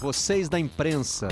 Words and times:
vocês 0.00 0.48
da 0.48 0.58
imprensa. 0.58 1.28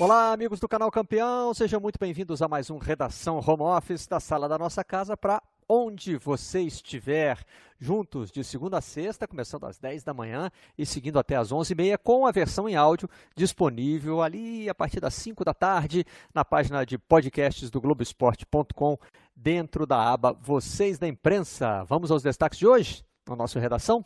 Olá, 0.00 0.32
amigos 0.32 0.58
do 0.58 0.68
canal 0.68 0.90
Campeão, 0.90 1.54
sejam 1.54 1.80
muito 1.80 1.98
bem-vindos 1.98 2.42
a 2.42 2.48
mais 2.48 2.70
um 2.70 2.78
Redação 2.78 3.38
Home 3.38 3.62
Office 3.62 4.08
da 4.08 4.18
sala 4.18 4.48
da 4.48 4.58
nossa 4.58 4.82
casa 4.82 5.16
para 5.16 5.40
onde 5.68 6.16
você 6.16 6.60
estiver, 6.62 7.44
juntos 7.78 8.32
de 8.32 8.42
segunda 8.42 8.78
a 8.78 8.80
sexta, 8.80 9.28
começando 9.28 9.66
às 9.66 9.78
10 9.78 10.02
da 10.02 10.14
manhã 10.14 10.50
e 10.78 10.86
seguindo 10.86 11.18
até 11.18 11.36
às 11.36 11.52
11h30, 11.52 11.98
com 11.98 12.26
a 12.26 12.32
versão 12.32 12.68
em 12.68 12.74
áudio 12.74 13.08
disponível 13.36 14.22
ali 14.22 14.68
a 14.68 14.74
partir 14.74 14.98
das 14.98 15.14
5 15.14 15.44
da 15.44 15.52
tarde 15.52 16.04
na 16.34 16.44
página 16.44 16.86
de 16.86 16.96
podcasts 16.96 17.70
do 17.70 17.80
Globoesporte.com, 17.80 18.98
dentro 19.38 19.86
da 19.86 20.12
aba 20.12 20.32
Vocês 20.32 20.98
da 20.98 21.06
Imprensa. 21.06 21.84
Vamos 21.84 22.10
aos 22.10 22.22
destaques 22.22 22.58
de 22.58 22.66
hoje 22.66 23.04
na 23.28 23.36
nossa 23.36 23.60
redação? 23.60 24.04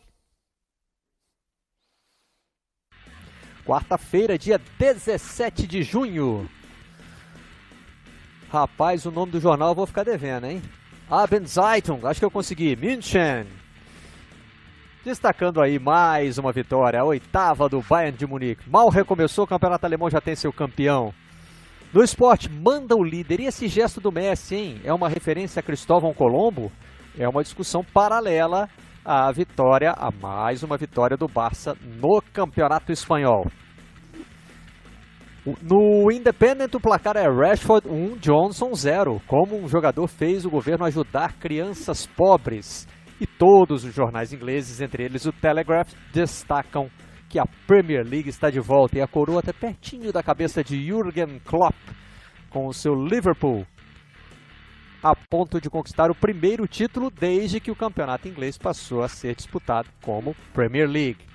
Quarta-feira, 3.65 4.37
dia 4.37 4.59
17 4.77 5.65
de 5.65 5.83
junho. 5.83 6.49
Rapaz, 8.49 9.05
o 9.05 9.11
nome 9.11 9.31
do 9.31 9.39
jornal 9.39 9.69
eu 9.69 9.75
vou 9.75 9.87
ficar 9.87 10.03
devendo, 10.03 10.45
hein? 10.45 10.61
Abendzeitung, 11.09 12.05
acho 12.05 12.19
que 12.19 12.25
eu 12.25 12.31
consegui. 12.31 12.75
München. 12.75 13.47
Destacando 15.03 15.61
aí 15.61 15.79
mais 15.79 16.37
uma 16.37 16.51
vitória, 16.51 16.99
a 16.99 17.03
oitava 17.03 17.67
do 17.67 17.81
Bayern 17.81 18.17
de 18.17 18.27
Munique. 18.27 18.69
Mal 18.69 18.89
recomeçou, 18.89 19.45
o 19.45 19.47
campeonato 19.47 19.85
alemão 19.85 20.09
já 20.09 20.21
tem 20.21 20.35
seu 20.35 20.53
campeão. 20.53 21.13
No 21.93 22.03
esporte, 22.03 22.49
manda 22.49 22.95
o 22.95 23.03
líder. 23.03 23.41
E 23.41 23.45
esse 23.45 23.67
gesto 23.67 24.01
do 24.01 24.11
Messi, 24.11 24.55
hein? 24.55 24.81
É 24.83 24.91
uma 24.91 25.07
referência 25.07 25.59
a 25.59 25.63
Cristóvão 25.63 26.11
Colombo? 26.11 26.71
É 27.19 27.29
uma 27.29 27.43
discussão 27.43 27.83
paralela 27.83 28.67
a 29.05 29.31
vitória, 29.31 29.91
a 29.91 30.09
mais 30.09 30.63
uma 30.63 30.75
vitória 30.75 31.15
do 31.15 31.27
Barça 31.27 31.77
no 32.01 32.19
Campeonato 32.33 32.91
Espanhol. 32.91 33.45
No 35.61 36.11
Independent, 36.11 36.73
o 36.73 36.79
placar 36.79 37.15
é 37.15 37.27
Rashford 37.27 37.87
1, 37.87 38.17
Johnson 38.17 38.73
0. 38.73 39.21
Como 39.27 39.55
um 39.55 39.67
jogador 39.67 40.07
fez 40.07 40.45
o 40.45 40.49
governo 40.49 40.85
ajudar 40.85 41.33
crianças 41.33 42.07
pobres. 42.07 42.87
E 43.21 43.27
todos 43.27 43.83
os 43.83 43.93
jornais 43.93 44.33
ingleses, 44.33 44.81
entre 44.81 45.03
eles 45.03 45.27
o 45.27 45.31
Telegraph, 45.31 45.93
destacam 46.11 46.89
que 47.33 47.39
a 47.39 47.47
Premier 47.65 48.05
League 48.05 48.29
está 48.29 48.51
de 48.51 48.59
volta 48.59 48.99
e 48.99 49.01
a 49.01 49.07
coroa 49.07 49.39
até 49.39 49.51
pertinho 49.51 50.13
da 50.13 50.21
cabeça 50.21 50.63
de 50.63 50.87
Jurgen 50.87 51.39
Klopp 51.39 51.73
com 52.47 52.67
o 52.67 52.73
seu 52.73 52.93
Liverpool 52.93 53.65
a 55.01 55.15
ponto 55.15 55.59
de 55.59 55.67
conquistar 55.67 56.11
o 56.11 56.15
primeiro 56.15 56.67
título 56.67 57.09
desde 57.09 57.59
que 57.59 57.71
o 57.71 57.75
campeonato 57.75 58.27
inglês 58.27 58.55
passou 58.55 59.01
a 59.01 59.07
ser 59.07 59.33
disputado 59.33 59.89
como 60.03 60.35
Premier 60.53 60.87
League. 60.87 61.32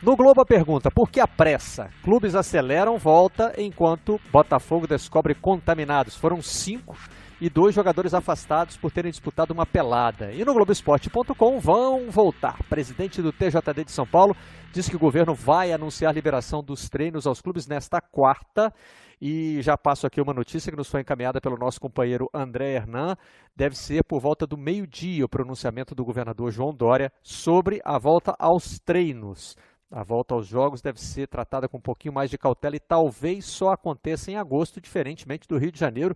No 0.00 0.14
Globo 0.14 0.40
a 0.40 0.46
pergunta: 0.46 0.90
por 0.90 1.10
que 1.10 1.18
a 1.18 1.26
pressa? 1.26 1.90
Clubes 2.04 2.36
aceleram 2.36 2.98
volta 2.98 3.52
enquanto 3.58 4.20
Botafogo 4.30 4.86
descobre 4.86 5.34
contaminados. 5.34 6.14
Foram 6.14 6.40
cinco 6.40 6.96
e 7.40 7.50
dois 7.50 7.74
jogadores 7.74 8.14
afastados 8.14 8.76
por 8.76 8.92
terem 8.92 9.10
disputado 9.10 9.52
uma 9.52 9.66
pelada. 9.66 10.32
E 10.32 10.44
no 10.44 10.54
Globoesporte.com 10.54 11.58
vão 11.58 12.10
voltar. 12.10 12.62
Presidente 12.68 13.20
do 13.20 13.32
TJD 13.32 13.84
de 13.84 13.92
São 13.92 14.06
Paulo 14.06 14.36
diz 14.72 14.88
que 14.88 14.96
o 14.96 15.00
governo 15.00 15.34
vai 15.34 15.72
anunciar 15.72 16.10
a 16.10 16.14
liberação 16.14 16.62
dos 16.62 16.88
treinos 16.88 17.26
aos 17.26 17.40
clubes 17.40 17.66
nesta 17.66 18.00
quarta 18.00 18.72
e 19.20 19.60
já 19.62 19.76
passo 19.76 20.06
aqui 20.06 20.20
uma 20.20 20.32
notícia 20.32 20.70
que 20.70 20.76
nos 20.78 20.88
foi 20.88 21.00
encaminhada 21.00 21.40
pelo 21.40 21.56
nosso 21.56 21.80
companheiro 21.80 22.30
André 22.32 22.74
Hernan. 22.74 23.16
Deve 23.56 23.76
ser 23.76 24.04
por 24.04 24.20
volta 24.20 24.46
do 24.46 24.56
meio-dia 24.56 25.24
o 25.24 25.28
pronunciamento 25.28 25.92
do 25.92 26.04
governador 26.04 26.52
João 26.52 26.72
Dória 26.72 27.12
sobre 27.20 27.80
a 27.84 27.98
volta 27.98 28.34
aos 28.38 28.78
treinos. 28.78 29.56
A 29.90 30.02
volta 30.02 30.34
aos 30.34 30.46
jogos 30.46 30.82
deve 30.82 31.00
ser 31.00 31.26
tratada 31.26 31.68
com 31.68 31.78
um 31.78 31.80
pouquinho 31.80 32.12
mais 32.12 32.28
de 32.28 32.36
cautela 32.36 32.76
e 32.76 32.80
talvez 32.80 33.46
só 33.46 33.72
aconteça 33.72 34.30
em 34.30 34.36
agosto, 34.36 34.80
diferentemente 34.80 35.48
do 35.48 35.56
Rio 35.56 35.72
de 35.72 35.78
Janeiro, 35.78 36.14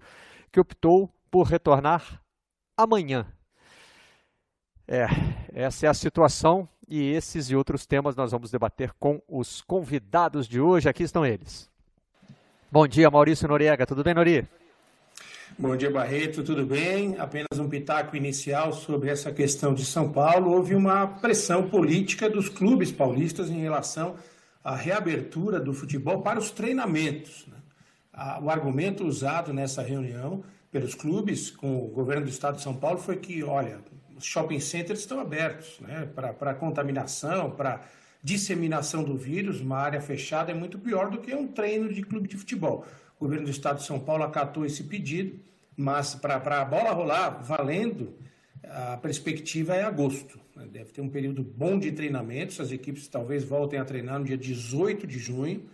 que 0.50 0.60
optou 0.60 1.10
por 1.30 1.44
retornar 1.44 2.22
amanhã. 2.76 3.26
É, 4.86 5.06
essa 5.54 5.86
é 5.86 5.88
a 5.88 5.94
situação 5.94 6.68
e 6.86 7.12
esses 7.12 7.48
e 7.48 7.56
outros 7.56 7.86
temas 7.86 8.14
nós 8.14 8.32
vamos 8.32 8.50
debater 8.50 8.92
com 9.00 9.22
os 9.26 9.62
convidados 9.62 10.46
de 10.46 10.60
hoje. 10.60 10.88
Aqui 10.88 11.02
estão 11.02 11.24
eles. 11.24 11.70
Bom 12.70 12.86
dia, 12.86 13.10
Maurício 13.10 13.48
Noriega. 13.48 13.86
Tudo 13.86 14.04
bem, 14.04 14.12
Nori? 14.12 14.46
Bom 15.58 15.76
dia, 15.76 15.90
Barreto. 15.90 16.42
Tudo 16.42 16.64
bem? 16.64 17.16
Apenas 17.18 17.58
um 17.58 17.68
pitaco 17.68 18.16
inicial 18.16 18.72
sobre 18.72 19.10
essa 19.10 19.30
questão 19.30 19.74
de 19.74 19.84
São 19.84 20.10
Paulo. 20.10 20.50
Houve 20.50 20.74
uma 20.74 21.06
pressão 21.06 21.68
política 21.68 22.28
dos 22.28 22.48
clubes 22.48 22.90
paulistas 22.90 23.50
em 23.50 23.60
relação 23.60 24.16
à 24.64 24.74
reabertura 24.74 25.60
do 25.60 25.74
futebol 25.74 26.22
para 26.22 26.38
os 26.38 26.50
treinamentos. 26.50 27.46
Né? 27.46 27.56
O 28.40 28.50
argumento 28.50 29.04
usado 29.04 29.52
nessa 29.52 29.82
reunião 29.82 30.42
pelos 30.70 30.94
clubes 30.94 31.50
com 31.50 31.84
o 31.84 31.88
governo 31.88 32.24
do 32.24 32.30
estado 32.30 32.56
de 32.56 32.62
São 32.62 32.74
Paulo 32.74 32.98
foi 32.98 33.16
que, 33.16 33.42
olha, 33.42 33.80
os 34.16 34.24
shopping 34.24 34.60
centers 34.60 35.00
estão 35.00 35.20
abertos 35.20 35.78
né? 35.80 36.08
para 36.14 36.54
contaminação, 36.54 37.50
para 37.50 37.82
disseminação 38.22 39.02
do 39.02 39.16
vírus, 39.16 39.60
uma 39.60 39.78
área 39.78 40.00
fechada 40.00 40.50
é 40.50 40.54
muito 40.54 40.78
pior 40.78 41.10
do 41.10 41.18
que 41.18 41.34
um 41.34 41.48
treino 41.48 41.92
de 41.92 42.02
clube 42.02 42.28
de 42.28 42.36
futebol. 42.36 42.86
O 43.22 43.24
governo 43.24 43.44
do 43.44 43.52
estado 43.52 43.78
de 43.78 43.84
São 43.84 44.00
Paulo 44.00 44.24
acatou 44.24 44.66
esse 44.66 44.82
pedido, 44.82 45.38
mas 45.76 46.12
para 46.12 46.34
a 46.60 46.64
bola 46.64 46.90
rolar 46.90 47.40
valendo, 47.40 48.18
a 48.64 48.96
perspectiva 48.96 49.76
é 49.76 49.84
agosto. 49.84 50.40
Deve 50.72 50.90
ter 50.90 51.00
um 51.00 51.08
período 51.08 51.44
bom 51.44 51.78
de 51.78 51.92
treinamentos, 51.92 52.58
as 52.58 52.72
equipes 52.72 53.06
talvez 53.06 53.44
voltem 53.44 53.78
a 53.78 53.84
treinar 53.84 54.18
no 54.18 54.24
dia 54.24 54.36
18 54.36 55.06
de 55.06 55.20
junho, 55.20 55.70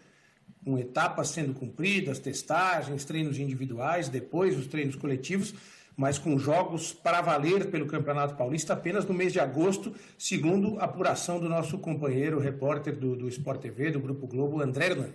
com 0.62 0.76
etapas 0.76 1.30
sendo 1.30 1.54
cumpridas, 1.54 2.18
testagens, 2.18 3.06
treinos 3.06 3.38
individuais, 3.38 4.10
depois 4.10 4.54
os 4.54 4.66
treinos 4.66 4.94
coletivos 4.94 5.54
mas 5.96 6.16
com 6.16 6.38
jogos 6.38 6.92
para 6.92 7.20
valer 7.20 7.72
pelo 7.72 7.86
Campeonato 7.86 8.36
Paulista 8.36 8.72
apenas 8.72 9.04
no 9.04 9.12
mês 9.12 9.32
de 9.32 9.40
agosto, 9.40 9.92
segundo 10.16 10.78
a 10.78 10.84
apuração 10.84 11.40
do 11.40 11.48
nosso 11.48 11.76
companheiro 11.78 12.38
repórter 12.38 12.94
do, 12.94 13.16
do 13.16 13.26
Sport 13.28 13.60
TV, 13.60 13.90
do 13.90 13.98
Grupo 13.98 14.28
Globo, 14.28 14.62
André 14.62 14.90
Hernani. 14.90 15.14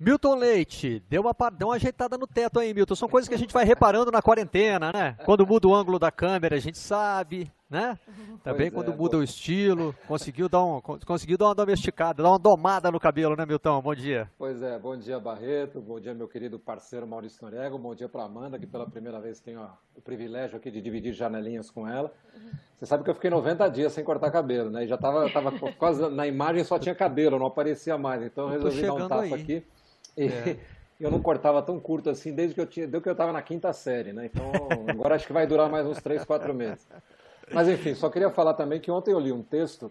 Milton 0.00 0.36
Leite, 0.36 1.02
deu 1.08 1.22
uma, 1.22 1.50
deu 1.50 1.68
uma 1.68 1.74
ajeitada 1.74 2.16
no 2.16 2.26
teto 2.26 2.60
aí, 2.60 2.72
Milton. 2.72 2.94
São 2.94 3.08
coisas 3.08 3.28
que 3.28 3.34
a 3.34 3.38
gente 3.38 3.52
vai 3.52 3.64
reparando 3.64 4.12
na 4.12 4.22
quarentena, 4.22 4.92
né? 4.92 5.16
Quando 5.24 5.46
muda 5.46 5.66
o 5.66 5.74
ângulo 5.74 5.98
da 5.98 6.10
câmera, 6.10 6.56
a 6.56 6.60
gente 6.60 6.78
sabe 6.78 7.50
né? 7.68 7.98
Também 8.42 8.70
pois 8.70 8.72
quando 8.72 8.94
é, 8.94 8.96
muda 8.96 9.12
pô. 9.12 9.18
o 9.18 9.22
estilo, 9.22 9.94
conseguiu 10.06 10.48
dar, 10.48 10.64
um, 10.64 10.80
conseguiu 10.80 11.36
dar 11.36 11.46
uma 11.46 11.54
domesticada, 11.54 12.22
dar 12.22 12.30
uma 12.30 12.38
domada 12.38 12.90
no 12.90 12.98
cabelo, 12.98 13.36
né, 13.36 13.44
Milton? 13.44 13.82
Bom 13.82 13.94
dia. 13.94 14.30
Pois 14.38 14.62
é, 14.62 14.78
bom 14.78 14.96
dia, 14.96 15.20
Barreto, 15.20 15.80
bom 15.80 16.00
dia, 16.00 16.14
meu 16.14 16.26
querido 16.26 16.58
parceiro 16.58 17.06
Maurício 17.06 17.42
Norego, 17.42 17.78
bom 17.78 17.94
dia 17.94 18.08
para 18.08 18.24
Amanda, 18.24 18.58
que 18.58 18.66
pela 18.66 18.88
primeira 18.88 19.20
vez 19.20 19.38
tenho 19.40 19.60
ó, 19.60 19.68
o 19.94 20.00
privilégio 20.00 20.56
aqui 20.56 20.70
de 20.70 20.80
dividir 20.80 21.12
janelinhas 21.12 21.70
com 21.70 21.86
ela. 21.86 22.10
Você 22.76 22.86
sabe 22.86 23.04
que 23.04 23.10
eu 23.10 23.14
fiquei 23.14 23.28
90 23.28 23.68
dias 23.68 23.92
sem 23.92 24.02
cortar 24.02 24.30
cabelo, 24.30 24.70
né? 24.70 24.84
E 24.84 24.88
já 24.88 24.96
tava, 24.96 25.28
tava 25.30 25.52
quase 25.76 26.08
na 26.08 26.26
imagem 26.26 26.64
só 26.64 26.78
tinha 26.78 26.94
cabelo, 26.94 27.38
não 27.38 27.46
aparecia 27.46 27.98
mais, 27.98 28.22
então 28.22 28.44
eu 28.44 28.62
resolvi 28.62 28.82
dar 28.82 28.94
um 28.94 29.08
tapa 29.08 29.22
aí. 29.22 29.34
aqui. 29.34 29.64
É. 30.18 30.56
eu 31.00 31.10
não 31.10 31.22
cortava 31.22 31.62
tão 31.62 31.78
curto 31.78 32.10
assim 32.10 32.34
desde 32.34 32.54
que 32.54 32.60
eu 32.60 32.66
tinha, 32.66 32.86
desde 32.86 33.02
que 33.02 33.08
eu 33.08 33.12
estava 33.12 33.32
na 33.32 33.40
quinta 33.40 33.72
série, 33.72 34.12
né? 34.12 34.26
Então 34.26 34.50
agora 34.88 35.14
acho 35.14 35.26
que 35.26 35.32
vai 35.32 35.46
durar 35.46 35.70
mais 35.70 35.86
uns 35.86 36.02
3, 36.02 36.24
4 36.24 36.52
meses. 36.52 36.86
Mas 37.52 37.68
enfim, 37.68 37.94
só 37.94 38.10
queria 38.10 38.30
falar 38.30 38.54
também 38.54 38.80
que 38.80 38.90
ontem 38.90 39.12
eu 39.12 39.20
li 39.20 39.32
um 39.32 39.42
texto 39.42 39.90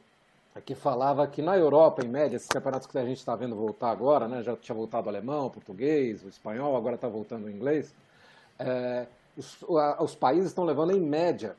que 0.66 0.76
falava 0.76 1.28
que 1.28 1.42
na 1.42 1.58
Europa, 1.58 2.04
em 2.04 2.10
média, 2.10 2.36
esses 2.36 2.48
campeonatos 2.48 2.88
que 2.88 2.98
a 2.98 3.06
gente 3.06 3.18
está 3.18 3.36
vendo 3.36 3.56
voltar 3.56 3.92
agora, 3.92 4.28
né, 4.28 4.42
já 4.42 4.56
tinha 4.56 4.76
voltado 4.76 5.08
o 5.08 5.10
alemão, 5.10 5.48
o 5.48 5.50
português, 5.50 6.24
o 6.24 6.30
espanhol, 6.30 6.76
agora 6.76 6.96
está 6.96 7.08
voltando 7.08 7.46
o 7.46 7.50
inglês, 7.50 7.94
é, 8.60 9.06
os, 9.38 9.64
os 10.00 10.16
países 10.16 10.48
estão 10.48 10.64
levando 10.64 10.92
em 10.92 11.00
média 11.00 11.56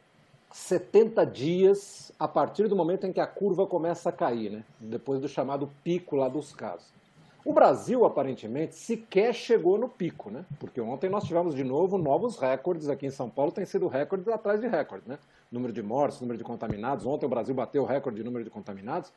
70 0.50 1.24
dias 1.26 2.12
a 2.18 2.26
partir 2.26 2.68
do 2.68 2.74
momento 2.74 3.06
em 3.06 3.12
que 3.12 3.20
a 3.20 3.26
curva 3.26 3.66
começa 3.66 4.08
a 4.08 4.12
cair, 4.12 4.50
né, 4.50 4.64
depois 4.80 5.20
do 5.20 5.28
chamado 5.28 5.70
pico 5.84 6.16
lá 6.16 6.28
dos 6.28 6.52
casos. 6.52 6.97
O 7.44 7.52
Brasil, 7.52 8.04
aparentemente, 8.04 8.74
sequer 8.74 9.32
chegou 9.32 9.78
no 9.78 9.88
pico, 9.88 10.30
né? 10.30 10.44
Porque 10.58 10.80
ontem 10.80 11.08
nós 11.08 11.24
tivemos 11.24 11.54
de 11.54 11.64
novo 11.64 11.96
novos 11.96 12.36
recordes 12.36 12.88
aqui 12.88 13.06
em 13.06 13.10
São 13.10 13.30
Paulo, 13.30 13.52
tem 13.52 13.64
sido 13.64 13.86
recordes 13.86 14.28
atrás 14.28 14.60
de 14.60 14.66
recordes, 14.66 15.06
né? 15.06 15.18
Número 15.50 15.72
de 15.72 15.82
mortes, 15.82 16.20
número 16.20 16.36
de 16.36 16.44
contaminados. 16.44 17.06
Ontem 17.06 17.26
o 17.26 17.28
Brasil 17.28 17.54
bateu 17.54 17.82
o 17.84 17.86
recorde 17.86 18.18
de 18.18 18.24
número 18.24 18.44
de 18.44 18.50
contaminados. 18.50 19.10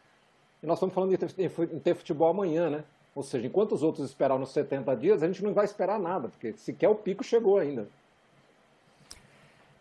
E 0.64 0.66
nós 0.66 0.78
estamos 0.78 0.94
falando 0.94 1.18
de 1.18 1.80
ter 1.80 1.96
futebol 1.96 2.30
amanhã, 2.30 2.70
né? 2.70 2.84
Ou 3.14 3.24
seja, 3.24 3.48
enquanto 3.48 3.74
os 3.74 3.84
outros 3.84 4.06
esperaram 4.06 4.40
nos 4.40 4.52
70 4.52 4.96
dias, 4.96 5.22
a 5.22 5.28
gente 5.28 5.44
não 5.44 5.54
vai 5.54 5.66
esperar 5.66 6.00
nada, 6.00 6.30
porque 6.30 6.54
sequer 6.54 6.88
o 6.88 6.96
pico 6.96 7.24
chegou 7.24 7.58
ainda. 7.58 7.88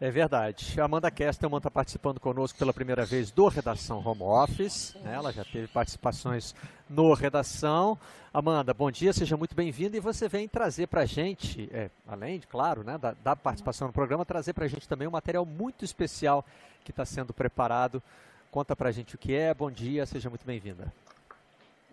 É 0.00 0.10
verdade. 0.10 0.80
A 0.80 0.84
Amanda 0.86 1.10
Kestelman 1.10 1.58
está 1.58 1.70
participando 1.70 2.18
conosco 2.18 2.58
pela 2.58 2.72
primeira 2.72 3.04
vez 3.04 3.30
do 3.30 3.48
Redação 3.48 3.98
Home 4.02 4.22
Office. 4.22 4.96
Né? 5.02 5.12
Ela 5.12 5.30
já 5.30 5.44
teve 5.44 5.68
participações 5.68 6.54
no 6.88 7.12
Redação. 7.12 7.98
Amanda, 8.32 8.72
bom 8.72 8.90
dia, 8.90 9.12
seja 9.12 9.36
muito 9.36 9.54
bem-vinda. 9.54 9.98
E 9.98 10.00
você 10.00 10.26
vem 10.26 10.48
trazer 10.48 10.86
para 10.86 11.02
a 11.02 11.06
gente, 11.06 11.68
é, 11.70 11.90
além, 12.08 12.38
de, 12.38 12.46
claro, 12.46 12.82
né, 12.82 12.96
da, 12.96 13.14
da 13.22 13.36
participação 13.36 13.88
no 13.88 13.92
programa, 13.92 14.24
trazer 14.24 14.54
para 14.54 14.64
a 14.64 14.68
gente 14.68 14.88
também 14.88 15.06
um 15.06 15.10
material 15.10 15.44
muito 15.44 15.84
especial 15.84 16.46
que 16.82 16.92
está 16.92 17.04
sendo 17.04 17.34
preparado. 17.34 18.02
Conta 18.50 18.74
para 18.74 18.88
a 18.88 18.92
gente 18.92 19.16
o 19.16 19.18
que 19.18 19.34
é. 19.34 19.52
Bom 19.52 19.70
dia, 19.70 20.06
seja 20.06 20.30
muito 20.30 20.46
bem-vinda. 20.46 20.90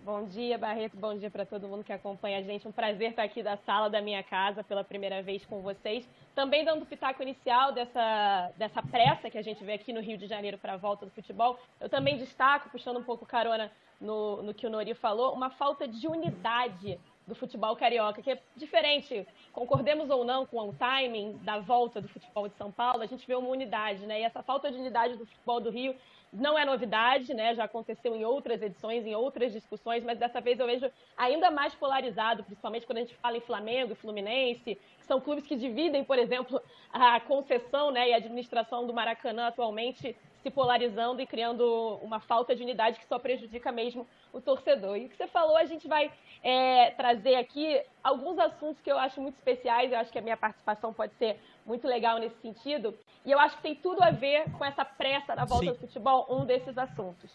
Bom 0.07 0.24
dia, 0.24 0.57
Barreto. 0.57 0.95
Bom 0.95 1.18
dia 1.18 1.30
para 1.30 1.45
todo 1.45 1.68
mundo 1.68 1.83
que 1.83 1.92
acompanha 1.92 2.38
a 2.38 2.42
gente. 2.42 2.65
Um 2.65 2.71
prazer 2.71 3.09
estar 3.09 3.24
aqui 3.24 3.44
da 3.44 3.57
sala 3.57 3.89
da 3.89 4.00
minha 4.00 4.24
casa 4.24 4.63
pela 4.63 4.81
primeira 4.81 5.21
vez 5.21 5.45
com 5.45 5.62
vocês. 5.62 6.07
Também 6.33 6.63
dando 6.63 6.83
o 6.83 6.86
pitaco 6.86 7.21
inicial 7.21 7.74
dessa, 7.74 8.50
dessa 8.56 8.81
pressa 8.81 9.30
que 9.30 9.38
a 9.38 9.42
gente 9.42 9.62
vê 9.65 9.74
aqui 9.74 9.92
no 9.92 10.00
Rio 10.00 10.18
de 10.18 10.25
Janeiro 10.25 10.57
para 10.57 10.75
a 10.75 10.77
volta 10.77 11.06
do 11.06 11.12
futebol. 11.12 11.59
Eu 11.77 11.89
também 11.89 12.15
destaco, 12.15 12.69
puxando 12.69 13.00
um 13.00 13.04
pouco 13.04 13.25
carona 13.25 13.69
no, 14.00 14.42
no 14.44 14.54
que 14.54 14.65
o 14.65 14.69
Nori 14.69 14.94
falou, 14.94 15.33
uma 15.33 15.50
falta 15.50 15.86
de 15.86 16.07
unidade 16.07 16.98
do 17.27 17.36
futebol 17.36 17.75
carioca, 17.75 18.21
que 18.21 18.31
é 18.31 18.42
diferente, 18.56 19.27
concordemos 19.51 20.10
ou 20.10 20.24
não 20.24 20.45
com 20.45 20.69
o 20.69 20.74
timing 20.74 21.33
da 21.44 21.60
volta 21.60 22.00
do 22.00 22.07
futebol 22.07 22.48
de 22.48 22.56
São 22.56 22.71
Paulo, 22.71 23.03
a 23.03 23.06
gente 23.06 23.27
vê 23.27 23.36
uma 23.36 23.50
unidade, 23.50 24.06
né? 24.06 24.21
E 24.21 24.24
essa 24.24 24.42
falta 24.42 24.71
de 24.71 24.77
unidade 24.77 25.18
do 25.18 25.25
futebol 25.25 25.60
do 25.60 25.69
Rio 25.69 25.94
não 26.31 26.57
é 26.57 26.65
novidade, 26.65 27.33
né? 27.33 27.56
Já 27.56 27.63
aconteceu 27.63 28.15
em 28.15 28.25
outras 28.25 28.62
edições, 28.62 29.06
em 29.06 29.15
outras 29.15 29.51
discussões, 29.53 30.03
mas 30.03 30.19
dessa 30.19 30.41
vez 30.41 30.59
eu 30.59 30.65
vejo 30.65 30.89
ainda 31.18 31.50
mais 31.50 31.74
polarizado, 31.74 32.44
principalmente 32.44 32.85
quando 32.85 32.97
a 32.97 33.01
gente 33.01 33.15
fala 33.15 33.38
em 33.38 33.41
Flamengo 33.41 33.94
e 33.94 33.95
Fluminense, 33.95 34.75
que 34.75 35.06
são 35.06 35.21
clubes 35.21 35.45
que 35.45 35.56
dividem, 35.56 36.03
por 36.03 36.19
exemplo, 36.19 36.62
a 36.91 37.19
concessão 37.21 37.91
né, 37.91 38.09
e 38.09 38.13
a 38.13 38.18
administração 38.18 38.85
do 38.85 38.94
Maracanã 38.94 39.47
atualmente 39.47 40.15
se 40.41 40.51
polarizando 40.51 41.21
e 41.21 41.27
criando 41.27 42.00
uma 42.01 42.19
falta 42.19 42.56
de 42.56 42.63
unidade 42.63 43.00
que 43.00 43.06
só 43.06 43.19
prejudica 43.19 43.71
mesmo 43.71 44.07
o 44.31 44.39
torcedor. 44.39 44.97
E 44.97 45.06
o 45.06 45.09
que 45.09 45.15
você 45.15 45.27
falou, 45.27 45.57
a 45.57 45.65
gente 45.65 45.88
vai 45.88 46.12
é, 46.44 46.91
trazer 46.91 47.35
aqui 47.35 47.81
alguns 48.03 48.38
assuntos 48.39 48.81
que 48.81 48.91
eu 48.91 48.97
acho 48.97 49.19
muito 49.19 49.35
especiais, 49.35 49.91
eu 49.91 49.97
acho 49.97 50.12
que 50.12 50.19
a 50.19 50.21
minha 50.21 50.38
participação 50.38 50.94
pode 50.94 51.13
ser 51.15 51.38
muito 51.68 51.86
legal 51.86 52.18
nesse 52.18 52.40
sentido. 52.42 52.98
E 53.25 53.31
eu 53.31 53.40
acho 53.40 53.58
que 53.58 53.62
tem 53.62 53.75
tudo 53.75 54.02
a 54.02 54.10
ver 54.10 54.50
com 54.58 54.64
essa 54.64 54.86
pressa 54.86 55.36
da 55.36 55.44
volta 55.44 55.66
Sim. 55.66 55.72
do 55.72 55.78
futebol, 55.78 56.25
um 56.30 56.46
desses 56.46 56.78
assuntos. 56.78 57.30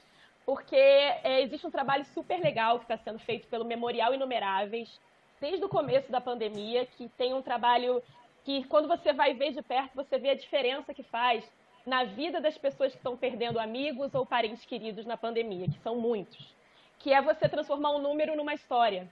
Porque 0.45 0.75
é, 0.75 1.43
existe 1.43 1.67
um 1.67 1.71
trabalho 1.71 2.05
super 2.07 2.41
legal 2.41 2.79
que 2.79 2.85
está 2.85 2.97
sendo 2.97 3.19
feito 3.19 3.47
pelo 3.47 3.65
Memorial 3.65 4.15
Inumeráveis, 4.15 4.99
desde 5.41 5.65
o 5.65 5.69
começo 5.69 6.11
da 6.11 6.21
pandemia, 6.21 6.87
que 6.87 7.09
tem 7.11 7.35
um 7.35 7.43
trabalho 7.43 8.03
que, 8.43 8.65
quando 8.65 8.89
você 8.89 9.13
vai 9.13 9.35
ver 9.35 9.53
de 9.53 9.63
perto, 9.63 9.95
você 9.95 10.19
vê 10.19 10.31
a 10.31 10.35
diferença 10.35 10.95
que 10.95 11.03
faz 11.03 11.45
na 11.87 12.05
vida 12.05 12.41
das 12.41 12.57
pessoas 12.57 12.93
que 12.93 12.99
estão 12.99 13.17
perdendo 13.17 13.59
amigos 13.59 14.15
ou 14.15 14.25
parentes 14.25 14.65
queridos 14.65 15.05
na 15.05 15.17
pandemia, 15.17 15.69
que 15.69 15.79
são 15.81 15.97
muitos. 15.97 16.55
Que 16.99 17.13
é 17.13 17.21
você 17.21 17.49
transformar 17.49 17.91
um 17.91 18.01
número 18.01 18.37
numa 18.37 18.55
história. 18.55 19.09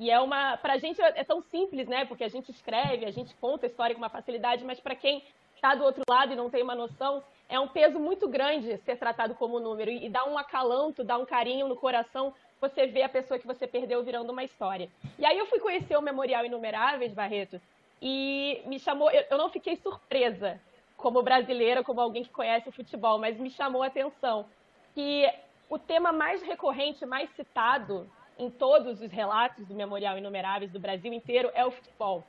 E 0.00 0.10
é 0.10 0.18
uma. 0.18 0.56
Para 0.56 0.72
a 0.72 0.78
gente 0.78 1.00
é 1.00 1.22
tão 1.22 1.42
simples, 1.42 1.86
né? 1.86 2.06
Porque 2.06 2.24
a 2.24 2.28
gente 2.28 2.50
escreve, 2.50 3.04
a 3.04 3.10
gente 3.12 3.34
conta 3.34 3.66
a 3.66 3.68
história 3.68 3.94
com 3.94 4.00
uma 4.00 4.08
facilidade, 4.08 4.64
mas 4.64 4.80
para 4.80 4.96
quem 4.96 5.22
está 5.54 5.74
do 5.74 5.84
outro 5.84 6.02
lado 6.08 6.32
e 6.32 6.36
não 6.36 6.48
tem 6.48 6.62
uma 6.62 6.74
noção, 6.74 7.22
é 7.46 7.60
um 7.60 7.68
peso 7.68 7.98
muito 7.98 8.26
grande 8.26 8.78
ser 8.78 8.96
tratado 8.96 9.34
como 9.34 9.60
número 9.60 9.90
e 9.90 10.08
dá 10.08 10.24
um 10.24 10.38
acalanto, 10.38 11.04
dá 11.04 11.18
um 11.18 11.26
carinho 11.26 11.68
no 11.68 11.76
coração 11.76 12.34
você 12.60 12.86
vê 12.86 13.02
a 13.02 13.08
pessoa 13.08 13.38
que 13.40 13.46
você 13.46 13.66
perdeu 13.66 14.02
virando 14.04 14.30
uma 14.30 14.44
história. 14.44 14.88
E 15.18 15.24
aí 15.24 15.38
eu 15.38 15.46
fui 15.46 15.58
conhecer 15.58 15.96
o 15.96 16.02
Memorial 16.02 16.44
Inumeráveis, 16.44 17.14
Barreto, 17.14 17.60
e 18.02 18.62
me 18.66 18.78
chamou, 18.78 19.10
eu 19.10 19.38
não 19.38 19.48
fiquei 19.48 19.76
surpresa 19.76 20.60
como 20.96 21.22
brasileira, 21.22 21.82
como 21.82 22.00
alguém 22.00 22.22
que 22.22 22.28
conhece 22.28 22.68
o 22.68 22.72
futebol, 22.72 23.18
mas 23.18 23.38
me 23.38 23.50
chamou 23.50 23.82
a 23.82 23.86
atenção 23.86 24.44
que 24.94 25.26
o 25.70 25.78
tema 25.78 26.12
mais 26.12 26.42
recorrente, 26.42 27.06
mais 27.06 27.30
citado 27.30 28.06
em 28.40 28.48
todos 28.48 29.02
os 29.02 29.12
relatos 29.12 29.66
do 29.66 29.74
Memorial 29.74 30.16
Inumeráveis 30.16 30.72
do 30.72 30.80
Brasil 30.80 31.12
inteiro 31.12 31.50
é 31.54 31.64
o 31.64 31.70
futebol. 31.70 32.24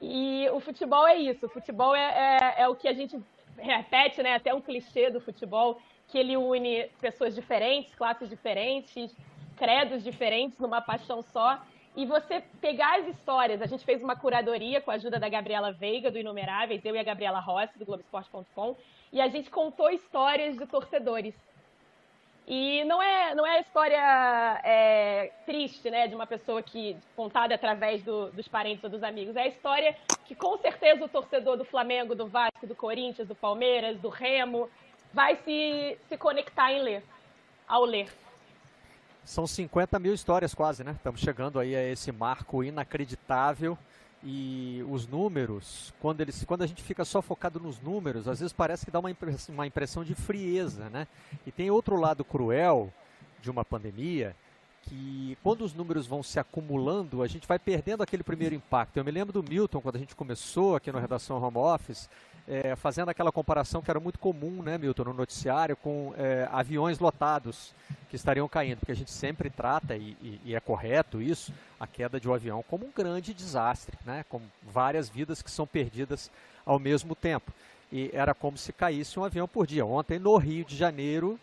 E 0.00 0.48
o 0.50 0.60
futebol 0.60 1.06
é 1.06 1.16
isso, 1.16 1.46
o 1.46 1.48
futebol 1.48 1.94
é, 1.94 2.58
é, 2.58 2.62
é 2.62 2.68
o 2.68 2.74
que 2.74 2.86
a 2.86 2.92
gente 2.92 3.20
repete, 3.58 4.22
né, 4.22 4.34
até 4.34 4.54
um 4.54 4.60
clichê 4.60 5.10
do 5.10 5.20
futebol, 5.20 5.80
que 6.08 6.18
ele 6.18 6.36
une 6.36 6.88
pessoas 7.00 7.34
diferentes, 7.34 7.94
classes 7.94 8.28
diferentes, 8.28 9.14
credos 9.56 10.02
diferentes 10.02 10.58
numa 10.58 10.80
paixão 10.80 11.22
só. 11.22 11.60
E 11.94 12.06
você 12.06 12.42
pegar 12.60 13.00
as 13.00 13.08
histórias, 13.08 13.60
a 13.60 13.66
gente 13.66 13.84
fez 13.84 14.02
uma 14.02 14.16
curadoria 14.16 14.80
com 14.80 14.90
a 14.90 14.94
ajuda 14.94 15.18
da 15.18 15.28
Gabriela 15.28 15.72
Veiga, 15.72 16.10
do 16.10 16.18
Inumeráveis, 16.18 16.84
eu 16.84 16.96
e 16.96 16.98
a 16.98 17.02
Gabriela 17.02 17.38
Rossi, 17.38 17.78
do 17.78 17.84
Globoesporte.com, 17.84 18.76
e 19.12 19.20
a 19.20 19.28
gente 19.28 19.50
contou 19.50 19.90
histórias 19.90 20.56
de 20.56 20.66
torcedores 20.66 21.34
e 22.46 22.84
não 22.84 23.00
é, 23.00 23.34
não 23.34 23.46
é 23.46 23.58
a 23.58 23.60
história 23.60 24.60
é, 24.64 25.32
triste, 25.46 25.90
né, 25.90 26.08
de 26.08 26.14
uma 26.14 26.26
pessoa 26.26 26.62
que 26.62 26.96
contada 27.14 27.54
através 27.54 28.02
do, 28.02 28.30
dos 28.32 28.48
parentes 28.48 28.82
ou 28.82 28.90
dos 28.90 29.02
amigos. 29.02 29.36
É 29.36 29.42
a 29.42 29.48
história 29.48 29.96
que 30.24 30.34
com 30.34 30.58
certeza 30.58 31.04
o 31.04 31.08
torcedor 31.08 31.56
do 31.56 31.64
Flamengo, 31.64 32.14
do 32.14 32.26
Vasco, 32.26 32.66
do 32.66 32.74
Corinthians, 32.74 33.28
do 33.28 33.34
Palmeiras, 33.34 33.98
do 34.00 34.08
Remo, 34.08 34.68
vai 35.14 35.36
se, 35.44 35.96
se 36.08 36.16
conectar 36.16 36.72
em 36.72 36.82
ler, 36.82 37.04
ao 37.66 37.84
ler. 37.84 38.12
São 39.24 39.46
50 39.46 39.98
mil 40.00 40.12
histórias 40.12 40.52
quase, 40.52 40.82
né? 40.82 40.92
Estamos 40.92 41.20
chegando 41.20 41.60
aí 41.60 41.76
a 41.76 41.82
esse 41.84 42.10
marco 42.10 42.64
inacreditável 42.64 43.78
e 44.24 44.84
os 44.88 45.06
números, 45.06 45.92
quando, 46.00 46.20
eles, 46.20 46.44
quando 46.44 46.62
a 46.62 46.66
gente 46.66 46.82
fica 46.82 47.04
só 47.04 47.20
focado 47.20 47.58
nos 47.58 47.80
números, 47.80 48.28
às 48.28 48.38
vezes 48.38 48.52
parece 48.52 48.84
que 48.84 48.90
dá 48.90 49.00
uma 49.00 49.10
impressão, 49.10 49.54
uma 49.54 49.66
impressão 49.66 50.04
de 50.04 50.14
frieza, 50.14 50.88
né? 50.90 51.08
E 51.44 51.50
tem 51.50 51.70
outro 51.70 51.96
lado 51.96 52.24
cruel 52.24 52.92
de 53.40 53.50
uma 53.50 53.64
pandemia, 53.64 54.36
que 54.82 55.36
quando 55.42 55.62
os 55.62 55.74
números 55.74 56.06
vão 56.06 56.22
se 56.22 56.38
acumulando, 56.38 57.22
a 57.22 57.26
gente 57.26 57.48
vai 57.48 57.58
perdendo 57.58 58.02
aquele 58.02 58.22
primeiro 58.22 58.54
impacto. 58.54 58.96
Eu 58.96 59.04
me 59.04 59.10
lembro 59.10 59.32
do 59.32 59.42
Milton, 59.42 59.80
quando 59.80 59.96
a 59.96 59.98
gente 59.98 60.14
começou 60.14 60.76
aqui 60.76 60.92
na 60.92 61.00
redação 61.00 61.42
Home 61.42 61.58
Office, 61.58 62.08
é, 62.46 62.74
fazendo 62.76 63.08
aquela 63.08 63.30
comparação 63.30 63.82
que 63.82 63.90
era 63.90 64.00
muito 64.00 64.18
comum, 64.18 64.62
né, 64.62 64.78
Milton, 64.78 65.04
no 65.04 65.12
noticiário, 65.12 65.76
com 65.76 66.12
é, 66.16 66.48
aviões 66.50 66.98
lotados 66.98 67.74
que 68.10 68.16
estariam 68.16 68.48
caindo, 68.48 68.78
porque 68.78 68.92
a 68.92 68.96
gente 68.96 69.10
sempre 69.10 69.48
trata, 69.48 69.96
e, 69.96 70.16
e, 70.20 70.40
e, 70.46 70.54
é 70.54 70.60
correto 70.60 71.22
isso, 71.22 71.52
a 71.78 71.86
queda 71.86 72.20
de 72.20 72.28
um 72.28 72.34
avião 72.34 72.64
como 72.68 72.86
um 72.86 72.90
grande 72.90 73.32
desastre, 73.32 73.96
né, 74.04 74.24
com 74.28 74.40
várias 74.62 75.08
vidas 75.08 75.40
que 75.40 75.50
são 75.50 75.66
perdidas 75.66 76.30
ao 76.66 76.78
mesmo 76.78 77.14
tempo. 77.14 77.52
E 77.90 78.10
era 78.12 78.34
como 78.34 78.56
se 78.56 78.72
caísse 78.72 79.20
um 79.20 79.24
avião 79.24 79.46
por 79.46 79.66
dia. 79.66 79.84
Ontem, 79.84 80.18
no 80.18 80.36
Rio 80.36 80.64
de 80.64 80.74
Janeiro, 80.74 81.38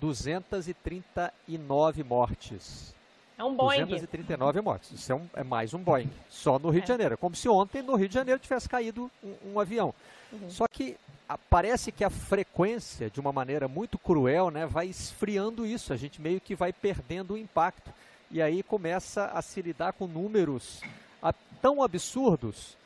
239 0.00 2.02
mortes. 2.02 2.94
É 3.38 3.44
um 3.44 3.54
Boeing. 3.54 3.84
239 3.84 4.60
mortes. 4.62 4.90
Isso 4.92 5.12
é, 5.12 5.14
um, 5.14 5.28
é 5.34 5.44
mais 5.44 5.74
um 5.74 5.78
Boeing. 5.78 6.10
Só 6.28 6.58
no 6.58 6.70
Rio 6.70 6.78
é. 6.78 6.82
de 6.82 6.88
Janeiro. 6.88 7.14
É 7.14 7.16
como 7.16 7.36
se 7.36 7.48
ontem 7.48 7.82
no 7.82 7.94
Rio 7.94 8.08
de 8.08 8.14
Janeiro 8.14 8.40
tivesse 8.40 8.68
caído 8.68 9.10
um, 9.22 9.52
um 9.52 9.60
avião. 9.60 9.94
Uhum. 10.32 10.50
Só 10.50 10.66
que 10.66 10.96
a, 11.28 11.36
parece 11.36 11.90
que 11.90 12.04
a 12.04 12.10
frequência, 12.10 13.10
de 13.10 13.20
uma 13.20 13.32
maneira 13.32 13.68
muito 13.68 13.98
cruel, 13.98 14.50
né, 14.50 14.66
vai 14.66 14.86
esfriando 14.86 15.66
isso. 15.66 15.92
A 15.92 15.96
gente 15.96 16.20
meio 16.20 16.40
que 16.40 16.54
vai 16.54 16.72
perdendo 16.72 17.34
o 17.34 17.38
impacto. 17.38 17.90
E 18.30 18.42
aí 18.42 18.62
começa 18.62 19.26
a 19.26 19.40
se 19.40 19.62
lidar 19.62 19.92
com 19.92 20.06
números 20.06 20.80
a, 21.22 21.32
tão 21.60 21.82
absurdos 21.82 22.76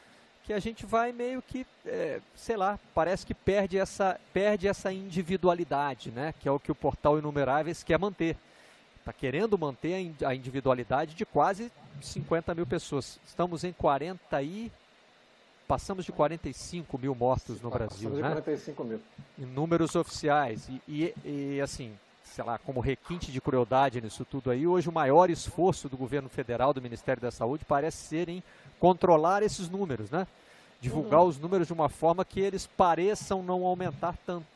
que 0.45 0.53
a 0.53 0.59
gente 0.59 0.85
vai 0.85 1.13
meio 1.13 1.41
que, 1.41 1.67
é, 1.87 2.21
sei 2.35 2.57
lá, 2.57 2.79
parece 2.95 3.25
que 3.25 3.35
perde 3.35 3.79
essa, 3.79 4.19
perde 4.33 4.67
essa 4.67 4.93
individualidade, 4.93 6.11
né? 6.11 6.35
Que 6.41 6.49
é 6.49 6.51
o 6.51 6.59
que 6.59 6.73
o 6.73 6.75
portal 6.75 7.19
Inumeráveis 7.19 7.83
quer 7.83 7.99
manter. 7.99 8.37
Está 8.99 9.13
querendo 9.13 9.57
manter 9.57 10.13
a 10.25 10.35
individualidade 10.35 11.15
de 11.15 11.25
quase 11.25 11.71
50 12.01 12.55
mil 12.55 12.67
pessoas. 12.67 13.19
Estamos 13.27 13.65
em 13.65 13.73
40 13.73 14.43
e 14.43 14.73
passamos 15.71 16.05
de 16.05 16.11
45 16.11 16.99
mil 16.99 17.15
mortos 17.15 17.61
no 17.61 17.71
Brasil, 17.71 18.11
passamos 18.11 18.19
né? 18.19 18.29
de 18.29 18.43
45 18.43 18.85
mil. 18.85 19.01
Em 19.39 19.47
números 19.47 19.95
oficiais. 19.95 20.69
E, 20.69 20.83
e, 20.89 21.15
e, 21.25 21.61
assim, 21.61 21.93
sei 22.25 22.43
lá, 22.43 22.59
como 22.59 22.81
requinte 22.81 23.31
de 23.31 23.41
crueldade 23.41 24.01
nisso 24.01 24.25
tudo 24.25 24.51
aí, 24.51 24.67
hoje 24.67 24.89
o 24.89 24.93
maior 24.93 25.31
esforço 25.31 25.89
do 25.89 25.97
governo 25.97 26.29
federal, 26.29 26.75
do 26.75 26.83
Ministério 26.83 27.23
da 27.23 27.31
Saúde, 27.31 27.65
parece 27.65 27.99
ser 27.99 28.29
em 28.29 28.43
controlar 28.81 29.45
esses 29.45 29.71
números, 29.71 30.11
né? 30.11 30.27
Divulgar 30.81 31.21
uhum. 31.21 31.29
os 31.29 31.39
números 31.39 31.69
de 31.69 31.73
uma 31.73 31.89
forma 31.89 32.25
que 32.25 32.41
eles 32.41 32.67
pareçam 32.67 33.41
não 33.41 33.65
aumentar 33.65 34.17
tanto. 34.27 34.47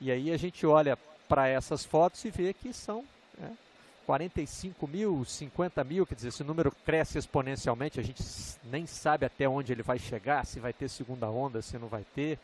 E 0.00 0.10
aí 0.10 0.32
a 0.32 0.38
gente 0.38 0.64
olha 0.66 0.96
para 1.28 1.46
essas 1.46 1.84
fotos 1.84 2.24
e 2.24 2.30
vê 2.30 2.54
que 2.54 2.72
são 2.72 3.04
né, 3.36 3.52
45 4.06 4.86
mil, 4.86 5.24
50 5.24 5.84
mil, 5.84 6.06
quer 6.06 6.14
dizer, 6.14 6.28
esse 6.28 6.44
número 6.44 6.70
cresce 6.84 7.18
exponencialmente, 7.18 8.00
a 8.00 8.02
gente 8.02 8.22
nem 8.64 8.86
sabe 8.86 9.26
até 9.26 9.48
onde 9.48 9.72
ele 9.72 9.82
vai 9.82 9.98
chegar, 9.98 10.44
se 10.44 10.60
vai 10.60 10.72
ter 10.72 10.88
segunda 10.88 11.28
onda, 11.28 11.62
se 11.62 11.78
não 11.78 11.88
vai 11.88 12.04
ter. 12.14 12.38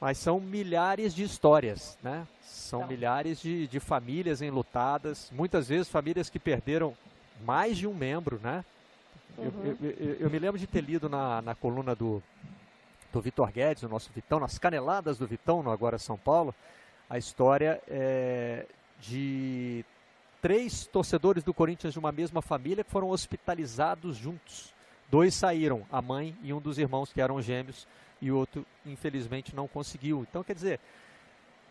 Mas 0.00 0.18
são 0.18 0.40
milhares 0.40 1.14
de 1.14 1.22
histórias, 1.22 1.98
né? 2.02 2.26
São 2.42 2.80
então. 2.80 2.88
milhares 2.88 3.40
de, 3.40 3.66
de 3.66 3.78
famílias 3.78 4.40
enlutadas, 4.40 5.30
muitas 5.30 5.68
vezes 5.68 5.88
famílias 5.88 6.30
que 6.30 6.38
perderam 6.38 6.96
mais 7.44 7.76
de 7.76 7.86
um 7.86 7.94
membro, 7.94 8.40
né? 8.42 8.64
Uhum. 9.36 9.76
Eu, 9.80 9.90
eu, 9.90 10.14
eu, 10.20 10.30
me 10.30 10.38
lembro 10.38 10.58
de 10.58 10.66
ter 10.66 10.80
lido 10.80 11.08
na, 11.08 11.42
na 11.42 11.54
coluna 11.54 11.94
do, 11.94 12.22
do 13.12 13.20
Vitor 13.20 13.52
Guedes, 13.52 13.82
o 13.82 13.88
nosso 13.88 14.10
Vitão, 14.12 14.40
nas 14.40 14.58
caneladas 14.58 15.18
do 15.18 15.26
Vitão, 15.26 15.62
no 15.62 15.70
Agora 15.70 15.98
São 15.98 16.16
Paulo, 16.16 16.54
a 17.08 17.18
história 17.18 17.80
é 17.88 18.66
de 19.00 19.84
três 20.40 20.86
torcedores 20.86 21.42
do 21.42 21.54
Corinthians 21.54 21.92
de 21.92 21.98
uma 21.98 22.12
mesma 22.12 22.40
família 22.42 22.84
que 22.84 22.90
foram 22.90 23.10
hospitalizados 23.10 24.16
juntos. 24.16 24.74
Dois 25.10 25.34
saíram, 25.34 25.84
a 25.90 26.00
mãe 26.00 26.36
e 26.42 26.52
um 26.52 26.60
dos 26.60 26.78
irmãos 26.78 27.12
que 27.12 27.20
eram 27.20 27.42
gêmeos, 27.42 27.86
e 28.20 28.30
o 28.30 28.36
outro, 28.36 28.64
infelizmente, 28.86 29.54
não 29.54 29.66
conseguiu. 29.66 30.24
Então, 30.28 30.44
quer 30.44 30.54
dizer, 30.54 30.80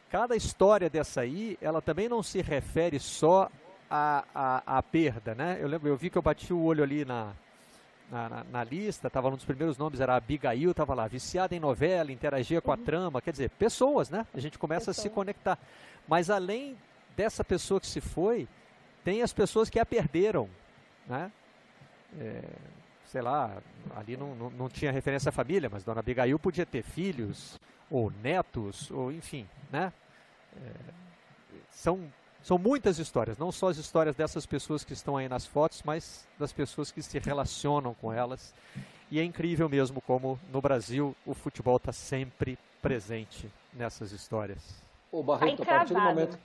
cada 0.09 0.35
história 0.35 0.89
dessa 0.89 1.21
aí, 1.21 1.57
ela 1.61 1.81
também 1.81 2.09
não 2.09 2.21
se 2.21 2.41
refere 2.41 2.99
só 2.99 3.49
à, 3.89 4.25
à, 4.33 4.77
à 4.77 4.83
perda, 4.83 5.33
né? 5.35 5.57
Eu 5.61 5.67
lembro, 5.67 5.87
eu 5.87 5.95
vi 5.95 6.09
que 6.09 6.17
eu 6.17 6.21
bati 6.21 6.51
o 6.51 6.61
olho 6.61 6.83
ali 6.83 7.05
na, 7.05 7.33
na, 8.11 8.29
na, 8.29 8.43
na 8.43 8.63
lista, 8.63 9.07
estava 9.07 9.29
um 9.29 9.35
dos 9.35 9.45
primeiros 9.45 9.77
nomes, 9.77 10.01
era 10.01 10.15
Abigail, 10.15 10.71
estava 10.71 10.93
lá, 10.93 11.07
viciada 11.07 11.55
em 11.55 11.59
novela, 11.59 12.11
interagia 12.11 12.59
com 12.61 12.71
a 12.71 12.75
uhum. 12.75 12.83
trama, 12.83 13.21
quer 13.21 13.31
dizer, 13.31 13.49
pessoas, 13.51 14.09
né? 14.09 14.25
A 14.33 14.39
gente 14.39 14.57
começa 14.57 14.87
Pessoa. 14.87 15.01
a 15.01 15.03
se 15.03 15.09
conectar. 15.09 15.59
Mas 16.07 16.29
além 16.29 16.75
dessa 17.15 17.43
pessoa 17.43 17.79
que 17.79 17.87
se 17.87 18.01
foi, 18.01 18.47
tem 19.03 19.21
as 19.21 19.33
pessoas 19.33 19.69
que 19.69 19.79
a 19.79 19.85
perderam, 19.85 20.49
né? 21.07 21.31
É, 22.17 22.43
sei 23.05 23.21
lá, 23.21 23.57
ali 23.95 24.15
não, 24.15 24.35
não, 24.35 24.49
não, 24.51 24.69
tinha 24.69 24.91
referência 24.91 25.29
à 25.29 25.31
família, 25.31 25.69
mas 25.71 25.83
Dona 25.83 25.99
Abigail 25.99 26.37
podia 26.39 26.65
ter 26.65 26.83
filhos, 26.83 27.59
ou 27.89 28.11
netos, 28.23 28.89
ou 28.91 29.11
enfim, 29.11 29.47
né? 29.71 29.91
É, 30.55 30.71
são, 31.71 32.11
são 32.43 32.57
muitas 32.57 32.99
histórias, 32.99 33.37
não 33.37 33.51
só 33.51 33.69
as 33.69 33.77
histórias 33.77 34.15
dessas 34.15 34.45
pessoas 34.45 34.83
que 34.83 34.93
estão 34.93 35.17
aí 35.17 35.27
nas 35.27 35.45
fotos, 35.45 35.81
mas 35.83 36.27
das 36.37 36.51
pessoas 36.51 36.91
que 36.91 37.01
se 37.01 37.17
relacionam 37.19 37.93
com 37.95 38.11
elas. 38.13 38.53
E 39.11 39.19
é 39.19 39.23
incrível 39.23 39.67
mesmo 39.67 40.01
como 40.01 40.39
no 40.51 40.61
Brasil 40.61 41.15
o 41.25 41.33
futebol 41.33 41.77
está 41.77 41.91
sempre 41.91 42.57
presente 42.81 43.51
nessas 43.73 44.11
histórias. 44.11 44.83
O 45.11 45.23
Barreto, 45.23 45.65
tá 45.65 45.75
a 45.75 45.77
partir 45.77 45.93
do 45.95 46.01
momento 46.01 46.37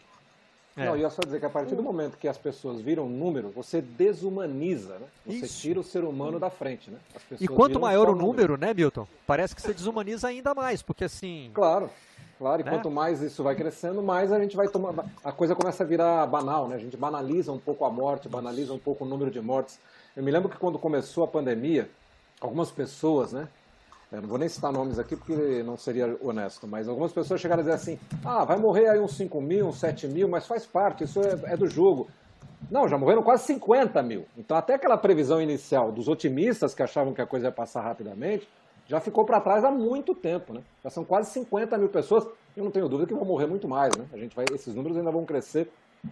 é. 0.77 0.87
Não, 0.87 0.97
ia 0.97 1.09
só 1.09 1.23
dizer 1.23 1.39
que 1.39 1.47
a 1.47 1.51
partir 1.51 1.77
do 1.77 1.83
momento 1.83 2.17
que 2.17 2.27
as 2.27 2.37
pessoas 2.37 2.81
viram 2.81 3.09
número, 3.09 3.51
você 3.51 3.81
desumaniza, 3.81 4.99
né? 4.99 5.07
Você 5.25 5.47
Isso. 5.47 5.61
tira 5.61 5.79
o 5.79 5.85
ser 5.85 6.03
humano 6.03 6.41
da 6.41 6.51
frente, 6.51 6.91
né? 6.91 6.99
e 7.41 7.47
quanto 7.47 7.79
maior 7.79 8.09
o 8.09 8.13
número, 8.13 8.27
número, 8.27 8.57
né, 8.57 8.75
Milton? 8.75 9.07
Parece 9.25 9.55
que 9.55 9.63
você 9.63 9.73
desumaniza 9.73 10.27
ainda 10.27 10.53
mais, 10.53 10.83
porque 10.83 11.05
assim... 11.05 11.53
Claro, 11.55 11.89
claro. 12.39 12.61
E 12.61 12.65
né? 12.65 12.71
quanto 12.73 12.91
mais 12.91 13.23
isso 13.23 13.43
vai 13.45 13.55
crescendo, 13.55 14.03
mais 14.03 14.33
a 14.33 14.41
gente 14.41 14.57
vai 14.57 14.67
tomar... 14.67 15.07
A 15.23 15.31
coisa 15.31 15.55
começa 15.55 15.85
a 15.85 15.87
virar 15.87 16.27
banal, 16.27 16.67
né? 16.67 16.75
A 16.75 16.81
gente 16.81 16.97
banaliza 16.97 17.53
um 17.53 17.59
pouco 17.59 17.85
a 17.85 17.91
morte, 17.91 18.29
banaliza 18.29 18.73
um 18.73 18.79
pouco 18.79 19.05
o 19.05 19.09
número 19.09 19.31
de 19.31 19.41
mortes. 19.41 19.79
Eu 20.17 20.25
me 20.25 20.31
lembro 20.33 20.49
que 20.49 20.57
quando 20.57 20.77
começou 20.77 21.23
a 21.23 21.29
pandemia, 21.29 21.89
algumas 22.41 22.73
pessoas, 22.73 23.33
né? 23.33 23.49
Eu 24.13 24.23
não 24.23 24.29
vou 24.29 24.39
nem 24.39 24.49
citar 24.49 24.73
nomes 24.73 24.99
aqui 24.99 25.17
porque 25.17 25.63
não 25.63 25.77
seria 25.77 26.17
honesto, 26.23 26.67
mas 26.67 26.89
algumas 26.89 27.13
pessoas 27.13 27.41
chegaram 27.41 27.61
a 27.61 27.65
dizer 27.65 27.75
assim: 27.75 27.99
ah, 28.25 28.45
vai 28.45 28.57
morrer 28.57 28.89
aí 28.89 29.01
uns 29.01 29.17
5 29.17 29.41
mil, 29.41 29.69
uns 29.69 29.81
7 29.81 30.07
mil, 30.07 30.29
mas 30.29 30.47
faz 30.47 30.65
parte, 30.65 31.05
isso 31.05 31.21
é, 31.21 31.53
é 31.53 31.57
do 31.57 31.67
jogo. 31.67 32.09
Não, 32.71 32.89
já 32.89 32.97
morreram 32.97 33.23
quase 33.23 33.45
50 33.45 34.03
mil. 34.03 34.25
Então, 34.37 34.57
até 34.57 34.75
aquela 34.75 34.97
previsão 34.97 35.41
inicial 35.41 35.93
dos 35.93 36.09
otimistas 36.09 36.75
que 36.75 36.83
achavam 36.83 37.13
que 37.13 37.21
a 37.21 37.27
coisa 37.27 37.47
ia 37.47 37.53
passar 37.53 37.83
rapidamente, 37.83 38.49
já 38.87 39.01
ficou 39.01 39.25
para 39.25 39.41
trás 39.41 39.65
há 39.65 39.71
muito 39.71 40.15
tempo, 40.15 40.53
né? 40.53 40.63
Já 40.83 40.91
são 40.91 41.05
quase 41.05 41.31
50 41.33 41.77
mil 41.79 41.89
pessoas. 41.89 42.27
Eu 42.57 42.65
não 42.65 42.71
tenho 42.71 42.89
dúvida 42.89 43.09
que 43.09 43.15
vão 43.15 43.25
morrer 43.25 43.47
muito 43.47 43.67
mais, 43.67 43.95
né? 43.97 44.07
A 44.13 44.17
gente 44.17 44.35
vai, 44.37 44.45
esses 44.53 44.75
números 44.75 44.97
ainda 44.97 45.11
vão 45.11 45.25
crescer 45.25 45.71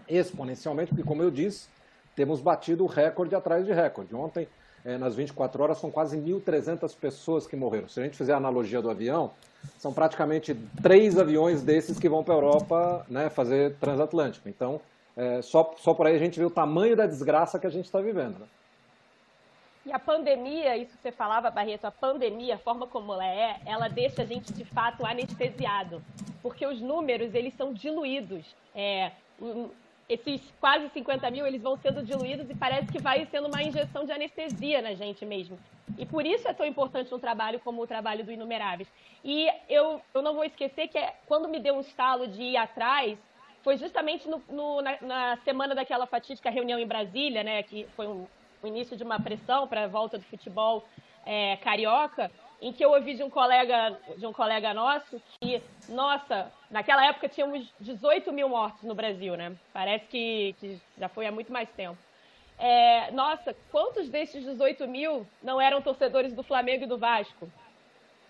exponencialmente, 0.09 0.89
porque, 0.89 1.07
como 1.07 1.23
eu 1.23 1.31
disse, 1.31 1.69
temos 2.17 2.41
batido 2.41 2.87
recorde 2.87 3.35
atrás 3.35 3.65
de 3.65 3.73
recorde. 3.73 4.15
Ontem, 4.15 4.49
é, 4.85 4.99
nas 4.99 5.15
24 5.15 5.63
horas, 5.63 5.79
são 5.79 5.91
quase 5.91 6.17
1.300 6.17 6.97
pessoas 6.97 7.47
que 7.47 7.57
morreram. 7.57 7.89
Se 7.89 8.01
a 8.01 8.03
gente 8.03 8.17
fizer 8.17 8.33
a 8.33 8.37
analogia 8.37 8.83
do 8.83 8.91
avião, 8.91 9.31
são 9.79 9.93
praticamente 9.93 10.55
três 10.83 11.19
aviões 11.19 11.63
desses 11.63 11.99
que 11.99 12.09
vão 12.09 12.25
para 12.25 12.35
a 12.35 12.37
Europa 12.37 13.07
né, 13.09 13.31
fazer 13.31 13.77
transatlântico. 13.77 14.49
Então, 14.49 14.81
é, 15.17 15.43
só, 15.43 15.75
só 15.79 15.95
por 15.95 16.07
aí 16.07 16.17
a 16.17 16.19
gente 16.19 16.39
vê 16.39 16.45
o 16.45 16.51
tamanho 16.51 16.97
da 16.97 17.07
desgraça 17.07 17.59
que 17.59 17.67
a 17.67 17.71
gente 17.71 17.85
está 17.85 18.01
vivendo. 18.01 18.39
Né? 18.39 18.47
E 19.85 19.93
a 19.93 19.99
pandemia, 19.99 20.77
isso 20.77 20.97
que 20.97 21.03
você 21.03 21.13
falava, 21.13 21.51
Barreto, 21.51 21.85
a 21.85 21.91
pandemia, 21.91 22.55
a 22.55 22.59
forma 22.59 22.87
como 22.87 23.13
ela 23.13 23.27
é, 23.27 23.61
ela 23.67 23.89
deixa 23.89 24.23
a 24.23 24.25
gente 24.25 24.53
de 24.53 24.65
fato 24.65 25.05
anestesiado, 25.05 26.01
porque 26.41 26.65
os 26.65 26.81
números 26.81 27.35
eles 27.35 27.55
são 27.55 27.73
diluídos. 27.73 28.45
É, 28.75 29.11
esses 30.09 30.41
quase 30.61 30.89
50 30.91 31.31
mil, 31.31 31.47
eles 31.47 31.63
vão 31.63 31.77
sendo 31.77 32.03
diluídos 32.03 32.49
e 32.51 32.55
parece 32.55 32.91
que 32.91 33.01
vai 33.01 33.27
sendo 33.27 33.49
uma 33.49 33.63
injeção 33.63 34.05
de 34.05 34.13
anestesia 34.13 34.83
na 34.83 34.95
gente 34.95 35.25
mesmo. 35.25 35.59
E 35.99 36.05
por 36.07 36.27
isso 36.27 36.49
é 36.49 36.53
tão 36.53 36.67
importante 36.67 37.15
um 37.15 37.19
trabalho 37.19 37.61
como 37.61 37.83
o 37.83 37.87
trabalho 37.87 38.25
do 38.25 38.33
Inumeráveis. 38.33 38.89
E 39.25 39.49
eu, 39.69 40.01
eu 40.15 40.23
não 40.23 40.35
vou 40.35 40.45
esquecer 40.45 40.89
que 40.89 40.99
é, 40.99 41.15
quando 41.27 41.49
me 41.49 41.61
deu 41.61 41.75
um 41.75 41.81
estalo 41.81 42.27
de 42.27 42.43
ir 42.43 42.57
atrás, 42.57 43.19
foi 43.63 43.77
justamente 43.77 44.29
no, 44.29 44.43
no, 44.49 44.83
na, 44.83 44.99
na, 45.01 45.37
semana 45.39 45.75
daquela 45.75 46.07
fatídica 46.07 46.51
reunião 46.51 46.79
em 46.79 46.87
Brasília, 46.87 47.45
né, 47.45 47.63
que 47.63 47.87
foi 47.97 48.07
um, 48.07 48.27
o 48.63 48.67
início 48.67 48.97
de 48.97 49.05
uma 49.05 49.21
pressão 49.21 49.69
para 49.69 49.85
a 49.85 49.89
volta 49.89 50.19
do 50.19 50.25
futebol 50.25 50.85
é, 51.25 51.57
carioca, 51.59 52.31
em 52.63 52.73
que 52.73 52.85
eu 52.85 52.93
ouvi 52.93 53.15
de 53.15 53.25
um 53.25 53.29
colega, 53.29 53.99
de 54.17 54.25
um 54.25 54.33
colega 54.33 54.73
nosso 54.73 55.21
que, 55.41 55.61
nossa, 55.89 56.51
naquela 56.71 57.05
época 57.05 57.29
tínhamos 57.29 57.69
18 57.81 58.33
mil 58.33 58.49
mortos 58.49 58.85
no 58.85 58.95
Brasil, 58.95 59.37
né? 59.37 59.53
Parece 59.73 60.07
que, 60.07 60.55
que 60.61 60.81
já 60.97 61.09
foi 61.09 61.27
há 61.27 61.33
muito 61.33 61.53
mais 61.53 61.69
tempo. 61.71 61.99
É, 62.57 63.11
nossa, 63.11 63.53
quantos 63.73 64.09
desses 64.09 64.45
18 64.45 64.87
mil 64.87 65.27
não 65.43 65.61
eram 65.61 65.83
torcedores 65.83 66.33
do 66.33 66.45
Flamengo 66.45 66.85
e 66.85 66.87
do 66.87 66.97
Vasco? 66.97 67.51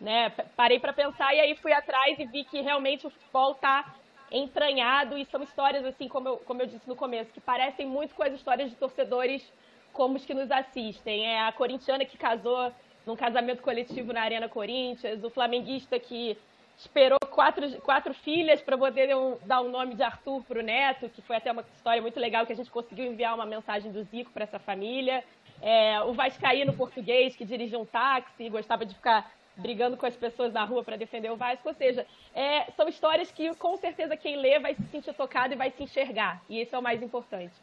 Né? 0.00 0.30
Parei 0.56 0.80
para 0.80 0.94
pensar 0.94 1.34
e 1.34 1.40
aí 1.40 1.54
fui 1.54 1.74
atrás 1.74 2.18
e 2.18 2.24
vi 2.24 2.42
que 2.44 2.62
realmente 2.62 3.06
o 3.06 3.10
futebol 3.10 3.52
está 3.52 3.94
entranhado 4.30 5.18
e 5.18 5.26
são 5.26 5.42
histórias, 5.42 5.84
assim, 5.84 6.08
como 6.08 6.28
eu, 6.28 6.36
como 6.38 6.62
eu 6.62 6.66
disse 6.66 6.88
no 6.88 6.96
começo, 6.96 7.30
que 7.30 7.40
parecem 7.40 7.84
muito 7.84 8.14
com 8.14 8.22
as 8.22 8.32
histórias 8.32 8.70
de 8.70 8.76
torcedores 8.76 9.46
como 9.92 10.16
os 10.16 10.24
que 10.24 10.32
nos 10.32 10.50
assistem. 10.50 11.26
É 11.26 11.42
a 11.42 11.52
corintiana 11.52 12.06
que 12.06 12.16
casou 12.16 12.72
num 13.06 13.16
casamento 13.16 13.62
coletivo 13.62 14.12
na 14.12 14.22
Arena 14.22 14.48
Corinthians, 14.48 15.22
o 15.24 15.30
flamenguista 15.30 15.98
que 15.98 16.36
esperou 16.78 17.18
quatro, 17.30 17.80
quatro 17.80 18.14
filhas 18.14 18.60
para 18.60 18.76
poder 18.76 19.08
dar 19.44 19.60
o 19.60 19.66
um 19.66 19.70
nome 19.70 19.94
de 19.94 20.02
Arthur 20.02 20.42
para 20.44 20.58
o 20.58 20.62
neto, 20.62 21.08
que 21.08 21.22
foi 21.22 21.36
até 21.36 21.52
uma 21.52 21.64
história 21.76 22.02
muito 22.02 22.18
legal 22.18 22.46
que 22.46 22.52
a 22.52 22.56
gente 22.56 22.70
conseguiu 22.70 23.06
enviar 23.06 23.34
uma 23.34 23.46
mensagem 23.46 23.92
do 23.92 24.02
Zico 24.04 24.30
para 24.30 24.44
essa 24.44 24.58
família. 24.58 25.22
É, 25.60 26.00
o 26.02 26.12
Vascaíno 26.12 26.72
português 26.72 27.36
que 27.36 27.44
dirigia 27.44 27.78
um 27.78 27.84
táxi, 27.84 28.48
gostava 28.48 28.84
de 28.84 28.94
ficar 28.94 29.30
brigando 29.56 29.96
com 29.96 30.06
as 30.06 30.16
pessoas 30.16 30.52
na 30.52 30.64
rua 30.64 30.82
para 30.82 30.96
defender 30.96 31.30
o 31.30 31.36
Vasco. 31.36 31.68
Ou 31.68 31.74
seja, 31.74 32.06
é, 32.34 32.70
são 32.72 32.88
histórias 32.88 33.30
que 33.30 33.54
com 33.56 33.76
certeza 33.76 34.16
quem 34.16 34.36
lê 34.36 34.58
vai 34.58 34.74
se 34.74 34.82
sentir 34.84 35.14
tocado 35.14 35.54
e 35.54 35.56
vai 35.56 35.70
se 35.70 35.82
enxergar. 35.82 36.42
E 36.48 36.60
isso 36.60 36.74
é 36.74 36.78
o 36.78 36.82
mais 36.82 37.02
importante. 37.02 37.54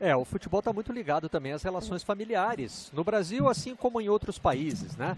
É, 0.00 0.14
o 0.16 0.24
futebol 0.24 0.60
está 0.60 0.72
muito 0.72 0.92
ligado 0.92 1.28
também 1.28 1.52
às 1.52 1.62
relações 1.62 2.02
familiares. 2.02 2.90
No 2.92 3.04
Brasil, 3.04 3.48
assim 3.48 3.74
como 3.74 4.00
em 4.00 4.08
outros 4.08 4.38
países, 4.38 4.96
né? 4.96 5.16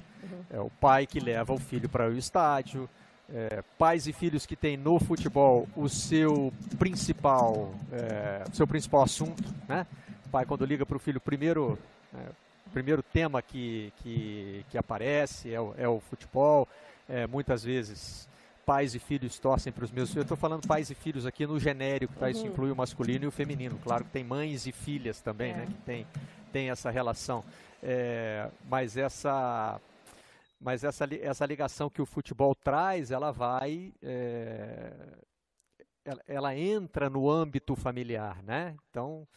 É 0.50 0.60
o 0.60 0.70
pai 0.70 1.06
que 1.06 1.20
leva 1.20 1.52
o 1.52 1.58
filho 1.58 1.88
para 1.88 2.08
o 2.08 2.16
estádio, 2.16 2.88
é, 3.32 3.62
pais 3.78 4.06
e 4.06 4.12
filhos 4.12 4.46
que 4.46 4.56
têm 4.56 4.76
no 4.76 4.98
futebol 4.98 5.66
o 5.76 5.88
seu 5.88 6.52
principal, 6.78 7.74
é, 7.92 8.44
seu 8.52 8.66
principal 8.66 9.02
assunto, 9.02 9.42
né? 9.68 9.86
O 10.26 10.28
pai 10.28 10.44
quando 10.44 10.64
liga 10.64 10.84
para 10.84 10.96
o 10.96 11.00
filho, 11.00 11.20
primeiro, 11.20 11.78
é, 12.14 12.28
primeiro 12.72 13.02
tema 13.02 13.40
que, 13.40 13.92
que, 14.02 14.64
que 14.70 14.78
aparece 14.78 15.52
é 15.52 15.60
o, 15.60 15.74
é 15.78 15.88
o 15.88 16.00
futebol. 16.00 16.68
É, 17.08 17.26
muitas 17.26 17.62
vezes 17.62 18.28
pais 18.64 18.94
e 18.94 18.98
filhos 18.98 19.38
torcem 19.38 19.72
para 19.72 19.84
os 19.84 19.90
meus 19.90 20.08
filhos. 20.08 20.16
Eu 20.16 20.22
estou 20.22 20.36
falando 20.36 20.66
pais 20.66 20.90
e 20.90 20.94
filhos 20.94 21.26
aqui 21.26 21.46
no 21.46 21.58
genérico, 21.58 22.14
tá? 22.14 22.30
Isso 22.30 22.42
uhum. 22.42 22.48
inclui 22.48 22.70
o 22.70 22.76
masculino 22.76 23.24
e 23.24 23.28
o 23.28 23.30
feminino. 23.30 23.78
Claro 23.82 24.04
que 24.04 24.10
tem 24.10 24.24
mães 24.24 24.66
e 24.66 24.72
filhas 24.72 25.20
também, 25.20 25.52
é. 25.52 25.56
né? 25.56 25.66
Que 25.66 25.82
tem, 25.82 26.06
tem 26.52 26.70
essa 26.70 26.90
relação. 26.90 27.44
É, 27.82 28.50
mas 28.68 28.96
essa 28.96 29.80
mas 30.60 30.82
essa, 30.82 31.06
essa 31.20 31.44
ligação 31.44 31.90
que 31.90 32.00
o 32.00 32.06
futebol 32.06 32.54
traz, 32.54 33.10
ela 33.10 33.30
vai, 33.30 33.92
é, 34.02 34.92
ela, 36.02 36.22
ela, 36.26 36.56
entra 36.56 37.10
no 37.10 37.30
âmbito 37.30 37.76
familiar, 37.76 38.42
né? 38.42 38.74
Então, 38.88 39.28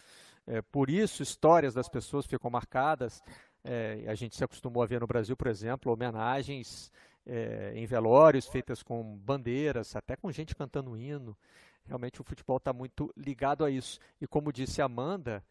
é, 0.46 0.62
por 0.62 0.90
isso 0.90 1.22
histórias 1.22 1.74
das 1.74 1.90
pessoas 1.90 2.26
ficam 2.26 2.50
marcadas. 2.50 3.22
É, 3.62 4.06
a 4.08 4.16
gente 4.16 4.38
se 4.38 4.44
acostumou 4.46 4.82
a 4.82 4.86
ver 4.86 5.02
no 5.02 5.08
Brasil, 5.08 5.36
por 5.36 5.48
exemplo, 5.48 5.92
homenagens 5.92 6.90
é, 7.28 7.74
em 7.76 7.86
velórios 7.86 8.48
feitas 8.48 8.82
com 8.82 9.18
bandeiras, 9.18 9.96
até 9.96 10.16
com 10.16 10.32
gente 10.32 10.56
cantando 10.56 10.98
hino. 10.98 11.38
Realmente 11.86 12.22
o 12.22 12.24
futebol 12.24 12.58
está 12.58 12.74
muito 12.74 13.14
ligado 13.16 13.64
a 13.66 13.70
isso. 13.70 14.00
E 14.20 14.26
como 14.26 14.52
disse 14.52 14.82
Amanda, 14.82 15.46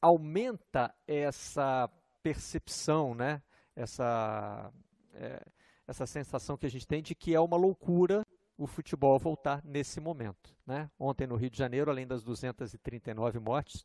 aumenta 0.00 0.94
essa 1.06 1.90
percepção, 2.22 3.14
né? 3.14 3.42
essa, 3.74 4.70
é, 5.14 5.42
essa 5.86 6.06
sensação 6.06 6.56
que 6.56 6.64
a 6.66 6.70
gente 6.70 6.86
tem 6.86 7.02
de 7.02 7.14
que 7.14 7.34
é 7.34 7.40
uma 7.40 7.56
loucura 7.56 8.24
o 8.56 8.66
futebol 8.66 9.18
voltar 9.18 9.62
nesse 9.64 10.00
momento. 10.00 10.54
Né? 10.66 10.90
Ontem 10.98 11.26
no 11.26 11.36
Rio 11.36 11.50
de 11.50 11.58
Janeiro, 11.58 11.90
além 11.90 12.06
das 12.06 12.22
239 12.22 13.40
mortes, 13.40 13.84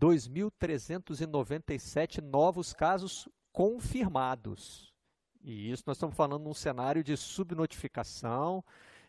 2.397 0.00 2.20
novos 2.20 2.72
casos 2.72 3.28
confirmados 3.52 4.88
E 5.48 5.72
isso 5.72 5.82
nós 5.86 5.96
estamos 5.96 6.14
falando 6.14 6.44
num 6.44 6.52
cenário 6.52 7.02
de 7.02 7.16
subnotificação, 7.16 8.62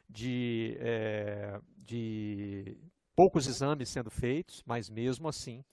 de, 0.09 0.77
é, 0.79 1.59
de 1.79 2.77
poucos 3.13 3.45
exames 3.45 3.89
sendo 3.89 4.09
feitos, 4.09 4.63
mas 4.65 4.89
mesmo 4.89 5.27
assim, 5.27 5.65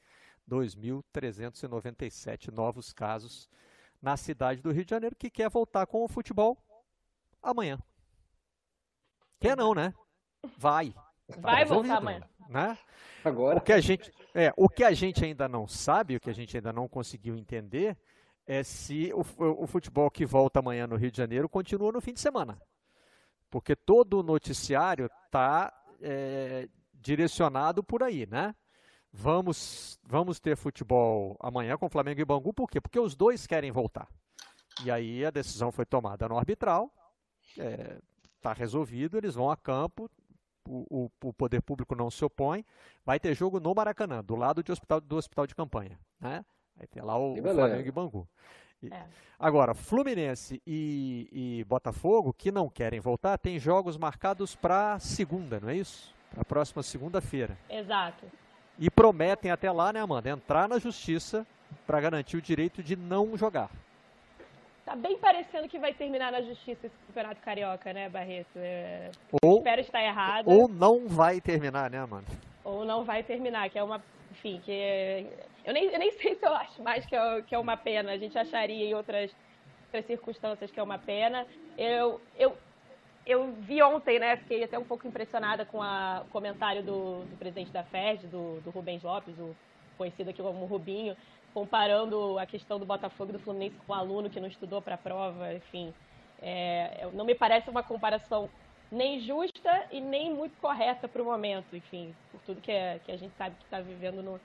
2.397 0.51 2.53
novos 2.53 2.93
casos 2.93 3.49
na 4.03 4.17
cidade 4.17 4.61
do 4.61 4.73
Rio 4.73 4.85
de 4.85 4.91
Janeiro, 4.91 5.15
que 5.15 5.31
quer 5.31 5.49
voltar 5.49 5.87
com 5.87 6.03
o 6.03 6.09
futebol 6.09 6.59
amanhã. 7.41 7.79
Quer 9.39 9.57
não, 9.57 9.73
né? 9.73 9.95
Vai. 10.59 10.93
Vai 11.39 11.65
tá 11.65 11.75
voltar 11.75 11.99
amanhã. 11.99 12.29
Né? 12.49 12.77
Agora. 13.25 13.59
O 13.59 13.61
que, 13.61 13.73
a 13.73 13.81
gente, 13.81 14.13
é, 14.35 14.53
o 14.57 14.69
que 14.69 14.83
a 14.83 14.93
gente 14.93 15.25
ainda 15.25 15.49
não 15.49 15.69
sabe, 15.69 16.17
o 16.17 16.21
que 16.21 16.31
a 16.31 16.35
gente 16.35 16.57
ainda 16.57 16.73
não 16.73 16.89
conseguiu 16.89 17.37
entender, 17.37 17.97
é 18.47 18.63
se 18.63 19.13
o, 19.13 19.25
o 19.63 19.67
futebol 19.67 20.11
que 20.11 20.25
volta 20.25 20.61
amanhã 20.61 20.87
no 20.87 20.97
Rio 20.97 21.11
de 21.11 21.17
Janeiro 21.17 21.49
continua 21.49 21.91
no 21.91 22.01
fim 22.01 22.13
de 22.13 22.21
semana. 22.21 22.61
Porque 23.51 23.75
todo 23.75 24.21
o 24.21 24.23
noticiário 24.23 25.11
está 25.27 25.73
é, 26.01 26.69
direcionado 26.95 27.83
por 27.83 28.03
aí, 28.03 28.27
né? 28.27 28.55
Vamos, 29.13 29.99
vamos 30.05 30.39
ter 30.39 30.57
futebol 30.57 31.37
amanhã 31.41 31.77
com 31.79 31.89
Flamengo 31.89 32.21
e 32.21 32.25
Bangu, 32.25 32.53
por 32.53 32.69
quê? 32.69 32.81
Porque 32.81 33.01
os 33.01 33.17
dois 33.17 33.47
querem 33.47 33.73
voltar. 33.73 34.09
E 34.85 34.91
aí 34.91 35.25
a 35.25 35.31
decisão 35.31 35.73
foi 35.73 35.87
tomada 35.87 36.29
no 36.29 36.37
arbitral, 36.37 36.93
está 37.49 37.65
é, 37.65 37.99
tá 38.43 38.53
resolvido, 38.53 39.17
eles 39.17 39.35
vão 39.35 39.51
a 39.51 39.57
campo, 39.57 40.11
o, 40.69 41.05
o, 41.05 41.29
o, 41.29 41.33
poder 41.33 41.63
público 41.63 41.95
não 41.95 42.11
se 42.11 42.25
opõe, 42.25 42.65
vai 43.05 43.19
ter 43.19 43.35
jogo 43.35 43.59
no 43.59 43.75
Maracanã, 43.75 44.23
do 44.23 44.37
lado 44.37 44.63
de 44.63 44.71
hospital, 44.71 45.01
do 45.01 45.17
hospital 45.17 45.47
de 45.47 45.55
campanha. 45.55 45.99
Né? 46.21 46.45
Vai 46.77 46.87
ter 46.87 47.03
lá 47.03 47.17
o, 47.19 47.35
o 47.35 47.43
Flamengo 47.43 47.89
e 47.89 47.91
Bangu. 47.91 48.29
E, 48.83 48.93
é. 48.93 49.05
Agora, 49.39 49.75
Fluminense 49.75 50.63
e, 50.67 51.29
e, 51.61 51.65
Botafogo, 51.65 52.33
que 52.33 52.51
não 52.51 52.69
querem 52.69 53.01
voltar, 53.01 53.37
tem 53.37 53.59
jogos 53.59 53.97
marcados 53.97 54.55
para 54.57 54.99
segunda, 54.99 55.61
não 55.61 55.69
é 55.69 55.77
isso? 55.77 56.15
Para 56.31 56.43
a 56.43 56.45
próxima 56.45 56.83
segunda-feira. 56.83 57.57
Exato. 57.69 58.27
E 58.79 58.91
prometem 58.91 59.51
até 59.51 59.71
lá, 59.71 59.93
né, 59.93 60.01
Amanda, 60.01 60.31
entrar 60.31 60.69
na 60.69 60.79
justiça 60.79 61.47
para 61.87 62.01
garantir 62.01 62.37
o 62.37 62.43
direito 62.43 62.83
de 62.83 62.97
não 62.97 63.37
jogar. 63.37 63.71
Tá 64.87 64.95
bem 64.95 65.19
parecendo 65.19 65.69
que 65.69 65.79
vai 65.79 65.93
terminar 65.93 66.31
na 66.31 66.41
justiça 66.41 66.87
esse 66.87 66.97
campeonato 67.09 67.41
carioca, 67.43 67.93
né, 67.93 68.09
Barreto? 68.09 68.57
É... 68.57 69.11
Ou, 69.43 69.59
Espero 69.59 69.81
estar 69.81 70.03
errado. 70.03 70.49
Ou 70.49 70.69
não 70.69 71.09
vai 71.09 71.41
terminar, 71.41 71.91
né, 71.91 71.99
Amanda? 71.99 72.29
Ou 72.63 72.85
não 72.85 73.05
vai 73.05 73.23
terminar, 73.23 73.69
que 73.69 73.79
é 73.79 73.83
uma. 73.83 74.01
Enfim, 74.31 74.61
que. 74.65 75.27
Eu, 75.67 75.75
nem, 75.75 75.87
eu 75.87 75.99
nem 75.99 76.13
sei 76.23 76.37
se 76.37 76.47
eu 76.47 76.55
acho 76.55 76.81
mais 76.83 77.05
que 77.05 77.15
é, 77.15 77.43
que 77.43 77.55
é 77.55 77.59
uma 77.59 77.77
pena. 77.77 78.13
A 78.13 78.17
gente 78.17 78.39
acharia 78.39 78.87
em 78.87 78.95
outras, 78.95 79.35
outras 79.87 80.07
circunstâncias 80.07 80.71
que 80.71 80.79
é 80.79 80.83
uma 80.83 80.99
pena. 80.99 81.45
Eu, 81.77 82.21
eu, 82.39 82.57
eu 83.27 83.53
vi 83.61 83.83
ontem, 83.83 84.21
né? 84.21 84.37
Fiquei 84.37 84.63
até 84.63 84.79
um 84.79 84.85
pouco 84.85 85.07
impressionada 85.07 85.67
com 85.67 85.83
a, 85.83 86.23
o 86.25 86.31
comentário 86.31 86.83
do, 86.83 87.25
do 87.25 87.37
presidente 87.37 87.73
da 87.73 87.83
FED, 87.83 88.29
do, 88.29 88.61
do 88.61 88.71
Rubens 88.71 89.03
Lopes, 89.03 89.37
o 89.39 89.55
conhecido 89.99 90.31
aqui 90.31 90.41
como 90.41 90.65
Rubinho, 90.67 91.17
comparando 91.53 92.39
a 92.39 92.47
questão 92.47 92.79
do 92.79 92.87
Botafogo 92.87 93.31
e 93.31 93.33
do 93.33 93.39
Fluminense 93.39 93.77
com 93.87 93.93
o 93.93 93.97
aluno 93.97 94.31
que 94.31 94.39
não 94.39 94.47
estudou 94.47 94.81
para 94.81 94.95
a 94.95 94.99
prova, 94.99 95.53
enfim. 95.53 95.93
É, 96.41 97.09
não 97.15 97.25
me 97.25 97.35
parece 97.35 97.69
uma 97.71 97.83
comparação 97.83 98.49
nem 98.93 99.21
justa 99.21 99.87
e 99.91 100.01
nem 100.01 100.33
muito 100.33 100.57
correta 100.61 101.09
para 101.09 101.23
o 101.23 101.25
momento, 101.25 101.75
enfim, 101.75 102.15
por 102.31 102.41
tudo 102.43 102.61
que, 102.61 102.71
é, 102.71 103.01
que 103.05 103.11
a 103.11 103.17
gente 103.17 103.35
sabe 103.37 103.57
que 103.57 103.65
está 103.65 103.81
vivendo 103.81 104.23
no, 104.23 104.39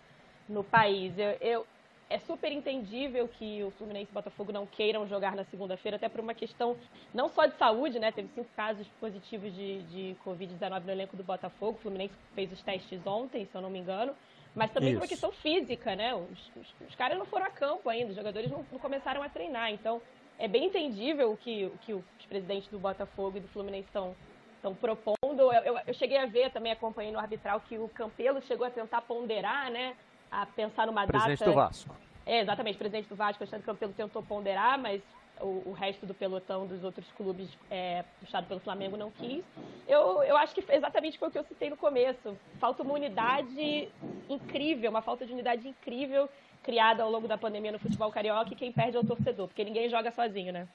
no 0.51 0.63
país. 0.63 1.17
Eu, 1.17 1.31
eu, 1.41 1.67
é 2.09 2.19
super 2.19 2.51
entendível 2.51 3.27
que 3.27 3.63
o 3.63 3.71
Fluminense 3.71 4.09
e 4.09 4.11
o 4.11 4.13
Botafogo 4.13 4.51
não 4.51 4.65
queiram 4.65 5.07
jogar 5.07 5.35
na 5.35 5.45
segunda-feira, 5.45 5.95
até 5.95 6.09
por 6.09 6.19
uma 6.19 6.33
questão 6.33 6.75
não 7.13 7.29
só 7.29 7.45
de 7.45 7.57
saúde, 7.57 7.99
né? 7.99 8.11
Teve 8.11 8.27
cinco 8.35 8.49
casos 8.55 8.85
positivos 8.99 9.53
de, 9.55 9.81
de 9.83 10.15
Covid-19 10.25 10.83
no 10.83 10.91
elenco 10.91 11.15
do 11.15 11.23
Botafogo. 11.23 11.77
O 11.77 11.81
Fluminense 11.81 12.13
fez 12.35 12.51
os 12.51 12.61
testes 12.61 12.99
ontem, 13.07 13.45
se 13.45 13.55
eu 13.55 13.61
não 13.61 13.69
me 13.69 13.79
engano. 13.79 14.13
Mas 14.53 14.71
também 14.71 14.89
Isso. 14.89 14.99
por 14.99 15.03
uma 15.03 15.07
questão 15.07 15.31
física, 15.31 15.95
né? 15.95 16.13
Os, 16.13 16.51
os, 16.57 16.75
os, 16.89 16.95
caras 16.95 17.17
não 17.17 17.25
foram 17.25 17.45
a 17.45 17.49
campo 17.49 17.89
ainda, 17.89 18.09
os 18.09 18.17
jogadores 18.17 18.51
não, 18.51 18.65
não, 18.69 18.79
começaram 18.79 19.23
a 19.23 19.29
treinar. 19.29 19.71
Então, 19.71 20.01
é 20.37 20.47
bem 20.47 20.65
entendível 20.65 21.31
o 21.31 21.37
que, 21.37 21.65
o 21.65 21.77
que 21.85 21.93
os 21.93 22.03
presidentes 22.27 22.67
do 22.69 22.77
Botafogo 22.77 23.37
e 23.37 23.39
do 23.39 23.47
Fluminense 23.47 23.87
estão 23.87 24.13
estão 24.57 24.75
propondo. 24.75 25.41
Eu, 25.41 25.51
eu, 25.51 25.79
eu, 25.87 25.93
cheguei 25.95 26.17
a 26.17 26.27
ver, 26.27 26.51
também 26.51 26.71
acompanhei 26.71 27.11
no 27.11 27.17
arbitral, 27.17 27.59
que 27.61 27.79
o 27.79 27.89
Campelo 27.89 28.41
chegou 28.43 28.67
a 28.67 28.69
tentar 28.69 29.01
ponderar, 29.01 29.71
né? 29.71 29.95
A 30.31 30.45
pensar 30.45 30.87
numa 30.87 31.05
presidente 31.05 31.39
data. 31.39 31.43
Presidente 31.43 31.49
do 31.49 31.53
Vasco. 31.53 31.95
É, 32.25 32.39
exatamente, 32.39 32.77
presidente 32.77 33.09
do 33.09 33.15
Vasco, 33.15 33.43
Alexandre 33.43 33.65
Campelo 33.65 33.93
tentou 33.93 34.23
ponderar, 34.23 34.79
mas 34.79 35.01
o, 35.39 35.69
o, 35.69 35.75
resto 35.77 36.05
do 36.05 36.13
pelotão 36.13 36.67
dos 36.67 36.83
outros 36.83 37.05
clubes 37.17 37.49
é, 37.69 38.03
puxado 38.19 38.47
pelo 38.47 38.59
Flamengo 38.59 38.95
não 38.95 39.11
quis. 39.11 39.43
Eu, 39.87 40.23
eu 40.23 40.37
acho 40.37 40.53
que 40.53 40.63
exatamente 40.69 41.17
foi 41.17 41.27
o 41.27 41.31
que 41.31 41.39
eu 41.39 41.43
citei 41.43 41.69
no 41.69 41.77
começo. 41.77 42.37
Falta 42.59 42.83
uma 42.83 42.93
unidade 42.93 43.89
incrível, 44.29 44.89
uma 44.89 45.01
falta 45.01 45.25
de 45.25 45.33
unidade 45.33 45.67
incrível 45.67 46.29
criada 46.63 47.03
ao 47.03 47.09
longo 47.09 47.27
da 47.27 47.37
pandemia 47.37 47.71
no 47.71 47.79
futebol 47.79 48.11
carioca 48.11 48.53
e 48.53 48.55
quem 48.55 48.71
perde 48.71 48.95
é 48.95 48.99
o 48.99 49.03
torcedor, 49.03 49.47
porque 49.47 49.63
ninguém 49.63 49.89
joga 49.89 50.11
sozinho, 50.11 50.53
né? 50.53 50.67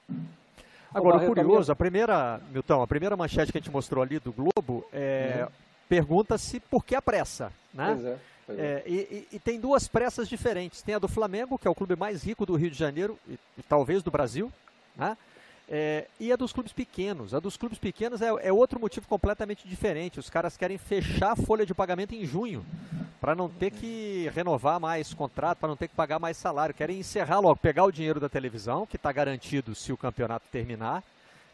Agora, 0.93 1.17
o 1.17 1.27
curioso, 1.27 1.71
a 1.71 1.75
primeira, 1.75 2.41
Milton, 2.49 2.81
a 2.81 2.87
primeira 2.87 3.15
manchete 3.15 3.51
que 3.51 3.57
a 3.57 3.61
gente 3.61 3.71
mostrou 3.71 4.03
ali 4.03 4.19
do 4.19 4.31
Globo 4.31 4.85
é, 4.91 5.43
uhum. 5.43 5.51
pergunta-se 5.87 6.59
por 6.59 6.83
que 6.83 6.95
a 6.95 7.01
pressa, 7.01 7.51
né? 7.73 7.87
Pois 7.93 8.05
é. 8.05 8.17
É, 8.49 8.83
e, 8.85 9.27
e, 9.33 9.39
tem 9.39 9.59
duas 9.59 9.87
pressas 9.87 10.29
diferentes. 10.29 10.81
Tem 10.81 10.95
a 10.95 10.99
do 10.99 11.07
Flamengo, 11.07 11.57
que 11.57 11.67
é 11.67 11.71
o 11.71 11.75
clube 11.75 11.95
mais 11.95 12.23
rico 12.23 12.45
do 12.45 12.55
Rio 12.55 12.71
de 12.71 12.77
Janeiro 12.77 13.19
e, 13.27 13.33
e 13.57 13.63
talvez 13.67 14.01
do 14.01 14.11
Brasil, 14.11 14.51
né? 14.95 15.17
É, 15.69 16.07
e 16.17 16.31
a 16.31 16.37
dos 16.37 16.53
clubes 16.53 16.71
pequenos. 16.71 17.33
A 17.33 17.39
dos 17.39 17.57
clubes 17.57 17.77
pequenos 17.77 18.21
é, 18.21 18.27
é, 18.27 18.53
outro 18.53 18.79
motivo 18.79 19.05
completamente 19.07 19.67
diferente. 19.67 20.19
Os 20.19 20.29
caras 20.29 20.55
querem 20.55 20.77
fechar 20.77 21.33
a 21.33 21.35
folha 21.35 21.65
de 21.65 21.73
pagamento 21.73 22.15
em 22.15 22.25
junho, 22.25 22.65
para 23.19 23.35
não 23.35 23.49
ter 23.49 23.71
que 23.71 24.31
renovar 24.33 24.79
mais 24.79 25.13
contrato, 25.13 25.57
para 25.57 25.67
não 25.67 25.75
ter 25.75 25.89
que 25.89 25.95
pagar 25.95 26.19
mais 26.19 26.37
salário. 26.37 26.73
Querem 26.73 26.99
encerrar 26.99 27.39
logo, 27.39 27.59
pegar 27.59 27.83
o 27.83 27.91
dinheiro 27.91 28.19
da 28.19 28.29
televisão, 28.29 28.85
que 28.85 28.95
está 28.95 29.11
garantido 29.11 29.75
se 29.75 29.91
o 29.91 29.97
campeonato 29.97 30.45
terminar. 30.49 31.03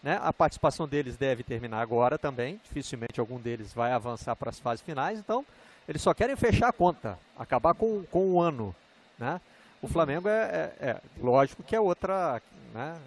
Né? 0.03 0.19
A 0.21 0.32
participação 0.32 0.88
deles 0.88 1.17
deve 1.17 1.41
terminar 1.41 1.82
agora 1.82 2.17
também. 2.17 2.60
Dificilmente 2.63 3.19
algum 3.19 3.39
deles 3.39 3.73
vai 3.73 3.93
avançar 3.93 4.36
para 4.36 4.51
as 4.51 4.60
fases 4.60 4.86
finais. 4.86 5.17
Então, 5.17 5.43
eles 5.88 6.02
só 6.02 6.13
querem 6.13 6.36
fechar 6.36 6.69
a 6.69 6.74
conta, 6.74 7.17
acabar 7.38 7.74
com, 7.74 8.04
com 8.04 8.32
o 8.32 8.41
ano. 8.41 8.76
Né? 9.17 9.39
O 9.82 9.88
Flamengo 9.88 10.28
é, 10.28 10.74
é, 10.80 10.89
é 10.89 11.02
lógico 11.22 11.63
que 11.63 11.76
é 11.76 11.80
outra, 11.80 12.41
né? 12.74 12.98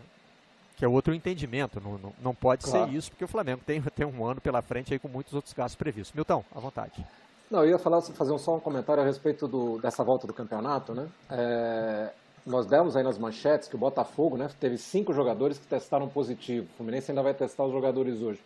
que 0.77 0.85
é 0.85 0.89
outro 0.89 1.15
entendimento. 1.15 1.81
Não, 1.81 1.99
não, 1.99 2.13
não 2.21 2.35
pode 2.35 2.65
claro. 2.65 2.91
ser 2.91 2.97
isso, 2.97 3.11
porque 3.11 3.25
o 3.25 3.29
Flamengo 3.29 3.63
tem, 3.67 3.81
tem 3.95 4.07
um 4.07 4.25
ano 4.25 4.41
pela 4.41 4.63
frente 4.63 4.93
aí 4.93 4.99
com 4.99 5.09
muitos 5.09 5.35
outros 5.35 5.55
gastos 5.55 5.77
previstos. 5.77 6.15
Milton, 6.15 6.45
à 6.55 6.61
vontade. 6.61 7.05
Não, 7.51 7.61
eu 7.61 7.71
ia 7.71 7.79
falar, 7.79 8.03
fazer 8.03 8.37
só 8.39 8.57
um 8.57 8.61
comentário 8.61 9.03
a 9.03 9.07
respeito 9.07 9.47
do, 9.47 9.79
dessa 9.79 10.03
volta 10.03 10.27
do 10.27 10.35
campeonato, 10.35 10.93
né? 10.93 11.09
É, 11.31 12.11
nós 12.45 12.67
demos 12.67 12.97
aí 12.97 13.03
nas 13.03 13.19
manchetes 13.19 13.69
que 13.69 13.75
o 13.75 13.79
Botafogo, 13.79 14.37
né, 14.37 14.49
teve 14.61 14.79
cinco 14.79 15.13
jogadores 15.13 15.59
que 15.59 15.67
testaram 15.67 16.09
positivo. 16.09 16.67
O 16.73 16.77
Fluminense 16.77 17.11
ainda 17.11 17.23
vai 17.23 17.35
testar 17.35 17.65
os 17.65 17.73
jogadores 17.73 18.21
hoje. 18.21 18.41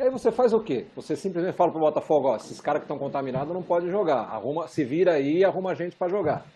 E 0.00 0.02
aí 0.02 0.08
você 0.08 0.32
faz 0.32 0.54
o 0.54 0.60
quê? 0.60 0.86
Você 0.96 1.14
simplesmente 1.14 1.54
fala 1.54 1.70
pro 1.70 1.78
Botafogo, 1.78 2.28
ó, 2.28 2.36
esses 2.36 2.58
caras 2.58 2.80
que 2.80 2.84
estão 2.84 2.98
contaminados 2.98 3.52
não 3.52 3.62
podem 3.62 3.90
jogar. 3.90 4.20
Arruma, 4.20 4.66
se 4.66 4.82
vira 4.82 5.12
aí 5.12 5.40
e 5.40 5.44
arruma 5.44 5.74
gente 5.74 5.94
para 5.94 6.08
jogar. 6.08 6.46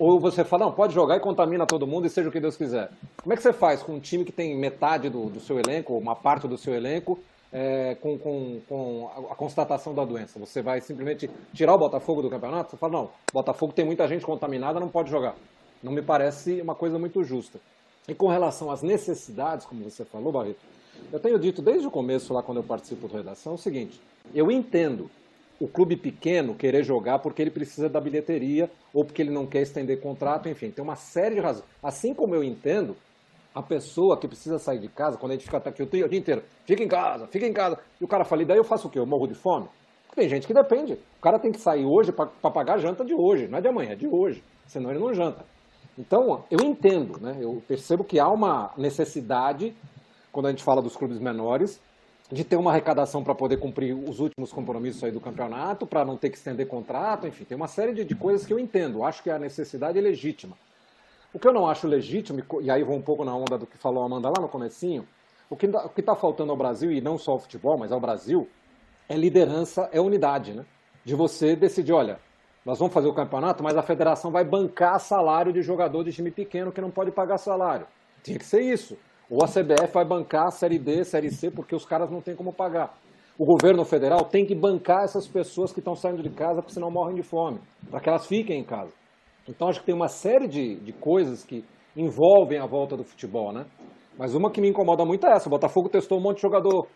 Ou 0.00 0.18
você 0.18 0.42
fala, 0.42 0.64
não, 0.64 0.72
pode 0.72 0.94
jogar 0.94 1.16
e 1.16 1.20
contamina 1.20 1.64
todo 1.64 1.86
mundo 1.86 2.08
e 2.08 2.10
seja 2.10 2.28
o 2.28 2.32
que 2.32 2.40
Deus 2.40 2.56
quiser. 2.56 2.90
Como 3.22 3.32
é 3.32 3.36
que 3.36 3.42
você 3.44 3.52
faz 3.52 3.84
com 3.84 3.92
um 3.92 4.00
time 4.00 4.24
que 4.24 4.32
tem 4.32 4.58
metade 4.58 5.08
do, 5.08 5.26
do 5.26 5.38
seu 5.38 5.60
elenco, 5.60 5.92
ou 5.92 6.00
uma 6.00 6.16
parte 6.16 6.48
do 6.48 6.58
seu 6.58 6.74
elenco, 6.74 7.20
é, 7.52 7.94
com, 8.00 8.18
com, 8.18 8.60
com 8.68 9.08
a, 9.30 9.34
constatação 9.36 9.94
da 9.94 10.04
doença? 10.04 10.36
Você 10.40 10.60
vai 10.60 10.80
simplesmente 10.80 11.30
tirar 11.54 11.74
o 11.74 11.78
Botafogo 11.78 12.20
do 12.20 12.28
campeonato? 12.28 12.72
Você 12.72 12.76
fala, 12.78 12.94
não, 12.94 13.10
Botafogo 13.32 13.72
tem 13.72 13.84
muita 13.84 14.08
gente 14.08 14.26
contaminada, 14.26 14.80
não 14.80 14.88
pode 14.88 15.08
jogar. 15.08 15.36
Não 15.80 15.92
me 15.92 16.02
parece 16.02 16.60
uma 16.60 16.74
coisa 16.74 16.98
muito 16.98 17.22
justa. 17.22 17.60
E 18.08 18.14
com 18.14 18.26
relação 18.26 18.72
às 18.72 18.82
necessidades, 18.82 19.64
como 19.66 19.88
você 19.88 20.04
falou, 20.04 20.32
Barreto, 20.32 20.58
eu 21.12 21.18
tenho 21.18 21.38
dito 21.38 21.62
desde 21.62 21.86
o 21.86 21.90
começo, 21.90 22.32
lá 22.32 22.42
quando 22.42 22.58
eu 22.58 22.64
participo 22.64 23.08
da 23.08 23.18
redação, 23.18 23.54
o 23.54 23.58
seguinte: 23.58 24.00
eu 24.34 24.50
entendo 24.50 25.10
o 25.60 25.66
clube 25.66 25.96
pequeno 25.96 26.54
querer 26.54 26.84
jogar 26.84 27.18
porque 27.18 27.42
ele 27.42 27.50
precisa 27.50 27.88
da 27.88 28.00
bilheteria 28.00 28.70
ou 28.94 29.04
porque 29.04 29.22
ele 29.22 29.30
não 29.30 29.46
quer 29.46 29.62
estender 29.62 30.00
contrato, 30.00 30.48
enfim, 30.48 30.70
tem 30.70 30.84
uma 30.84 30.96
série 30.96 31.34
de 31.34 31.40
razões. 31.40 31.64
Assim 31.82 32.14
como 32.14 32.34
eu 32.34 32.44
entendo 32.44 32.96
a 33.54 33.62
pessoa 33.62 34.16
que 34.16 34.28
precisa 34.28 34.58
sair 34.58 34.78
de 34.78 34.88
casa, 34.88 35.16
quando 35.16 35.32
a 35.32 35.34
gente 35.34 35.44
fica 35.44 35.56
aqui 35.56 35.82
o 35.82 35.86
dia 35.86 36.18
inteiro, 36.18 36.42
fica 36.64 36.82
em 36.82 36.88
casa, 36.88 37.26
fica 37.26 37.46
em 37.46 37.52
casa, 37.52 37.78
e 38.00 38.04
o 38.04 38.08
cara 38.08 38.24
fala, 38.24 38.42
e 38.42 38.44
daí 38.44 38.56
eu 38.56 38.64
faço 38.64 38.86
o 38.86 38.90
quê? 38.90 38.98
Eu 38.98 39.06
morro 39.06 39.26
de 39.26 39.34
fome? 39.34 39.66
Tem 40.14 40.28
gente 40.28 40.46
que 40.46 40.54
depende. 40.54 40.94
O 40.94 41.20
cara 41.20 41.38
tem 41.38 41.50
que 41.50 41.60
sair 41.60 41.84
hoje 41.84 42.12
para 42.12 42.26
pagar 42.26 42.74
a 42.74 42.78
janta 42.78 43.04
de 43.04 43.14
hoje, 43.14 43.48
não 43.48 43.58
é 43.58 43.60
de 43.60 43.68
amanhã, 43.68 43.92
é 43.92 43.96
de 43.96 44.06
hoje, 44.06 44.42
senão 44.66 44.90
ele 44.90 44.98
não 44.98 45.12
janta. 45.12 45.44
Então, 45.98 46.44
eu 46.50 46.60
entendo, 46.60 47.18
né? 47.20 47.36
eu 47.40 47.60
percebo 47.66 48.04
que 48.04 48.20
há 48.20 48.28
uma 48.28 48.72
necessidade 48.76 49.74
quando 50.38 50.46
a 50.46 50.50
gente 50.50 50.62
fala 50.62 50.80
dos 50.80 50.96
clubes 50.96 51.18
menores, 51.18 51.80
de 52.30 52.44
ter 52.44 52.54
uma 52.54 52.70
arrecadação 52.70 53.24
para 53.24 53.34
poder 53.34 53.56
cumprir 53.56 53.92
os 53.92 54.20
últimos 54.20 54.52
compromissos 54.52 55.02
aí 55.02 55.10
do 55.10 55.18
campeonato, 55.18 55.84
para 55.84 56.04
não 56.04 56.16
ter 56.16 56.30
que 56.30 56.36
estender 56.36 56.68
contrato, 56.68 57.26
enfim, 57.26 57.42
tem 57.42 57.56
uma 57.56 57.66
série 57.66 57.92
de, 57.92 58.04
de, 58.04 58.14
coisas 58.14 58.46
que 58.46 58.52
eu 58.52 58.58
entendo, 58.60 59.02
acho 59.02 59.20
que 59.20 59.30
a 59.30 59.36
necessidade 59.36 59.98
é 59.98 60.00
legítima. 60.00 60.56
O 61.34 61.40
que 61.40 61.48
eu 61.48 61.52
não 61.52 61.68
acho 61.68 61.88
legítimo, 61.88 62.40
e 62.60 62.70
aí 62.70 62.84
vou 62.84 62.94
um 62.94 63.02
pouco 63.02 63.24
na 63.24 63.34
onda 63.34 63.58
do 63.58 63.66
que 63.66 63.76
falou 63.76 64.00
a 64.00 64.06
Amanda 64.06 64.28
lá 64.28 64.40
no 64.40 64.48
comecinho, 64.48 65.08
o 65.50 65.56
que 65.56 65.66
está 65.98 66.14
faltando 66.14 66.52
ao 66.52 66.56
Brasil, 66.56 66.92
e 66.92 67.00
não 67.00 67.18
só 67.18 67.32
ao 67.32 67.40
futebol, 67.40 67.76
mas 67.76 67.90
ao 67.90 67.98
Brasil, 67.98 68.48
é 69.08 69.16
liderança, 69.16 69.88
é 69.90 70.00
unidade, 70.00 70.52
né? 70.54 70.64
De 71.04 71.16
você 71.16 71.56
decidir, 71.56 71.92
olha, 71.92 72.20
nós 72.64 72.78
vamos 72.78 72.94
fazer 72.94 73.08
o 73.08 73.12
campeonato, 73.12 73.60
mas 73.60 73.76
a 73.76 73.82
federação 73.82 74.30
vai 74.30 74.44
bancar 74.44 75.00
salário 75.00 75.52
de 75.52 75.62
jogador 75.62 76.04
de 76.04 76.12
time 76.12 76.30
pequeno 76.30 76.70
que 76.70 76.80
não 76.80 76.92
pode 76.92 77.10
pagar 77.10 77.38
salário. 77.38 77.88
Tinha 78.22 78.38
que 78.38 78.46
ser 78.46 78.60
isso. 78.60 78.96
Ou 79.30 79.44
a 79.44 79.46
CBF 79.46 79.92
vai 79.92 80.04
bancar 80.04 80.46
a 80.46 80.50
Série 80.50 80.78
D, 80.78 81.04
Série 81.04 81.30
C, 81.30 81.50
porque 81.50 81.74
os 81.74 81.84
caras 81.84 82.10
não 82.10 82.20
têm 82.20 82.34
como 82.34 82.52
pagar. 82.52 82.94
O 83.38 83.44
governo 83.44 83.84
federal 83.84 84.24
tem 84.24 84.44
que 84.44 84.54
bancar 84.54 85.04
essas 85.04 85.28
pessoas 85.28 85.72
que 85.72 85.78
estão 85.78 85.94
saindo 85.94 86.22
de 86.22 86.30
casa, 86.30 86.60
porque 86.60 86.72
senão 86.72 86.90
morrem 86.90 87.14
de 87.14 87.22
fome, 87.22 87.60
para 87.90 88.00
que 88.00 88.08
elas 88.08 88.26
fiquem 88.26 88.60
em 88.60 88.64
casa. 88.64 88.92
Então 89.48 89.68
acho 89.68 89.80
que 89.80 89.86
tem 89.86 89.94
uma 89.94 90.08
série 90.08 90.48
de, 90.48 90.76
de 90.76 90.92
coisas 90.92 91.44
que 91.44 91.64
envolvem 91.96 92.58
a 92.58 92.66
volta 92.66 92.96
do 92.96 93.04
futebol, 93.04 93.52
né? 93.52 93.66
Mas 94.18 94.34
uma 94.34 94.50
que 94.50 94.60
me 94.60 94.68
incomoda 94.68 95.04
muito 95.04 95.26
é 95.26 95.32
essa. 95.32 95.48
O 95.48 95.50
Botafogo 95.50 95.88
testou 95.88 96.18
um 96.18 96.20
monte 96.20 96.36
de 96.36 96.42
jogador 96.42 96.88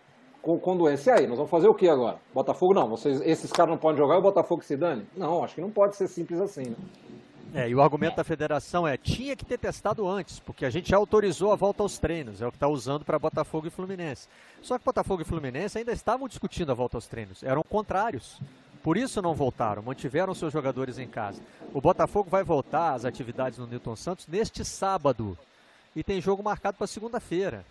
com, 0.42 0.58
com 0.58 0.76
doença. 0.76 1.10
E 1.10 1.12
aí, 1.12 1.26
nós 1.26 1.36
vamos 1.36 1.50
fazer 1.50 1.68
o 1.68 1.74
que 1.74 1.88
agora? 1.88 2.18
Botafogo 2.34 2.74
não, 2.74 2.88
vocês, 2.88 3.20
esses 3.20 3.52
caras 3.52 3.70
não 3.70 3.78
podem 3.78 3.98
jogar 3.98 4.16
e 4.16 4.18
o 4.18 4.22
Botafogo 4.22 4.62
se 4.64 4.76
dane? 4.76 5.06
Não, 5.16 5.44
acho 5.44 5.54
que 5.54 5.60
não 5.60 5.70
pode 5.70 5.96
ser 5.96 6.08
simples 6.08 6.40
assim, 6.40 6.70
né? 6.70 6.76
É, 7.54 7.68
e 7.68 7.74
o 7.74 7.82
argumento 7.82 8.16
da 8.16 8.24
federação 8.24 8.88
é, 8.88 8.96
tinha 8.96 9.36
que 9.36 9.44
ter 9.44 9.58
testado 9.58 10.08
antes, 10.08 10.40
porque 10.40 10.64
a 10.64 10.70
gente 10.70 10.88
já 10.88 10.96
autorizou 10.96 11.52
a 11.52 11.56
volta 11.56 11.82
aos 11.82 11.98
treinos, 11.98 12.40
é 12.40 12.46
o 12.46 12.50
que 12.50 12.56
está 12.56 12.66
usando 12.66 13.04
para 13.04 13.18
Botafogo 13.18 13.66
e 13.66 13.70
Fluminense. 13.70 14.26
Só 14.62 14.78
que 14.78 14.84
Botafogo 14.84 15.20
e 15.20 15.24
Fluminense 15.24 15.76
ainda 15.76 15.92
estavam 15.92 16.26
discutindo 16.26 16.72
a 16.72 16.74
volta 16.74 16.96
aos 16.96 17.06
treinos, 17.06 17.42
eram 17.42 17.62
contrários. 17.62 18.40
Por 18.82 18.96
isso 18.96 19.20
não 19.20 19.34
voltaram, 19.34 19.82
mantiveram 19.82 20.34
seus 20.34 20.52
jogadores 20.52 20.98
em 20.98 21.06
casa. 21.06 21.42
O 21.74 21.80
Botafogo 21.80 22.30
vai 22.30 22.42
voltar 22.42 22.94
às 22.94 23.04
atividades 23.04 23.58
no 23.58 23.66
Newton 23.66 23.96
Santos 23.96 24.26
neste 24.26 24.64
sábado. 24.64 25.38
E 25.94 26.02
tem 26.02 26.20
jogo 26.20 26.42
marcado 26.42 26.78
para 26.78 26.86
segunda-feira. 26.86 27.64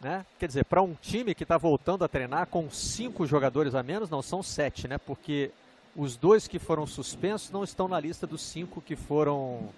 Né? 0.00 0.24
Quer 0.38 0.48
dizer, 0.48 0.64
para 0.64 0.82
um 0.82 0.94
time 0.94 1.34
que 1.34 1.44
está 1.44 1.56
voltando 1.56 2.04
a 2.04 2.08
treinar 2.08 2.46
com 2.46 2.68
cinco 2.70 3.26
jogadores 3.26 3.74
a 3.74 3.82
menos, 3.82 4.10
não, 4.10 4.22
são 4.22 4.42
sete, 4.42 4.88
né? 4.88 4.98
Porque 4.98 5.52
os 5.96 6.16
dois 6.16 6.48
que 6.48 6.58
foram 6.58 6.86
suspensos 6.86 7.50
não 7.50 7.62
estão 7.62 7.86
na 7.86 8.00
lista 8.00 8.26
dos 8.26 8.42
cinco 8.42 8.80
que 8.80 8.96
foram 8.96 9.68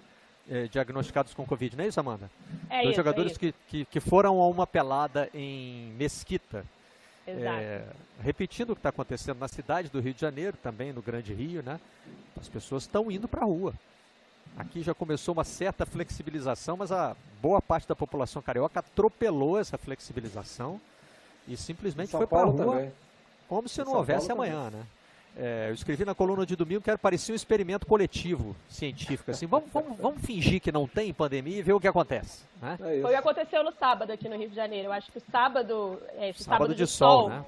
é, 0.49 0.67
diagnosticados 0.67 1.33
com 1.33 1.45
Covid, 1.45 1.75
não 1.75 1.83
é 1.83 1.87
isso, 1.87 1.99
Amanda? 1.99 2.29
É 2.69 2.77
dois 2.77 2.89
isso, 2.89 2.95
jogadores 2.95 3.33
é 3.33 3.35
que, 3.35 3.55
que, 3.67 3.85
que, 3.85 3.99
foram 3.99 4.41
a 4.41 4.47
uma 4.47 4.65
pelada 4.65 5.29
em 5.33 5.93
Mesquita. 5.97 6.65
Exato. 7.27 7.59
É, 7.59 7.83
repetindo 8.21 8.71
o 8.71 8.75
que 8.75 8.79
está 8.79 8.89
acontecendo 8.89 9.39
na 9.39 9.47
cidade 9.47 9.89
do 9.89 9.99
Rio 9.99 10.13
de 10.13 10.21
Janeiro, 10.21 10.57
também 10.57 10.93
no 10.93 11.01
Grande 11.01 11.33
Rio, 11.33 11.61
né? 11.61 11.79
As 12.39 12.47
pessoas 12.47 12.83
estão 12.83 13.11
indo 13.11 13.27
para 13.27 13.41
a 13.41 13.45
rua. 13.45 13.73
Aqui 14.57 14.81
já 14.81 14.93
começou 14.93 15.33
uma 15.33 15.43
certa 15.43 15.85
flexibilização, 15.85 16.77
mas 16.77 16.91
a 16.91 17.15
boa 17.41 17.61
parte 17.61 17.87
da 17.87 17.95
população 17.95 18.41
carioca 18.41 18.79
atropelou 18.79 19.59
essa 19.59 19.77
flexibilização 19.77 20.79
e 21.47 21.55
simplesmente 21.55 22.11
foi 22.11 22.25
para 22.25 22.39
a 22.39 22.45
rua 22.45 22.57
também. 22.57 22.91
como 23.47 23.67
se 23.69 23.79
não 23.79 23.87
São 23.87 23.95
houvesse 23.97 24.27
Paulo 24.27 24.43
amanhã, 24.43 24.69
né? 24.71 24.83
É, 25.39 25.69
eu 25.69 25.73
escrevi 25.73 26.03
na 26.03 26.15
coluna 26.15 26.45
de 26.47 26.55
domingo 26.55 26.81
que 26.81 26.89
era 26.89 26.97
parecia 26.97 27.31
um 27.31 27.35
experimento 27.35 27.85
coletivo 27.85 28.55
científico. 28.67 29.29
Assim, 29.29 29.45
vamos, 29.45 29.69
vamos, 29.71 29.97
vamos 29.99 30.25
fingir 30.25 30.59
que 30.59 30.71
não 30.71 30.87
tem 30.87 31.13
pandemia 31.13 31.59
e 31.59 31.61
ver 31.61 31.73
o 31.73 31.79
que 31.79 31.87
acontece. 31.87 32.43
Né? 32.59 32.73
É. 32.73 33.01
Foi 33.01 33.03
o 33.03 33.09
que 33.09 33.15
aconteceu 33.15 33.63
no 33.63 33.71
sábado 33.73 34.11
aqui 34.11 34.27
no 34.27 34.35
Rio 34.35 34.49
de 34.49 34.55
Janeiro. 34.55 34.87
Eu 34.87 34.93
acho 34.93 35.11
que 35.11 35.19
o 35.19 35.23
sábado, 35.31 36.01
é, 36.15 36.33
Sábado 36.33 36.43
sábado, 36.43 36.75
de 36.75 36.87
sol, 36.87 37.29
né? 37.29 37.45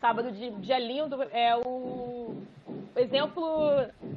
sábado 0.00 0.30
de 0.30 0.50
dia 0.50 0.78
lindo 0.78 1.20
é 1.32 1.56
o 1.56 2.36
exemplo 2.94 3.42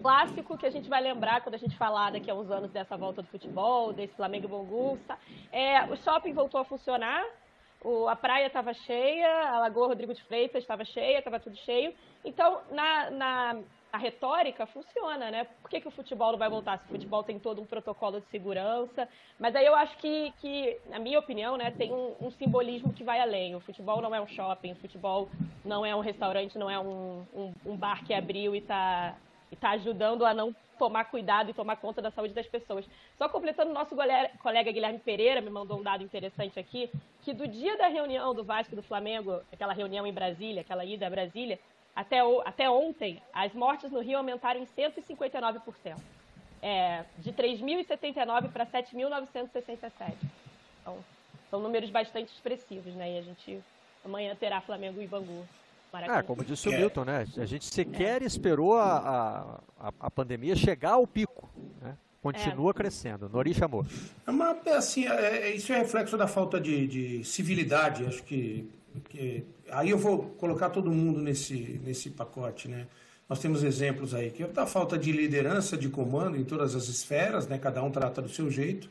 clássico 0.02 0.56
que 0.56 0.68
a 0.68 0.70
gente 0.70 0.88
vai 0.88 1.02
lembrar 1.02 1.42
quando 1.42 1.56
a 1.56 1.60
gente 1.60 1.76
falar 1.76 2.12
daqui 2.12 2.30
a 2.30 2.36
uns 2.36 2.52
anos 2.52 2.70
dessa 2.70 2.96
volta 2.96 3.24
do 3.24 3.28
futebol, 3.28 3.92
desse 3.92 4.14
Flamengo 4.14 4.46
e 4.46 4.50
Bangu. 4.50 5.00
É, 5.52 5.84
o 5.86 5.98
shopping 5.98 6.34
voltou 6.34 6.62
a 6.62 6.66
funcionar, 6.66 7.26
o, 7.86 8.10
a 8.10 8.16
praia 8.16 8.48
estava 8.48 8.74
cheia, 8.74 9.50
a 9.50 9.60
Lagoa 9.60 9.88
Rodrigo 9.88 10.14
de 10.14 10.24
Freitas 10.24 10.64
estava 10.64 10.84
cheia, 10.84 11.20
estava 11.20 11.40
tudo 11.40 11.56
cheio. 11.58 11.94
Então, 12.24 12.62
na, 12.72 13.12
na 13.12 13.56
a 13.94 13.98
retórica 13.98 14.66
funciona, 14.66 15.32
né? 15.32 15.48
Por 15.62 15.70
que, 15.70 15.80
que 15.80 15.88
o 15.88 15.92
futebol 15.92 16.32
não 16.32 16.38
vai 16.38 16.50
voltar? 16.50 16.78
Se 16.80 16.86
o 16.86 16.90
futebol 16.90 17.24
tem 17.24 17.40
todo 17.40 17.62
um 17.62 17.66
protocolo 17.66 18.20
de 18.20 18.28
segurança. 18.28 19.08
Mas 19.40 19.56
aí 19.56 19.66
eu 19.66 19.74
acho 19.74 19.98
que, 20.00 20.34
que 20.42 20.78
na 20.88 21.00
minha 21.00 21.18
opinião, 21.18 21.56
né, 21.56 21.72
tem 21.72 21.94
um, 21.94 22.14
um 22.20 22.30
simbolismo 22.32 22.92
que 22.92 23.06
vai 23.06 23.22
além. 23.22 23.56
O 23.56 23.62
futebol 23.62 24.02
não 24.02 24.14
é 24.14 24.20
um 24.20 24.28
shopping, 24.28 24.74
o 24.74 24.76
futebol 24.76 25.30
não 25.64 25.86
é 25.86 25.96
um 25.96 26.02
restaurante, 26.02 26.58
não 26.58 26.70
é 26.70 26.78
um, 26.78 27.26
um, 27.34 27.54
um 27.66 27.78
bar 27.78 28.04
que 28.04 28.14
abriu 28.14 28.54
e 28.54 28.58
está 28.58 29.16
e 29.52 29.56
tá 29.56 29.70
ajudando 29.72 30.26
a 30.26 30.34
não 30.34 30.54
tomar 30.78 31.06
cuidado 31.06 31.50
e 31.50 31.54
tomar 31.54 31.76
conta 31.78 32.02
da 32.02 32.12
saúde 32.12 32.34
das 32.34 32.48
pessoas. 32.48 32.86
Só 33.18 33.28
completando, 33.28 33.74
nosso 33.74 33.96
colega 34.42 34.72
Guilherme 34.72 35.00
Pereira 35.00 35.42
me 35.42 35.50
mandou 35.50 35.80
um 35.80 35.84
dado 35.84 36.04
interessante 36.04 36.60
aqui, 36.60 36.90
que 37.22 37.34
do 37.34 37.48
dia 37.48 37.78
da 37.78 37.88
reunião 37.88 38.34
do 38.34 38.44
Vasco 38.44 38.74
e 38.74 38.76
do 38.76 38.84
Flamengo, 38.84 39.42
aquela 39.52 39.74
reunião 39.74 40.06
em 40.06 40.14
Brasília, 40.14 40.62
aquela 40.62 40.86
ida 40.86 41.08
a 41.08 41.10
Brasília, 41.10 41.60
até, 41.96 42.24
o, 42.24 42.42
até 42.42 42.70
ontem, 42.70 43.22
as 43.34 43.54
mortes 43.54 43.92
no 43.92 44.02
Rio 44.02 44.18
aumentaram 44.18 44.60
em 44.60 44.66
159%. 44.66 45.98
É, 46.62 47.06
de 47.20 47.32
3.079 47.32 48.52
para 48.52 48.66
7.967. 48.66 50.14
Então, 50.82 50.98
são 51.50 51.60
números 51.60 51.92
bastante 51.92 52.34
expressivos, 52.34 52.94
né? 52.96 53.14
E 53.14 53.18
a 53.20 53.22
gente 53.22 53.64
amanhã 54.04 54.36
terá 54.36 54.62
Flamengo 54.62 55.02
e 55.02 55.08
Bangu. 55.08 55.46
É, 56.04 56.22
como 56.24 56.44
disse 56.44 56.68
o 56.70 56.74
É. 56.74 56.78
Milton, 56.78 57.04
né? 57.06 57.26
A 57.38 57.46
gente 57.46 57.66
sequer 57.66 58.22
esperou 58.22 58.76
a, 58.78 59.62
a, 59.80 59.94
a 60.00 60.12
pandemia 60.12 60.56
chegar 60.56 60.92
ao 60.94 61.06
pico. 61.08 61.50
Né? 61.82 61.96
Continua 62.22 62.74
crescendo. 62.74 63.30
Nori 63.30 63.54
chamou. 63.54 63.86
É 64.26 64.32
uma, 64.32 64.58
é 64.66 64.74
assim, 64.76 65.06
é- 65.08 65.50
é- 65.50 65.56
isso 65.56 65.72
é 65.72 65.78
reflexo 65.78 66.18
da 66.18 66.28
falta 66.28 66.60
de, 66.60 66.88
de 66.88 67.24
civilidade, 67.24 68.06
acho 68.06 68.24
que, 68.24 68.68
que- 69.10 69.44
Aí 69.72 69.90
eu 69.90 69.98
vou 69.98 70.24
colocar 70.38 70.70
todo 70.70 70.92
mundo 70.92 71.20
nesse, 71.22 71.80
nesse 71.84 72.10
pacote, 72.10 72.68
né? 72.68 72.88
Nós 73.28 73.40
temos 73.40 73.64
exemplos 73.64 74.14
aí, 74.14 74.30
que 74.30 74.44
é 74.44 74.48
da 74.48 74.68
falta 74.68 74.98
de 74.98 75.12
liderança, 75.12 75.76
de 75.76 75.90
comando 75.90 76.38
em 76.38 76.44
todas 76.44 76.76
as 76.76 76.88
esferas, 76.88 77.48
né? 77.48 77.58
Cada 77.58 77.82
um 77.84 77.90
trata 77.90 78.22
do 78.22 78.30
seu 78.30 78.52
jeito. 78.52 78.88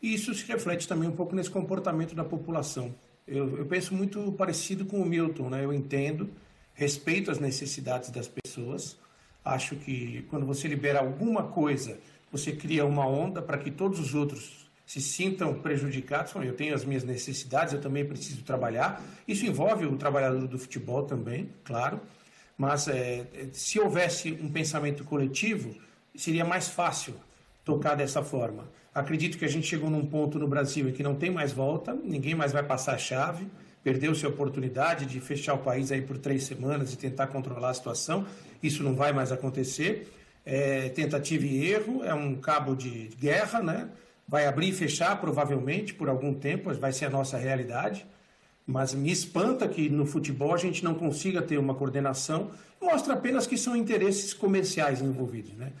E 0.00 0.14
isso 0.14 0.32
se 0.34 0.44
reflete 0.46 0.86
também 0.86 1.08
um 1.08 1.12
pouco 1.16 1.34
nesse 1.34 1.50
comportamento 1.50 2.14
da 2.14 2.22
população. 2.24 2.94
Eu, 3.26 3.58
eu 3.58 3.66
penso 3.66 3.94
muito 3.94 4.32
parecido 4.32 4.84
com 4.84 5.00
o 5.00 5.06
Milton, 5.06 5.48
né? 5.48 5.64
Eu 5.64 5.72
entendo, 5.72 6.30
respeito 6.74 7.30
as 7.30 7.38
necessidades 7.38 8.10
das 8.10 8.28
pessoas. 8.28 8.96
Acho 9.44 9.76
que 9.76 10.22
quando 10.30 10.46
você 10.46 10.68
libera 10.68 11.00
alguma 11.00 11.44
coisa, 11.44 11.98
você 12.30 12.52
cria 12.52 12.84
uma 12.84 13.06
onda 13.06 13.42
para 13.42 13.58
que 13.58 13.70
todos 13.70 13.98
os 13.98 14.14
outros 14.14 14.70
se 14.86 15.00
sintam 15.00 15.54
prejudicados. 15.54 16.34
Eu 16.34 16.54
tenho 16.54 16.74
as 16.74 16.84
minhas 16.84 17.04
necessidades, 17.04 17.72
eu 17.72 17.80
também 17.80 18.04
preciso 18.04 18.42
trabalhar. 18.42 19.02
Isso 19.26 19.46
envolve 19.46 19.86
o 19.86 19.96
trabalhador 19.96 20.46
do 20.46 20.58
futebol 20.58 21.04
também, 21.04 21.50
claro. 21.64 22.00
Mas 22.56 22.88
é, 22.88 23.26
se 23.52 23.80
houvesse 23.80 24.32
um 24.32 24.50
pensamento 24.50 25.04
coletivo, 25.04 25.74
seria 26.14 26.44
mais 26.44 26.68
fácil 26.68 27.14
tocar 27.64 27.94
dessa 27.94 28.22
forma. 28.22 28.68
Acredito 28.94 29.38
que 29.38 29.44
a 29.44 29.48
gente 29.48 29.66
chegou 29.66 29.88
num 29.88 30.04
ponto 30.04 30.38
no 30.38 30.46
Brasil 30.46 30.88
em 30.88 30.92
que 30.92 31.02
não 31.02 31.14
tem 31.14 31.30
mais 31.30 31.50
volta, 31.50 31.94
ninguém 31.94 32.34
mais 32.34 32.52
vai 32.52 32.62
passar 32.62 32.94
a 32.94 32.98
chave, 32.98 33.46
perdeu-se 33.82 34.24
a 34.26 34.28
oportunidade 34.28 35.06
de 35.06 35.18
fechar 35.18 35.54
o 35.54 35.58
país 35.58 35.90
aí 35.90 36.02
por 36.02 36.18
três 36.18 36.44
semanas 36.44 36.92
e 36.92 36.98
tentar 36.98 37.28
controlar 37.28 37.70
a 37.70 37.74
situação. 37.74 38.26
Isso 38.62 38.82
não 38.82 38.94
vai 38.94 39.12
mais 39.12 39.32
acontecer. 39.32 40.12
É, 40.44 40.90
tentativa 40.90 41.46
e 41.46 41.70
erro, 41.70 42.04
é 42.04 42.12
um 42.12 42.36
cabo 42.36 42.74
de 42.74 43.08
guerra, 43.18 43.62
né? 43.62 43.88
Vai 44.28 44.46
abrir 44.46 44.68
e 44.68 44.72
fechar 44.72 45.18
provavelmente 45.20 45.94
por 45.94 46.08
algum 46.08 46.34
tempo, 46.34 46.72
vai 46.74 46.92
ser 46.92 47.06
a 47.06 47.10
nossa 47.10 47.38
realidade. 47.38 48.06
Mas 48.66 48.92
me 48.92 49.10
espanta 49.10 49.66
que 49.68 49.88
no 49.88 50.04
futebol 50.04 50.54
a 50.54 50.58
gente 50.58 50.84
não 50.84 50.94
consiga 50.94 51.40
ter 51.40 51.58
uma 51.58 51.74
coordenação. 51.74 52.50
Mostra 52.80 53.14
apenas 53.14 53.46
que 53.46 53.56
são 53.56 53.74
interesses 53.74 54.34
comerciais 54.34 55.00
envolvidos, 55.00 55.54
né? 55.54 55.72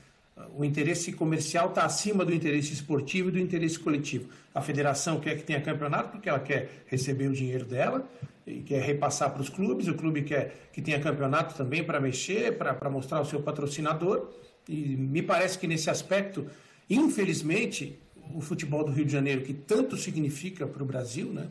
O 0.56 0.64
interesse 0.64 1.12
comercial 1.12 1.68
está 1.68 1.84
acima 1.84 2.24
do 2.24 2.32
interesse 2.32 2.72
esportivo 2.72 3.28
e 3.28 3.32
do 3.32 3.38
interesse 3.38 3.78
coletivo. 3.78 4.28
A 4.54 4.60
federação 4.60 5.20
quer 5.20 5.36
que 5.36 5.42
tenha 5.42 5.60
campeonato 5.60 6.10
porque 6.10 6.28
ela 6.28 6.40
quer 6.40 6.84
receber 6.86 7.28
o 7.28 7.32
dinheiro 7.32 7.64
dela 7.64 8.08
e 8.46 8.60
quer 8.60 8.82
repassar 8.82 9.30
para 9.30 9.42
os 9.42 9.48
clubes. 9.48 9.88
O 9.88 9.94
clube 9.94 10.22
quer 10.22 10.70
que 10.72 10.82
tenha 10.82 11.00
campeonato 11.00 11.54
também 11.54 11.82
para 11.82 12.00
mexer, 12.00 12.56
para 12.56 12.90
mostrar 12.90 13.20
o 13.20 13.24
seu 13.24 13.40
patrocinador. 13.40 14.30
E 14.68 14.96
me 14.96 15.22
parece 15.22 15.58
que 15.58 15.66
nesse 15.66 15.90
aspecto, 15.90 16.46
infelizmente, 16.88 17.98
o 18.34 18.40
futebol 18.40 18.84
do 18.84 18.92
Rio 18.92 19.04
de 19.04 19.12
Janeiro, 19.12 19.42
que 19.42 19.52
tanto 19.52 19.96
significa 19.96 20.66
para 20.66 20.82
o 20.82 20.86
Brasil, 20.86 21.32
né? 21.32 21.48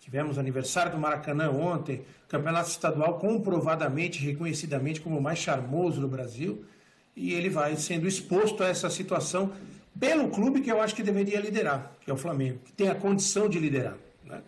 Tivemos 0.00 0.36
aniversário 0.36 0.90
do 0.90 0.98
Maracanã 0.98 1.50
ontem, 1.50 2.02
campeonato 2.28 2.68
estadual 2.68 3.18
comprovadamente, 3.20 4.18
reconhecidamente 4.18 5.00
como 5.00 5.18
o 5.18 5.22
mais 5.22 5.38
charmoso 5.38 6.00
do 6.00 6.08
Brasil, 6.08 6.64
e 7.16 7.32
ele 7.32 7.48
vai 7.48 7.76
sendo 7.76 8.06
exposto 8.06 8.62
a 8.62 8.68
essa 8.68 8.88
situação 8.88 9.52
pelo 9.98 10.28
clube 10.28 10.60
que 10.60 10.70
eu 10.70 10.80
acho 10.80 10.94
que 10.94 11.02
deveria 11.02 11.40
liderar, 11.40 11.92
que 12.00 12.10
é 12.10 12.14
o 12.14 12.16
Flamengo, 12.16 12.58
que 12.64 12.72
tem 12.72 12.88
a 12.88 12.94
condição 12.94 13.48
de 13.48 13.58
liderar. 13.58 13.96
né? 14.24 14.40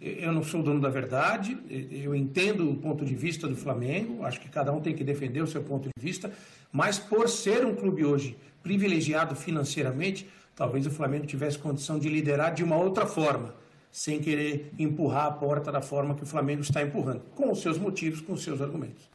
Eu 0.00 0.32
não 0.32 0.42
sou 0.42 0.62
dono 0.62 0.80
da 0.80 0.88
verdade, 0.88 1.58
eu 1.90 2.14
entendo 2.14 2.70
o 2.70 2.76
ponto 2.76 3.04
de 3.04 3.14
vista 3.14 3.48
do 3.48 3.56
Flamengo, 3.56 4.24
acho 4.24 4.40
que 4.40 4.48
cada 4.48 4.72
um 4.72 4.80
tem 4.80 4.94
que 4.94 5.02
defender 5.02 5.42
o 5.42 5.46
seu 5.46 5.62
ponto 5.62 5.88
de 5.88 6.02
vista, 6.02 6.32
mas 6.70 6.98
por 6.98 7.28
ser 7.28 7.64
um 7.64 7.74
clube 7.74 8.04
hoje 8.04 8.36
privilegiado 8.62 9.34
financeiramente, 9.34 10.28
talvez 10.54 10.86
o 10.86 10.90
Flamengo 10.90 11.26
tivesse 11.26 11.58
condição 11.58 11.98
de 11.98 12.08
liderar 12.08 12.54
de 12.54 12.62
uma 12.62 12.76
outra 12.76 13.06
forma, 13.06 13.54
sem 13.90 14.20
querer 14.20 14.72
empurrar 14.78 15.26
a 15.26 15.30
porta 15.30 15.70
da 15.70 15.80
forma 15.80 16.14
que 16.14 16.22
o 16.22 16.26
Flamengo 16.26 16.62
está 16.62 16.82
empurrando, 16.82 17.22
com 17.34 17.50
os 17.50 17.60
seus 17.60 17.78
motivos, 17.78 18.20
com 18.20 18.32
os 18.32 18.42
seus 18.42 18.60
argumentos. 18.60 19.13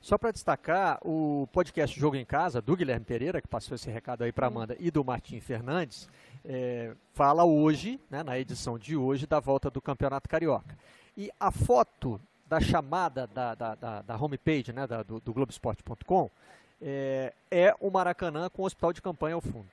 Só 0.00 0.16
para 0.16 0.30
destacar, 0.30 0.98
o 1.02 1.46
podcast 1.52 1.98
Jogo 1.98 2.16
em 2.16 2.24
Casa, 2.24 2.62
do 2.62 2.74
Guilherme 2.74 3.04
Pereira, 3.04 3.40
que 3.42 3.46
passou 3.46 3.74
esse 3.74 3.90
recado 3.90 4.24
aí 4.24 4.32
para 4.32 4.46
Amanda, 4.46 4.74
e 4.80 4.90
do 4.90 5.04
Martim 5.04 5.38
Fernandes, 5.40 6.08
é, 6.42 6.94
fala 7.12 7.44
hoje, 7.44 8.00
né, 8.08 8.22
na 8.22 8.38
edição 8.38 8.78
de 8.78 8.96
hoje, 8.96 9.26
da 9.26 9.38
volta 9.38 9.70
do 9.70 9.80
Campeonato 9.80 10.26
Carioca. 10.26 10.74
E 11.14 11.30
a 11.38 11.50
foto 11.50 12.18
da 12.46 12.58
chamada 12.60 13.26
da, 13.26 13.54
da, 13.54 13.74
da, 13.74 14.02
da 14.02 14.16
homepage 14.16 14.72
né, 14.72 14.86
da, 14.86 15.02
do, 15.02 15.20
do 15.20 15.34
Globoesporte.com 15.34 16.30
é, 16.80 17.34
é 17.50 17.76
o 17.78 17.90
Maracanã 17.90 18.48
com 18.48 18.62
o 18.62 18.64
hospital 18.64 18.94
de 18.94 19.02
campanha 19.02 19.34
ao 19.34 19.42
fundo. 19.42 19.68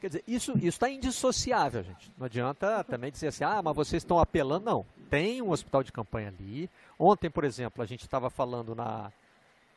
Quer 0.00 0.08
dizer, 0.08 0.24
isso 0.26 0.58
está 0.58 0.90
indissociável, 0.90 1.84
gente. 1.84 2.10
Não 2.18 2.26
adianta 2.26 2.82
também 2.82 3.12
dizer 3.12 3.28
assim, 3.28 3.44
ah, 3.44 3.62
mas 3.62 3.76
vocês 3.76 4.02
estão 4.02 4.18
apelando. 4.18 4.66
Não, 4.66 4.86
tem 5.08 5.40
um 5.40 5.50
hospital 5.50 5.84
de 5.84 5.92
campanha 5.92 6.28
ali. 6.28 6.68
Ontem, 6.98 7.30
por 7.30 7.44
exemplo, 7.44 7.80
a 7.80 7.86
gente 7.86 8.02
estava 8.02 8.28
falando 8.28 8.74
na, 8.74 9.12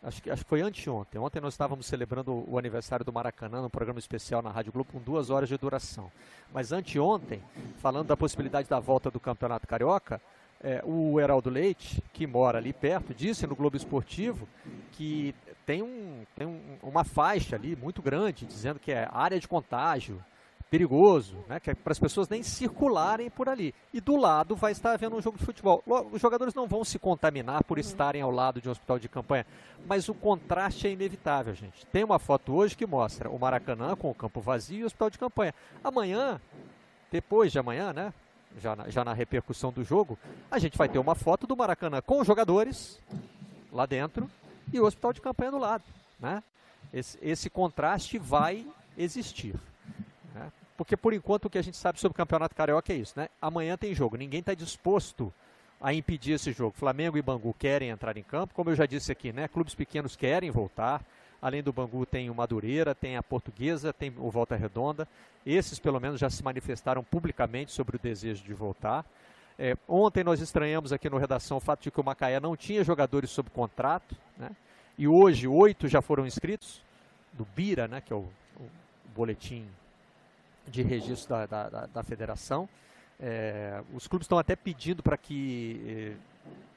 acho 0.03 0.21
que, 0.21 0.29
acho 0.29 0.43
que 0.43 0.49
foi 0.49 0.61
anteontem. 0.61 1.19
Ontem 1.19 1.39
nós 1.39 1.53
estávamos 1.53 1.85
celebrando 1.85 2.43
o 2.49 2.57
aniversário 2.57 3.05
do 3.05 3.13
Maracanã, 3.13 3.61
num 3.61 3.69
programa 3.69 3.99
especial 3.99 4.41
na 4.41 4.51
Rádio 4.51 4.71
Globo, 4.71 4.91
com 4.93 4.99
duas 4.99 5.29
horas 5.29 5.47
de 5.47 5.57
duração. 5.57 6.11
Mas 6.53 6.71
anteontem, 6.71 7.41
falando 7.77 8.07
da 8.07 8.17
possibilidade 8.17 8.67
da 8.67 8.79
volta 8.79 9.11
do 9.11 9.19
Campeonato 9.19 9.67
Carioca, 9.67 10.21
é, 10.63 10.81
o 10.85 11.19
Heraldo 11.19 11.49
Leite, 11.49 12.03
que 12.13 12.27
mora 12.27 12.59
ali 12.59 12.71
perto, 12.71 13.13
disse 13.13 13.47
no 13.47 13.55
Globo 13.55 13.75
Esportivo 13.75 14.47
que 14.91 15.33
tem, 15.65 15.81
um, 15.81 16.23
tem 16.35 16.47
um, 16.47 16.59
uma 16.83 17.03
faixa 17.03 17.55
ali 17.55 17.75
muito 17.75 18.01
grande, 18.01 18.45
dizendo 18.45 18.79
que 18.79 18.91
é 18.91 19.09
área 19.11 19.39
de 19.39 19.47
contágio, 19.47 20.23
perigoso, 20.71 21.35
né, 21.49 21.59
que 21.59 21.69
é 21.69 21.75
para 21.75 21.91
as 21.91 21.99
pessoas 21.99 22.29
nem 22.29 22.41
circularem 22.41 23.29
por 23.29 23.49
ali. 23.49 23.75
E 23.93 23.99
do 23.99 24.15
lado 24.15 24.55
vai 24.55 24.71
estar 24.71 24.93
havendo 24.93 25.17
um 25.17 25.21
jogo 25.21 25.37
de 25.37 25.43
futebol. 25.43 25.83
Os 26.13 26.21
jogadores 26.21 26.53
não 26.53 26.65
vão 26.65 26.85
se 26.85 26.97
contaminar 26.97 27.61
por 27.65 27.77
estarem 27.77 28.21
ao 28.21 28.31
lado 28.31 28.61
de 28.61 28.69
um 28.69 28.71
hospital 28.71 28.97
de 28.97 29.09
campanha, 29.09 29.45
mas 29.85 30.07
o 30.07 30.13
contraste 30.13 30.87
é 30.87 30.91
inevitável, 30.91 31.53
gente. 31.53 31.85
Tem 31.87 32.05
uma 32.05 32.17
foto 32.17 32.53
hoje 32.53 32.77
que 32.77 32.85
mostra 32.85 33.29
o 33.29 33.37
Maracanã 33.37 33.97
com 33.97 34.09
o 34.09 34.15
campo 34.15 34.39
vazio 34.39 34.79
e 34.79 34.83
o 34.83 34.85
hospital 34.85 35.09
de 35.09 35.19
campanha. 35.19 35.53
Amanhã, 35.83 36.39
depois 37.11 37.51
de 37.51 37.59
amanhã, 37.59 37.91
né, 37.91 38.13
já 38.57 38.73
na, 38.73 38.89
já 38.89 39.03
na 39.03 39.13
repercussão 39.13 39.73
do 39.73 39.83
jogo, 39.83 40.17
a 40.49 40.57
gente 40.57 40.77
vai 40.77 40.87
ter 40.87 40.99
uma 40.99 41.15
foto 41.15 41.45
do 41.45 41.57
Maracanã 41.57 42.01
com 42.01 42.21
os 42.21 42.25
jogadores 42.27 42.97
lá 43.73 43.85
dentro 43.85 44.31
e 44.71 44.79
o 44.79 44.85
hospital 44.85 45.11
de 45.11 45.19
campanha 45.19 45.51
do 45.51 45.57
lado, 45.57 45.83
né? 46.17 46.41
Esse, 46.93 47.17
esse 47.21 47.49
contraste 47.49 48.17
vai 48.17 48.65
existir. 48.97 49.55
Porque 50.81 50.97
por 50.97 51.13
enquanto 51.13 51.45
o 51.45 51.49
que 51.49 51.59
a 51.59 51.61
gente 51.61 51.77
sabe 51.77 51.99
sobre 51.99 52.15
o 52.15 52.17
Campeonato 52.17 52.55
Carioca 52.55 52.91
é 52.91 52.95
isso, 52.95 53.13
né? 53.15 53.29
Amanhã 53.39 53.77
tem 53.77 53.93
jogo, 53.93 54.17
ninguém 54.17 54.39
está 54.39 54.55
disposto 54.55 55.31
a 55.79 55.93
impedir 55.93 56.31
esse 56.31 56.51
jogo. 56.51 56.75
Flamengo 56.75 57.19
e 57.19 57.21
Bangu 57.21 57.53
querem 57.53 57.89
entrar 57.89 58.17
em 58.17 58.23
campo, 58.23 58.55
como 58.55 58.71
eu 58.71 58.75
já 58.75 58.87
disse 58.87 59.11
aqui, 59.11 59.31
né? 59.31 59.47
Clubes 59.47 59.75
pequenos 59.75 60.15
querem 60.15 60.49
voltar. 60.49 61.05
Além 61.39 61.61
do 61.61 61.71
Bangu 61.71 62.03
tem 62.03 62.31
o 62.31 62.33
Madureira, 62.33 62.95
tem 62.95 63.15
a 63.15 63.21
Portuguesa, 63.21 63.93
tem 63.93 64.11
o 64.17 64.31
Volta 64.31 64.55
Redonda. 64.55 65.07
Esses 65.45 65.77
pelo 65.77 65.99
menos 65.99 66.19
já 66.19 66.31
se 66.31 66.43
manifestaram 66.43 67.03
publicamente 67.03 67.71
sobre 67.71 67.97
o 67.97 67.99
desejo 67.99 68.43
de 68.43 68.53
voltar. 68.55 69.05
É, 69.59 69.77
ontem 69.87 70.23
nós 70.23 70.41
estranhamos 70.41 70.91
aqui 70.91 71.11
no 71.11 71.19
Redação 71.19 71.57
o 71.57 71.61
fato 71.61 71.83
de 71.83 71.91
que 71.91 72.01
o 72.01 72.03
Macaé 72.03 72.39
não 72.39 72.57
tinha 72.57 72.83
jogadores 72.83 73.29
sob 73.29 73.51
contrato, 73.51 74.15
né? 74.35 74.49
E 74.97 75.07
hoje 75.07 75.47
oito 75.47 75.87
já 75.87 76.01
foram 76.01 76.25
inscritos, 76.25 76.81
do 77.33 77.45
Bira, 77.55 77.87
né? 77.87 78.01
Que 78.01 78.11
é 78.11 78.15
o, 78.15 78.27
o 78.59 78.67
boletim 79.13 79.67
de 80.67 80.81
registro 80.81 81.29
da, 81.29 81.45
da, 81.45 81.69
da, 81.69 81.85
da 81.87 82.03
federação. 82.03 82.67
É, 83.19 83.81
os 83.93 84.07
clubes 84.07 84.25
estão 84.25 84.39
até 84.39 84.55
pedindo 84.55 85.03
para 85.03 85.15
que 85.15 85.79
eh, 85.85 86.13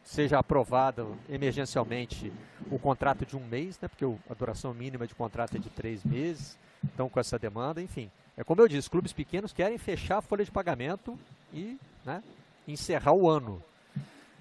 seja 0.03 0.39
aprovado 0.39 1.17
emergencialmente 1.29 2.31
o 2.71 2.79
contrato 2.79 3.25
de 3.25 3.35
um 3.35 3.47
mês, 3.47 3.81
né, 3.81 3.89
porque 3.89 4.05
a 4.05 4.35
duração 4.35 4.75
mínima 4.75 5.07
de 5.07 5.15
contrato 5.15 5.57
é 5.57 5.59
de 5.59 5.71
três 5.71 6.05
meses. 6.05 6.59
Então, 6.85 7.09
com 7.09 7.19
essa 7.19 7.39
demanda, 7.39 7.81
enfim. 7.81 8.11
É 8.37 8.45
como 8.45 8.61
eu 8.61 8.69
disse, 8.69 8.91
clubes 8.91 9.13
pequenos 9.13 9.53
querem 9.53 9.79
fechar 9.79 10.19
a 10.19 10.23
folha 10.23 10.45
de 10.45 10.51
pagamento 10.51 11.19
e 11.53 11.79
né, 12.05 12.23
encerrar 12.69 13.13
o 13.13 13.29
ano. 13.29 13.63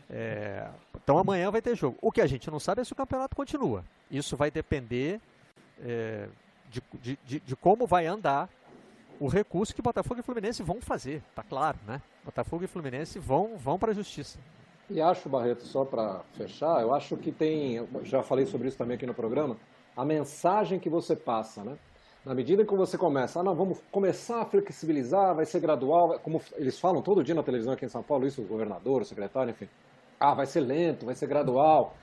É, 0.09 0.67
então 1.01 1.17
amanhã 1.17 1.49
vai 1.49 1.61
ter 1.61 1.75
jogo. 1.75 1.97
O 2.01 2.11
que 2.11 2.21
a 2.21 2.27
gente 2.27 2.51
não 2.51 2.59
sabe 2.59 2.81
é 2.81 2.83
se 2.83 2.91
o 2.91 2.95
campeonato 2.95 3.35
continua. 3.35 3.83
Isso 4.11 4.35
vai 4.35 4.51
depender 4.51 5.21
é, 5.81 6.27
de, 6.69 6.83
de, 7.01 7.19
de, 7.25 7.39
de 7.39 7.55
como 7.55 7.87
vai 7.87 8.07
andar 8.07 8.49
o 9.23 9.29
recurso 9.29 9.73
que 9.73 9.81
Botafogo 9.81 10.19
e 10.19 10.23
Fluminense 10.23 10.61
vão 10.61 10.81
fazer, 10.81 11.23
tá 11.33 11.41
claro, 11.41 11.77
né? 11.87 12.01
Botafogo 12.25 12.65
e 12.65 12.67
Fluminense 12.67 13.19
vão, 13.19 13.55
vão 13.55 13.79
para 13.79 13.91
a 13.91 13.93
justiça. 13.93 14.37
E 14.89 14.99
acho, 14.99 15.29
Barreto, 15.29 15.63
só 15.63 15.85
para 15.85 16.19
fechar, 16.33 16.81
eu 16.81 16.93
acho 16.93 17.15
que 17.15 17.31
tem, 17.31 17.87
já 18.03 18.21
falei 18.21 18.45
sobre 18.45 18.67
isso 18.67 18.77
também 18.77 18.97
aqui 18.97 19.05
no 19.05 19.13
programa, 19.13 19.55
a 19.95 20.03
mensagem 20.03 20.77
que 20.77 20.89
você 20.89 21.15
passa, 21.15 21.63
né? 21.63 21.77
Na 22.25 22.35
medida 22.35 22.65
que 22.65 22.75
você 22.75 22.97
começa, 22.97 23.39
ah, 23.39 23.43
não, 23.43 23.55
vamos 23.55 23.79
começar 23.89 24.41
a 24.41 24.45
flexibilizar, 24.45 25.33
vai 25.33 25.45
ser 25.45 25.61
gradual, 25.61 26.19
como 26.19 26.41
eles 26.57 26.77
falam 26.77 27.01
todo 27.01 27.23
dia 27.23 27.33
na 27.33 27.43
televisão 27.43 27.71
aqui 27.71 27.85
em 27.85 27.89
São 27.89 28.03
Paulo, 28.03 28.27
isso 28.27 28.41
o 28.41 28.45
governador, 28.45 29.03
o 29.03 29.05
secretário, 29.05 29.51
enfim. 29.51 29.69
Ah, 30.19 30.33
vai 30.33 30.47
ser 30.47 30.59
lento, 30.59 31.05
vai 31.05 31.15
ser 31.15 31.27
gradual. 31.27 31.93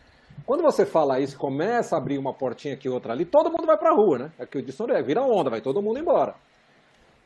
Quando 0.46 0.62
você 0.62 0.86
fala 0.86 1.20
isso, 1.20 1.38
começa 1.38 1.96
a 1.96 1.98
abrir 1.98 2.16
uma 2.16 2.32
portinha 2.32 2.72
aqui 2.72 2.88
outra 2.88 3.12
ali, 3.12 3.26
todo 3.26 3.50
mundo 3.50 3.66
vai 3.66 3.76
para 3.76 3.90
a 3.90 3.94
rua, 3.94 4.18
né? 4.18 4.32
É 4.38 4.46
que 4.46 4.56
o 4.56 4.62
disse 4.62 4.82
é, 4.90 5.02
vira 5.02 5.20
onda, 5.20 5.50
vai 5.50 5.60
todo 5.60 5.82
mundo 5.82 5.98
embora. 5.98 6.34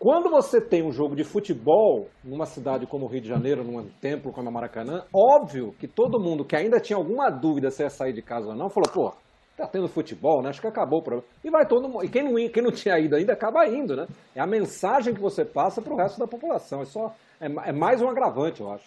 Quando 0.04 0.28
você 0.28 0.60
tem 0.60 0.86
um 0.86 0.92
jogo 0.92 1.16
de 1.16 1.24
futebol 1.24 2.08
numa 2.22 2.44
cidade 2.44 2.86
como 2.86 3.06
o 3.06 3.08
Rio 3.08 3.22
de 3.22 3.28
Janeiro, 3.28 3.64
num 3.64 3.88
templo 4.02 4.34
como 4.34 4.50
a 4.50 4.52
Maracanã, 4.52 5.02
óbvio 5.10 5.72
que 5.80 5.88
todo 5.88 6.20
mundo 6.20 6.44
que 6.44 6.54
ainda 6.54 6.78
tinha 6.78 6.98
alguma 6.98 7.30
dúvida 7.30 7.70
se 7.70 7.82
ia 7.82 7.88
sair 7.88 8.12
de 8.12 8.20
casa 8.20 8.48
ou 8.48 8.54
não, 8.54 8.68
falou, 8.68 8.90
pô, 8.92 9.14
tá 9.56 9.66
tendo 9.66 9.88
futebol, 9.88 10.42
né? 10.42 10.50
Acho 10.50 10.60
que 10.60 10.66
acabou 10.66 10.98
o 10.98 11.02
problema. 11.02 11.26
E 11.42 11.48
vai 11.48 11.66
todo 11.66 11.88
mundo. 11.88 12.04
E 12.04 12.10
quem 12.10 12.22
não, 12.22 12.34
quem 12.50 12.62
não 12.62 12.70
tinha 12.70 12.98
ido 12.98 13.16
ainda 13.16 13.32
acaba 13.32 13.66
indo, 13.66 13.96
né? 13.96 14.06
É 14.36 14.42
a 14.42 14.46
mensagem 14.46 15.14
que 15.14 15.22
você 15.22 15.42
passa 15.42 15.80
para 15.80 15.94
o 15.94 15.96
resto 15.96 16.18
da 16.18 16.26
população. 16.26 16.82
É, 16.82 16.84
só, 16.84 17.10
é, 17.40 17.46
é 17.70 17.72
mais 17.72 18.02
um 18.02 18.08
agravante, 18.10 18.60
eu 18.60 18.70
acho. 18.70 18.84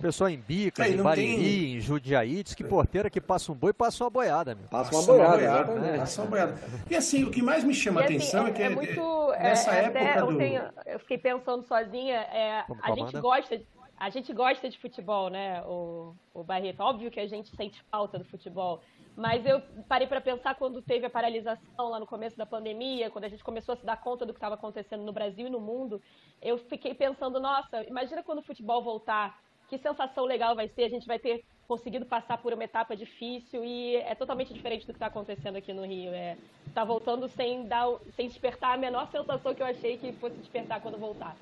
Pessoal 0.00 0.30
em 0.30 0.38
Bica, 0.38 0.84
é, 0.84 0.90
em 0.90 0.96
Bariri, 1.02 1.36
tem... 1.36 1.74
em 1.74 1.80
Jundiaí, 1.80 2.42
diz 2.42 2.54
que 2.54 2.64
porteira 2.64 3.10
que 3.10 3.20
passa 3.20 3.52
um 3.52 3.54
boi 3.54 3.72
passa 3.72 4.02
uma 4.04 4.10
boiada, 4.10 4.54
meu. 4.54 4.66
Passa, 4.68 4.94
uma 4.96 5.02
boiada, 5.02 5.36
boiada 5.36 5.74
né? 5.74 5.98
Passa 5.98 6.22
uma 6.22 6.30
boiada. 6.30 6.58
E 6.88 6.96
assim, 6.96 7.24
o 7.24 7.30
que 7.30 7.42
mais 7.42 7.62
me 7.62 7.74
chama 7.74 8.00
a 8.00 8.04
assim, 8.04 8.16
atenção 8.16 8.46
é, 8.46 8.50
é 8.50 8.52
que 8.52 8.62
é, 8.62 8.68
muito, 8.70 9.32
é, 9.34 9.42
nessa 9.42 9.74
é, 9.74 9.84
época 9.84 10.26
do... 10.26 10.38
Tenho, 10.38 10.62
eu 10.86 10.98
fiquei 11.00 11.18
pensando 11.18 11.62
sozinha, 11.66 12.16
é, 12.16 12.64
a 12.82 12.94
gente 12.94 13.20
gosta 13.20 13.60
a 14.00 14.08
gente 14.08 14.32
gosta 14.32 14.66
de 14.66 14.78
futebol, 14.78 15.28
né, 15.28 15.62
o, 15.66 16.14
o 16.32 16.42
Barreto? 16.42 16.80
Óbvio 16.80 17.10
que 17.10 17.20
a 17.20 17.26
gente 17.26 17.54
sente 17.54 17.82
falta 17.90 18.18
do 18.18 18.24
futebol. 18.24 18.80
Mas 19.14 19.44
eu 19.44 19.60
parei 19.86 20.06
para 20.06 20.22
pensar 20.22 20.54
quando 20.54 20.80
teve 20.80 21.04
a 21.04 21.10
paralisação 21.10 21.90
lá 21.90 22.00
no 22.00 22.06
começo 22.06 22.34
da 22.34 22.46
pandemia, 22.46 23.10
quando 23.10 23.26
a 23.26 23.28
gente 23.28 23.44
começou 23.44 23.74
a 23.74 23.76
se 23.76 23.84
dar 23.84 24.00
conta 24.00 24.24
do 24.24 24.32
que 24.32 24.38
estava 24.38 24.54
acontecendo 24.54 25.02
no 25.02 25.12
Brasil 25.12 25.46
e 25.46 25.50
no 25.50 25.60
mundo, 25.60 26.00
eu 26.40 26.56
fiquei 26.56 26.94
pensando, 26.94 27.38
nossa, 27.38 27.84
imagina 27.84 28.22
quando 28.22 28.38
o 28.38 28.42
futebol 28.42 28.82
voltar 28.82 29.38
que 29.70 29.78
sensação 29.78 30.24
legal 30.24 30.56
vai 30.56 30.68
ser, 30.68 30.82
a 30.82 30.88
gente 30.88 31.06
vai 31.06 31.18
ter 31.18 31.44
conseguido 31.68 32.04
passar 32.04 32.36
por 32.38 32.52
uma 32.52 32.64
etapa 32.64 32.96
difícil 32.96 33.64
e 33.64 33.94
é 33.94 34.12
totalmente 34.16 34.52
diferente 34.52 34.82
do 34.82 34.92
que 34.92 34.96
está 34.96 35.06
acontecendo 35.06 35.54
aqui 35.54 35.72
no 35.72 35.86
Rio. 35.86 36.10
É, 36.12 36.36
tá 36.74 36.84
voltando 36.84 37.28
sem, 37.28 37.64
dar, 37.68 37.86
sem 38.16 38.26
despertar 38.26 38.74
a 38.74 38.76
menor 38.76 39.08
sensação 39.12 39.54
que 39.54 39.62
eu 39.62 39.66
achei 39.66 39.96
que 39.96 40.12
fosse 40.14 40.36
despertar 40.36 40.80
quando 40.80 40.98
voltar. 40.98 41.36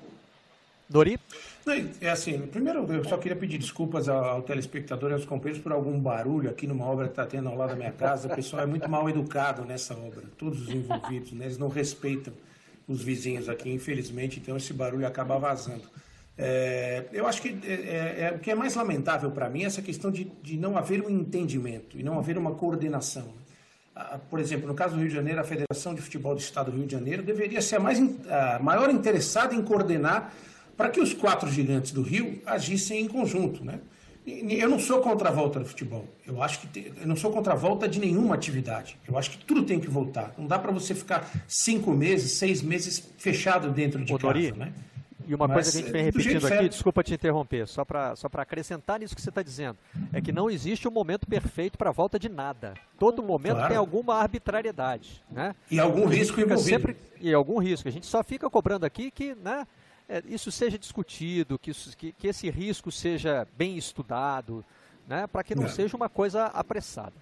Dori? 0.87 1.19
É 1.99 2.09
assim, 2.09 2.47
primeiro 2.47 2.91
eu 2.91 3.03
só 3.03 3.17
queria 3.17 3.35
pedir 3.35 3.57
desculpas 3.57 4.07
ao, 4.07 4.23
ao 4.23 4.41
telespectador 4.43 5.09
e 5.09 5.13
aos 5.13 5.25
companheiros 5.25 5.61
por 5.61 5.71
algum 5.71 5.99
barulho 5.99 6.49
aqui 6.49 6.67
numa 6.67 6.85
obra 6.85 7.05
que 7.05 7.13
está 7.13 7.25
tendo 7.25 7.49
ao 7.49 7.55
lado 7.55 7.69
da 7.69 7.75
minha 7.75 7.91
casa. 7.91 8.31
O 8.31 8.35
pessoal 8.35 8.61
é 8.61 8.65
muito 8.67 8.87
mal 8.87 9.09
educado 9.09 9.65
nessa 9.65 9.95
obra, 9.95 10.23
todos 10.37 10.61
os 10.61 10.69
envolvidos, 10.69 11.31
né? 11.31 11.45
eles 11.45 11.57
não 11.57 11.67
respeitam 11.67 12.33
os 12.87 13.03
vizinhos 13.03 13.49
aqui, 13.49 13.71
infelizmente, 13.71 14.39
então 14.39 14.57
esse 14.57 14.73
barulho 14.73 15.05
acaba 15.05 15.37
vazando. 15.37 15.83
É, 16.41 17.03
eu 17.11 17.27
acho 17.27 17.41
que 17.41 17.49
é, 17.65 17.73
é, 17.73 18.21
é, 18.21 18.33
o 18.33 18.39
que 18.39 18.49
é 18.49 18.55
mais 18.55 18.73
lamentável 18.73 19.29
para 19.29 19.49
mim 19.49 19.63
é 19.63 19.65
essa 19.65 19.81
questão 19.81 20.09
de, 20.09 20.31
de 20.41 20.57
não 20.57 20.77
haver 20.77 21.05
um 21.05 21.09
entendimento 21.09 21.99
e 21.99 22.03
não 22.03 22.17
haver 22.17 22.37
uma 22.37 22.51
coordenação. 22.51 23.33
Por 24.29 24.39
exemplo, 24.39 24.65
no 24.65 24.73
caso 24.73 24.95
do 24.95 25.01
Rio 25.01 25.09
de 25.09 25.15
Janeiro, 25.15 25.41
a 25.41 25.43
Federação 25.43 25.93
de 25.93 26.01
Futebol 26.01 26.33
do 26.33 26.39
Estado 26.39 26.71
do 26.71 26.77
Rio 26.77 26.85
de 26.85 26.93
Janeiro 26.93 27.21
deveria 27.21 27.61
ser 27.61 27.75
a, 27.75 27.79
mais, 27.81 27.99
a 28.29 28.57
maior 28.59 28.89
interessada 28.89 29.53
em 29.53 29.61
coordenar 29.61 30.33
para 30.77 30.89
que 30.89 31.01
os 31.01 31.13
quatro 31.13 31.49
gigantes 31.51 31.91
do 31.91 32.01
Rio 32.01 32.41
agissem 32.45 33.01
em 33.01 33.07
conjunto. 33.09 33.65
Né? 33.65 33.81
Eu 34.25 34.69
não 34.69 34.79
sou 34.79 35.01
contra 35.01 35.27
a 35.27 35.31
volta 35.33 35.59
do 35.59 35.65
futebol. 35.65 36.05
Eu 36.25 36.41
acho 36.41 36.61
que 36.61 36.67
te, 36.67 36.93
eu 37.01 37.05
não 37.05 37.17
sou 37.17 37.29
contra 37.29 37.51
a 37.51 37.55
volta 37.57 37.89
de 37.89 37.99
nenhuma 37.99 38.35
atividade. 38.35 38.97
Eu 39.05 39.17
acho 39.17 39.31
que 39.31 39.43
tudo 39.43 39.63
tem 39.63 39.81
que 39.81 39.89
voltar. 39.89 40.33
Não 40.37 40.47
dá 40.47 40.57
para 40.57 40.71
você 40.71 40.95
ficar 40.95 41.29
cinco 41.45 41.91
meses, 41.91 42.31
seis 42.33 42.61
meses 42.61 43.11
fechado 43.17 43.69
dentro 43.69 44.05
de 44.05 44.17
casa, 44.17 44.55
né? 44.55 44.71
E 45.29 45.35
uma 45.35 45.47
Mas, 45.47 45.53
coisa 45.53 45.71
que 45.71 45.77
a 45.77 45.81
gente 45.81 45.91
vem 45.91 46.03
repetindo 46.03 46.37
aqui, 46.37 46.47
certo. 46.47 46.69
desculpa 46.69 47.03
te 47.03 47.13
interromper, 47.13 47.67
só 47.67 47.85
para 47.85 48.15
só 48.15 48.27
acrescentar 48.33 48.99
nisso 48.99 49.15
que 49.15 49.21
você 49.21 49.29
está 49.29 49.43
dizendo, 49.43 49.77
é 50.11 50.19
que 50.19 50.31
não 50.31 50.49
existe 50.49 50.87
um 50.87 50.91
momento 50.91 51.27
perfeito 51.27 51.77
para 51.77 51.91
a 51.91 51.93
volta 51.93 52.17
de 52.17 52.27
nada. 52.27 52.73
Todo 52.97 53.21
momento 53.21 53.57
claro. 53.57 53.69
tem 53.69 53.77
alguma 53.77 54.15
arbitrariedade. 54.15 55.23
Né? 55.29 55.55
E 55.69 55.79
algum 55.79 56.07
risco 56.07 56.41
envolvido. 56.41 56.67
Sempre, 56.67 56.97
e 57.21 57.31
algum 57.31 57.59
risco. 57.59 57.87
A 57.87 57.91
gente 57.91 58.07
só 58.07 58.23
fica 58.23 58.49
cobrando 58.49 58.87
aqui 58.87 59.11
que 59.11 59.35
né, 59.35 59.67
é, 60.07 60.23
isso 60.25 60.51
seja 60.51 60.79
discutido, 60.79 61.59
que, 61.59 61.69
isso, 61.69 61.95
que, 61.95 62.11
que, 62.11 62.27
esse 62.27 62.49
risco 62.49 62.91
seja 62.91 63.47
bem 63.55 63.77
estudado, 63.77 64.65
né, 65.07 65.27
para 65.27 65.43
que 65.43 65.53
não, 65.53 65.61
não 65.61 65.69
seja 65.69 65.95
uma 65.95 66.09
coisa 66.09 66.45
apressada. 66.45 67.13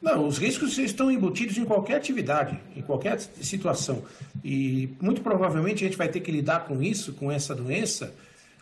Não, 0.00 0.26
os 0.26 0.38
riscos 0.38 0.76
estão 0.78 1.10
embutidos 1.10 1.56
em 1.56 1.64
qualquer 1.64 1.96
atividade, 1.96 2.58
em 2.76 2.82
qualquer 2.82 3.18
situação. 3.18 4.02
E 4.44 4.90
muito 5.00 5.22
provavelmente 5.22 5.84
a 5.84 5.88
gente 5.88 5.96
vai 5.96 6.08
ter 6.08 6.20
que 6.20 6.30
lidar 6.30 6.66
com 6.66 6.82
isso, 6.82 7.14
com 7.14 7.32
essa 7.32 7.54
doença, 7.54 8.14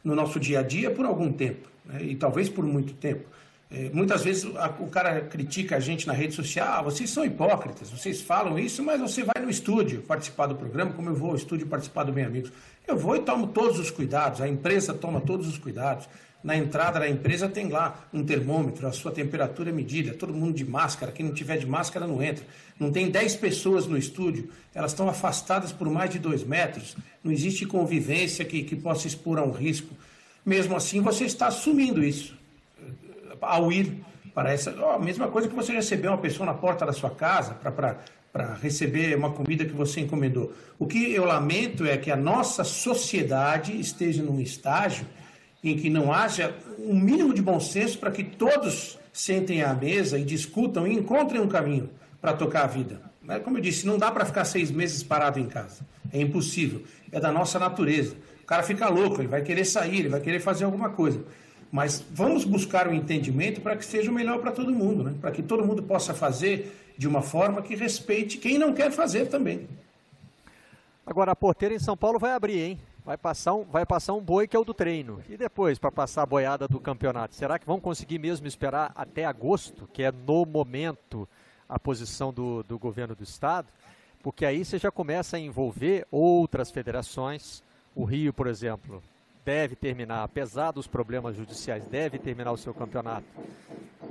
no 0.02 0.14
nosso 0.14 0.38
dia 0.38 0.60
a 0.60 0.62
dia 0.62 0.90
por 0.90 1.04
algum 1.04 1.32
tempo, 1.32 1.68
né? 1.84 2.02
e 2.02 2.14
talvez 2.14 2.48
por 2.48 2.64
muito 2.64 2.92
tempo. 2.94 3.24
É, 3.70 3.90
muitas 3.92 4.22
vezes 4.22 4.44
o 4.44 4.86
cara 4.86 5.22
critica 5.22 5.76
a 5.76 5.80
gente 5.80 6.06
na 6.06 6.12
rede 6.12 6.34
social, 6.34 6.68
ah, 6.68 6.82
vocês 6.82 7.10
são 7.10 7.24
hipócritas, 7.24 7.90
vocês 7.90 8.20
falam 8.20 8.56
isso, 8.58 8.84
mas 8.84 9.00
você 9.00 9.24
vai 9.24 9.42
no 9.42 9.50
estúdio 9.50 10.02
participar 10.02 10.46
do 10.46 10.54
programa, 10.54 10.92
como 10.92 11.08
eu 11.08 11.14
vou 11.14 11.30
ao 11.30 11.36
estúdio 11.36 11.66
participar 11.66 12.04
do 12.04 12.12
Bem 12.12 12.24
Amigos. 12.24 12.52
Eu 12.86 12.96
vou 12.96 13.16
e 13.16 13.20
tomo 13.20 13.48
todos 13.48 13.78
os 13.78 13.90
cuidados, 13.90 14.40
a 14.40 14.48
empresa 14.48 14.94
toma 14.94 15.20
todos 15.20 15.48
os 15.48 15.58
cuidados 15.58 16.06
na 16.44 16.54
entrada 16.54 17.00
da 17.00 17.08
empresa 17.08 17.48
tem 17.48 17.68
lá 17.68 18.06
um 18.12 18.22
termômetro, 18.22 18.86
a 18.86 18.92
sua 18.92 19.10
temperatura 19.10 19.70
é 19.70 19.72
medida, 19.72 20.12
todo 20.12 20.34
mundo 20.34 20.52
de 20.52 20.64
máscara, 20.64 21.10
quem 21.10 21.24
não 21.24 21.32
tiver 21.32 21.56
de 21.56 21.66
máscara 21.66 22.06
não 22.06 22.22
entra. 22.22 22.44
Não 22.78 22.92
tem 22.92 23.10
10 23.10 23.36
pessoas 23.36 23.86
no 23.86 23.96
estúdio, 23.96 24.50
elas 24.74 24.90
estão 24.90 25.08
afastadas 25.08 25.72
por 25.72 25.88
mais 25.88 26.10
de 26.10 26.18
2 26.18 26.44
metros, 26.44 26.96
não 27.24 27.32
existe 27.32 27.64
convivência 27.64 28.44
que, 28.44 28.62
que 28.62 28.76
possa 28.76 29.06
expor 29.06 29.38
a 29.38 29.42
um 29.42 29.52
risco. 29.52 29.96
Mesmo 30.44 30.76
assim, 30.76 31.00
você 31.00 31.24
está 31.24 31.46
assumindo 31.46 32.04
isso 32.04 32.36
ao 33.40 33.72
ir 33.72 34.04
para 34.34 34.52
essa. 34.52 34.74
Oh, 34.78 34.90
a 34.90 34.98
mesma 34.98 35.28
coisa 35.28 35.48
que 35.48 35.54
você 35.54 35.72
receber 35.72 36.08
uma 36.08 36.18
pessoa 36.18 36.44
na 36.44 36.52
porta 36.52 36.84
da 36.84 36.92
sua 36.92 37.10
casa 37.10 37.54
para 37.54 38.54
receber 38.60 39.16
uma 39.16 39.30
comida 39.30 39.64
que 39.64 39.72
você 39.72 40.00
encomendou. 40.00 40.52
O 40.78 40.86
que 40.86 41.10
eu 41.14 41.24
lamento 41.24 41.86
é 41.86 41.96
que 41.96 42.10
a 42.10 42.16
nossa 42.16 42.64
sociedade 42.64 43.80
esteja 43.80 44.22
num 44.22 44.40
estágio 44.40 45.06
em 45.70 45.76
que 45.76 45.88
não 45.88 46.12
haja 46.12 46.54
um 46.78 46.98
mínimo 46.98 47.32
de 47.32 47.40
bom 47.40 47.58
senso 47.58 47.98
para 47.98 48.10
que 48.10 48.22
todos 48.22 48.98
sentem 49.12 49.62
à 49.62 49.72
mesa 49.72 50.18
e 50.18 50.24
discutam 50.24 50.86
e 50.86 50.92
encontrem 50.92 51.40
um 51.40 51.48
caminho 51.48 51.88
para 52.20 52.34
tocar 52.34 52.64
a 52.64 52.66
vida. 52.66 53.00
Como 53.42 53.56
eu 53.56 53.62
disse, 53.62 53.86
não 53.86 53.96
dá 53.96 54.10
para 54.10 54.26
ficar 54.26 54.44
seis 54.44 54.70
meses 54.70 55.02
parado 55.02 55.38
em 55.38 55.46
casa. 55.46 55.80
É 56.12 56.20
impossível. 56.20 56.82
É 57.10 57.18
da 57.18 57.32
nossa 57.32 57.58
natureza. 57.58 58.14
O 58.42 58.46
cara 58.46 58.62
fica 58.62 58.88
louco, 58.88 59.22
ele 59.22 59.28
vai 59.28 59.40
querer 59.40 59.64
sair, 59.64 60.00
ele 60.00 60.08
vai 60.10 60.20
querer 60.20 60.40
fazer 60.40 60.64
alguma 60.64 60.90
coisa. 60.90 61.24
Mas 61.72 62.04
vamos 62.10 62.44
buscar 62.44 62.86
o 62.86 62.90
um 62.90 62.94
entendimento 62.94 63.60
para 63.60 63.76
que 63.76 63.84
seja 63.84 64.10
o 64.10 64.14
melhor 64.14 64.38
para 64.40 64.52
todo 64.52 64.70
mundo, 64.70 65.02
né? 65.02 65.14
para 65.20 65.30
que 65.30 65.42
todo 65.42 65.64
mundo 65.64 65.82
possa 65.82 66.12
fazer 66.12 66.92
de 66.96 67.08
uma 67.08 67.22
forma 67.22 67.62
que 67.62 67.74
respeite 67.74 68.36
quem 68.36 68.58
não 68.58 68.74
quer 68.74 68.92
fazer 68.92 69.26
também. 69.26 69.66
Agora, 71.06 71.32
a 71.32 71.36
porteira 71.36 71.74
em 71.74 71.78
São 71.78 71.96
Paulo 71.96 72.18
vai 72.18 72.32
abrir, 72.32 72.60
hein? 72.60 72.78
Vai 73.04 73.18
passar 73.18 73.54
um, 73.54 73.64
vai 73.64 73.84
passar 73.84 74.14
um 74.14 74.20
boi 74.20 74.48
que 74.48 74.56
é 74.56 74.58
o 74.58 74.64
do 74.64 74.72
treino. 74.72 75.22
E 75.28 75.36
depois, 75.36 75.78
para 75.78 75.92
passar 75.92 76.22
a 76.22 76.26
boiada 76.26 76.66
do 76.66 76.80
campeonato? 76.80 77.34
Será 77.34 77.58
que 77.58 77.66
vão 77.66 77.78
conseguir 77.78 78.18
mesmo 78.18 78.46
esperar 78.46 78.92
até 78.94 79.24
agosto, 79.24 79.88
que 79.92 80.02
é 80.02 80.10
no 80.10 80.46
momento 80.46 81.28
a 81.68 81.78
posição 81.78 82.32
do, 82.32 82.62
do 82.62 82.78
governo 82.78 83.14
do 83.14 83.22
estado? 83.22 83.68
Porque 84.22 84.46
aí 84.46 84.64
você 84.64 84.78
já 84.78 84.90
começa 84.90 85.36
a 85.36 85.40
envolver 85.40 86.06
outras 86.10 86.70
federações. 86.70 87.62
O 87.94 88.04
Rio, 88.04 88.32
por 88.32 88.46
exemplo, 88.46 89.02
deve 89.44 89.76
terminar, 89.76 90.24
apesar 90.24 90.70
dos 90.70 90.86
problemas 90.86 91.36
judiciais, 91.36 91.84
deve 91.84 92.18
terminar 92.18 92.52
o 92.52 92.56
seu 92.56 92.72
campeonato 92.72 93.26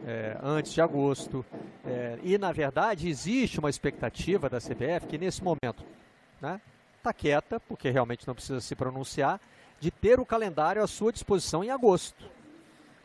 é, 0.06 0.38
antes 0.44 0.72
de 0.72 0.82
agosto. 0.82 1.44
É, 1.84 2.20
e, 2.22 2.38
na 2.38 2.52
verdade, 2.52 3.10
existe 3.10 3.58
uma 3.58 3.72
expectativa 3.72 4.48
da 4.48 4.60
CBF 4.60 5.08
que, 5.08 5.18
nesse 5.18 5.44
momento, 5.44 5.84
né, 6.40 6.62
está 7.04 7.14
quieta, 7.14 7.60
porque 7.60 7.90
realmente 7.90 8.26
não 8.26 8.34
precisa 8.34 8.62
se 8.62 8.76
pronunciar, 8.76 9.40
de 9.80 9.92
ter 9.92 10.20
o 10.22 10.26
calendário 10.26 10.82
à 10.82 10.88
sua 10.88 11.12
disposição 11.12 11.62
em 11.62 11.70
agosto. 11.70 12.24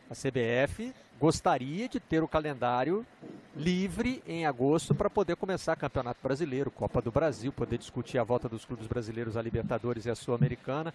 A 0.09 0.15
CBF 0.15 0.93
gostaria 1.19 1.89
de 1.89 1.99
ter 1.99 2.23
o 2.23 2.27
calendário 2.27 3.05
livre 3.53 4.23
em 4.25 4.45
agosto 4.45 4.95
para 4.95 5.09
poder 5.09 5.35
começar 5.35 5.75
Campeonato 5.75 6.21
Brasileiro, 6.23 6.71
Copa 6.71 7.01
do 7.01 7.11
Brasil, 7.11 7.51
poder 7.51 7.77
discutir 7.77 8.17
a 8.17 8.23
volta 8.23 8.47
dos 8.47 8.63
clubes 8.63 8.87
brasileiros 8.87 9.35
à 9.35 9.41
Libertadores 9.41 10.05
e 10.05 10.09
à 10.09 10.15
Sul-Americana. 10.15 10.93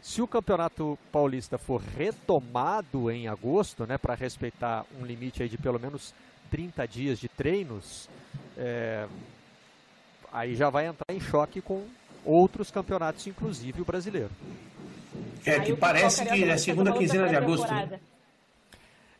Se 0.00 0.22
o 0.22 0.28
Campeonato 0.28 0.96
Paulista 1.10 1.58
for 1.58 1.80
retomado 1.80 3.10
em 3.10 3.26
agosto, 3.26 3.84
né, 3.84 3.98
para 3.98 4.14
respeitar 4.14 4.86
um 5.00 5.04
limite 5.04 5.42
aí 5.42 5.48
de 5.48 5.58
pelo 5.58 5.80
menos 5.80 6.14
30 6.52 6.86
dias 6.86 7.18
de 7.18 7.28
treinos, 7.28 8.08
é, 8.56 9.08
aí 10.32 10.54
já 10.54 10.70
vai 10.70 10.86
entrar 10.86 11.12
em 11.12 11.18
choque 11.18 11.60
com 11.60 11.84
outros 12.24 12.70
campeonatos, 12.70 13.26
inclusive 13.26 13.82
o 13.82 13.84
brasileiro. 13.84 14.30
É, 15.44 15.60
que 15.60 15.74
parece 15.74 16.24
que 16.24 16.44
é 16.44 16.56
segunda 16.56 16.92
quinzena 16.92 17.28
de 17.28 17.36
agosto. 17.36 17.72
Né? 17.72 18.00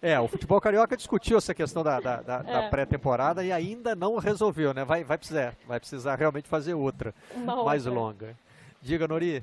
É, 0.00 0.18
o 0.20 0.28
futebol 0.28 0.60
carioca 0.60 0.96
discutiu 0.96 1.38
essa 1.38 1.52
questão 1.52 1.82
da, 1.82 1.98
da, 1.98 2.22
da, 2.22 2.44
é. 2.46 2.52
da 2.52 2.68
pré-temporada 2.68 3.44
e 3.44 3.50
ainda 3.50 3.96
não 3.96 4.16
resolveu, 4.16 4.72
né? 4.72 4.84
Vai, 4.84 5.02
vai, 5.02 5.18
precisar, 5.18 5.54
vai 5.66 5.80
precisar 5.80 6.14
realmente 6.14 6.48
fazer 6.48 6.74
outra, 6.74 7.12
Uma 7.34 7.64
mais 7.64 7.84
outra. 7.84 8.00
longa. 8.00 8.36
Diga, 8.80 9.08
Nori. 9.08 9.42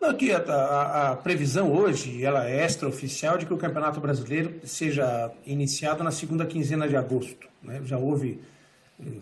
Não, 0.00 0.10
aqui 0.10 0.32
a, 0.32 0.38
a, 0.38 1.12
a, 1.12 1.16
previsão 1.16 1.72
hoje, 1.72 2.24
ela 2.24 2.48
é 2.48 2.64
extraoficial, 2.64 3.36
de 3.36 3.46
que 3.46 3.54
o 3.54 3.56
Campeonato 3.56 4.00
Brasileiro 4.00 4.60
seja 4.64 5.32
iniciado 5.44 6.04
na 6.04 6.10
segunda 6.12 6.46
quinzena 6.46 6.86
de 6.86 6.96
agosto. 6.96 7.48
Né? 7.62 7.80
Já 7.84 7.98
houve 7.98 8.40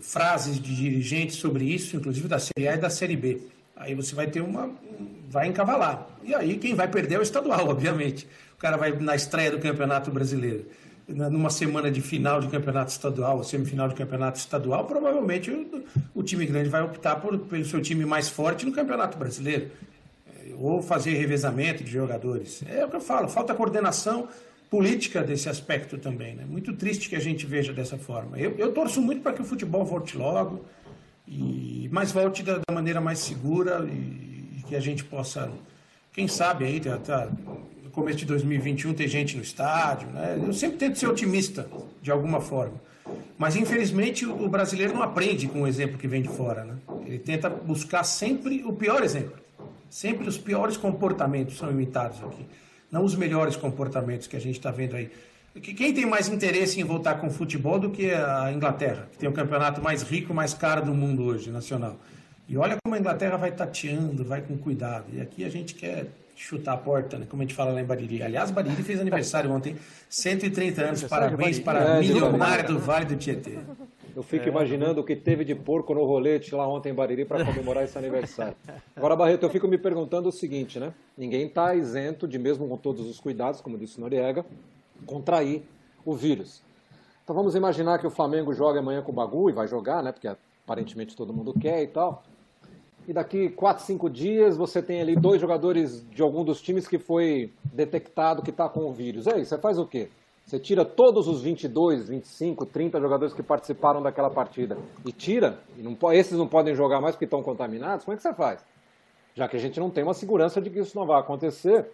frases 0.01 0.59
de 0.59 0.75
dirigentes 0.75 1.37
sobre 1.37 1.65
isso, 1.65 1.95
inclusive 1.95 2.27
da 2.27 2.39
Série 2.39 2.67
A 2.67 2.75
e 2.75 2.77
da 2.77 2.89
Série 2.89 3.15
B. 3.15 3.41
Aí 3.75 3.95
você 3.95 4.13
vai 4.13 4.27
ter 4.27 4.41
uma. 4.41 4.69
vai 5.29 5.47
encavalar. 5.47 6.07
E 6.23 6.33
aí 6.33 6.57
quem 6.57 6.75
vai 6.75 6.87
perder 6.87 7.15
é 7.15 7.19
o 7.19 7.23
estadual, 7.23 7.67
obviamente. 7.69 8.27
O 8.53 8.57
cara 8.57 8.77
vai 8.77 8.91
na 8.91 9.15
estreia 9.15 9.51
do 9.51 9.59
Campeonato 9.59 10.11
Brasileiro. 10.11 10.65
Numa 11.05 11.49
semana 11.49 11.91
de 11.91 11.99
final 11.99 12.39
de 12.39 12.47
campeonato 12.47 12.91
estadual, 12.91 13.37
ou 13.37 13.43
semifinal 13.43 13.89
de 13.89 13.95
campeonato 13.95 14.39
estadual, 14.39 14.85
provavelmente 14.85 15.51
o, 15.51 15.83
o 16.15 16.23
time 16.23 16.45
grande 16.45 16.69
vai 16.69 16.81
optar 16.81 17.17
por, 17.17 17.37
pelo 17.39 17.65
seu 17.65 17.81
time 17.81 18.05
mais 18.05 18.29
forte 18.29 18.65
no 18.65 18.71
Campeonato 18.71 19.17
Brasileiro. 19.17 19.69
Ou 20.57 20.81
fazer 20.81 21.15
revezamento 21.15 21.83
de 21.83 21.91
jogadores. 21.91 22.63
É 22.69 22.85
o 22.85 22.89
que 22.89 22.95
eu 22.95 23.01
falo, 23.01 23.27
falta 23.27 23.53
coordenação 23.53 24.29
política 24.73 25.21
desse 25.21 25.47
aspecto 25.47 25.99
também. 25.99 26.33
Né? 26.33 26.45
Muito 26.49 26.73
triste 26.73 27.07
que 27.07 27.15
a 27.15 27.19
gente 27.19 27.45
veja 27.45 27.71
dessa 27.71 27.95
forma. 27.95 28.39
Eu, 28.39 28.55
eu 28.57 28.71
torço 28.71 28.99
muito 28.99 29.21
para 29.21 29.31
que 29.31 29.41
o 29.43 29.45
futebol 29.45 29.85
volte 29.85 30.17
logo, 30.17 30.65
e, 31.27 31.87
mas 31.91 32.11
volte 32.11 32.41
da, 32.41 32.57
da 32.57 32.73
maneira 32.73 32.99
mais 32.99 33.19
segura 33.19 33.87
e, 33.87 34.57
e, 34.57 34.63
que 34.67 34.75
a 34.75 34.79
gente 34.79 35.03
possa, 35.03 35.51
quem 36.11 36.27
sabe 36.27 36.65
aí, 36.65 36.79
tá, 36.79 36.97
tá, 36.97 37.29
no 37.83 37.91
começo 37.91 38.17
de 38.17 38.25
2021 38.25 38.95
ter 38.95 39.07
gente 39.07 39.37
no 39.37 39.43
estádio. 39.43 40.09
Né? 40.09 40.41
Eu 40.43 40.51
sempre 40.53 40.77
tento 40.77 40.97
ser 40.97 41.05
otimista 41.05 41.69
de 42.01 42.09
alguma 42.09 42.41
forma. 42.41 42.81
Mas 43.37 43.55
infelizmente 43.55 44.25
o 44.25 44.49
brasileiro 44.49 44.95
não 44.95 45.03
aprende 45.03 45.47
com 45.47 45.61
o 45.61 45.67
exemplo 45.67 45.99
que 45.99 46.07
vem 46.07 46.23
de 46.23 46.29
fora. 46.29 46.63
Né? 46.63 46.73
Ele 47.05 47.19
tenta 47.19 47.47
buscar 47.47 48.03
sempre 48.03 48.63
o 48.65 48.73
pior 48.73 49.03
exemplo. 49.03 49.37
Sempre 49.87 50.27
os 50.27 50.39
piores 50.39 50.77
comportamentos 50.77 51.59
são 51.59 51.69
imitados 51.69 52.23
aqui 52.23 52.43
não 52.93 53.03
os 53.03 53.15
melhores 53.15 53.55
comportamentos 53.55 54.27
que 54.27 54.37
a 54.37 54.39
gente 54.39 54.59
está 54.59 54.69
vendo 54.69 54.95
aí. 54.95 55.09
Quem 55.59 55.91
tem 55.93 56.05
mais 56.05 56.29
interesse 56.29 56.79
em 56.79 56.83
voltar 56.83 57.15
com 57.15 57.25
o 57.27 57.31
futebol 57.31 57.79
do 57.79 57.89
que 57.89 58.11
a 58.11 58.51
Inglaterra, 58.53 59.07
que 59.11 59.17
tem 59.17 59.27
o 59.27 59.33
campeonato 59.33 59.81
mais 59.81 60.03
rico, 60.03 60.31
mais 60.31 60.53
caro 60.53 60.85
do 60.85 60.93
mundo 60.93 61.23
hoje, 61.23 61.49
nacional? 61.49 61.97
E 62.47 62.55
olha 62.55 62.77
como 62.83 62.93
a 62.93 62.99
Inglaterra 62.99 63.35
vai 63.35 63.51
tateando, 63.51 64.23
vai 64.23 64.41
com 64.41 64.55
cuidado. 64.55 65.05
E 65.11 65.19
aqui 65.19 65.43
a 65.43 65.49
gente 65.49 65.73
quer 65.73 66.05
chutar 66.35 66.73
a 66.73 66.77
porta, 66.77 67.17
né? 67.17 67.25
como 67.27 67.41
a 67.41 67.45
gente 67.45 67.55
fala 67.55 67.71
lá 67.71 67.81
em 67.81 67.85
Bariri. 67.85 68.21
Aliás, 68.21 68.51
Bariri 68.51 68.83
fez 68.83 68.99
aniversário 68.99 69.51
ontem, 69.51 69.75
130 70.09 70.81
anos, 70.81 71.03
parabéns 71.03 71.59
para 71.59 71.97
a 71.97 71.99
milionária 71.99 72.63
do 72.63 72.77
Vale 72.77 73.05
do 73.05 73.15
Tietê. 73.15 73.57
Eu 74.15 74.21
fico 74.21 74.45
é. 74.45 74.49
imaginando 74.49 75.01
o 75.01 75.03
que 75.03 75.15
teve 75.15 75.43
de 75.43 75.55
porco 75.55 75.93
no 75.93 76.05
rolete 76.05 76.53
lá 76.53 76.67
ontem 76.67 76.89
em 76.89 76.93
Bariri 76.93 77.25
para 77.25 77.43
comemorar 77.43 77.83
esse 77.83 77.97
aniversário. 77.97 78.55
Agora, 78.95 79.15
Barreto, 79.15 79.43
eu 79.43 79.49
fico 79.49 79.67
me 79.67 79.77
perguntando 79.77 80.29
o 80.29 80.31
seguinte, 80.31 80.79
né? 80.79 80.93
Ninguém 81.17 81.47
está 81.47 81.73
isento 81.73 82.27
de, 82.27 82.37
mesmo 82.37 82.67
com 82.67 82.77
todos 82.77 83.07
os 83.07 83.19
cuidados, 83.19 83.59
como 83.59 83.77
disse 83.77 83.99
Noriega, 83.99 84.45
contrair 85.05 85.63
o 86.05 86.13
vírus. 86.13 86.61
Então 87.23 87.35
vamos 87.35 87.55
imaginar 87.55 87.97
que 87.99 88.05
o 88.05 88.11
Flamengo 88.11 88.53
joga 88.53 88.79
amanhã 88.79 89.01
com 89.01 89.11
o 89.11 89.15
Bagu 89.15 89.49
e 89.49 89.53
vai 89.53 89.67
jogar, 89.67 90.03
né? 90.03 90.11
Porque 90.11 90.27
aparentemente 90.27 91.15
todo 91.15 91.33
mundo 91.33 91.53
quer 91.59 91.81
e 91.81 91.87
tal. 91.87 92.23
E 93.07 93.11
daqui 93.11 93.49
4, 93.49 93.83
5 93.83 94.09
dias 94.09 94.55
você 94.55 94.81
tem 94.81 95.01
ali 95.01 95.15
dois 95.15 95.41
jogadores 95.41 96.05
de 96.09 96.21
algum 96.21 96.43
dos 96.43 96.61
times 96.61 96.87
que 96.87 96.97
foi 96.97 97.51
detectado 97.63 98.41
que 98.41 98.49
está 98.49 98.69
com 98.69 98.85
o 98.85 98.93
vírus. 98.93 99.27
Aí, 99.27 99.45
você 99.45 99.57
faz 99.57 99.77
o 99.77 99.85
quê? 99.85 100.09
Você 100.45 100.59
tira 100.59 100.83
todos 100.83 101.27
os 101.27 101.41
22, 101.41 102.09
25, 102.09 102.65
30 102.65 102.99
jogadores 102.99 103.33
que 103.33 103.41
participaram 103.41 104.01
daquela 104.01 104.29
partida 104.29 104.77
e 105.05 105.11
tira, 105.11 105.59
e 105.77 105.81
não, 105.81 105.97
esses 106.11 106.37
não 106.37 106.47
podem 106.47 106.75
jogar 106.75 106.99
mais 106.99 107.15
porque 107.15 107.25
estão 107.25 107.41
contaminados, 107.41 108.05
como 108.05 108.13
é 108.13 108.17
que 108.17 108.23
você 108.23 108.33
faz? 108.33 108.63
já 109.35 109.47
que 109.47 109.57
a 109.57 109.59
gente 109.59 109.79
não 109.79 109.89
tem 109.89 110.03
uma 110.03 110.13
segurança 110.13 110.61
de 110.61 110.69
que 110.69 110.79
isso 110.79 110.97
não 110.97 111.05
vai 111.05 111.19
acontecer, 111.19 111.87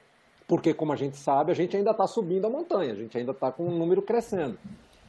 porque, 0.48 0.74
como 0.74 0.92
a 0.92 0.96
gente 0.96 1.18
sabe, 1.18 1.52
a 1.52 1.56
gente 1.56 1.76
ainda 1.78 1.92
está 1.92 2.08
subindo 2.08 2.46
a 2.46 2.50
montanha, 2.50 2.92
a 2.92 2.96
gente 2.96 3.18
ainda 3.18 3.32
está 3.32 3.52
com 3.52 3.66
um 3.66 3.78
número 3.78 4.02
crescendo. 4.02 4.58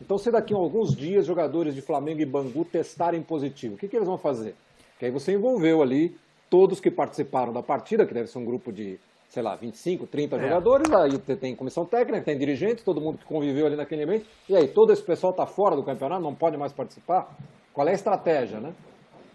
Então, 0.01 0.16
se 0.16 0.30
daqui 0.30 0.55
a 0.55 0.57
alguns 0.57 0.95
dias 0.95 1.26
jogadores 1.26 1.74
de 1.74 1.82
Flamengo 1.82 2.20
e 2.20 2.26
Bangu 2.26 2.64
testarem 2.64 3.22
positivo, 3.22 3.74
o 3.74 3.78
que, 3.78 3.88
que 3.88 3.97
eles 3.97 4.09
vão 4.09 4.18
fazer? 4.18 4.55
Que 4.99 5.07
aí 5.07 5.11
você 5.11 5.32
envolveu 5.32 5.82
ali 5.82 6.16
todos 6.49 6.80
que 6.80 6.91
participaram 6.91 7.53
da 7.53 7.62
partida, 7.62 8.07
que 8.07 8.14
deve 8.14 8.28
ser 8.28 8.38
um 8.38 8.45
grupo 8.45 8.72
de, 8.72 8.99
sei 9.31 9.45
lá, 9.45 9.55
25, 9.55 10.09
30 10.09 10.37
é. 10.37 10.41
jogadores, 10.43 10.93
aí 10.93 11.16
tem 11.37 11.55
comissão 11.55 11.87
técnica, 11.87 12.24
tem 12.24 12.37
dirigente, 12.37 12.85
todo 12.85 13.01
mundo 13.01 13.18
que 13.18 13.24
conviveu 13.24 13.64
ali 13.64 13.76
naquele 13.76 14.05
momento, 14.05 14.26
e 14.49 14.57
aí 14.57 14.66
todo 14.66 14.93
esse 14.93 15.03
pessoal 15.03 15.31
está 15.31 15.47
fora 15.47 15.76
do 15.76 15.85
campeonato, 15.85 16.20
não 16.20 16.35
pode 16.35 16.57
mais 16.57 16.72
participar? 16.72 17.31
Qual 17.72 17.87
é 17.87 17.93
a 17.93 17.95
estratégia, 17.95 18.59
né? 18.59 18.74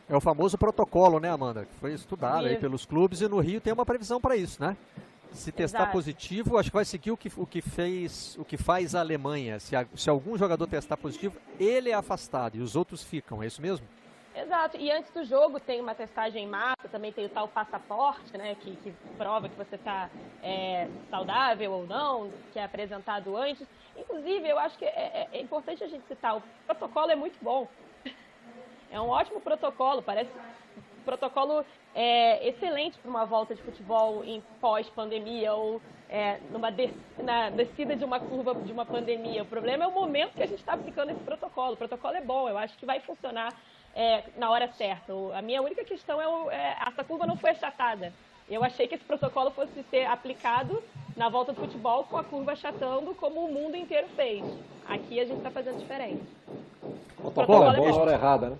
É 0.09 0.15
o 0.15 0.19
famoso 0.19 0.57
protocolo, 0.57 1.19
né, 1.19 1.29
Amanda? 1.29 1.65
Que 1.65 1.73
foi 1.75 1.93
estudado 1.93 2.45
aí 2.45 2.59
pelos 2.59 2.85
clubes 2.85 3.21
e 3.21 3.27
no 3.27 3.39
Rio 3.39 3.61
tem 3.61 3.73
uma 3.73 3.85
previsão 3.85 4.19
para 4.19 4.35
isso, 4.35 4.61
né? 4.61 4.75
Se 5.31 5.51
testar 5.51 5.79
Exato. 5.79 5.93
positivo, 5.93 6.57
acho 6.57 6.69
que 6.69 6.75
vai 6.75 6.85
seguir 6.85 7.11
o 7.11 7.17
que, 7.17 7.31
o 7.35 7.45
que 7.45 7.61
fez, 7.61 8.37
o 8.37 8.45
que 8.45 8.57
faz 8.57 8.93
a 8.95 8.99
Alemanha. 8.99 9.59
Se, 9.59 9.75
a, 9.75 9.85
se 9.95 10.09
algum 10.09 10.37
jogador 10.37 10.67
testar 10.67 10.95
positivo, 10.95 11.37
ele 11.59 11.89
é 11.89 11.93
afastado 11.93 12.55
e 12.55 12.61
os 12.61 12.75
outros 12.75 13.03
ficam, 13.03 13.41
é 13.41 13.47
isso 13.47 13.61
mesmo? 13.61 13.85
Exato. 14.35 14.75
E 14.75 14.91
antes 14.91 15.09
do 15.11 15.23
jogo 15.23 15.61
tem 15.61 15.79
uma 15.79 15.95
testagem 15.95 16.43
em 16.43 16.47
massa, 16.47 16.89
também 16.91 17.13
tem 17.13 17.25
o 17.25 17.29
tal 17.29 17.47
passaporte, 17.47 18.37
né, 18.37 18.55
que, 18.55 18.75
que 18.77 18.93
prova 19.17 19.47
que 19.47 19.55
você 19.55 19.75
está 19.75 20.09
é, 20.43 20.89
saudável 21.09 21.71
ou 21.71 21.87
não, 21.87 22.29
que 22.51 22.59
é 22.59 22.65
apresentado 22.65 23.37
antes. 23.37 23.65
Inclusive, 23.95 24.49
eu 24.49 24.59
acho 24.59 24.77
que 24.77 24.83
é, 24.83 24.89
é, 24.89 25.37
é 25.37 25.41
importante 25.41 25.83
a 25.85 25.87
gente 25.87 26.05
citar, 26.05 26.35
o 26.35 26.43
protocolo 26.65 27.11
é 27.11 27.15
muito 27.15 27.37
bom. 27.41 27.67
É 28.91 29.01
um 29.01 29.09
ótimo 29.09 29.41
protocolo, 29.41 30.01
parece 30.01 30.29
um 30.31 31.03
protocolo 31.03 31.65
é, 31.93 32.47
excelente 32.47 32.97
para 32.99 33.09
uma 33.09 33.25
volta 33.25 33.53
de 33.53 33.61
futebol 33.61 34.23
em 34.23 34.41
pós-pandemia 34.61 35.53
ou 35.53 35.81
é, 36.07 36.39
numa 36.49 36.71
des 36.71 36.91
na 37.17 37.49
descida 37.49 37.95
de 37.95 38.05
uma 38.05 38.21
curva 38.21 38.53
de 38.55 38.71
uma 38.71 38.85
pandemia. 38.85 39.41
O 39.41 39.47
problema 39.47 39.83
é 39.83 39.87
o 39.87 39.91
momento 39.91 40.35
que 40.35 40.43
a 40.43 40.45
gente 40.45 40.59
está 40.59 40.73
aplicando 40.73 41.09
esse 41.09 41.19
protocolo. 41.21 41.73
O 41.73 41.77
protocolo 41.77 42.15
é 42.15 42.21
bom, 42.21 42.47
eu 42.47 42.57
acho 42.57 42.77
que 42.77 42.85
vai 42.85 43.01
funcionar 43.01 43.51
é, 43.95 44.23
na 44.37 44.51
hora 44.51 44.67
certa. 44.73 45.13
A 45.33 45.41
minha 45.41 45.61
única 45.61 45.83
questão 45.83 46.21
é, 46.21 46.27
o, 46.27 46.51
é 46.51 46.77
essa 46.85 47.03
curva 47.03 47.25
não 47.25 47.37
foi 47.37 47.51
achatada. 47.51 48.11
Eu 48.49 48.63
achei 48.63 48.87
que 48.87 48.95
esse 48.95 49.03
protocolo 49.03 49.49
fosse 49.51 49.83
ser 49.89 50.05
aplicado 50.05 50.83
na 51.15 51.29
volta 51.29 51.53
do 51.53 51.61
futebol 51.61 52.03
com 52.03 52.17
a 52.17 52.23
curva 52.23 52.51
achatando 52.51 53.15
como 53.15 53.45
o 53.45 53.51
mundo 53.51 53.75
inteiro 53.75 54.07
fez. 54.15 54.43
Aqui 54.87 55.19
a 55.19 55.25
gente 55.25 55.37
está 55.37 55.49
fazendo 55.49 55.79
diferente. 55.79 56.23
O 57.17 57.31
protocolo 57.31 57.63
é 57.63 57.91
na 57.91 57.95
hora 57.95 58.11
errada, 58.11 58.49
né? 58.49 58.57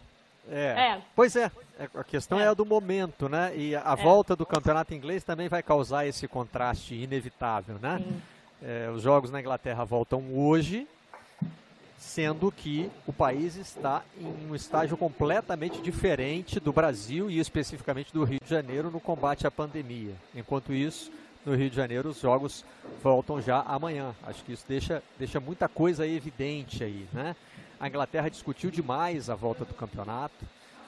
É. 0.50 0.94
é. 0.94 1.02
Pois 1.16 1.36
é, 1.36 1.52
é, 1.80 1.90
a 1.94 2.04
questão 2.04 2.40
é. 2.40 2.44
é 2.44 2.48
a 2.48 2.54
do 2.54 2.66
momento, 2.66 3.28
né? 3.28 3.52
E 3.56 3.76
a 3.76 3.96
é. 3.98 4.04
volta 4.04 4.36
do 4.36 4.46
campeonato 4.46 4.94
inglês 4.94 5.24
também 5.24 5.48
vai 5.48 5.62
causar 5.62 6.06
esse 6.06 6.28
contraste 6.28 6.96
inevitável, 6.96 7.78
né? 7.82 8.02
É, 8.64 8.90
os 8.90 9.02
jogos 9.02 9.30
na 9.30 9.40
Inglaterra 9.40 9.84
voltam 9.84 10.24
hoje, 10.34 10.88
sendo 12.06 12.52
que 12.52 12.90
o 13.08 13.12
país 13.12 13.56
está 13.56 14.04
em 14.20 14.48
um 14.50 14.56
estágio 14.56 14.96
completamente 14.96 15.82
diferente 15.82 16.60
do 16.60 16.72
Brasil 16.72 17.32
e 17.32 17.40
especificamente 17.40 18.14
do 18.14 18.24
Rio 18.24 18.40
de 18.42 18.50
Janeiro 18.50 18.92
no 18.92 19.00
combate 19.00 19.48
à 19.48 19.52
pandemia. 19.52 20.14
Enquanto 20.34 20.72
isso, 20.72 21.12
no 21.44 21.56
Rio 21.56 21.70
de 21.70 21.76
Janeiro 21.76 22.10
os 22.10 22.20
jogos 22.20 22.64
voltam 23.02 23.42
já 23.42 23.62
amanhã. 23.62 24.16
Acho 24.24 24.44
que 24.46 24.54
isso 24.54 24.64
deixa, 24.68 25.02
deixa 25.18 25.40
muita 25.40 25.68
coisa 25.68 26.08
evidente 26.08 26.84
aí, 26.84 27.08
né? 27.12 27.36
A 27.80 27.88
Inglaterra 27.88 28.30
discutiu 28.30 28.70
demais 28.70 29.30
a 29.30 29.36
volta 29.36 29.66
do 29.66 29.74
campeonato. 29.74 30.46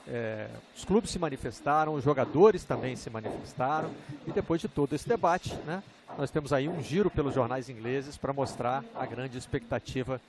É, 0.08 0.48
os 0.76 0.86
clubes 0.86 1.10
se 1.10 1.20
manifestaram, 1.20 1.96
os 1.96 2.04
jogadores 2.04 2.64
também 2.64 2.96
se 2.96 3.10
manifestaram. 3.10 3.90
E 4.26 4.32
depois 4.32 4.62
de 4.62 4.68
todo 4.68 4.94
esse 4.94 5.10
debate, 5.10 5.54
né, 5.66 5.84
nós 6.18 6.32
temos 6.32 6.54
aí 6.54 6.70
um 6.70 6.82
giro 6.82 7.10
pelos 7.10 7.34
jornais 7.34 7.70
ingleses 7.70 8.18
para 8.18 8.32
mostrar 8.32 8.86
a 8.96 9.06
grande 9.06 9.38
expectativa 9.38 10.22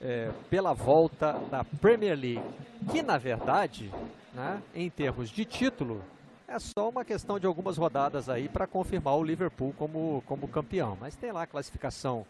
é, 0.00 0.30
pela 0.48 0.72
volta 0.72 1.32
da 1.50 1.64
Premier 1.64 2.18
League, 2.18 2.42
que 2.90 3.02
na 3.02 3.18
verdade, 3.18 3.90
né, 4.32 4.62
em 4.74 4.88
termos 4.88 5.30
de 5.30 5.44
título, 5.44 6.02
é 6.46 6.58
só 6.58 6.88
uma 6.88 7.04
questão 7.04 7.38
de 7.38 7.46
algumas 7.46 7.76
rodadas 7.76 8.28
aí 8.28 8.48
para 8.48 8.66
confirmar 8.66 9.16
o 9.16 9.22
Liverpool 9.22 9.74
como, 9.76 10.22
como 10.26 10.48
campeão. 10.48 10.96
Mas 10.98 11.14
tem 11.14 11.30
lá 11.30 11.42
a 11.42 11.46
classificação 11.46 12.24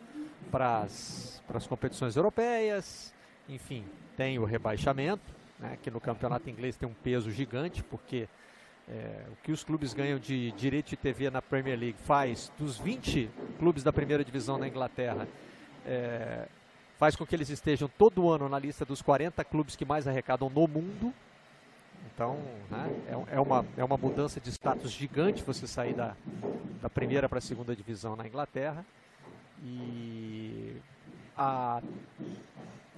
para 0.51 0.83
as 0.83 1.67
competições 1.69 2.17
europeias, 2.17 3.15
enfim, 3.49 3.85
tem 4.17 4.39
o 4.39 4.45
rebaixamento, 4.45 5.23
né, 5.59 5.79
que 5.83 5.91
no 5.91 6.01
campeonato 6.01 6.51
inglês 6.51 6.77
tem 6.77 6.89
um 6.89 6.95
peso 6.95 7.31
gigante, 7.31 7.83
porque 7.85 8.29
é, 8.89 9.25
o 9.31 9.37
que 9.43 9.53
os 9.53 9.63
clubes 9.63 9.93
ganham 9.93 10.19
de 10.19 10.51
direito 10.53 10.89
de 10.89 10.97
TV 10.97 11.31
na 11.31 11.43
Premier 11.43 11.79
League 11.79 11.99
faz 11.99 12.51
dos 12.59 12.79
20 12.79 13.31
clubes 13.59 13.83
da 13.83 13.93
primeira 13.93 14.25
divisão 14.25 14.59
na 14.59 14.67
Inglaterra, 14.67 15.29
é, 15.87 16.49
faz 16.99 17.15
com 17.15 17.25
que 17.25 17.35
eles 17.35 17.49
estejam 17.49 17.89
todo 17.97 18.29
ano 18.29 18.49
na 18.49 18.59
lista 18.59 18.85
dos 18.85 19.01
40 19.01 19.45
clubes 19.45 19.77
que 19.77 19.85
mais 19.85 20.07
arrecadam 20.09 20.51
no 20.51 20.67
mundo. 20.67 21.15
Então, 22.13 22.37
né, 22.69 22.91
é, 23.07 23.37
é, 23.37 23.41
uma, 23.41 23.65
é 23.77 23.85
uma 23.85 23.97
mudança 23.97 24.41
de 24.41 24.51
status 24.51 24.91
gigante 24.91 25.43
você 25.43 25.67
sair 25.67 25.95
da, 25.95 26.17
da 26.83 26.91
primeira 26.91 27.29
para 27.29 27.39
a 27.39 27.41
segunda 27.41 27.75
divisão 27.75 28.17
na 28.17 28.27
Inglaterra. 28.27 28.85
E 29.63 30.77
a 31.37 31.81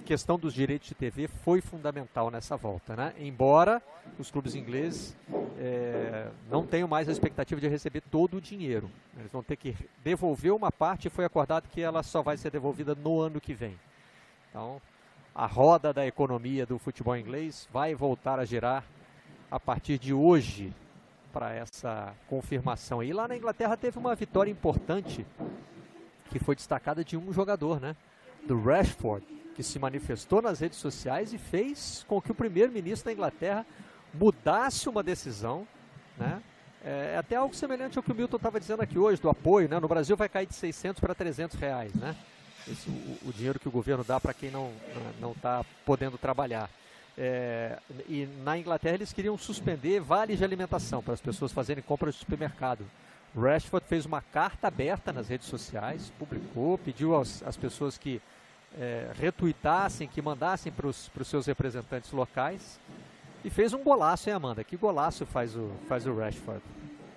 questão 0.01 0.39
dos 0.39 0.53
direitos 0.53 0.87
de 0.87 0.95
TV 0.95 1.27
foi 1.27 1.61
fundamental 1.61 2.31
nessa 2.31 2.57
volta, 2.57 2.95
né? 2.95 3.13
Embora 3.19 3.81
os 4.17 4.31
clubes 4.31 4.55
ingleses 4.55 5.15
é, 5.59 6.27
não 6.49 6.65
tenham 6.65 6.87
mais 6.87 7.07
a 7.07 7.11
expectativa 7.11 7.61
de 7.61 7.67
receber 7.67 8.01
todo 8.01 8.37
o 8.37 8.41
dinheiro, 8.41 8.89
eles 9.17 9.31
vão 9.31 9.43
ter 9.43 9.55
que 9.55 9.75
devolver 10.03 10.51
uma 10.51 10.71
parte 10.71 11.07
e 11.07 11.11
foi 11.11 11.25
acordado 11.25 11.69
que 11.69 11.81
ela 11.81 12.01
só 12.01 12.23
vai 12.23 12.37
ser 12.37 12.49
devolvida 12.49 12.95
no 12.95 13.19
ano 13.19 13.39
que 13.39 13.53
vem. 13.53 13.77
Então, 14.51 14.81
a 15.33 15.45
roda 15.45 15.93
da 15.93 16.05
economia 16.05 16.65
do 16.65 16.77
futebol 16.77 17.15
inglês 17.15 17.69
vai 17.71 17.95
voltar 17.95 18.37
a 18.37 18.43
girar 18.43 18.83
a 19.49 19.57
partir 19.57 19.97
de 19.97 20.13
hoje 20.13 20.73
para 21.31 21.53
essa 21.53 22.13
confirmação. 22.27 23.01
E 23.01 23.13
lá 23.13 23.29
na 23.29 23.37
Inglaterra 23.37 23.77
teve 23.77 23.97
uma 23.97 24.13
vitória 24.13 24.51
importante 24.51 25.25
que 26.29 26.37
foi 26.37 26.53
destacada 26.53 27.01
de 27.01 27.15
um 27.15 27.31
jogador, 27.31 27.79
né? 27.79 27.95
Do 28.45 28.61
Rashford 28.61 29.25
que 29.55 29.63
se 29.63 29.79
manifestou 29.79 30.41
nas 30.41 30.59
redes 30.59 30.79
sociais 30.79 31.33
e 31.33 31.37
fez 31.37 32.05
com 32.07 32.21
que 32.21 32.31
o 32.31 32.35
primeiro-ministro 32.35 33.05
da 33.05 33.13
Inglaterra 33.13 33.65
mudasse 34.13 34.89
uma 34.89 35.01
decisão, 35.01 35.65
né? 36.17 36.41
É, 36.83 37.13
é 37.13 37.17
até 37.17 37.37
algo 37.37 37.55
semelhante 37.55 37.97
ao 37.97 38.03
que 38.03 38.11
o 38.11 38.15
Milton 38.15 38.35
estava 38.35 38.59
dizendo 38.59 38.81
aqui 38.81 38.99
hoje, 38.99 39.21
do 39.21 39.29
apoio, 39.29 39.69
né? 39.69 39.79
No 39.79 39.87
Brasil 39.87 40.17
vai 40.17 40.27
cair 40.27 40.47
de 40.47 40.55
600 40.55 40.99
para 40.99 41.15
300 41.15 41.57
reais, 41.57 41.93
né? 41.93 42.17
Esse, 42.67 42.89
o, 42.89 43.29
o 43.29 43.33
dinheiro 43.33 43.59
que 43.59 43.67
o 43.67 43.71
governo 43.71 44.03
dá 44.03 44.19
para 44.19 44.33
quem 44.33 44.51
não 44.51 44.71
está 45.31 45.65
podendo 45.85 46.17
trabalhar. 46.17 46.69
É, 47.17 47.77
e 48.07 48.27
na 48.43 48.57
Inglaterra 48.57 48.95
eles 48.95 49.11
queriam 49.11 49.37
suspender 49.37 49.99
vales 49.99 50.37
de 50.37 50.43
alimentação 50.43 51.03
para 51.03 51.13
as 51.13 51.21
pessoas 51.21 51.51
fazerem 51.51 51.83
compras 51.83 52.15
de 52.15 52.19
supermercado. 52.21 52.85
Rashford 53.35 53.85
fez 53.87 54.05
uma 54.05 54.21
carta 54.21 54.67
aberta 54.67 55.11
nas 55.13 55.27
redes 55.27 55.47
sociais, 55.47 56.11
publicou, 56.17 56.77
pediu 56.77 57.15
às, 57.15 57.43
às 57.43 57.55
pessoas 57.55 57.97
que 57.97 58.21
é, 58.77 59.11
retuitassem, 59.15 60.07
que 60.07 60.21
mandassem 60.21 60.71
para 60.71 60.87
os 60.87 61.09
seus 61.25 61.45
representantes 61.45 62.11
locais. 62.11 62.79
E 63.43 63.49
fez 63.49 63.73
um 63.73 63.83
golaço, 63.83 64.29
hein, 64.29 64.35
Amanda? 64.35 64.63
Que 64.63 64.77
golaço 64.77 65.25
faz 65.25 65.55
o, 65.55 65.71
faz 65.87 66.05
o 66.05 66.15
Rashford? 66.15 66.61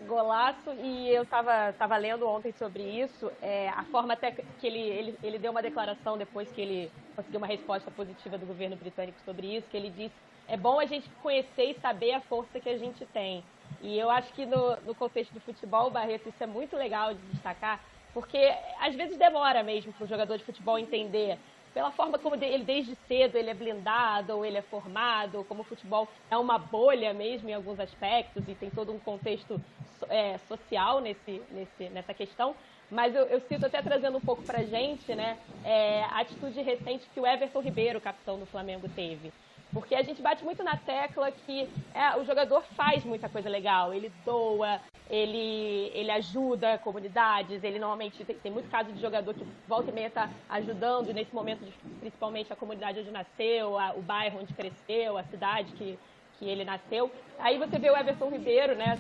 Golaço, 0.05 0.73
e 0.75 1.09
eu 1.11 1.23
estava 1.25 1.73
tava 1.75 1.97
lendo 1.97 2.27
ontem 2.29 2.53
sobre 2.53 2.83
isso, 3.03 3.31
é, 3.41 3.69
a 3.71 3.85
forma 3.87 4.15
até 4.15 4.33
que 4.33 4.67
ele, 4.67 4.79
ele, 4.81 5.19
ele 5.23 5.39
deu 5.39 5.51
uma 5.51 5.63
declaração 5.63 6.19
depois 6.19 6.51
que 6.51 6.61
ele 6.61 6.93
conseguiu 7.17 7.39
uma 7.39 7.47
resposta 7.47 7.91
positiva 7.91 8.39
do 8.39 8.47
governo 8.47 8.77
britânico 8.77 9.21
sobre 9.23 9.57
isso, 9.57 9.69
que 9.69 9.77
ele 9.77 9.91
disse, 9.91 10.17
é 10.47 10.57
bom 10.57 10.79
a 10.81 10.87
gente 10.87 11.11
conhecer 11.19 11.71
e 11.71 11.81
saber 11.81 12.13
a 12.13 12.23
força 12.23 12.61
que 12.61 12.69
a 12.69 12.77
gente 12.77 13.07
tem. 13.07 13.49
E 13.81 13.99
eu 13.99 14.11
acho 14.11 14.33
que 14.35 14.47
no, 14.47 14.77
no 14.83 14.95
contexto 14.95 15.33
do 15.33 15.41
futebol, 15.41 15.91
Barreto, 15.91 16.29
isso 16.29 16.43
é 16.43 16.47
muito 16.47 16.77
legal 16.77 17.15
de 17.15 17.27
destacar, 17.27 17.83
porque 18.13 18.39
às 18.81 18.95
vezes 18.95 19.19
demora 19.19 19.63
mesmo 19.63 19.93
para 19.95 20.05
o 20.05 20.09
jogador 20.09 20.37
de 20.39 20.45
futebol 20.45 20.79
entender 20.79 21.41
pela 21.75 21.91
forma 21.91 22.19
como 22.19 22.37
ele 22.37 22.65
desde 22.65 22.95
cedo 23.09 23.37
ele 23.37 23.51
é 23.51 23.55
blindado, 23.55 24.37
ou 24.37 24.47
ele 24.47 24.57
é 24.57 24.63
formado, 24.63 25.45
como 25.49 25.63
o 25.63 25.65
futebol 25.65 26.09
é 26.31 26.39
uma 26.39 26.57
bolha 26.57 27.13
mesmo 27.13 27.51
em 27.51 27.53
alguns 27.53 27.81
aspectos 27.81 28.49
e 28.49 28.55
tem 28.55 28.71
todo 28.71 28.93
um 28.93 28.99
contexto 29.01 29.61
é, 30.09 30.39
social 30.39 31.01
nesse, 31.01 31.43
nesse, 31.51 31.89
nessa 31.91 32.15
questão. 32.15 32.55
Mas 32.91 33.15
eu, 33.15 33.25
eu 33.25 33.41
até 33.67 33.83
trazendo 33.83 34.17
um 34.17 34.21
pouco 34.21 34.43
para 34.43 34.61
a 34.61 34.65
gente 34.65 35.15
né, 35.15 35.37
é, 35.65 36.05
a 36.05 36.21
atitude 36.21 36.63
recente 36.63 37.05
que 37.13 37.19
o 37.19 37.27
Everton 37.27 37.61
Ribeiro, 37.61 38.01
capitão 38.01 38.39
do 38.39 38.47
Flamengo, 38.47 38.89
teve. 38.89 39.33
Porque 39.75 39.97
a 39.97 40.03
gente 40.03 40.23
bate 40.23 40.45
muito 40.45 40.63
na 40.63 40.77
tecla 40.77 41.33
que 41.33 41.69
é, 41.93 42.17
o 42.17 42.25
jogador 42.25 42.63
faz 42.77 43.05
muita 43.05 43.29
coisa 43.29 43.49
legal, 43.49 43.93
ele 43.93 44.11
doa, 44.25 44.81
ele, 45.11 45.91
ele 45.93 46.13
ajuda 46.13 46.79
comunidades, 46.79 47.63
ele 47.65 47.81
normalmente 47.81 48.25
tem, 48.25 48.37
tem 48.37 48.53
muito 48.53 48.71
caso 48.71 48.93
de 48.93 49.01
jogador 49.01 49.35
que 49.35 49.45
volta 49.67 49.91
e 49.91 49.93
meia 49.93 50.07
está 50.07 50.31
ajudando, 50.49 51.13
nesse 51.13 51.35
momento, 51.35 51.61
principalmente 51.99 52.53
a 52.53 52.57
comunidade 52.57 53.01
onde 53.01 53.11
nasceu, 53.11 53.77
a, 53.77 53.93
o 53.95 54.01
bairro 54.01 54.39
onde 54.41 54.55
cresceu, 54.55 55.19
a 55.19 55.25
cidade 55.25 55.73
que, 55.73 55.99
que 56.39 56.49
ele 56.49 56.65
nasceu. 56.65 57.11
Aí 57.41 57.59
você 57.59 57.77
vê 57.77 57.91
o 57.91 57.97
Everton 57.97 58.31
Ribeiro, 58.31 58.77
né, 58.77 58.97